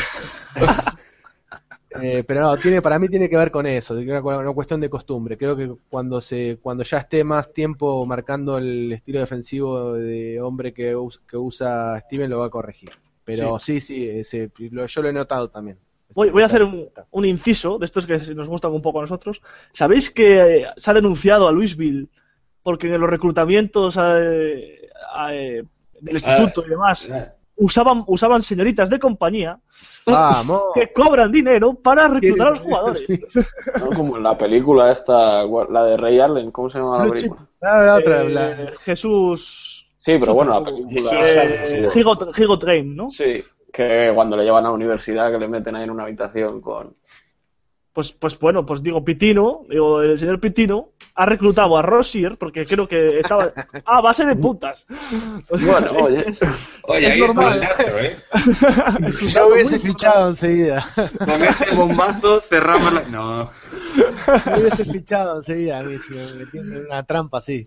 Eh, 1.89 2.23
pero 2.27 2.41
no, 2.41 2.57
tiene, 2.57 2.81
para 2.81 2.99
mí 2.99 3.07
tiene 3.07 3.29
que 3.29 3.37
ver 3.37 3.49
con 3.49 3.65
eso, 3.65 3.93
una, 3.93 4.19
una 4.19 4.53
cuestión 4.53 4.81
de 4.81 4.89
costumbre. 4.89 5.37
Creo 5.37 5.55
que 5.55 5.73
cuando 5.89 6.19
se, 6.21 6.57
cuando 6.61 6.83
ya 6.83 6.97
esté 6.97 7.23
más 7.23 7.53
tiempo 7.53 8.05
marcando 8.05 8.57
el 8.57 8.91
estilo 8.91 9.19
defensivo 9.19 9.93
de 9.93 10.41
hombre 10.41 10.73
que, 10.73 10.95
que 11.29 11.37
usa 11.37 11.99
Steven, 12.01 12.29
lo 12.29 12.39
va 12.39 12.47
a 12.47 12.49
corregir. 12.49 12.91
Pero 13.23 13.59
sí, 13.59 13.81
sí, 13.81 14.07
ese, 14.07 14.51
yo 14.57 15.01
lo 15.01 15.09
he 15.09 15.13
notado 15.13 15.49
también. 15.49 15.77
Voy, 16.13 16.29
voy 16.29 16.43
a 16.43 16.45
hacer 16.45 16.63
un, 16.63 17.25
inciso 17.25 17.77
de 17.77 17.85
estos 17.85 18.05
que 18.05 18.17
nos 18.33 18.47
gustan 18.47 18.71
un 18.71 18.81
poco 18.81 18.99
a 18.99 19.01
nosotros. 19.01 19.41
¿Sabéis 19.73 20.09
que 20.09 20.61
eh, 20.61 20.67
se 20.77 20.91
ha 20.91 20.93
denunciado 20.93 21.47
a 21.47 21.51
Louisville 21.51 22.07
porque 22.63 22.87
en 22.87 22.99
los 22.99 23.09
reclutamientos 23.09 23.97
eh, 23.97 24.79
del 26.01 26.13
instituto 26.13 26.65
y 26.65 26.69
demás 26.69 27.09
usaban, 27.57 28.03
usaban 28.07 28.41
señoritas 28.41 28.89
de 28.89 28.99
compañía 28.99 29.59
que 30.73 30.93
cobran 30.93 31.31
dinero 31.31 31.73
para 31.73 32.07
reclutar 32.07 32.47
a 32.47 32.51
los 32.51 32.59
jugadores. 32.59 33.05
como 33.95 34.17
en 34.17 34.23
la 34.23 34.37
película 34.37 34.91
esta, 34.91 35.43
la 35.45 35.85
de 35.85 35.97
Ray 35.97 36.19
Allen, 36.19 36.51
¿cómo 36.51 36.69
se 36.69 36.79
llama 36.79 37.03
la 37.03 37.11
película? 37.11 37.41
Ah, 37.61 37.81
la 37.83 37.95
otra, 37.95 38.23
eh, 38.23 38.73
Jesús... 38.79 39.85
Sí, 39.97 40.17
pero 40.19 40.33
bueno, 40.33 40.53
la 40.53 40.63
película... 40.63 41.19
Eh, 41.21 41.87
Higo, 41.93 42.59
Train, 42.59 42.95
¿no? 42.95 43.09
Sí, 43.11 43.43
que 43.73 44.11
cuando 44.15 44.37
le 44.37 44.43
llevan 44.43 44.65
a 44.65 44.69
la 44.69 44.75
universidad 44.75 45.31
que 45.31 45.39
le 45.39 45.47
meten 45.47 45.75
ahí 45.75 45.83
en 45.83 45.91
una 45.91 46.03
habitación 46.03 46.61
con... 46.61 46.95
Pues, 47.91 48.11
pues 48.11 48.37
bueno, 48.39 48.63
pues 48.63 48.83
digo, 48.83 49.03
Pitino, 49.03 49.63
digo, 49.67 50.03
el 50.03 50.19
señor 50.19 50.39
Pitino 50.39 50.91
ha 51.17 51.25
reclutado 51.25 51.75
a 51.75 51.81
Rossier 51.81 52.37
porque 52.37 52.63
creo 52.63 52.87
que 52.87 53.19
estaba 53.19 53.51
a 53.85 54.01
base 54.01 54.23
de 54.23 54.35
putas. 54.35 54.85
Bueno, 55.49 55.91
oye. 56.03 56.25
oye, 56.83 57.07
ahí 57.07 57.19
normal. 57.19 57.63
está 57.63 57.83
el 57.83 58.05
¿eh? 58.05 58.17
Yo 59.33 59.47
hubiese 59.47 59.79
fichado 59.79 60.29
enseguida. 60.29 60.87
Con 61.17 61.43
ese 61.43 61.71
bombazo 61.73 62.41
cerramos 62.41 62.93
la... 62.93 63.01
No. 63.01 63.51
Yo 63.95 64.61
hubiese 64.61 64.85
fichado 64.85 65.37
enseguida 65.37 65.79
a 65.79 65.83
mí 65.83 65.97
si 65.97 66.13
me 66.13 66.33
metí 66.45 66.59
en 66.59 66.85
una 66.85 67.01
trampa 67.01 67.39
así. 67.39 67.65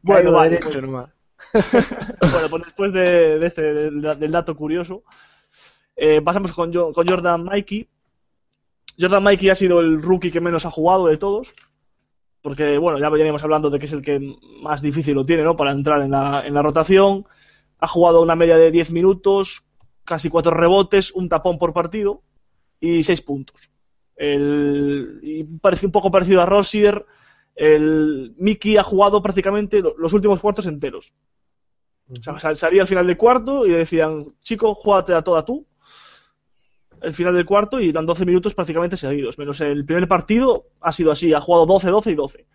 bueno, 0.00 0.32
vale, 0.32 0.50
derecho 0.56 0.80
nomás. 0.80 1.10
bueno, 1.52 2.48
pues 2.48 2.62
después 2.64 2.92
de, 2.94 3.46
este, 3.46 3.62
del, 3.62 4.32
dato 4.32 4.56
curioso, 4.56 5.02
eh, 5.94 6.22
pasamos 6.22 6.52
con, 6.54 6.72
con 6.72 7.06
Jordan 7.06 7.44
Mikey 7.44 7.86
Jordan 9.00 9.22
Mikey 9.22 9.50
ha 9.50 9.54
sido 9.54 9.80
el 9.80 10.02
rookie 10.02 10.30
que 10.30 10.40
menos 10.40 10.66
ha 10.66 10.70
jugado 10.70 11.06
de 11.06 11.16
todos. 11.16 11.54
Porque, 12.42 12.78
bueno, 12.78 12.98
ya 12.98 13.08
veníamos 13.08 13.42
hablando 13.42 13.70
de 13.70 13.78
que 13.78 13.86
es 13.86 13.92
el 13.92 14.02
que 14.02 14.20
más 14.62 14.80
difícil 14.80 15.14
lo 15.14 15.24
tiene, 15.24 15.42
¿no? 15.42 15.56
Para 15.56 15.72
entrar 15.72 16.02
en 16.02 16.12
la, 16.12 16.46
en 16.46 16.54
la 16.54 16.62
rotación. 16.62 17.26
Ha 17.78 17.88
jugado 17.88 18.22
una 18.22 18.36
media 18.36 18.56
de 18.56 18.70
10 18.70 18.90
minutos, 18.90 19.64
casi 20.04 20.28
4 20.28 20.52
rebotes, 20.52 21.12
un 21.12 21.28
tapón 21.28 21.58
por 21.58 21.72
partido 21.72 22.22
y 22.80 23.02
6 23.02 23.22
puntos. 23.22 23.70
El, 24.16 25.20
y 25.22 25.58
parece 25.58 25.86
un 25.86 25.92
poco 25.92 26.10
parecido 26.10 26.42
a 26.42 26.46
Rossier. 26.46 27.04
El 27.54 28.34
Mickey 28.38 28.76
ha 28.76 28.84
jugado 28.84 29.20
prácticamente 29.20 29.82
los 29.96 30.12
últimos 30.12 30.40
cuartos 30.40 30.66
enteros. 30.66 31.12
O 32.08 32.38
sea, 32.38 32.54
salía 32.54 32.82
al 32.82 32.88
final 32.88 33.06
del 33.06 33.16
cuarto 33.16 33.66
y 33.66 33.70
decían, 33.70 34.24
chico, 34.40 34.74
júgate 34.74 35.12
a 35.12 35.22
toda 35.22 35.44
tú 35.44 35.67
el 37.02 37.12
final 37.12 37.34
del 37.34 37.46
cuarto 37.46 37.80
y 37.80 37.92
dan 37.92 38.06
12 38.06 38.24
minutos 38.24 38.54
prácticamente 38.54 38.96
seguidos. 38.96 39.38
Menos 39.38 39.60
el 39.60 39.84
primer 39.84 40.08
partido 40.08 40.66
ha 40.80 40.92
sido 40.92 41.12
así, 41.12 41.32
ha 41.32 41.40
jugado 41.40 41.66
12, 41.66 41.88
12 41.90 42.10
y 42.10 42.14
12. 42.14 42.46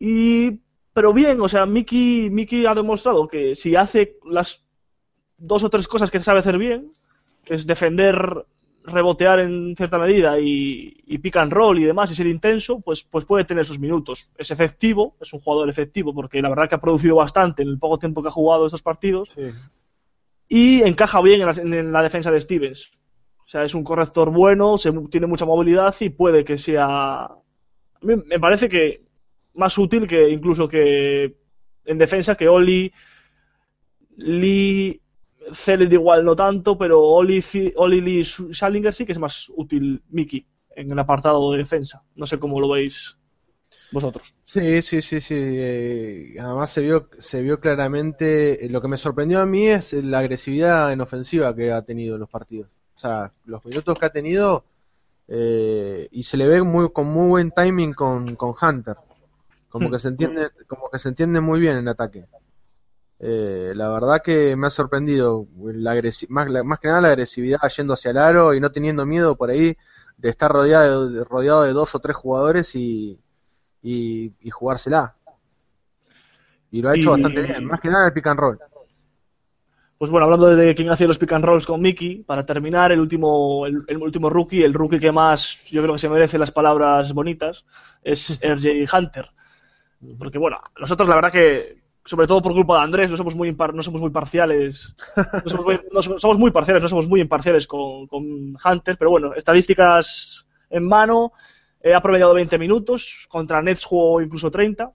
Y, 0.00 0.60
pero 0.92 1.12
bien, 1.12 1.40
o 1.40 1.48
sea, 1.48 1.66
Mickey, 1.66 2.30
Mickey 2.30 2.66
ha 2.66 2.74
demostrado 2.74 3.28
que 3.28 3.54
si 3.54 3.76
hace 3.76 4.16
las 4.24 4.64
dos 5.36 5.62
o 5.64 5.70
tres 5.70 5.86
cosas 5.86 6.10
que 6.10 6.20
sabe 6.20 6.40
hacer 6.40 6.58
bien, 6.58 6.88
que 7.44 7.54
es 7.54 7.66
defender, 7.66 8.46
rebotear 8.84 9.40
en 9.40 9.74
cierta 9.76 9.98
medida 9.98 10.38
y, 10.38 10.96
y 11.06 11.18
pick 11.18 11.36
and 11.36 11.52
roll 11.52 11.78
y 11.78 11.84
demás 11.84 12.10
y 12.10 12.14
ser 12.14 12.26
intenso, 12.26 12.80
pues, 12.80 13.02
pues 13.02 13.24
puede 13.24 13.44
tener 13.44 13.64
sus 13.64 13.78
minutos. 13.78 14.30
Es 14.36 14.50
efectivo, 14.50 15.16
es 15.20 15.32
un 15.32 15.40
jugador 15.40 15.68
efectivo 15.68 16.14
porque 16.14 16.40
la 16.40 16.48
verdad 16.48 16.68
que 16.68 16.74
ha 16.76 16.80
producido 16.80 17.16
bastante 17.16 17.62
en 17.62 17.68
el 17.68 17.78
poco 17.78 17.98
tiempo 17.98 18.22
que 18.22 18.28
ha 18.28 18.32
jugado 18.32 18.66
estos 18.66 18.82
partidos. 18.82 19.30
Y 20.48 20.82
encaja 20.82 21.20
bien 21.20 21.42
en 21.42 21.92
la 21.92 22.02
defensa 22.02 22.30
de 22.30 22.40
Stevens. 22.40 22.90
O 23.50 23.52
sea, 23.52 23.64
es 23.64 23.74
un 23.74 23.82
corrector 23.82 24.30
bueno, 24.30 24.78
se, 24.78 24.92
tiene 25.10 25.26
mucha 25.26 25.44
movilidad 25.44 25.92
y 25.98 26.10
puede 26.10 26.44
que 26.44 26.56
sea. 26.56 27.28
me 28.00 28.38
parece 28.38 28.68
que 28.68 29.02
más 29.54 29.76
útil 29.76 30.06
que 30.06 30.30
incluso 30.30 30.68
que 30.68 31.34
en 31.84 31.98
defensa 31.98 32.36
que 32.36 32.48
Oli. 32.48 32.92
Lee. 34.18 35.00
Celed 35.52 35.90
igual 35.90 36.24
no 36.24 36.36
tanto, 36.36 36.78
pero 36.78 37.02
Oli, 37.02 37.42
Oli 37.74 38.00
Lee 38.00 38.24
Salinger 38.24 38.94
sí 38.94 39.04
que 39.04 39.10
es 39.10 39.18
más 39.18 39.50
útil 39.56 40.00
Mickey 40.10 40.46
en 40.76 40.92
el 40.92 40.98
apartado 41.00 41.50
de 41.50 41.58
defensa. 41.58 42.04
No 42.14 42.26
sé 42.26 42.38
cómo 42.38 42.60
lo 42.60 42.68
veis 42.68 43.16
vosotros. 43.90 44.32
Sí, 44.44 44.80
sí, 44.82 45.02
sí, 45.02 45.20
sí. 45.20 45.34
Eh, 45.36 46.36
además 46.38 46.70
se 46.70 46.82
vio, 46.82 47.08
se 47.18 47.42
vio 47.42 47.58
claramente. 47.58 48.68
Lo 48.70 48.80
que 48.80 48.86
me 48.86 48.96
sorprendió 48.96 49.40
a 49.40 49.46
mí 49.46 49.66
es 49.66 49.92
la 49.92 50.20
agresividad 50.20 50.92
en 50.92 51.00
ofensiva 51.00 51.56
que 51.56 51.72
ha 51.72 51.82
tenido 51.82 52.14
en 52.14 52.20
los 52.20 52.30
partidos. 52.30 52.68
O 53.00 53.08
sea, 53.08 53.32
los 53.46 53.64
minutos 53.64 53.98
que 53.98 54.04
ha 54.04 54.10
tenido 54.10 54.62
eh, 55.26 56.06
y 56.10 56.22
se 56.22 56.36
le 56.36 56.46
ve 56.46 56.62
muy 56.62 56.92
con 56.92 57.06
muy 57.06 57.28
buen 57.28 57.50
timing 57.50 57.94
con, 57.94 58.36
con 58.36 58.54
Hunter. 58.60 58.94
Como 59.70 59.90
que 59.90 59.98
se 59.98 60.08
entiende, 60.08 60.50
como 60.66 60.90
que 60.90 60.98
se 60.98 61.08
entiende 61.08 61.40
muy 61.40 61.60
bien 61.60 61.78
en 61.78 61.88
ataque. 61.88 62.26
Eh, 63.18 63.72
la 63.74 63.88
verdad 63.88 64.20
que 64.22 64.54
me 64.54 64.66
ha 64.66 64.70
sorprendido 64.70 65.46
la 65.62 65.98
más, 66.28 66.48
más 66.62 66.78
que 66.78 66.88
nada 66.88 67.00
la 67.00 67.08
agresividad 67.08 67.60
yendo 67.74 67.94
hacia 67.94 68.10
el 68.10 68.18
aro 68.18 68.52
y 68.52 68.60
no 68.60 68.70
teniendo 68.70 69.06
miedo 69.06 69.34
por 69.34 69.48
ahí 69.48 69.78
de 70.18 70.28
estar 70.28 70.52
rodeado 70.52 71.08
de, 71.08 71.24
rodeado 71.24 71.62
de 71.62 71.72
dos 71.72 71.94
o 71.94 72.00
tres 72.00 72.16
jugadores 72.16 72.74
y, 72.74 73.18
y, 73.82 74.50
jugársela. 74.50 75.16
Y 76.70 76.82
lo 76.82 76.90
ha 76.90 76.96
hecho 76.96 77.12
bastante 77.12 77.40
bien, 77.40 77.64
más 77.64 77.80
que 77.80 77.88
nada 77.88 78.08
el 78.08 78.12
pick 78.12 78.26
and 78.26 78.40
roll. 78.40 78.58
Pues 80.00 80.10
bueno, 80.10 80.24
hablando 80.24 80.56
de 80.56 80.74
quién 80.74 80.88
hacía 80.88 81.06
los 81.06 81.18
pick 81.18 81.30
and 81.32 81.44
rolls 81.44 81.66
con 81.66 81.82
Mickey, 81.82 82.22
para 82.22 82.46
terminar, 82.46 82.90
el 82.90 83.00
último, 83.00 83.66
el, 83.66 83.98
último 83.98 84.30
rookie, 84.30 84.62
el 84.62 84.72
rookie 84.72 84.98
que 84.98 85.12
más 85.12 85.58
yo 85.66 85.82
creo 85.82 85.92
que 85.92 85.98
se 85.98 86.08
merece 86.08 86.38
las 86.38 86.50
palabras 86.50 87.12
bonitas, 87.12 87.66
es 88.02 88.40
RJ 88.40 88.86
Hunter. 88.96 89.26
Porque 90.18 90.38
bueno, 90.38 90.56
nosotros 90.78 91.06
la 91.06 91.16
verdad 91.16 91.30
que, 91.30 91.82
sobre 92.02 92.26
todo 92.26 92.40
por 92.40 92.54
culpa 92.54 92.78
de 92.78 92.84
Andrés, 92.84 93.10
no 93.10 93.18
somos 93.18 93.34
muy, 93.34 93.54
no 93.54 93.82
somos 93.82 94.00
muy 94.00 94.08
parciales, 94.08 94.96
no 95.16 95.50
somos 95.50 95.66
muy, 95.66 95.80
somos 96.18 96.38
muy 96.38 96.50
parciales, 96.50 96.82
no 96.82 96.88
somos 96.88 97.06
muy 97.06 97.20
imparciales 97.20 97.66
con, 97.66 98.08
Hunter, 98.10 98.96
pero 98.98 99.10
bueno, 99.10 99.34
estadísticas 99.34 100.46
en 100.70 100.88
mano, 100.88 101.32
eh, 101.82 101.92
ha 101.92 102.00
promediado 102.00 102.32
20 102.32 102.56
minutos, 102.56 103.26
contra 103.28 103.60
Nets 103.60 103.84
jugó 103.84 104.22
incluso 104.22 104.50
30, 104.50 104.90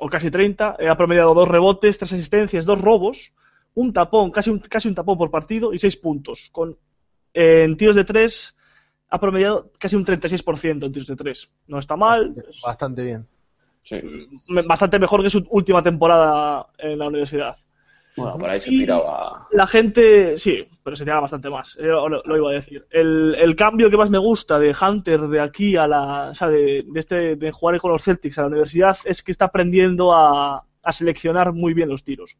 o 0.00 0.08
casi 0.10 0.30
30, 0.30 0.76
eh, 0.80 0.90
ha 0.90 0.98
promediado 0.98 1.32
dos 1.32 1.48
rebotes, 1.48 1.96
tres 1.96 2.12
asistencias, 2.12 2.66
dos 2.66 2.78
robos, 2.78 3.32
un 3.74 3.92
tapón, 3.92 4.30
casi 4.30 4.50
un, 4.50 4.58
casi 4.58 4.88
un 4.88 4.94
tapón 4.94 5.18
por 5.18 5.30
partido 5.30 5.72
y 5.72 5.78
seis 5.78 5.96
puntos. 5.96 6.48
Con, 6.52 6.76
en 7.34 7.76
tiros 7.76 7.96
de 7.96 8.04
tres 8.04 8.54
ha 9.08 9.20
promediado 9.20 9.70
casi 9.78 9.94
un 9.96 10.04
36% 10.04 10.86
en 10.86 10.92
tiros 10.92 11.06
de 11.06 11.16
tres. 11.16 11.50
No 11.66 11.78
está 11.78 11.96
mal. 11.96 12.34
Bastante 12.64 13.04
bien. 13.04 13.26
Bastante 14.66 14.98
mejor 14.98 15.22
que 15.22 15.30
su 15.30 15.46
última 15.50 15.82
temporada 15.82 16.66
en 16.78 16.98
la 16.98 17.08
universidad. 17.08 17.56
Bueno, 18.16 18.38
por 18.38 18.48
ahí 18.48 18.60
se 18.60 18.70
tiraba. 18.70 19.48
La 19.52 19.66
gente, 19.66 20.38
sí, 20.38 20.66
pero 20.82 20.96
se 20.96 21.04
tiraba 21.04 21.22
bastante 21.22 21.50
más. 21.50 21.76
Lo, 21.78 22.36
iba 22.36 22.50
a 22.50 22.54
decir. 22.54 22.86
El, 22.90 23.54
cambio 23.56 23.90
que 23.90 23.96
más 23.96 24.08
me 24.08 24.18
gusta 24.18 24.58
de 24.58 24.74
Hunter 24.78 25.20
de 25.22 25.40
aquí 25.40 25.76
a 25.76 25.86
la. 25.86 26.30
O 26.30 26.34
sea, 26.34 26.48
de, 26.48 26.84
este, 26.94 27.36
de 27.36 27.52
jugar 27.52 27.78
con 27.80 27.92
los 27.92 28.02
Celtics 28.02 28.38
a 28.38 28.42
la 28.42 28.48
universidad 28.48 28.96
es 29.04 29.22
que 29.22 29.32
está 29.32 29.46
aprendiendo 29.46 30.14
a, 30.14 30.64
a 30.82 30.92
seleccionar 30.92 31.52
muy 31.52 31.74
bien 31.74 31.88
los 31.88 32.04
tiros. 32.04 32.38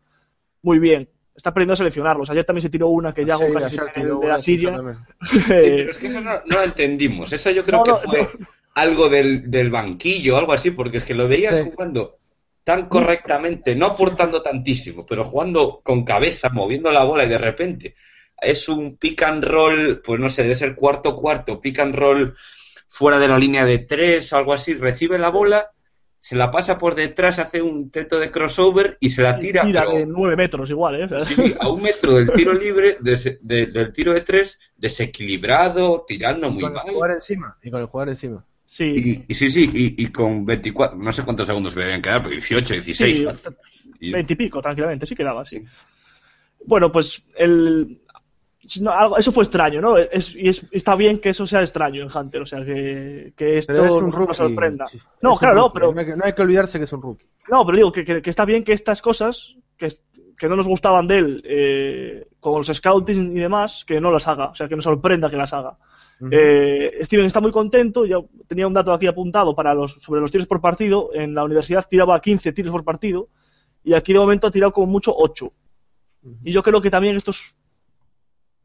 Muy 0.63 0.79
bien 0.79 1.09
está 1.35 1.51
aprendiendo 1.51 1.75
a 1.75 1.77
seleccionarlos. 1.77 2.31
Ayer 2.31 2.45
también 2.45 2.63
se 2.63 2.71
tiró 2.71 2.89
una 2.89 3.13
que 3.13 3.25
ya 3.25 3.35
hago 3.35 3.53
casi 3.53 3.77
de 3.77 4.27
la 4.27 4.39
Siria. 4.39 4.75
pero 5.49 5.91
es 5.91 5.99
que 5.99 6.07
eso 6.07 6.21
no, 6.21 6.41
lo 6.45 6.63
entendimos. 6.63 7.33
Eso 7.33 7.51
yo 7.51 7.65
creo 7.65 7.83
que 7.83 7.93
fue 8.09 8.29
algo 8.75 9.09
del, 9.09 9.51
del, 9.51 9.71
banquillo, 9.71 10.37
algo 10.37 10.53
así, 10.53 10.71
porque 10.71 10.99
es 10.99 11.05
que 11.05 11.15
lo 11.15 11.29
veías 11.29 11.61
jugando 11.63 12.19
tan 12.65 12.89
correctamente, 12.89 13.75
no 13.75 13.87
aportando 13.87 14.41
tantísimo, 14.41 15.05
pero 15.05 15.25
jugando 15.25 15.81
con 15.83 16.05
cabeza, 16.05 16.49
moviendo 16.49 16.93
la 16.93 17.05
bola 17.05 17.25
y 17.25 17.29
de 17.29 17.39
repente 17.39 17.97
es 18.41 18.69
un 18.69 18.97
pick 18.97 19.23
and 19.23 19.45
roll, 19.45 20.01
pues 20.01 20.21
no 20.21 20.29
sé, 20.29 20.43
debe 20.43 20.55
ser 20.55 20.75
cuarto 20.75 21.17
cuarto, 21.17 21.61
pick 21.61 21.79
and 21.81 21.95
roll 21.95 22.37
fuera 22.87 23.19
de 23.19 23.29
la 23.29 23.39
línea 23.39 23.65
de 23.65 23.79
tres 23.79 24.33
o 24.33 24.37
algo 24.37 24.53
así, 24.53 24.75
recibe 24.75 25.19
la 25.19 25.31
bola 25.31 25.72
se 26.23 26.36
la 26.36 26.53
pasa 26.53 26.78
por 26.78 26.94
detrás, 26.94 27.40
hace 27.40 27.61
un 27.61 27.78
intento 27.78 28.20
de 28.20 28.31
crossover 28.31 28.97
y 29.01 29.11
se 29.11 29.23
la 29.23 29.40
tira. 29.40 29.65
Tira 29.65 29.90
de 29.90 30.07
nueve 30.07 30.36
metros 30.36 30.70
igual, 30.70 31.03
¿eh? 31.03 31.09
Sí, 31.24 31.53
a 31.59 31.69
un 31.69 31.82
metro 31.82 32.15
del 32.15 32.32
tiro 32.32 32.53
libre, 32.53 32.97
del 33.01 33.93
tiro 33.93 34.12
de 34.12 34.20
tres, 34.20 34.57
desequilibrado, 34.77 36.05
tirando 36.07 36.49
muy 36.49 36.62
mal. 36.62 36.74
Y 36.74 36.74
con 36.77 36.86
el 36.86 36.94
jugador 36.94 37.15
encima. 37.16 37.59
Y 37.61 37.70
con 37.73 37.81
el 37.81 37.86
jugador 37.89 38.09
encima. 38.11 38.44
Sí. 38.65 39.24
Y, 39.27 39.35
sí, 39.35 39.51
sí, 39.51 39.69
y, 39.74 40.07
con 40.12 40.44
24, 40.44 40.97
no 40.97 41.11
sé 41.11 41.24
cuántos 41.24 41.49
segundos 41.49 41.74
le 41.74 41.86
deben 41.86 42.01
quedar, 42.01 42.23
pero 42.23 42.31
18, 42.31 42.74
16. 42.74 43.28
Sí, 43.99 44.12
20 44.12 44.32
y 44.32 44.36
pico, 44.36 44.62
tranquilamente, 44.62 45.07
sí 45.07 45.16
quedaba, 45.16 45.44
sí. 45.44 45.61
Bueno, 46.65 46.93
pues 46.93 47.20
el, 47.35 48.01
eso 48.65 49.33
fue 49.33 49.45
extraño, 49.45 49.81
¿no? 49.81 49.97
Es, 49.97 50.35
y 50.35 50.49
está 50.49 50.95
bien 50.95 51.19
que 51.19 51.31
eso 51.31 51.47
sea 51.47 51.63
extraño 51.63 52.03
en 52.03 52.17
Hunter, 52.17 52.43
o 52.43 52.47
sea, 52.47 52.65
que, 52.65 53.33
que 53.37 53.59
esto 53.59 54.01
nos 54.01 54.37
sorprenda. 54.37 54.87
No, 55.21 55.37
claro, 55.37 55.57
no, 55.57 55.73
pero... 55.73 55.93
No 55.93 56.25
hay, 56.25 56.33
que 56.33 56.43
olvidarse 56.43 56.79
que 56.79 56.85
es 56.85 56.93
un 56.93 57.03
rookie. 57.03 57.27
No, 57.51 57.67
pero 57.67 57.77
digo 57.77 57.93
que, 57.93 58.23
que, 58.23 58.31
está 58.31 58.45
bien 58.45 58.63
que 58.63 58.73
estas 58.73 59.03
cosas 59.03 59.57
que, 59.77 59.89
que 60.39 60.49
no 60.49 60.57
nos 60.57 60.69
gustaban 60.69 61.09
de 61.09 61.19
él, 61.19 61.43
eh, 61.45 62.29
como 62.39 62.59
los 62.59 62.69
scouting 62.69 63.37
y 63.37 63.41
demás, 63.41 63.85
que 63.85 64.01
no 64.01 64.13
las 64.13 64.29
haga, 64.29 64.51
o 64.51 64.55
sea, 64.55 64.69
que 64.69 64.77
nos 64.77 64.85
sorprenda 64.85 65.29
que 65.29 65.37
las 65.37 65.53
haga. 65.53 65.77
eh, 66.31 67.01
Steven 67.03 67.27
está 67.27 67.41
muy 67.41 67.51
contento, 67.51 68.07
yo 68.07 68.27
tenía 68.47 68.69
un 68.69 68.75
dato 68.75 68.93
aquí 68.93 69.09
apuntado 69.09 69.57
para 69.57 69.75
los, 69.75 69.95
sobre 69.95 70.21
los 70.21 70.31
tiros 70.31 70.47
por 70.47 70.61
partido, 70.61 71.11
en 71.15 71.35
la 71.35 71.43
universidad 71.43 71.85
tiraba 71.89 72.21
15 72.21 72.53
tiros 72.53 72.71
por 72.71 72.85
partido, 72.85 73.29
y 73.83 73.95
aquí 73.95 74.13
de 74.13 74.21
momento 74.21 74.47
ha 74.47 74.53
tirado 74.53 74.73
como 74.73 74.87
mucho 74.87 75.13
8. 75.17 75.53
Y 76.45 76.53
yo 76.53 76.63
creo 76.63 76.81
que 76.81 76.91
también 76.91 77.17
esto 77.17 77.33
es 77.33 77.57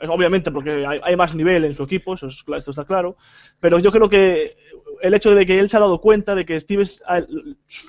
obviamente 0.08 0.52
porque 0.52 0.86
hay, 0.86 1.16
más 1.16 1.34
nivel 1.36 1.66
en 1.66 1.74
su 1.74 1.84
equipo, 1.84 2.14
eso 2.14 2.28
esto 2.28 2.72
está 2.72 2.86
claro, 2.86 3.18
pero 3.60 3.80
yo 3.80 3.92
creo 3.92 4.10
que 4.10 4.54
el 5.02 5.14
hecho 5.14 5.34
de 5.34 5.46
que 5.46 5.60
él 5.60 5.70
se 5.70 5.78
ha 5.78 5.82
dado 5.82 6.00
cuenta 6.00 6.36
de 6.36 6.46
que 6.46 6.60
Stevens, 6.60 7.02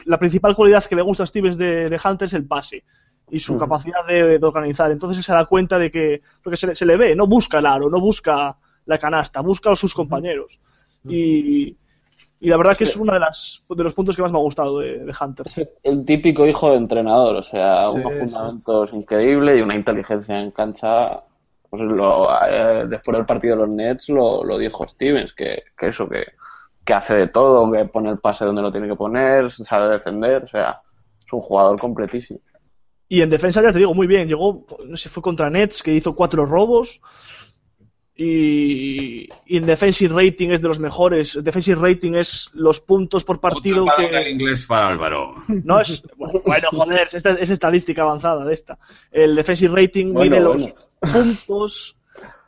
la 0.05 0.19
principal 0.19 0.55
cualidad 0.55 0.85
que 0.85 0.97
le 0.97 1.03
gusta 1.03 1.25
a 1.25 1.27
Stevens 1.27 1.59
de, 1.59 1.89
de 1.89 2.01
Hunter 2.03 2.27
es 2.27 2.35
el 2.35 2.47
pase 2.47 2.85
y 3.31 3.39
su 3.39 3.59
capacidad 3.59 4.07
de, 4.07 4.39
organizar. 4.41 4.91
Entonces 4.91 5.25
se 5.25 5.33
da 5.33 5.45
cuenta 5.45 5.79
de 5.79 5.91
que, 5.91 6.23
porque 6.43 6.57
se, 6.57 6.75
se, 6.75 6.87
le 6.87 6.97
ve, 6.97 7.15
no 7.15 7.27
busca 7.27 7.59
el 7.59 7.67
aro, 7.67 7.91
no 7.91 8.01
busca 8.01 8.57
la 8.87 8.99
canasta, 8.99 9.41
busca 9.41 9.71
a 9.71 9.77
sus 9.77 9.95
compañeros. 9.95 10.59
Y, 11.05 11.77
y 12.41 12.49
la 12.49 12.57
verdad 12.57 12.77
que 12.77 12.85
es 12.85 12.97
uno 12.97 13.13
de, 13.13 13.19
las, 13.19 13.65
de 13.69 13.83
los 13.83 13.95
puntos 13.95 14.15
que 14.15 14.23
más 14.23 14.31
me 14.31 14.39
ha 14.39 14.43
gustado 14.43 14.79
de, 14.79 15.13
Hunter. 15.21 15.47
El 15.83 16.05
típico 16.05 16.47
hijo 16.47 16.71
de 16.71 16.77
entrenador, 16.77 17.37
o 17.37 17.43
sea, 17.43 17.91
unos 17.91 18.15
fundamentos 18.15 18.91
increíbles 18.93 19.59
y 19.59 19.63
una 19.63 19.75
inteligencia 19.75 20.41
en 20.41 20.53
cancha. 20.53 21.23
Pues 21.71 21.83
lo, 21.83 22.29
eh, 22.47 22.87
después 22.89 23.17
del 23.17 23.27
partido 23.27 23.57
de 23.57 23.67
los 23.67 23.75
Nets 23.75 24.09
lo, 24.09 24.43
lo 24.43 24.59
dijo 24.59 24.89
Stevens, 24.89 25.35
que, 25.35 25.65
que 25.77 25.89
eso, 25.89 26.07
que, 26.07 26.25
que 26.85 26.95
hace 26.95 27.15
de 27.15 27.29
todo, 27.29 27.71
que 27.71 27.85
pone 27.85 28.11
el 28.11 28.19
pase 28.19 28.47
donde 28.47 28.63
lo 28.63 28.73
tiene 28.73 28.89
que 28.89 28.97
poner, 28.97 29.53
sabe 29.53 29.91
defender, 29.91 30.45
o 30.45 30.49
sea, 30.49 30.81
es 31.25 31.33
un 31.33 31.41
jugador 31.41 31.79
completísimo. 31.79 32.41
Y 33.09 33.23
en 33.23 33.31
defensa 33.31 33.63
ya 33.63 33.73
te 33.73 33.79
digo, 33.79 33.95
muy 33.95 34.07
bien, 34.07 34.29
llegó, 34.29 34.67
no 34.87 34.97
sé, 34.97 35.09
fue 35.09 35.23
contra 35.23 35.51
Nets, 35.51 35.83
que 35.83 35.95
hizo 35.95 36.15
cuatro 36.15 36.47
robos, 36.47 37.01
y, 38.21 39.29
en 39.47 39.65
defensive 39.65 40.13
rating 40.13 40.51
es 40.51 40.61
de 40.61 40.67
los 40.67 40.81
mejores. 40.81 41.39
Defensive 41.41 41.81
rating 41.81 42.15
es 42.17 42.51
los 42.53 42.81
puntos 42.81 43.23
por 43.23 43.41
partido 43.41 43.87
que... 43.97 44.07
el 44.07 44.29
inglés 44.33 44.67
para 44.67 44.89
Álvaro. 44.89 45.45
No 45.47 45.81
es 45.81 46.03
bueno, 46.17 46.69
joder, 46.73 47.09
es, 47.13 47.25
es, 47.25 47.51
estadística 47.51 48.03
avanzada 48.03 48.45
de 48.45 48.53
esta. 48.53 48.77
El 49.13 49.37
defensive 49.37 49.81
rating 49.81 50.13
mide 50.15 50.41
los 50.41 50.75
puntos 51.13 51.95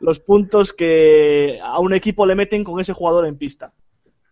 los 0.01 0.19
puntos 0.19 0.73
que 0.73 1.59
a 1.63 1.79
un 1.79 1.93
equipo 1.93 2.25
le 2.25 2.35
meten 2.35 2.65
con 2.65 2.81
ese 2.81 2.91
jugador 2.91 3.25
en 3.25 3.37
pista. 3.37 3.71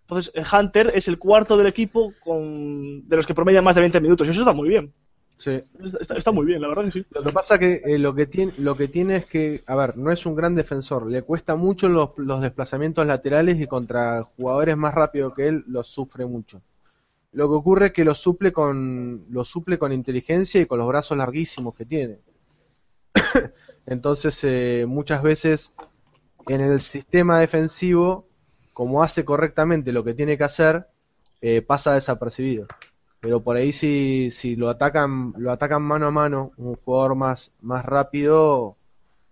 Entonces, 0.02 0.34
Hunter 0.52 0.92
es 0.94 1.08
el 1.08 1.20
cuarto 1.20 1.56
del 1.56 1.68
equipo 1.68 2.14
con, 2.22 3.08
de 3.08 3.16
los 3.16 3.26
que 3.26 3.36
promedian 3.36 3.64
más 3.64 3.76
de 3.76 3.82
20 3.82 4.02
minutos 4.02 4.28
y 4.28 4.32
eso 4.32 4.42
está 4.42 4.54
muy 4.54 4.68
bien. 4.68 4.92
Sí. 5.40 5.64
Está, 6.10 6.34
muy 6.34 6.46
bien, 6.46 6.62
la 6.62 6.68
verdad 6.68 6.84
que 6.84 6.92
sí. 6.92 7.06
Lo 7.12 7.24
que 7.24 7.32
pasa 7.32 7.58
que 7.58 7.82
eh, 7.86 7.98
lo 7.98 8.14
que 8.14 8.26
tiene 8.26 8.52
lo 8.58 8.76
que 8.76 8.90
tiene 8.90 9.16
es 9.16 9.26
que, 9.26 9.64
a 9.68 9.76
ver, 9.76 9.98
no 9.98 10.12
es 10.12 10.26
un 10.26 10.36
gran 10.36 10.54
defensor, 10.54 11.10
le 11.10 11.22
cuesta 11.22 11.56
mucho 11.56 11.88
los, 11.88 12.10
los 12.18 12.42
desplazamientos 12.42 13.08
laterales 13.08 13.60
y 13.62 13.66
contra 13.66 14.24
jugadores 14.36 14.76
más 14.76 14.94
rápidos 14.94 15.34
que 15.34 15.48
él 15.48 15.64
los 15.68 15.88
sufre 15.88 16.26
mucho. 16.26 16.62
Lo 17.32 17.48
que 17.48 17.56
ocurre 17.56 17.86
es 17.88 17.94
que 17.94 18.04
lo 18.04 18.16
suple 18.16 18.52
con 18.52 19.24
lo 19.30 19.46
suple 19.46 19.80
con 19.80 19.94
inteligencia 19.94 20.60
y 20.60 20.66
con 20.66 20.78
los 20.78 20.90
brazos 20.90 21.18
larguísimos 21.18 21.74
que 21.74 21.86
tiene. 21.86 22.20
Entonces, 23.86 24.44
eh, 24.44 24.86
muchas 24.90 25.24
veces 25.24 25.72
en 26.50 26.60
el 26.60 26.82
sistema 26.82 27.40
defensivo, 27.40 28.26
como 28.74 29.04
hace 29.04 29.24
correctamente 29.24 29.94
lo 29.94 30.04
que 30.04 30.14
tiene 30.14 30.38
que 30.38 30.44
hacer, 30.44 30.86
eh, 31.42 31.62
pasa 31.62 31.94
desapercibido 31.94 32.68
pero 33.20 33.42
por 33.42 33.58
ahí 33.58 33.74
si, 33.74 34.32
si 34.32 34.56
lo 34.56 34.70
atacan 34.70 35.34
lo 35.38 35.52
atacan 35.52 35.82
mano 35.84 36.08
a 36.08 36.12
mano 36.12 36.52
un 36.58 36.76
jugador 36.76 37.16
más 37.16 37.52
más 37.62 37.86
rápido 37.86 38.78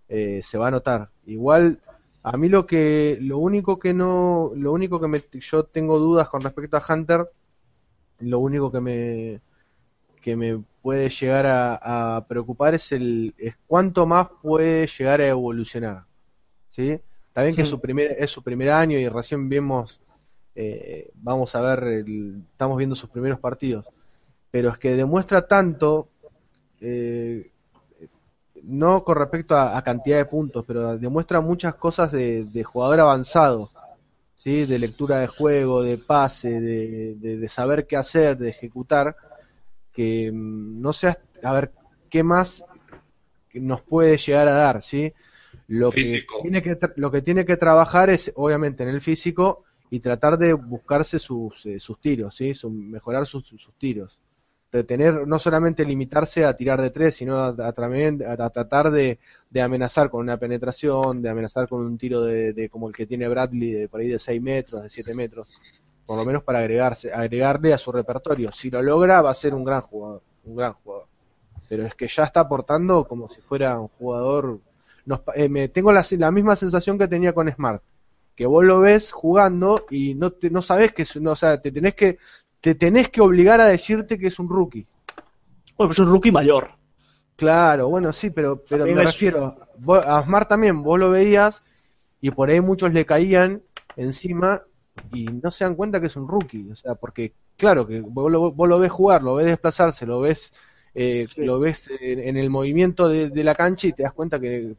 eh, 0.08 0.40
se 0.42 0.56
va 0.56 0.68
a 0.68 0.70
notar. 0.70 1.10
Igual 1.26 1.80
a 2.22 2.36
mí 2.36 2.48
lo 2.48 2.66
que 2.66 3.18
lo 3.20 3.38
único 3.38 3.78
que 3.78 3.94
no 3.94 4.52
lo 4.54 4.72
único 4.72 5.00
que 5.00 5.08
me, 5.08 5.24
yo 5.32 5.64
tengo 5.64 5.98
dudas 5.98 6.28
con 6.28 6.42
respecto 6.42 6.76
a 6.76 6.82
Hunter 6.86 7.24
lo 8.20 8.40
único 8.40 8.72
que 8.72 8.80
me 8.80 9.40
que 10.22 10.36
me 10.36 10.62
puede 10.82 11.10
llegar 11.10 11.46
a, 11.46 12.26
preocupar 12.28 12.74
es 12.74 12.92
el 12.92 13.34
es 13.38 13.54
cuánto 13.66 14.04
más 14.04 14.28
puede 14.42 14.88
llegar 14.88 15.20
a 15.20 15.28
evolucionar 15.28 16.04
sí 16.70 17.00
está 17.28 17.42
bien 17.42 17.54
que 17.54 17.62
es 17.62 17.68
su 17.68 17.80
primer 17.80 18.16
es 18.18 18.30
su 18.30 18.42
primer 18.42 18.70
año 18.70 18.98
y 18.98 19.08
recién 19.08 19.48
vemos 19.48 20.00
eh, 20.60 21.12
vamos 21.14 21.54
a 21.54 21.60
ver, 21.60 22.04
estamos 22.50 22.76
viendo 22.76 22.96
sus 22.96 23.08
primeros 23.08 23.38
partidos, 23.38 23.86
pero 24.50 24.70
es 24.70 24.78
que 24.78 24.96
demuestra 24.96 25.46
tanto, 25.46 26.08
eh, 26.80 27.52
no 28.64 29.04
con 29.04 29.16
respecto 29.18 29.56
a, 29.56 29.80
cantidad 29.84 30.16
de 30.16 30.24
puntos, 30.24 30.64
pero 30.66 30.98
demuestra 30.98 31.40
muchas 31.40 31.76
cosas 31.76 32.10
de, 32.10 32.64
jugador 32.64 32.98
avanzado, 32.98 33.70
¿sí? 34.34 34.66
de 34.66 34.80
lectura 34.80 35.20
de 35.20 35.28
juego, 35.28 35.84
de 35.84 35.96
pase, 35.96 36.60
de, 36.60 37.48
saber 37.48 37.86
qué 37.86 37.96
hacer, 37.96 38.36
de 38.36 38.48
ejecutar, 38.48 39.14
que 39.92 40.32
mm, 40.32 40.80
no 40.80 40.92
sé, 40.92 41.16
a 41.40 41.52
ver, 41.52 41.70
qué 42.10 42.24
más 42.24 42.64
nos 43.54 43.80
puede 43.82 44.18
llegar 44.18 44.48
a 44.48 44.54
dar, 44.54 44.82
¿sí? 44.82 45.12
Lo 45.68 45.92
que, 45.92 46.24
tiene 46.42 46.62
que, 46.62 46.76
lo 46.96 47.12
que 47.12 47.22
tiene 47.22 47.44
que 47.44 47.56
trabajar 47.56 48.10
es, 48.10 48.32
obviamente, 48.34 48.82
en 48.82 48.88
el 48.88 49.00
físico, 49.00 49.64
y 49.90 50.00
tratar 50.00 50.38
de 50.38 50.52
buscarse 50.52 51.18
sus, 51.18 51.64
eh, 51.66 51.80
sus 51.80 52.00
tiros, 52.00 52.36
¿sí? 52.36 52.52
mejorar 52.68 53.26
sus, 53.26 53.46
sus, 53.46 53.72
tiros. 53.78 54.18
De 54.70 54.84
tener, 54.84 55.26
no 55.26 55.38
solamente 55.38 55.86
limitarse 55.86 56.44
a 56.44 56.54
tirar 56.54 56.82
de 56.82 56.90
tres, 56.90 57.16
sino 57.16 57.38
a, 57.38 57.72
tratar 57.72 58.90
de, 58.90 59.18
de, 59.48 59.62
amenazar 59.62 60.10
con 60.10 60.20
una 60.20 60.36
penetración, 60.36 61.22
de 61.22 61.30
amenazar 61.30 61.68
con 61.68 61.80
un 61.80 61.96
tiro 61.96 62.20
de, 62.22 62.52
de, 62.52 62.68
como 62.68 62.88
el 62.88 62.94
que 62.94 63.06
tiene 63.06 63.28
Bradley, 63.28 63.72
de 63.72 63.88
por 63.88 64.00
ahí 64.00 64.08
de 64.08 64.18
6 64.18 64.42
metros, 64.42 64.82
de 64.82 64.90
7 64.90 65.14
metros, 65.14 65.48
por 66.04 66.18
lo 66.18 66.24
menos 66.26 66.42
para 66.42 66.58
agregarse, 66.58 67.10
agregarle 67.12 67.72
a 67.72 67.78
su 67.78 67.90
repertorio. 67.92 68.52
Si 68.52 68.68
lo 68.68 68.82
logra, 68.82 69.22
va 69.22 69.30
a 69.30 69.34
ser 69.34 69.54
un 69.54 69.64
gran 69.64 69.80
jugador, 69.80 70.22
un 70.44 70.56
gran 70.56 70.74
jugador. 70.74 71.06
Pero 71.66 71.86
es 71.86 71.94
que 71.94 72.08
ya 72.08 72.24
está 72.24 72.40
aportando 72.40 73.04
como 73.04 73.30
si 73.30 73.40
fuera 73.40 73.80
un 73.80 73.88
jugador. 73.88 74.60
Eh, 75.34 75.48
me, 75.48 75.68
tengo 75.68 75.92
la, 75.92 76.04
la 76.18 76.30
misma 76.30 76.56
sensación 76.56 76.98
que 76.98 77.08
tenía 77.08 77.32
con 77.32 77.50
Smart 77.50 77.82
que 78.38 78.46
vos 78.46 78.64
lo 78.64 78.78
ves 78.78 79.10
jugando 79.10 79.84
y 79.90 80.14
no 80.14 80.30
te, 80.30 80.48
no 80.48 80.62
sabes 80.62 80.92
que 80.92 81.02
es, 81.02 81.16
no, 81.16 81.32
o 81.32 81.36
sea, 81.36 81.60
te 81.60 81.72
tenés 81.72 81.96
que 81.96 82.18
te 82.60 82.76
tenés 82.76 83.08
que 83.08 83.20
obligar 83.20 83.60
a 83.60 83.66
decirte 83.66 84.16
que 84.16 84.28
es 84.28 84.38
un 84.38 84.48
rookie. 84.48 84.86
Bueno, 85.76 85.88
pues 85.88 85.98
es 85.98 86.06
un 86.06 86.12
rookie 86.12 86.30
mayor. 86.30 86.70
Claro, 87.34 87.88
bueno, 87.88 88.12
sí, 88.12 88.30
pero 88.30 88.62
pero 88.68 88.86
me 88.86 89.02
refiero 89.02 89.56
a 90.06 90.22
Smart 90.22 90.48
también, 90.48 90.84
vos 90.84 91.00
lo 91.00 91.10
veías 91.10 91.64
y 92.20 92.30
por 92.30 92.48
ahí 92.48 92.60
muchos 92.60 92.92
le 92.92 93.04
caían 93.04 93.60
encima 93.96 94.62
y 95.12 95.24
no 95.24 95.50
se 95.50 95.64
dan 95.64 95.74
cuenta 95.74 96.00
que 96.00 96.06
es 96.06 96.14
un 96.14 96.28
rookie, 96.28 96.70
o 96.70 96.76
sea, 96.76 96.94
porque 96.94 97.32
claro 97.56 97.88
que 97.88 98.00
vos 98.02 98.30
lo, 98.30 98.52
vos 98.52 98.68
lo 98.68 98.78
ves 98.78 98.92
jugar, 98.92 99.24
lo 99.24 99.34
ves 99.34 99.46
desplazarse, 99.46 100.06
lo 100.06 100.20
ves 100.20 100.52
eh, 100.94 101.26
lo 101.36 101.60
ves 101.60 101.90
en, 102.00 102.36
el 102.36 102.50
movimiento 102.50 103.08
de, 103.08 103.30
de, 103.30 103.44
la 103.44 103.54
cancha 103.54 103.86
y 103.86 103.92
te 103.92 104.02
das 104.02 104.12
cuenta 104.12 104.40
que 104.40 104.74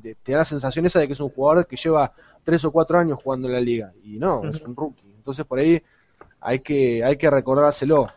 te, 0.00 0.32
da 0.32 0.38
la 0.38 0.44
sensación 0.44 0.86
esa 0.86 1.00
de 1.00 1.06
que 1.06 1.14
es 1.14 1.20
un 1.20 1.30
jugador 1.30 1.66
que 1.66 1.76
lleva 1.76 2.12
tres 2.44 2.64
o 2.64 2.70
cuatro 2.70 2.98
años 2.98 3.18
jugando 3.22 3.48
en 3.48 3.54
la 3.54 3.60
liga. 3.60 3.92
Y 4.02 4.18
no, 4.18 4.48
es 4.48 4.60
un 4.60 4.76
rookie. 4.76 5.12
Entonces 5.16 5.44
por 5.44 5.58
ahí 5.58 5.82
hay 6.40 6.60
que, 6.60 7.02
hay 7.04 7.16
que 7.16 7.30
recordárselo. 7.30 8.08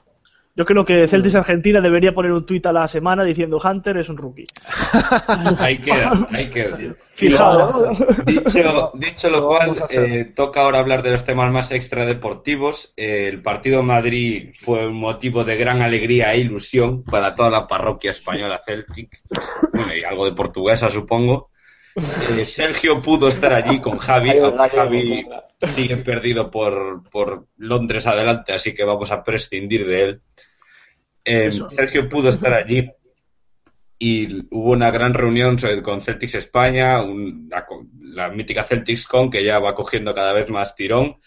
Yo 0.59 0.65
creo 0.65 0.83
que 0.83 1.07
Celtics 1.07 1.35
Argentina 1.35 1.79
debería 1.79 2.13
poner 2.13 2.33
un 2.33 2.45
tuit 2.45 2.65
a 2.65 2.73
la 2.73 2.85
semana 2.89 3.23
diciendo 3.23 3.61
Hunter 3.63 3.95
es 3.95 4.09
un 4.09 4.17
rookie. 4.17 4.43
ahí 5.57 5.77
queda, 5.77 6.27
ahí 6.29 6.49
queda. 6.49 6.77
Fijado. 7.15 7.91
Dicho, 8.25 8.91
dicho 8.95 9.29
lo 9.29 9.47
cual, 9.47 9.71
eh, 9.89 10.33
toca 10.35 10.59
ahora 10.59 10.79
hablar 10.79 11.01
de 11.01 11.11
los 11.11 11.23
temas 11.23 11.49
más 11.53 11.71
extradeportivos. 11.71 12.91
Eh, 12.97 13.29
el 13.29 13.41
partido 13.41 13.83
Madrid 13.83 14.49
fue 14.59 14.87
un 14.87 14.95
motivo 14.95 15.45
de 15.45 15.55
gran 15.55 15.81
alegría 15.81 16.33
e 16.33 16.39
ilusión 16.39 17.05
para 17.05 17.33
toda 17.33 17.49
la 17.49 17.65
parroquia 17.65 18.11
española 18.11 18.59
Celtic. 18.61 19.21
Bueno, 19.71 19.95
y 19.95 20.03
algo 20.03 20.25
de 20.25 20.33
portuguesa, 20.33 20.89
supongo. 20.89 21.51
Eh, 21.95 22.43
Sergio 22.43 23.01
pudo 23.01 23.29
estar 23.29 23.53
allí 23.53 23.79
con 23.79 23.97
Javi, 23.97 24.33
Javi 24.75 25.25
sigue 25.61 25.97
perdido 25.97 26.51
por, 26.51 27.09
por, 27.09 27.47
Londres 27.57 28.07
adelante, 28.07 28.53
así 28.53 28.73
que 28.73 28.83
vamos 28.83 29.11
a 29.11 29.23
prescindir 29.23 29.87
de 29.87 30.03
él. 30.03 30.21
Eh, 31.31 31.51
Sergio 31.51 32.09
pudo 32.09 32.29
estar 32.29 32.51
allí 32.53 32.89
y 33.99 34.47
hubo 34.49 34.71
una 34.71 34.89
gran 34.89 35.13
reunión 35.13 35.57
con 35.83 36.01
Celtics 36.01 36.33
España, 36.33 37.03
la, 38.01 38.29
mítica 38.29 38.63
Celtics 38.63 39.05
Con 39.05 39.29
que 39.29 39.43
ya 39.43 39.59
va 39.59 39.75
cogiendo 39.75 40.15
cada 40.15 40.33
vez 40.33 40.49
más 40.49 40.75
tirón. 40.75 41.17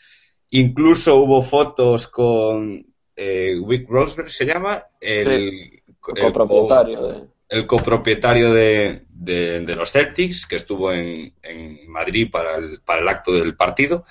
Incluso 0.51 1.17
hubo 1.17 1.41
fotos 1.43 2.09
con 2.09 2.85
eh, 3.15 3.57
Wick 3.61 3.89
Rosberg, 3.89 4.31
se 4.31 4.45
llama, 4.45 4.83
el, 5.01 5.83
copropietario 6.01 7.07
de 7.07 7.33
el 7.49 7.67
copropietario 7.67 8.53
de, 8.53 9.03
de, 9.09 9.77
los 9.77 9.93
Celtics, 9.93 10.47
que 10.47 10.57
estuvo 10.57 10.91
en, 10.91 11.35
en 11.43 11.89
Madrid 11.89 12.29
para 12.29 12.57
el, 12.57 12.81
para 12.81 13.03
el, 13.03 13.09
acto 13.09 13.33
del 13.33 13.55
partido. 13.55 14.05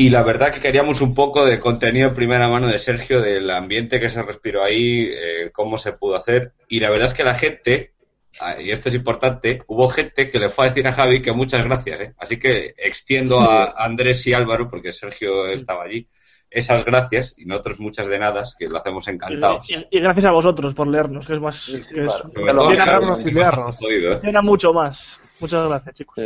Y 0.00 0.10
la 0.10 0.22
verdad 0.22 0.52
que 0.52 0.60
queríamos 0.60 1.00
un 1.00 1.12
poco 1.12 1.44
de 1.44 1.58
contenido 1.58 2.10
en 2.10 2.14
primera 2.14 2.46
mano 2.46 2.68
de 2.68 2.78
Sergio, 2.78 3.20
del 3.20 3.50
ambiente 3.50 3.98
que 3.98 4.08
se 4.08 4.22
respiró 4.22 4.62
ahí, 4.62 5.10
eh, 5.10 5.50
cómo 5.52 5.76
se 5.76 5.90
pudo 5.90 6.14
hacer. 6.14 6.52
Y 6.68 6.78
la 6.78 6.88
verdad 6.88 7.06
es 7.06 7.14
que 7.14 7.24
la 7.24 7.34
gente, 7.34 7.94
ah, 8.40 8.62
y 8.62 8.70
esto 8.70 8.90
es 8.90 8.94
importante, 8.94 9.60
hubo 9.66 9.88
gente 9.88 10.30
que 10.30 10.38
le 10.38 10.50
fue 10.50 10.66
a 10.66 10.68
decir 10.68 10.86
a 10.86 10.92
Javi 10.92 11.20
que 11.20 11.32
muchas 11.32 11.64
gracias. 11.64 12.00
¿eh? 12.00 12.14
Así 12.16 12.38
que 12.38 12.76
extiendo 12.78 13.40
a 13.40 13.74
Andrés 13.76 14.24
y 14.28 14.34
Álvaro, 14.34 14.70
porque 14.70 14.92
Sergio 14.92 15.48
estaba 15.48 15.82
allí, 15.82 16.06
esas 16.48 16.84
gracias 16.84 17.34
y 17.36 17.46
nosotros 17.46 17.80
muchas 17.80 18.06
de 18.06 18.20
nada, 18.20 18.44
que 18.56 18.68
lo 18.68 18.78
hacemos 18.78 19.08
encantados. 19.08 19.68
Y, 19.68 19.98
gracias 19.98 20.26
a 20.26 20.30
vosotros 20.30 20.74
por 20.74 20.86
leernos, 20.86 21.26
que 21.26 21.32
es 21.32 21.40
más. 21.40 21.56
Sí, 21.56 21.96
leernos 21.96 23.26
y 23.26 23.30
leernos. 23.32 23.80
Llena 24.22 24.42
mucho 24.42 24.72
más. 24.72 25.20
Muchas 25.40 25.68
gracias, 25.68 25.96
chicos. 25.96 26.22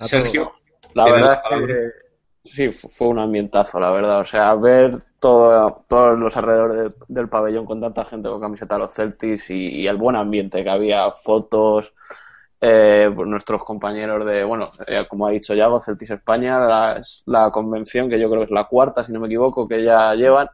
Sergio. 0.00 0.50
La 0.94 1.04
verdad 1.04 1.42
es 1.50 1.66
que 1.66 2.03
sí, 2.44 2.70
fue 2.72 3.08
un 3.08 3.18
ambientazo, 3.18 3.80
la 3.80 3.90
verdad. 3.90 4.20
O 4.20 4.26
sea, 4.26 4.54
ver 4.54 5.02
todo, 5.18 5.84
todos 5.88 6.18
los 6.18 6.36
alrededores 6.36 6.96
del 7.08 7.28
pabellón 7.28 7.66
con 7.66 7.80
tanta 7.80 8.04
gente 8.04 8.28
con 8.28 8.40
camiseta 8.40 8.74
de 8.74 8.80
los 8.80 8.94
Celtics 8.94 9.50
y, 9.50 9.86
el 9.86 9.96
buen 9.96 10.16
ambiente 10.16 10.62
que 10.62 10.70
había, 10.70 11.10
fotos, 11.12 11.92
eh, 12.60 13.10
pues 13.14 13.28
nuestros 13.28 13.64
compañeros 13.64 14.24
de, 14.24 14.44
bueno, 14.44 14.68
eh, 14.86 15.06
como 15.08 15.26
ha 15.26 15.30
dicho 15.30 15.54
Yago, 15.54 15.80
Celtics 15.82 16.12
España, 16.12 16.58
la, 16.60 17.02
la 17.26 17.50
convención 17.50 18.08
que 18.08 18.18
yo 18.20 18.28
creo 18.28 18.40
que 18.40 18.46
es 18.46 18.50
la 18.50 18.64
cuarta, 18.68 19.04
si 19.04 19.12
no 19.12 19.20
me 19.20 19.26
equivoco, 19.26 19.68
que 19.68 19.84
ya 19.84 20.14
llevan. 20.14 20.48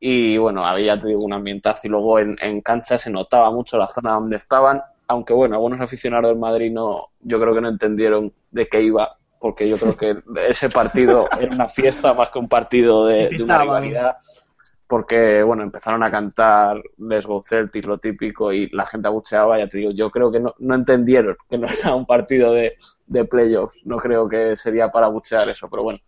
Y 0.00 0.38
bueno, 0.38 0.64
había, 0.66 0.96
te 1.00 1.08
digo, 1.08 1.24
un 1.24 1.32
ambientazo 1.32 1.86
y 1.86 1.90
luego 1.90 2.18
en, 2.20 2.36
en 2.40 2.60
cancha 2.62 2.98
se 2.98 3.10
notaba 3.10 3.50
mucho 3.50 3.78
la 3.78 3.88
zona 3.88 4.12
donde 4.14 4.36
estaban 4.36 4.82
aunque 5.08 5.32
bueno, 5.32 5.56
algunos 5.56 5.80
aficionados 5.80 6.28
del 6.28 6.38
Madrid 6.38 6.70
no, 6.70 7.08
yo 7.20 7.40
creo 7.40 7.54
que 7.54 7.62
no 7.62 7.68
entendieron 7.68 8.30
de 8.50 8.68
qué 8.68 8.82
iba, 8.82 9.17
porque 9.40 9.68
yo 9.68 9.76
creo 9.76 9.96
que 9.96 10.22
ese 10.48 10.68
partido 10.70 11.28
era 11.38 11.52
una 11.52 11.68
fiesta 11.68 12.14
más 12.14 12.30
que 12.30 12.38
un 12.38 12.48
partido 12.48 13.06
de, 13.06 13.30
una 13.42 13.58
rivalidad, 13.58 14.16
porque 14.86 15.42
bueno, 15.42 15.62
empezaron 15.62 16.02
a 16.02 16.10
cantar 16.10 16.82
Les 16.98 17.26
Go 17.26 17.42
Celtics, 17.42 17.86
lo 17.86 17.98
típico, 17.98 18.52
y 18.52 18.68
la 18.70 18.86
gente 18.86 19.08
abucheaba, 19.08 19.58
ya 19.58 19.68
te 19.68 19.78
digo, 19.78 19.90
yo 19.92 20.10
creo 20.10 20.32
que 20.32 20.40
no, 20.40 20.54
no 20.58 20.74
entendieron 20.74 21.36
que 21.48 21.58
no 21.58 21.66
era 21.68 21.94
un 21.94 22.06
partido 22.06 22.52
de, 22.52 22.76
de 23.06 23.24
playoffs, 23.24 23.78
no 23.84 23.98
creo 23.98 24.28
que 24.28 24.56
sería 24.56 24.90
para 24.90 25.06
abuchear 25.06 25.48
eso, 25.48 25.68
pero 25.70 25.82
bueno, 25.82 25.98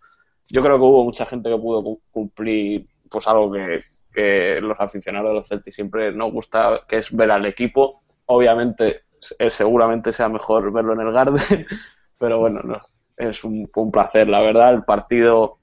yo 0.48 0.62
creo 0.62 0.76
que 0.76 0.84
hubo 0.84 1.04
mucha 1.04 1.26
gente 1.26 1.50
que 1.50 1.58
pudo 1.58 1.98
cumplir 2.10 2.88
pues 3.08 3.26
algo 3.26 3.52
que, 3.52 3.76
que 4.12 4.60
los 4.60 4.78
aficionados 4.80 5.30
de 5.30 5.34
los 5.34 5.48
Celtics 5.48 5.76
siempre 5.76 6.12
nos 6.12 6.32
gusta, 6.32 6.82
que 6.88 6.98
es 6.98 7.14
ver 7.14 7.30
al 7.30 7.46
equipo. 7.46 8.02
Obviamente 8.26 9.02
seguramente 9.50 10.12
sea 10.12 10.28
mejor 10.28 10.72
verlo 10.72 10.94
en 10.94 11.00
el 11.00 11.12
Garden, 11.12 11.66
pero 12.18 12.38
bueno, 12.38 12.60
no, 12.62 12.80
es 13.20 13.44
un, 13.44 13.68
fue 13.72 13.84
un 13.84 13.90
placer, 13.90 14.28
la 14.28 14.40
verdad. 14.40 14.74
El 14.74 14.84
partido, 14.84 15.58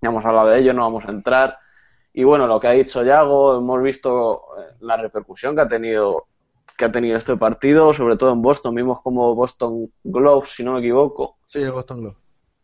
ya 0.00 0.08
hemos 0.08 0.24
hablado 0.24 0.48
de 0.48 0.60
ello, 0.60 0.72
no 0.72 0.82
vamos 0.82 1.04
a 1.06 1.10
entrar. 1.10 1.58
Y 2.12 2.24
bueno, 2.24 2.46
lo 2.46 2.58
que 2.58 2.68
ha 2.68 2.72
dicho 2.72 3.02
Yago, 3.04 3.58
hemos 3.58 3.82
visto 3.82 4.42
eh, 4.58 4.74
la 4.80 4.96
repercusión 4.96 5.54
que 5.54 5.62
ha 5.62 5.68
tenido 5.68 6.26
que 6.76 6.86
ha 6.86 6.92
tenido 6.92 7.18
este 7.18 7.36
partido, 7.36 7.92
sobre 7.92 8.16
todo 8.16 8.32
en 8.32 8.40
Boston. 8.40 8.74
Vimos 8.74 9.02
como 9.02 9.34
Boston 9.34 9.92
Globe, 10.02 10.46
si 10.46 10.64
no 10.64 10.72
me 10.72 10.78
equivoco. 10.78 11.36
Sí, 11.44 11.68
Boston 11.68 12.00
Globe. 12.00 12.16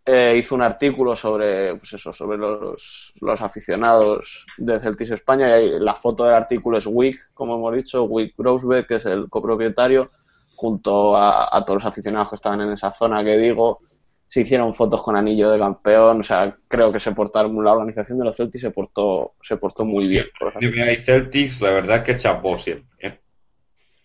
Eh, 0.08 0.36
hizo 0.38 0.54
un 0.54 0.62
artículo 0.62 1.14
sobre 1.16 1.76
pues 1.76 1.92
eso, 1.92 2.12
sobre 2.12 2.38
los, 2.38 3.12
los 3.20 3.42
aficionados 3.42 4.46
de 4.56 4.78
Celtics 4.78 5.10
España 5.10 5.58
y 5.58 5.80
la 5.80 5.94
foto 5.94 6.24
del 6.24 6.34
artículo 6.34 6.78
es 6.78 6.86
Wick, 6.86 7.30
como 7.34 7.56
hemos 7.56 7.74
dicho, 7.74 8.04
Wick 8.04 8.34
Grosbeck, 8.38 8.86
que 8.86 8.94
es 8.94 9.04
el 9.04 9.28
copropietario, 9.28 10.10
junto 10.54 11.16
a, 11.16 11.62
todos 11.66 11.82
los 11.82 11.92
aficionados 11.92 12.30
que 12.30 12.36
estaban 12.36 12.60
en 12.60 12.72
esa 12.72 12.92
zona 12.92 13.22
que 13.22 13.36
digo, 13.36 13.80
se 14.28 14.40
hicieron 14.40 14.74
fotos 14.74 15.02
con 15.02 15.16
anillo 15.16 15.50
de 15.50 15.58
campeón, 15.58 16.20
o 16.20 16.24
sea, 16.24 16.56
creo 16.68 16.92
que 16.92 17.00
se 17.00 17.12
portaron, 17.12 17.62
la 17.64 17.72
organización 17.72 18.18
de 18.18 18.24
los 18.24 18.36
Celtics 18.36 18.62
se 18.62 18.70
portó, 18.70 19.34
se 19.40 19.56
portó 19.56 19.84
muy 19.84 20.06
bien. 20.08 20.26
Y 20.60 20.96
Celtics, 21.04 21.62
la 21.62 21.70
verdad 21.70 21.98
es 21.98 22.02
que 22.02 22.16
chapó 22.16 22.58
siempre. 22.58 23.08
¿eh? 23.08 23.20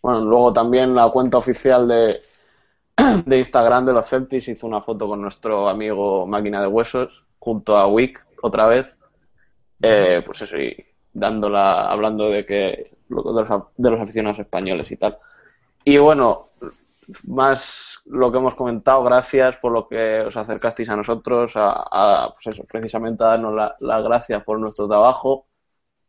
Bueno, 0.02 0.22
luego 0.22 0.54
también 0.54 0.94
la 0.94 1.10
cuenta 1.10 1.38
oficial 1.38 1.88
de, 1.88 2.22
de 3.26 3.38
Instagram 3.38 3.86
de 3.86 3.94
los 3.94 4.08
Celtics 4.08 4.48
hizo 4.48 4.68
una 4.68 4.82
foto 4.82 5.08
con 5.08 5.22
nuestro 5.22 5.68
amigo 5.68 6.28
Máquina 6.28 6.62
de 6.62 6.68
Huesos 6.68 7.24
junto 7.40 7.78
a 7.78 7.88
Wick 7.88 8.24
otra 8.42 8.68
vez. 8.68 8.88
Eh, 9.82 10.22
pues 10.24 10.42
eso, 10.44 10.58
y 10.58 10.86
dándola, 11.12 11.90
hablando 11.90 12.30
de 12.30 12.46
que 12.46 12.92
de 13.10 13.16
los, 13.16 13.64
de 13.76 13.92
los 13.92 14.00
aficionados 14.00 14.40
españoles 14.40 14.92
y 14.92 14.98
tal. 14.98 15.18
Y 15.84 15.98
bueno, 15.98 16.42
más 17.28 18.00
lo 18.06 18.32
que 18.32 18.38
hemos 18.38 18.56
comentado, 18.56 19.04
gracias 19.04 19.58
por 19.58 19.72
lo 19.72 19.88
que 19.88 20.22
os 20.22 20.36
acercasteis 20.36 20.90
a 20.90 20.96
nosotros, 20.96 21.52
a, 21.56 22.32
pues 22.34 22.48
eso, 22.48 22.64
precisamente 22.66 23.24
a 23.24 23.28
darnos 23.28 23.72
las 23.80 24.04
gracias 24.04 24.44
por 24.44 24.60
nuestro 24.60 24.88
trabajo. 24.88 25.48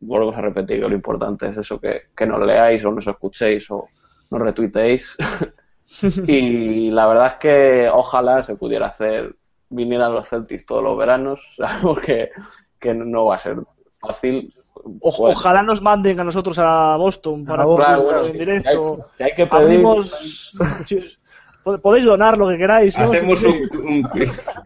Volvemos 0.01 0.36
a 0.36 0.40
repetir 0.40 0.81
que 0.81 0.89
lo 0.89 0.94
importante 0.94 1.48
es 1.48 1.56
eso, 1.56 1.81
que, 1.81 2.02
que 2.16 2.27
nos 2.27 2.44
leáis 2.44 2.85
o 2.85 2.90
nos 2.90 3.06
escuchéis 3.06 3.70
o 3.70 3.89
nos 4.31 4.40
retuiteéis. 4.40 5.16
y 6.27 6.90
la 6.90 7.06
verdad 7.06 7.27
es 7.27 7.35
que 7.35 7.90
ojalá 7.93 8.43
se 8.43 8.56
pudiera 8.56 8.86
hacer, 8.86 9.36
vinieran 9.69 10.14
los 10.14 10.28
Celtics 10.28 10.66
todos 10.66 10.82
los 10.82 10.97
veranos, 10.97 11.47
sabemos 11.56 12.01
que, 12.01 12.31
que 12.78 12.94
no 12.94 13.27
va 13.27 13.36
a 13.36 13.39
ser 13.39 13.56
fácil. 14.03 14.51
ojalá 15.01 15.62
nos 15.62 15.81
manden 15.81 16.20
a 16.20 16.24
nosotros 16.24 16.59
a 16.59 16.97
Boston 16.97 17.45
para 17.45 17.65
claro, 17.65 18.27
en 18.27 18.33
directo. 18.33 19.07
hay, 19.19 19.35
que 19.35 19.47
pedir... 19.47 19.83
podéis 21.83 22.05
donar 22.05 22.37
lo 22.37 22.49
que 22.49 22.59
queráis. 22.59 22.99
Hacemos 22.99 23.43
un, 23.45 23.70
un, 23.85 24.11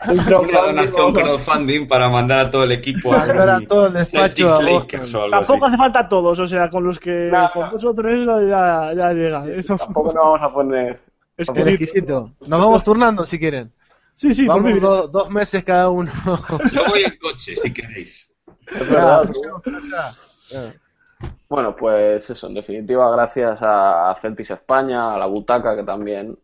una 0.08 0.60
donación 0.60 1.12
crowdfunding 1.12 1.86
para 1.86 2.08
mandar 2.08 2.46
a 2.46 2.50
todo 2.50 2.64
el 2.64 2.72
equipo 2.72 3.12
a, 3.12 3.18
mandar 3.18 3.50
a 3.50 3.60
todo 3.60 3.88
el 3.88 3.92
despacho 3.92 4.54
a 4.54 4.60
Tampoco 5.30 5.66
hace 5.66 5.76
falta 5.76 6.08
todos, 6.08 6.38
o 6.38 6.48
sea, 6.48 6.70
con 6.70 6.84
los 6.84 6.98
que 6.98 7.30
con 7.52 7.70
vosotros 7.70 8.26
ya, 8.48 8.94
ya 8.94 9.12
llega. 9.12 9.44
Tampoco 9.76 10.12
nos 10.12 10.24
vamos 10.24 10.40
a 10.42 10.52
poner 10.52 11.00
es 11.36 11.48
exquisito. 11.48 12.32
Nos 12.46 12.60
vamos 12.60 12.82
turnando 12.82 13.26
si 13.26 13.38
quieren. 13.38 13.72
Sí, 14.14 14.32
sí, 14.32 14.46
vamos 14.46 15.12
dos 15.12 15.30
meses 15.30 15.62
cada 15.62 15.90
uno. 15.90 16.10
Yo 16.72 16.84
voy 16.88 17.02
en 17.04 17.18
coche 17.18 17.54
si 17.54 17.70
queréis. 17.72 18.30
Bueno, 21.48 21.74
pues 21.76 22.28
eso, 22.28 22.46
en 22.48 22.54
definitiva, 22.54 23.10
gracias 23.10 23.58
a 23.62 24.14
Celtis 24.20 24.50
España, 24.50 25.14
a 25.14 25.18
la 25.18 25.26
Butaca, 25.26 25.76
que 25.76 25.84
también 25.84 26.36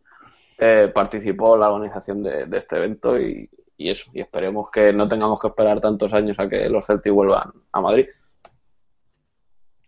eh, 0.57 0.91
participó 0.93 1.55
en 1.55 1.61
la 1.61 1.71
organización 1.71 2.23
de, 2.23 2.47
este 2.53 2.77
evento 2.77 3.19
y, 3.19 3.49
eso, 3.77 4.09
y 4.13 4.21
esperemos 4.21 4.69
que 4.71 4.93
no 4.93 5.07
tengamos 5.07 5.39
que 5.39 5.47
esperar 5.47 5.81
tantos 5.81 6.13
años 6.13 6.39
a 6.39 6.47
que 6.47 6.69
los 6.69 6.85
Celtics 6.85 7.13
vuelvan 7.13 7.51
a 7.71 7.81
Madrid. 7.81 8.07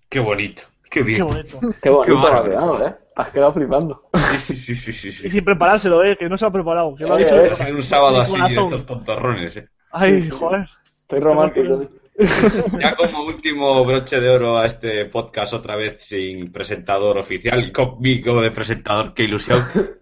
Qué 0.09 0.19
bonito, 0.19 0.63
qué 0.89 1.01
bien. 1.01 1.17
Qué 1.17 1.23
bonito. 1.23 1.59
Qué 1.81 1.89
bonito 1.89 2.27
ha 2.27 2.43
quedado, 2.43 2.87
¿eh? 2.87 2.95
Has 3.15 3.29
quedado 3.29 3.53
flipando. 3.53 4.09
Sí, 4.45 4.55
sí, 4.55 4.75
sí, 4.75 4.91
sí, 4.91 5.11
sí. 5.11 5.27
Y 5.27 5.29
sin 5.29 5.45
preparárselo, 5.45 6.03
eh, 6.03 6.17
que 6.17 6.27
no 6.27 6.37
se 6.37 6.45
ha 6.45 6.51
preparado. 6.51 6.95
Que 6.95 7.05
lo 7.05 7.13
ha 7.13 7.17
dicho. 7.17 7.35
Eh, 7.35 7.73
un 7.73 7.81
sábado 7.81 8.19
así, 8.19 8.35
estos 8.49 8.85
tontorrones, 8.85 9.55
eh. 9.55 9.69
Ay, 9.91 10.29
joder. 10.29 10.67
Estoy 11.01 11.19
romántico. 11.21 11.87
Ya 12.79 12.93
como 12.95 13.23
último 13.23 13.83
broche 13.83 14.19
de 14.19 14.29
oro 14.29 14.57
a 14.57 14.65
este 14.65 15.05
podcast, 15.05 15.53
otra 15.53 15.75
vez 15.75 15.97
sin 16.01 16.51
presentador 16.51 17.17
oficial 17.17 17.71
conmigo 17.71 18.41
de 18.41 18.51
presentador, 18.51 19.13
qué 19.13 19.23
ilusión. 19.23 19.63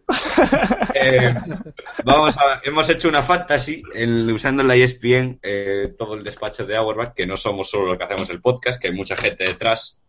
Eh, 0.95 1.33
vamos 2.05 2.37
a, 2.37 2.61
hemos 2.63 2.87
hecho 2.87 3.09
una 3.09 3.23
fantasy 3.23 3.81
usando 4.31 4.61
la 4.61 4.75
ESPN 4.75 5.39
eh, 5.41 5.95
todo 5.97 6.13
el 6.13 6.23
despacho 6.23 6.65
de 6.65 6.75
Auerbach, 6.75 7.13
que 7.15 7.25
no 7.25 7.35
somos 7.35 7.69
solo 7.69 7.87
los 7.87 7.97
que 7.97 8.03
hacemos 8.03 8.29
el 8.29 8.39
podcast, 8.39 8.79
que 8.79 8.89
hay 8.89 8.93
mucha 8.93 9.17
gente 9.17 9.43
detrás 9.43 10.01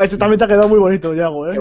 este 0.00 0.16
también 0.16 0.38
te 0.38 0.44
ha 0.44 0.48
quedado 0.48 0.68
muy 0.68 0.78
bonito, 0.78 1.14
Yago, 1.14 1.50
¿eh? 1.50 1.56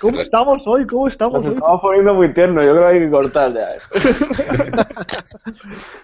¿Cómo 0.00 0.20
estamos 0.20 0.66
hoy? 0.66 0.86
¿Cómo 0.86 1.08
estamos 1.08 1.44
hoy? 1.44 1.54
estamos 1.54 1.80
poniendo 1.80 2.14
muy 2.14 2.32
tierno, 2.32 2.62
yo 2.62 2.74
creo 2.74 2.88
que 2.88 2.94
hay 2.94 3.00
que 3.00 3.10
cortar 3.10 3.54
ya. 3.54 3.68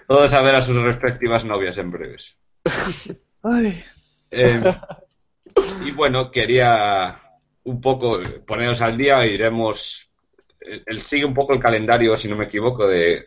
Todos 0.07 0.33
a 0.33 0.43
ver 0.43 0.57
a 0.57 0.63
sus 0.63 0.77
respectivas 0.83 1.45
novias 1.45 1.79
en 1.79 1.91
breves. 1.91 2.37
Ay. 3.43 3.83
Eh, 4.31 4.75
y 5.85 5.91
bueno, 5.93 6.31
quería 6.31 7.21
un 7.65 7.81
poco 7.81 8.21
poneros 8.47 8.81
al 8.83 8.97
día 8.97 9.25
e 9.25 9.33
iremos 9.33 10.11
él 10.65 11.03
sigue 11.03 11.24
un 11.24 11.35
poco 11.35 11.53
el 11.53 11.61
calendario, 11.61 12.16
si 12.16 12.28
no 12.28 12.36
me 12.36 12.47
equivoco, 12.47 12.86
de, 12.86 13.27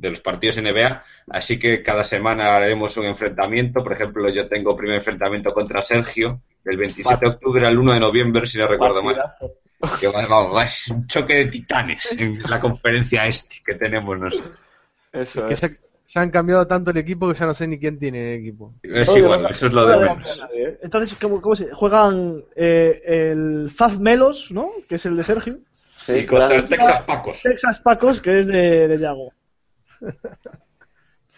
los 0.00 0.20
partidos 0.20 0.58
NBA, 0.58 1.02
así 1.30 1.58
que 1.58 1.82
cada 1.82 2.02
semana 2.02 2.56
haremos 2.56 2.96
un 2.96 3.06
enfrentamiento. 3.06 3.82
Por 3.82 3.94
ejemplo, 3.94 4.28
yo 4.28 4.48
tengo 4.48 4.76
primer 4.76 4.96
enfrentamiento 4.96 5.52
contra 5.52 5.82
Sergio, 5.82 6.40
del 6.64 6.76
27 6.76 7.18
de 7.20 7.30
octubre 7.30 7.66
al 7.66 7.78
1 7.78 7.94
de 7.94 8.00
noviembre, 8.00 8.46
si 8.46 8.58
no 8.58 8.66
recuerdo 8.66 9.02
mal. 9.02 9.20
Que 10.00 10.08
va, 10.08 10.64
es 10.64 10.88
un 10.88 11.06
choque 11.06 11.34
de 11.34 11.46
titanes 11.46 12.12
en 12.18 12.42
la 12.42 12.58
conferencia 12.58 13.26
este 13.26 13.56
que 13.64 13.74
tenemos 13.74 14.18
nosotros. 14.18 14.58
Eso 15.12 15.46
es. 15.46 15.60
ya 15.60 16.20
han 16.22 16.30
cambiado 16.30 16.66
tanto 16.66 16.90
el 16.90 16.96
equipo 16.96 17.28
que 17.28 17.38
ya 17.38 17.44
no 17.44 17.52
sé 17.52 17.68
ni 17.68 17.78
quién 17.78 17.98
tiene 17.98 18.34
el 18.34 18.40
equipo. 18.40 18.74
Es 18.82 19.14
igual, 19.14 19.46
eso 19.50 19.66
es 19.66 19.72
lo 19.74 19.86
de 19.86 19.96
menos. 19.98 20.42
Entonces, 20.82 21.18
¿cómo, 21.20 21.54
se 21.54 21.70
juegan 21.72 22.44
eh, 22.56 23.00
el 23.04 23.70
Faz 23.70 23.98
Melos, 23.98 24.50
¿no? 24.50 24.70
Que 24.88 24.94
es 24.94 25.04
el 25.04 25.16
de 25.16 25.24
Sergio. 25.24 25.58
Sí, 26.04 26.26
contra 26.26 26.66
Texas 26.68 27.00
Pacos. 27.02 27.42
Texas 27.42 27.80
Pacos, 27.80 28.20
que 28.20 28.40
es 28.40 28.46
de, 28.46 28.88
de 28.88 28.98
Yago. 28.98 29.32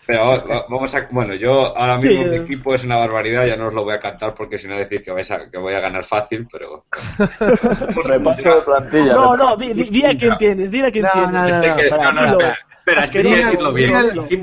Pero 0.06 0.64
vamos 0.68 0.94
a. 0.94 1.08
Bueno, 1.10 1.34
yo 1.34 1.76
ahora 1.76 1.98
mismo 1.98 2.24
mi 2.26 2.36
equipo 2.36 2.74
es 2.74 2.84
una 2.84 2.96
barbaridad, 2.96 3.44
ya 3.44 3.56
no 3.56 3.68
os 3.68 3.74
lo 3.74 3.82
voy 3.82 3.94
a 3.94 3.98
cantar 3.98 4.34
porque 4.36 4.56
si 4.56 4.68
no 4.68 4.78
decís 4.78 5.02
que, 5.02 5.10
vais 5.10 5.28
a, 5.32 5.50
que 5.50 5.58
voy 5.58 5.74
a 5.74 5.80
ganar 5.80 6.04
fácil, 6.04 6.46
pero. 6.50 6.84
Repaso 8.04 8.54
de 8.54 8.62
plantilla. 8.62 9.14
No, 9.14 9.36
no, 9.36 9.56
di, 9.56 10.04
a 10.04 10.16
quién 10.16 10.36
tienes, 10.38 10.70
di 10.70 10.80
a 10.80 10.92
quién 10.92 11.06
tienes. 11.12 11.32
No, 11.32 11.96
no, 11.98 12.12
no, 12.12 12.38
no, 12.38 12.38
espera, 12.38 13.00
es 13.00 13.10
que 13.10 13.22
decirlo 13.22 13.72
bien. 13.72 13.94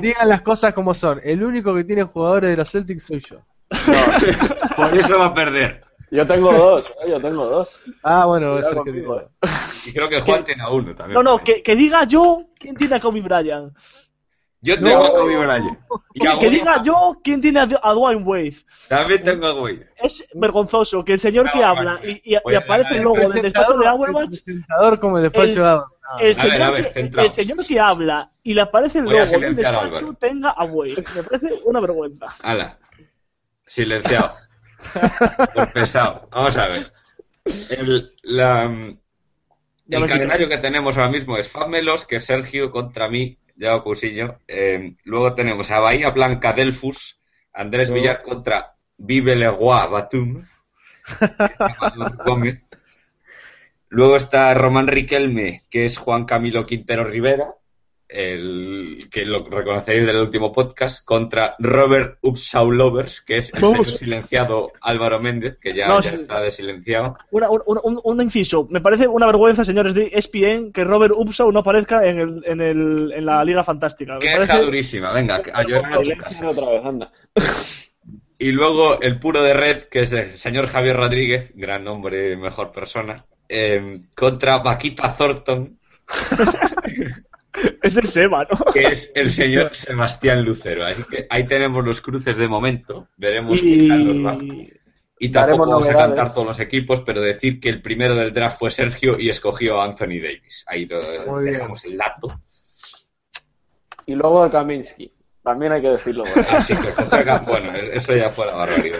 Digan, 0.02 0.28
las 0.28 0.42
cosas 0.42 0.74
como 0.74 0.92
son. 0.92 1.20
El 1.24 1.42
único 1.42 1.74
que 1.74 1.84
tiene 1.84 2.02
jugadores 2.02 2.50
de 2.50 2.56
los 2.58 2.70
Celtics 2.70 3.04
soy 3.04 3.20
yo. 3.20 3.38
No, 3.70 4.76
por 4.76 4.98
eso 4.98 5.18
va 5.18 5.26
a 5.26 5.34
perder. 5.34 5.80
Yo 6.14 6.24
tengo 6.28 6.52
dos, 6.52 6.84
¿eh? 7.04 7.10
yo 7.10 7.20
tengo 7.20 7.44
dos. 7.44 7.68
Ah, 8.04 8.26
bueno, 8.26 8.56
es 8.56 8.66
que 8.84 8.92
digo. 8.92 9.20
Eh. 9.20 9.26
Y 9.86 9.92
creo 9.92 10.08
que 10.08 10.20
Juan 10.20 10.44
tiene 10.44 10.62
a 10.62 10.68
uno 10.68 10.94
también. 10.94 11.14
No, 11.14 11.24
no, 11.24 11.42
que, 11.42 11.60
que 11.60 11.74
diga 11.74 12.04
yo 12.04 12.44
quién 12.56 12.76
tiene 12.76 12.94
a 12.94 13.00
Kobe 13.00 13.20
Bryant. 13.20 13.76
Yo 14.60 14.80
tengo 14.80 15.04
a 15.04 15.10
Kobe 15.10 15.36
Bryant. 15.36 15.76
que, 16.40 16.50
diga 16.50 16.80
yo 16.84 17.18
quién 17.24 17.40
tiene 17.40 17.58
a, 17.58 17.66
Dwayne 17.66 18.22
Wade. 18.22 18.54
También 18.88 19.24
tengo 19.24 19.46
a 19.48 19.60
Wade. 19.60 19.88
Es 19.96 20.24
vergonzoso 20.34 21.04
que 21.04 21.14
el 21.14 21.18
señor 21.18 21.50
que 21.50 21.64
habla 21.64 21.98
y, 22.04 22.32
y, 22.32 22.38
pues 22.38 22.58
aparece 22.58 22.98
el 22.98 23.02
logo 23.02 23.28
del 23.28 23.42
despacho 23.42 23.76
de 23.76 23.86
Auerbach. 23.88 24.30
El 24.46 25.00
como 25.00 25.18
el 25.18 25.24
despacho 25.24 25.64
de 25.64 26.28
El, 26.28 26.36
señor, 26.36 26.92
que, 26.92 27.10
el 27.22 27.30
señor 27.30 27.66
que 27.66 27.80
habla 27.80 28.30
y 28.44 28.54
le 28.54 28.60
aparece 28.60 29.00
el 29.00 29.06
logo 29.06 29.26
del 29.26 29.56
despacho 29.56 30.14
tenga 30.20 30.50
a 30.50 30.64
Wade. 30.64 31.04
Me 31.16 31.22
parece 31.24 31.60
una 31.64 31.80
vergüenza. 31.80 32.26
Hala. 32.40 32.78
Silenciado. 33.66 34.43
Por 35.54 35.72
pesado. 35.72 36.28
Vamos 36.30 36.56
a 36.56 36.68
ver. 36.68 36.92
El, 37.70 38.14
la, 38.22 38.64
el 39.88 40.06
calendario 40.06 40.48
que 40.48 40.58
tenemos 40.58 40.96
ahora 40.96 41.10
mismo 41.10 41.36
es 41.36 41.48
Famelos, 41.48 42.06
que 42.06 42.16
es 42.16 42.24
Sergio 42.24 42.70
contra 42.70 43.08
mí 43.08 43.38
ya 43.56 43.80
Cousiño. 43.80 44.40
Eh, 44.48 44.96
luego 45.04 45.34
tenemos 45.34 45.70
a 45.70 45.78
Bahía 45.80 46.10
Blanca 46.10 46.52
Delfus, 46.52 47.20
Andrés. 47.52 47.90
Villar 47.90 48.22
contra 48.22 48.74
Vive 48.96 49.36
Leguá 49.36 49.86
Batum. 49.86 50.46
luego 53.88 54.16
está 54.16 54.54
Román 54.54 54.86
Riquelme, 54.86 55.62
que 55.70 55.84
es 55.84 55.98
Juan 55.98 56.24
Camilo 56.24 56.66
Quintero 56.66 57.04
Rivera 57.04 57.54
el 58.14 59.08
que 59.10 59.24
lo 59.24 59.44
reconoceréis 59.44 60.06
del 60.06 60.18
último 60.18 60.52
podcast, 60.52 61.04
contra 61.04 61.56
Robert 61.58 62.18
Upsaulovers, 62.22 63.20
que 63.20 63.38
es 63.38 63.52
el 63.52 63.86
silenciado 63.86 64.72
Álvaro 64.80 65.20
Méndez, 65.20 65.58
que 65.60 65.74
ya, 65.74 65.98
está 65.98 66.40
desilenciado. 66.40 67.16
un, 67.32 68.22
inciso. 68.22 68.68
Me 68.70 68.80
parece 68.80 69.08
una 69.08 69.26
vergüenza, 69.26 69.64
señores 69.64 69.94
de 69.94 70.10
ESPN, 70.12 70.72
que 70.72 70.84
Robert 70.84 71.14
Upsau 71.16 71.50
no 71.50 71.60
aparezca 71.60 72.06
en, 72.06 72.20
el, 72.20 72.42
en, 72.46 72.60
el, 72.60 73.12
en 73.12 73.26
la 73.26 73.44
Liga 73.44 73.64
Fantástica. 73.64 74.18
que 74.20 74.30
parece... 74.30 74.64
durísima. 74.64 75.12
Venga, 75.12 75.42
a 75.52 75.62
llorar 75.64 75.94
a 75.94 76.02
tu 76.02 76.10
casa. 76.16 77.10
Y 78.38 78.52
luego 78.52 79.00
el 79.00 79.18
puro 79.18 79.42
de 79.42 79.54
red, 79.54 79.84
que 79.84 80.00
es 80.02 80.12
el 80.12 80.32
señor 80.32 80.66
Javier 80.66 80.96
Rodríguez, 80.96 81.52
gran 81.54 81.84
nombre, 81.84 82.36
mejor 82.36 82.72
persona, 82.72 83.16
eh, 83.48 84.02
contra 84.14 84.58
Vaquita 84.58 85.16
Thornton. 85.16 85.78
Es 87.82 87.96
el 87.96 88.06
Seba, 88.06 88.46
¿no? 88.50 88.72
Que 88.72 88.86
es 88.86 89.12
el 89.14 89.30
señor 89.30 89.74
Sebastián 89.76 90.44
Lucero. 90.44 90.84
Así 90.84 91.02
que 91.04 91.26
ahí 91.30 91.46
tenemos 91.46 91.84
los 91.84 92.00
cruces 92.00 92.36
de 92.36 92.48
momento. 92.48 93.08
Veremos 93.16 93.60
y... 93.62 93.88
tal 93.88 94.04
los 94.04 94.16
va. 94.24 94.38
Y 95.18 95.28
tampoco 95.30 95.70
vamos 95.70 95.88
a 95.88 95.94
cantar 95.96 96.34
todos 96.34 96.46
los 96.48 96.60
equipos, 96.60 97.00
pero 97.00 97.20
decir 97.20 97.60
que 97.60 97.68
el 97.68 97.80
primero 97.80 98.14
del 98.14 98.34
draft 98.34 98.58
fue 98.58 98.70
Sergio 98.70 99.18
y 99.18 99.28
escogió 99.28 99.80
a 99.80 99.84
Anthony 99.84 100.20
Davis. 100.20 100.64
Ahí 100.66 100.86
lo 100.86 101.40
dejamos 101.40 101.84
el 101.84 101.96
dato. 101.96 102.40
Y 104.06 104.14
luego 104.14 104.42
a 104.42 104.50
Kaminsky. 104.50 105.10
También 105.42 105.72
hay 105.72 105.82
que 105.82 105.90
decirlo. 105.90 106.24
Así 106.50 106.74
que, 106.74 106.88
bueno, 107.46 107.74
eso 107.74 108.14
ya 108.16 108.30
fue 108.30 108.46
la 108.46 108.54
barbaridad. 108.54 108.98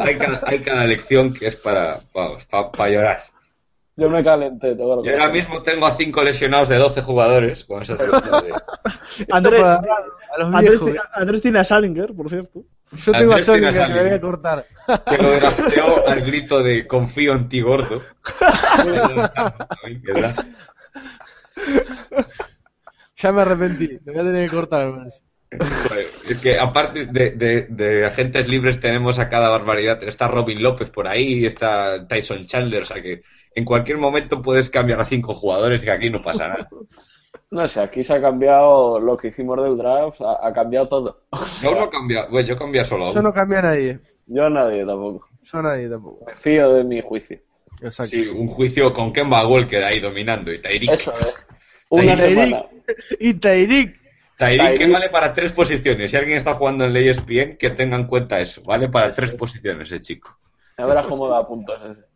Hay 0.00 0.16
cada, 0.16 0.40
hay 0.46 0.62
cada 0.62 0.86
lección 0.86 1.34
que 1.34 1.48
es 1.48 1.56
para, 1.56 1.98
para 2.12 2.90
llorar. 2.90 3.33
Yo 3.96 4.10
me 4.10 4.24
calenté. 4.24 4.76
Yo 4.76 4.92
ahora 4.92 5.28
mismo 5.28 5.62
tengo 5.62 5.86
a 5.86 5.92
5 5.92 6.20
lesionados 6.22 6.68
de 6.68 6.76
12 6.76 7.00
jugadores. 7.02 7.64
Con 7.64 7.82
esa 7.82 7.94
Andrés, 9.30 9.64
Andrés, 11.14 11.40
tiene 11.40 11.60
a 11.60 11.64
Salinger, 11.64 12.12
por 12.12 12.28
cierto. 12.28 12.64
Yo 12.92 13.12
tengo 13.12 13.34
a 13.34 13.40
Salinger, 13.40 13.86
que 13.86 13.94
me 13.94 14.02
voy 14.02 14.10
a 14.10 14.20
cortar. 14.20 14.66
Que 15.08 15.16
lo 15.16 15.30
drafteó 15.38 16.08
al 16.08 16.22
grito 16.22 16.60
de 16.60 16.88
confío 16.88 17.34
en 17.34 17.48
ti, 17.48 17.60
gordo. 17.60 18.02
ya 23.16 23.32
me 23.32 23.42
arrepentí, 23.42 24.00
me 24.04 24.12
voy 24.12 24.20
a 24.20 24.24
tener 24.24 24.50
que 24.50 24.56
cortar. 24.56 24.92
Es 26.28 26.40
que 26.40 26.58
aparte 26.58 27.06
de, 27.06 27.30
de, 27.30 27.68
de, 27.68 28.04
agentes 28.04 28.48
libres 28.48 28.80
tenemos 28.80 29.20
a 29.20 29.28
cada 29.28 29.50
barbaridad. 29.50 30.02
Está 30.02 30.26
Robin 30.26 30.60
López 30.60 30.90
por 30.90 31.06
ahí, 31.06 31.46
está 31.46 32.08
Tyson 32.08 32.48
Chandler, 32.48 32.82
o 32.82 32.86
sea 32.86 33.00
que 33.00 33.22
en 33.54 33.64
cualquier 33.64 33.98
momento 33.98 34.42
puedes 34.42 34.68
cambiar 34.68 35.00
a 35.00 35.06
cinco 35.06 35.34
jugadores 35.34 35.84
y 35.84 35.90
aquí 35.90 36.10
no 36.10 36.22
pasa 36.22 36.48
nada. 36.48 36.68
No 37.50 37.68
sé, 37.68 37.80
aquí 37.80 38.02
se 38.02 38.14
ha 38.14 38.20
cambiado 38.20 38.98
lo 38.98 39.16
que 39.16 39.28
hicimos 39.28 39.62
del 39.62 39.76
draft, 39.76 40.20
ha, 40.20 40.52
cambiado 40.52 40.88
todo. 40.88 41.20
Yo 41.62 41.72
no 41.72 41.88
cambia, 41.88 42.26
bueno, 42.28 42.48
yo 42.48 42.56
cambia 42.56 42.84
solo. 42.84 43.14
Yo 43.14 43.22
no 43.22 43.32
cambia 43.32 43.60
a 43.60 43.62
nadie. 43.62 44.00
Yo 44.26 44.46
a 44.46 44.50
nadie 44.50 44.84
tampoco. 44.84 45.28
Yo 45.42 45.58
a 45.58 45.62
nadie 45.62 45.88
tampoco. 45.88 46.24
Me 46.26 46.34
fío 46.34 46.72
de 46.74 46.82
mi 46.82 47.00
juicio. 47.00 47.38
Exacto. 47.80 48.10
Sí, 48.10 48.26
un 48.28 48.48
juicio 48.48 48.92
con 48.92 49.12
Kemba 49.12 49.46
Walker 49.46 49.84
ahí 49.84 50.00
dominando 50.00 50.52
y 50.52 50.60
Tairik. 50.60 50.90
Eso 50.90 51.12
es. 51.12 51.46
Una 51.90 52.14
Y 53.20 53.34
Tairik. 53.34 54.00
Tairik 54.36 54.78
que 54.78 54.88
vale 54.88 55.10
para 55.10 55.32
tres 55.32 55.52
posiciones. 55.52 56.10
Si 56.10 56.16
alguien 56.16 56.38
está 56.38 56.54
jugando 56.54 56.84
en 56.84 56.92
ley 56.92 57.08
ESPN, 57.08 57.56
que 57.56 57.70
tenga 57.70 57.96
en 57.96 58.08
cuenta 58.08 58.40
eso. 58.40 58.62
Vale 58.62 58.88
para 58.88 59.12
tres 59.12 59.32
posiciones 59.32 59.92
ese 59.92 60.00
chico. 60.00 60.36
A 60.76 60.86
ver 60.86 61.04
cómo 61.04 61.28
da 61.28 61.46
puntos 61.46 61.78
ese. 61.84 62.13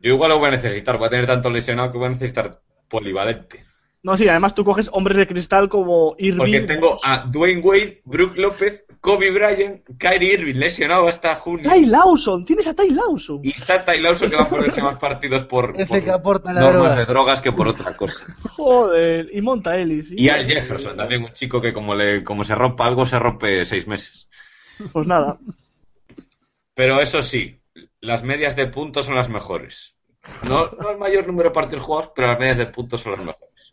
Yo 0.00 0.14
igual 0.14 0.30
lo 0.30 0.38
voy 0.38 0.48
a 0.48 0.52
necesitar, 0.52 0.98
voy 0.98 1.08
a 1.08 1.10
tener 1.10 1.26
tanto 1.26 1.50
lesionado 1.50 1.90
que 1.90 1.98
voy 1.98 2.06
a 2.06 2.10
necesitar 2.10 2.60
polivalente. 2.88 3.64
No, 4.00 4.16
sí, 4.16 4.28
además 4.28 4.54
tú 4.54 4.64
coges 4.64 4.88
hombres 4.92 5.18
de 5.18 5.26
cristal 5.26 5.68
como 5.68 6.14
Irving. 6.18 6.38
Porque 6.38 6.60
tengo 6.60 6.96
a 7.04 7.24
Dwayne 7.26 7.60
Wade, 7.60 8.00
Brooke 8.04 8.40
López, 8.40 8.84
Kobe 9.00 9.32
Bryant, 9.32 9.82
Kyrie 9.98 10.34
Irving 10.34 10.54
lesionado 10.54 11.08
hasta 11.08 11.34
junio. 11.34 11.68
Ty 11.70 11.86
Lawson, 11.86 12.44
tienes 12.44 12.68
a 12.68 12.74
Ty 12.74 12.90
Lawson. 12.90 13.40
Y 13.42 13.50
está 13.50 13.84
Ty 13.84 14.00
Lawson 14.00 14.30
que 14.30 14.36
va 14.36 14.42
a 14.42 14.48
ponerse 14.48 14.80
más 14.82 14.98
partidos 15.00 15.46
por, 15.46 15.74
Ese 15.76 16.02
que 16.02 16.12
aporta 16.12 16.52
la 16.52 16.60
normas 16.60 16.96
de 16.96 17.06
drogas 17.06 17.40
que 17.40 17.50
por 17.50 17.68
otra 17.68 17.96
cosa. 17.96 18.24
Joder, 18.56 19.30
y 19.32 19.40
Monta 19.40 19.76
Ellis. 19.76 20.12
Y 20.12 20.28
Al 20.28 20.46
Jefferson, 20.46 20.96
también 20.96 21.24
un 21.24 21.32
chico 21.32 21.60
que 21.60 21.72
como, 21.72 21.94
le, 21.94 22.22
como 22.22 22.44
se 22.44 22.54
rompa 22.54 22.86
algo, 22.86 23.04
se 23.04 23.18
rompe 23.18 23.64
seis 23.66 23.88
meses. 23.88 24.28
Pues 24.92 25.08
nada. 25.08 25.38
Pero 26.74 27.00
eso 27.00 27.20
sí, 27.24 27.57
las 28.08 28.22
medias 28.22 28.56
de 28.56 28.66
puntos 28.66 29.04
son 29.04 29.16
las 29.16 29.28
mejores. 29.28 29.94
No, 30.42 30.70
no 30.70 30.90
el 30.90 30.96
mayor 30.96 31.26
número 31.26 31.50
de 31.50 31.54
partidos 31.54 31.84
jugados, 31.84 32.12
pero 32.14 32.28
las 32.28 32.38
medias 32.38 32.56
de 32.56 32.66
puntos 32.66 33.02
son 33.02 33.12
las 33.12 33.20
mejores. 33.20 33.72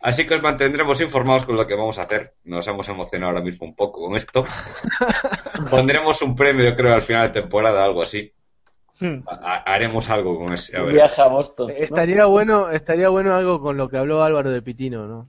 Así 0.00 0.26
que 0.26 0.34
os 0.34 0.42
mantendremos 0.42 1.00
informados 1.00 1.44
con 1.44 1.56
lo 1.56 1.66
que 1.66 1.74
vamos 1.74 1.98
a 1.98 2.02
hacer. 2.02 2.34
Nos 2.44 2.68
hemos 2.68 2.88
emocionado 2.88 3.32
ahora 3.32 3.44
mismo 3.44 3.66
un 3.66 3.74
poco 3.74 4.04
con 4.04 4.16
esto. 4.16 4.44
Pondremos 5.70 6.22
un 6.22 6.36
premio, 6.36 6.64
yo 6.64 6.76
creo, 6.76 6.94
al 6.94 7.02
final 7.02 7.32
de 7.32 7.40
temporada, 7.40 7.84
algo 7.84 8.02
así. 8.02 8.32
Hmm. 9.00 9.24
haremos 9.26 10.08
algo 10.08 10.38
con 10.38 10.52
ese. 10.52 10.80
Viaje 10.80 11.20
a 11.20 11.26
Boston. 11.26 11.72
Estaría 11.76 12.26
bueno, 12.26 12.70
estaría 12.70 13.08
bueno 13.08 13.34
algo 13.34 13.60
con 13.60 13.76
lo 13.76 13.88
que 13.88 13.96
habló 13.96 14.22
Álvaro 14.22 14.50
de 14.52 14.62
Pitino, 14.62 15.06
¿no? 15.08 15.28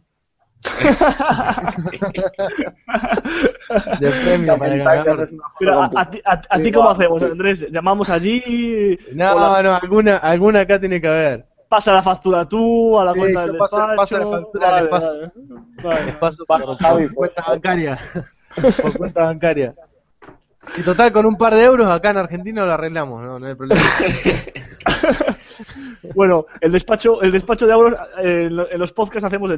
de 3.99 4.09
premio 4.09 4.57
para 4.57 4.75
ganar. 4.75 5.29
a, 6.49 6.59
ti, 6.61 6.71
cómo 6.71 6.89
hacemos, 6.89 7.21
Andrés? 7.23 7.65
¿Llamamos 7.71 8.09
allí? 8.09 8.97
No, 9.13 9.61
no, 9.61 9.75
alguna, 9.75 10.17
alguna 10.17 10.61
acá 10.61 10.79
tiene 10.79 11.01
que 11.01 11.07
haber. 11.07 11.45
Pasa 11.67 11.93
la 11.93 12.01
factura 12.03 12.47
tú, 12.47 12.97
a 12.99 13.05
la 13.05 13.13
cuenta 13.13 13.41
del 13.41 13.53
despacho. 13.53 13.77
Pasa 13.95 14.19
la 14.19 14.27
factura, 14.27 14.71
vale, 14.71 14.89
paso, 14.89 15.31
vale, 15.83 16.13
paso 16.13 16.45
por, 16.45 16.77
por 16.77 17.13
cuenta 17.13 17.43
bancaria. 17.47 17.99
por 18.81 18.97
cuenta 18.97 19.23
bancaria. 19.23 19.75
Y 20.77 20.81
total, 20.81 21.11
con 21.11 21.25
un 21.25 21.37
par 21.37 21.55
de 21.55 21.63
euros 21.63 21.87
acá 21.87 22.11
en 22.11 22.17
Argentina 22.17 22.65
lo 22.65 22.71
arreglamos, 22.71 23.21
no, 23.21 23.39
no 23.39 23.45
hay 23.45 23.55
problema. 23.55 23.81
bueno, 26.15 26.45
el 26.61 26.71
despacho, 26.71 27.21
el 27.21 27.31
despacho 27.31 27.67
de 27.67 27.73
euros, 27.73 27.99
eh, 28.21 28.49
en 28.49 28.79
los 28.79 28.93
podcasts 28.93 29.25
hacemos 29.25 29.51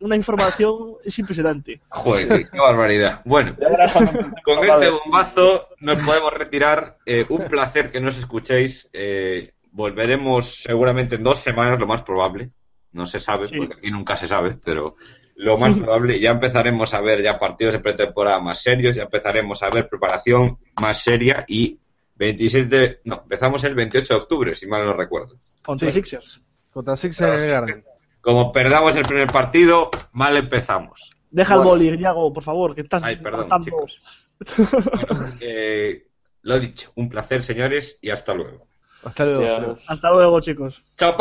una 0.00 0.16
información 0.16 0.96
es 1.04 1.18
impresionante. 1.18 1.80
Joder, 1.88 2.48
qué 2.50 2.58
barbaridad. 2.58 3.20
Bueno, 3.24 3.56
con 4.44 4.64
este 4.64 4.90
bombazo 4.90 5.68
nos 5.80 6.02
podemos 6.02 6.32
retirar. 6.32 6.98
Eh, 7.06 7.24
un 7.28 7.44
placer 7.44 7.90
que 7.90 8.00
nos 8.00 8.18
escuchéis. 8.18 8.90
Eh, 8.92 9.52
volveremos 9.70 10.62
seguramente 10.62 11.16
en 11.16 11.22
dos 11.22 11.38
semanas, 11.38 11.80
lo 11.80 11.86
más 11.86 12.02
probable. 12.02 12.50
No 12.92 13.06
se 13.06 13.20
sabe, 13.20 13.48
porque 13.56 13.74
aquí 13.78 13.90
nunca 13.90 14.16
se 14.16 14.26
sabe, 14.26 14.58
pero 14.62 14.96
lo 15.36 15.56
más 15.56 15.78
probable, 15.78 16.20
ya 16.20 16.30
empezaremos 16.30 16.92
a 16.94 17.00
ver 17.00 17.22
ya 17.22 17.38
partidos 17.38 17.74
de 17.74 17.80
pretemporada 17.80 18.40
más 18.40 18.62
serios, 18.62 18.96
ya 18.96 19.04
empezaremos 19.04 19.62
a 19.62 19.70
ver 19.70 19.88
preparación 19.88 20.58
más 20.80 21.02
seria 21.02 21.44
y 21.48 21.78
27, 22.16 23.00
no, 23.04 23.20
empezamos 23.22 23.64
el 23.64 23.74
28 23.74 24.14
de 24.14 24.20
octubre, 24.20 24.54
si 24.54 24.66
mal 24.66 24.84
no 24.84 24.92
recuerdo. 24.92 25.36
Contra 25.62 25.90
Sixers. 25.90 26.40
Contra 26.72 26.96
Sixers 26.96 27.42
en. 27.42 27.84
Como 28.20 28.52
perdamos 28.52 28.94
el 28.94 29.02
primer 29.02 29.26
partido, 29.26 29.90
mal 30.12 30.36
empezamos. 30.36 31.10
Deja 31.30 31.54
el 31.54 31.62
boli, 31.62 31.96
Diago, 31.96 32.32
por 32.32 32.42
favor, 32.42 32.74
que 32.74 32.82
estás 32.82 33.02
Ay, 33.02 33.16
perdón, 33.16 33.48
chicos. 33.62 34.28
Eh, 35.40 36.06
lo 36.42 36.56
he 36.56 36.60
dicho, 36.60 36.90
un 36.96 37.08
placer, 37.08 37.42
señores, 37.42 37.98
y 38.00 38.10
hasta 38.10 38.34
luego. 38.34 38.66
Hasta 39.04 39.24
luego. 39.24 39.76
Hasta 39.86 40.10
luego, 40.10 40.40
chicos. 40.40 40.82
Chao, 40.96 41.16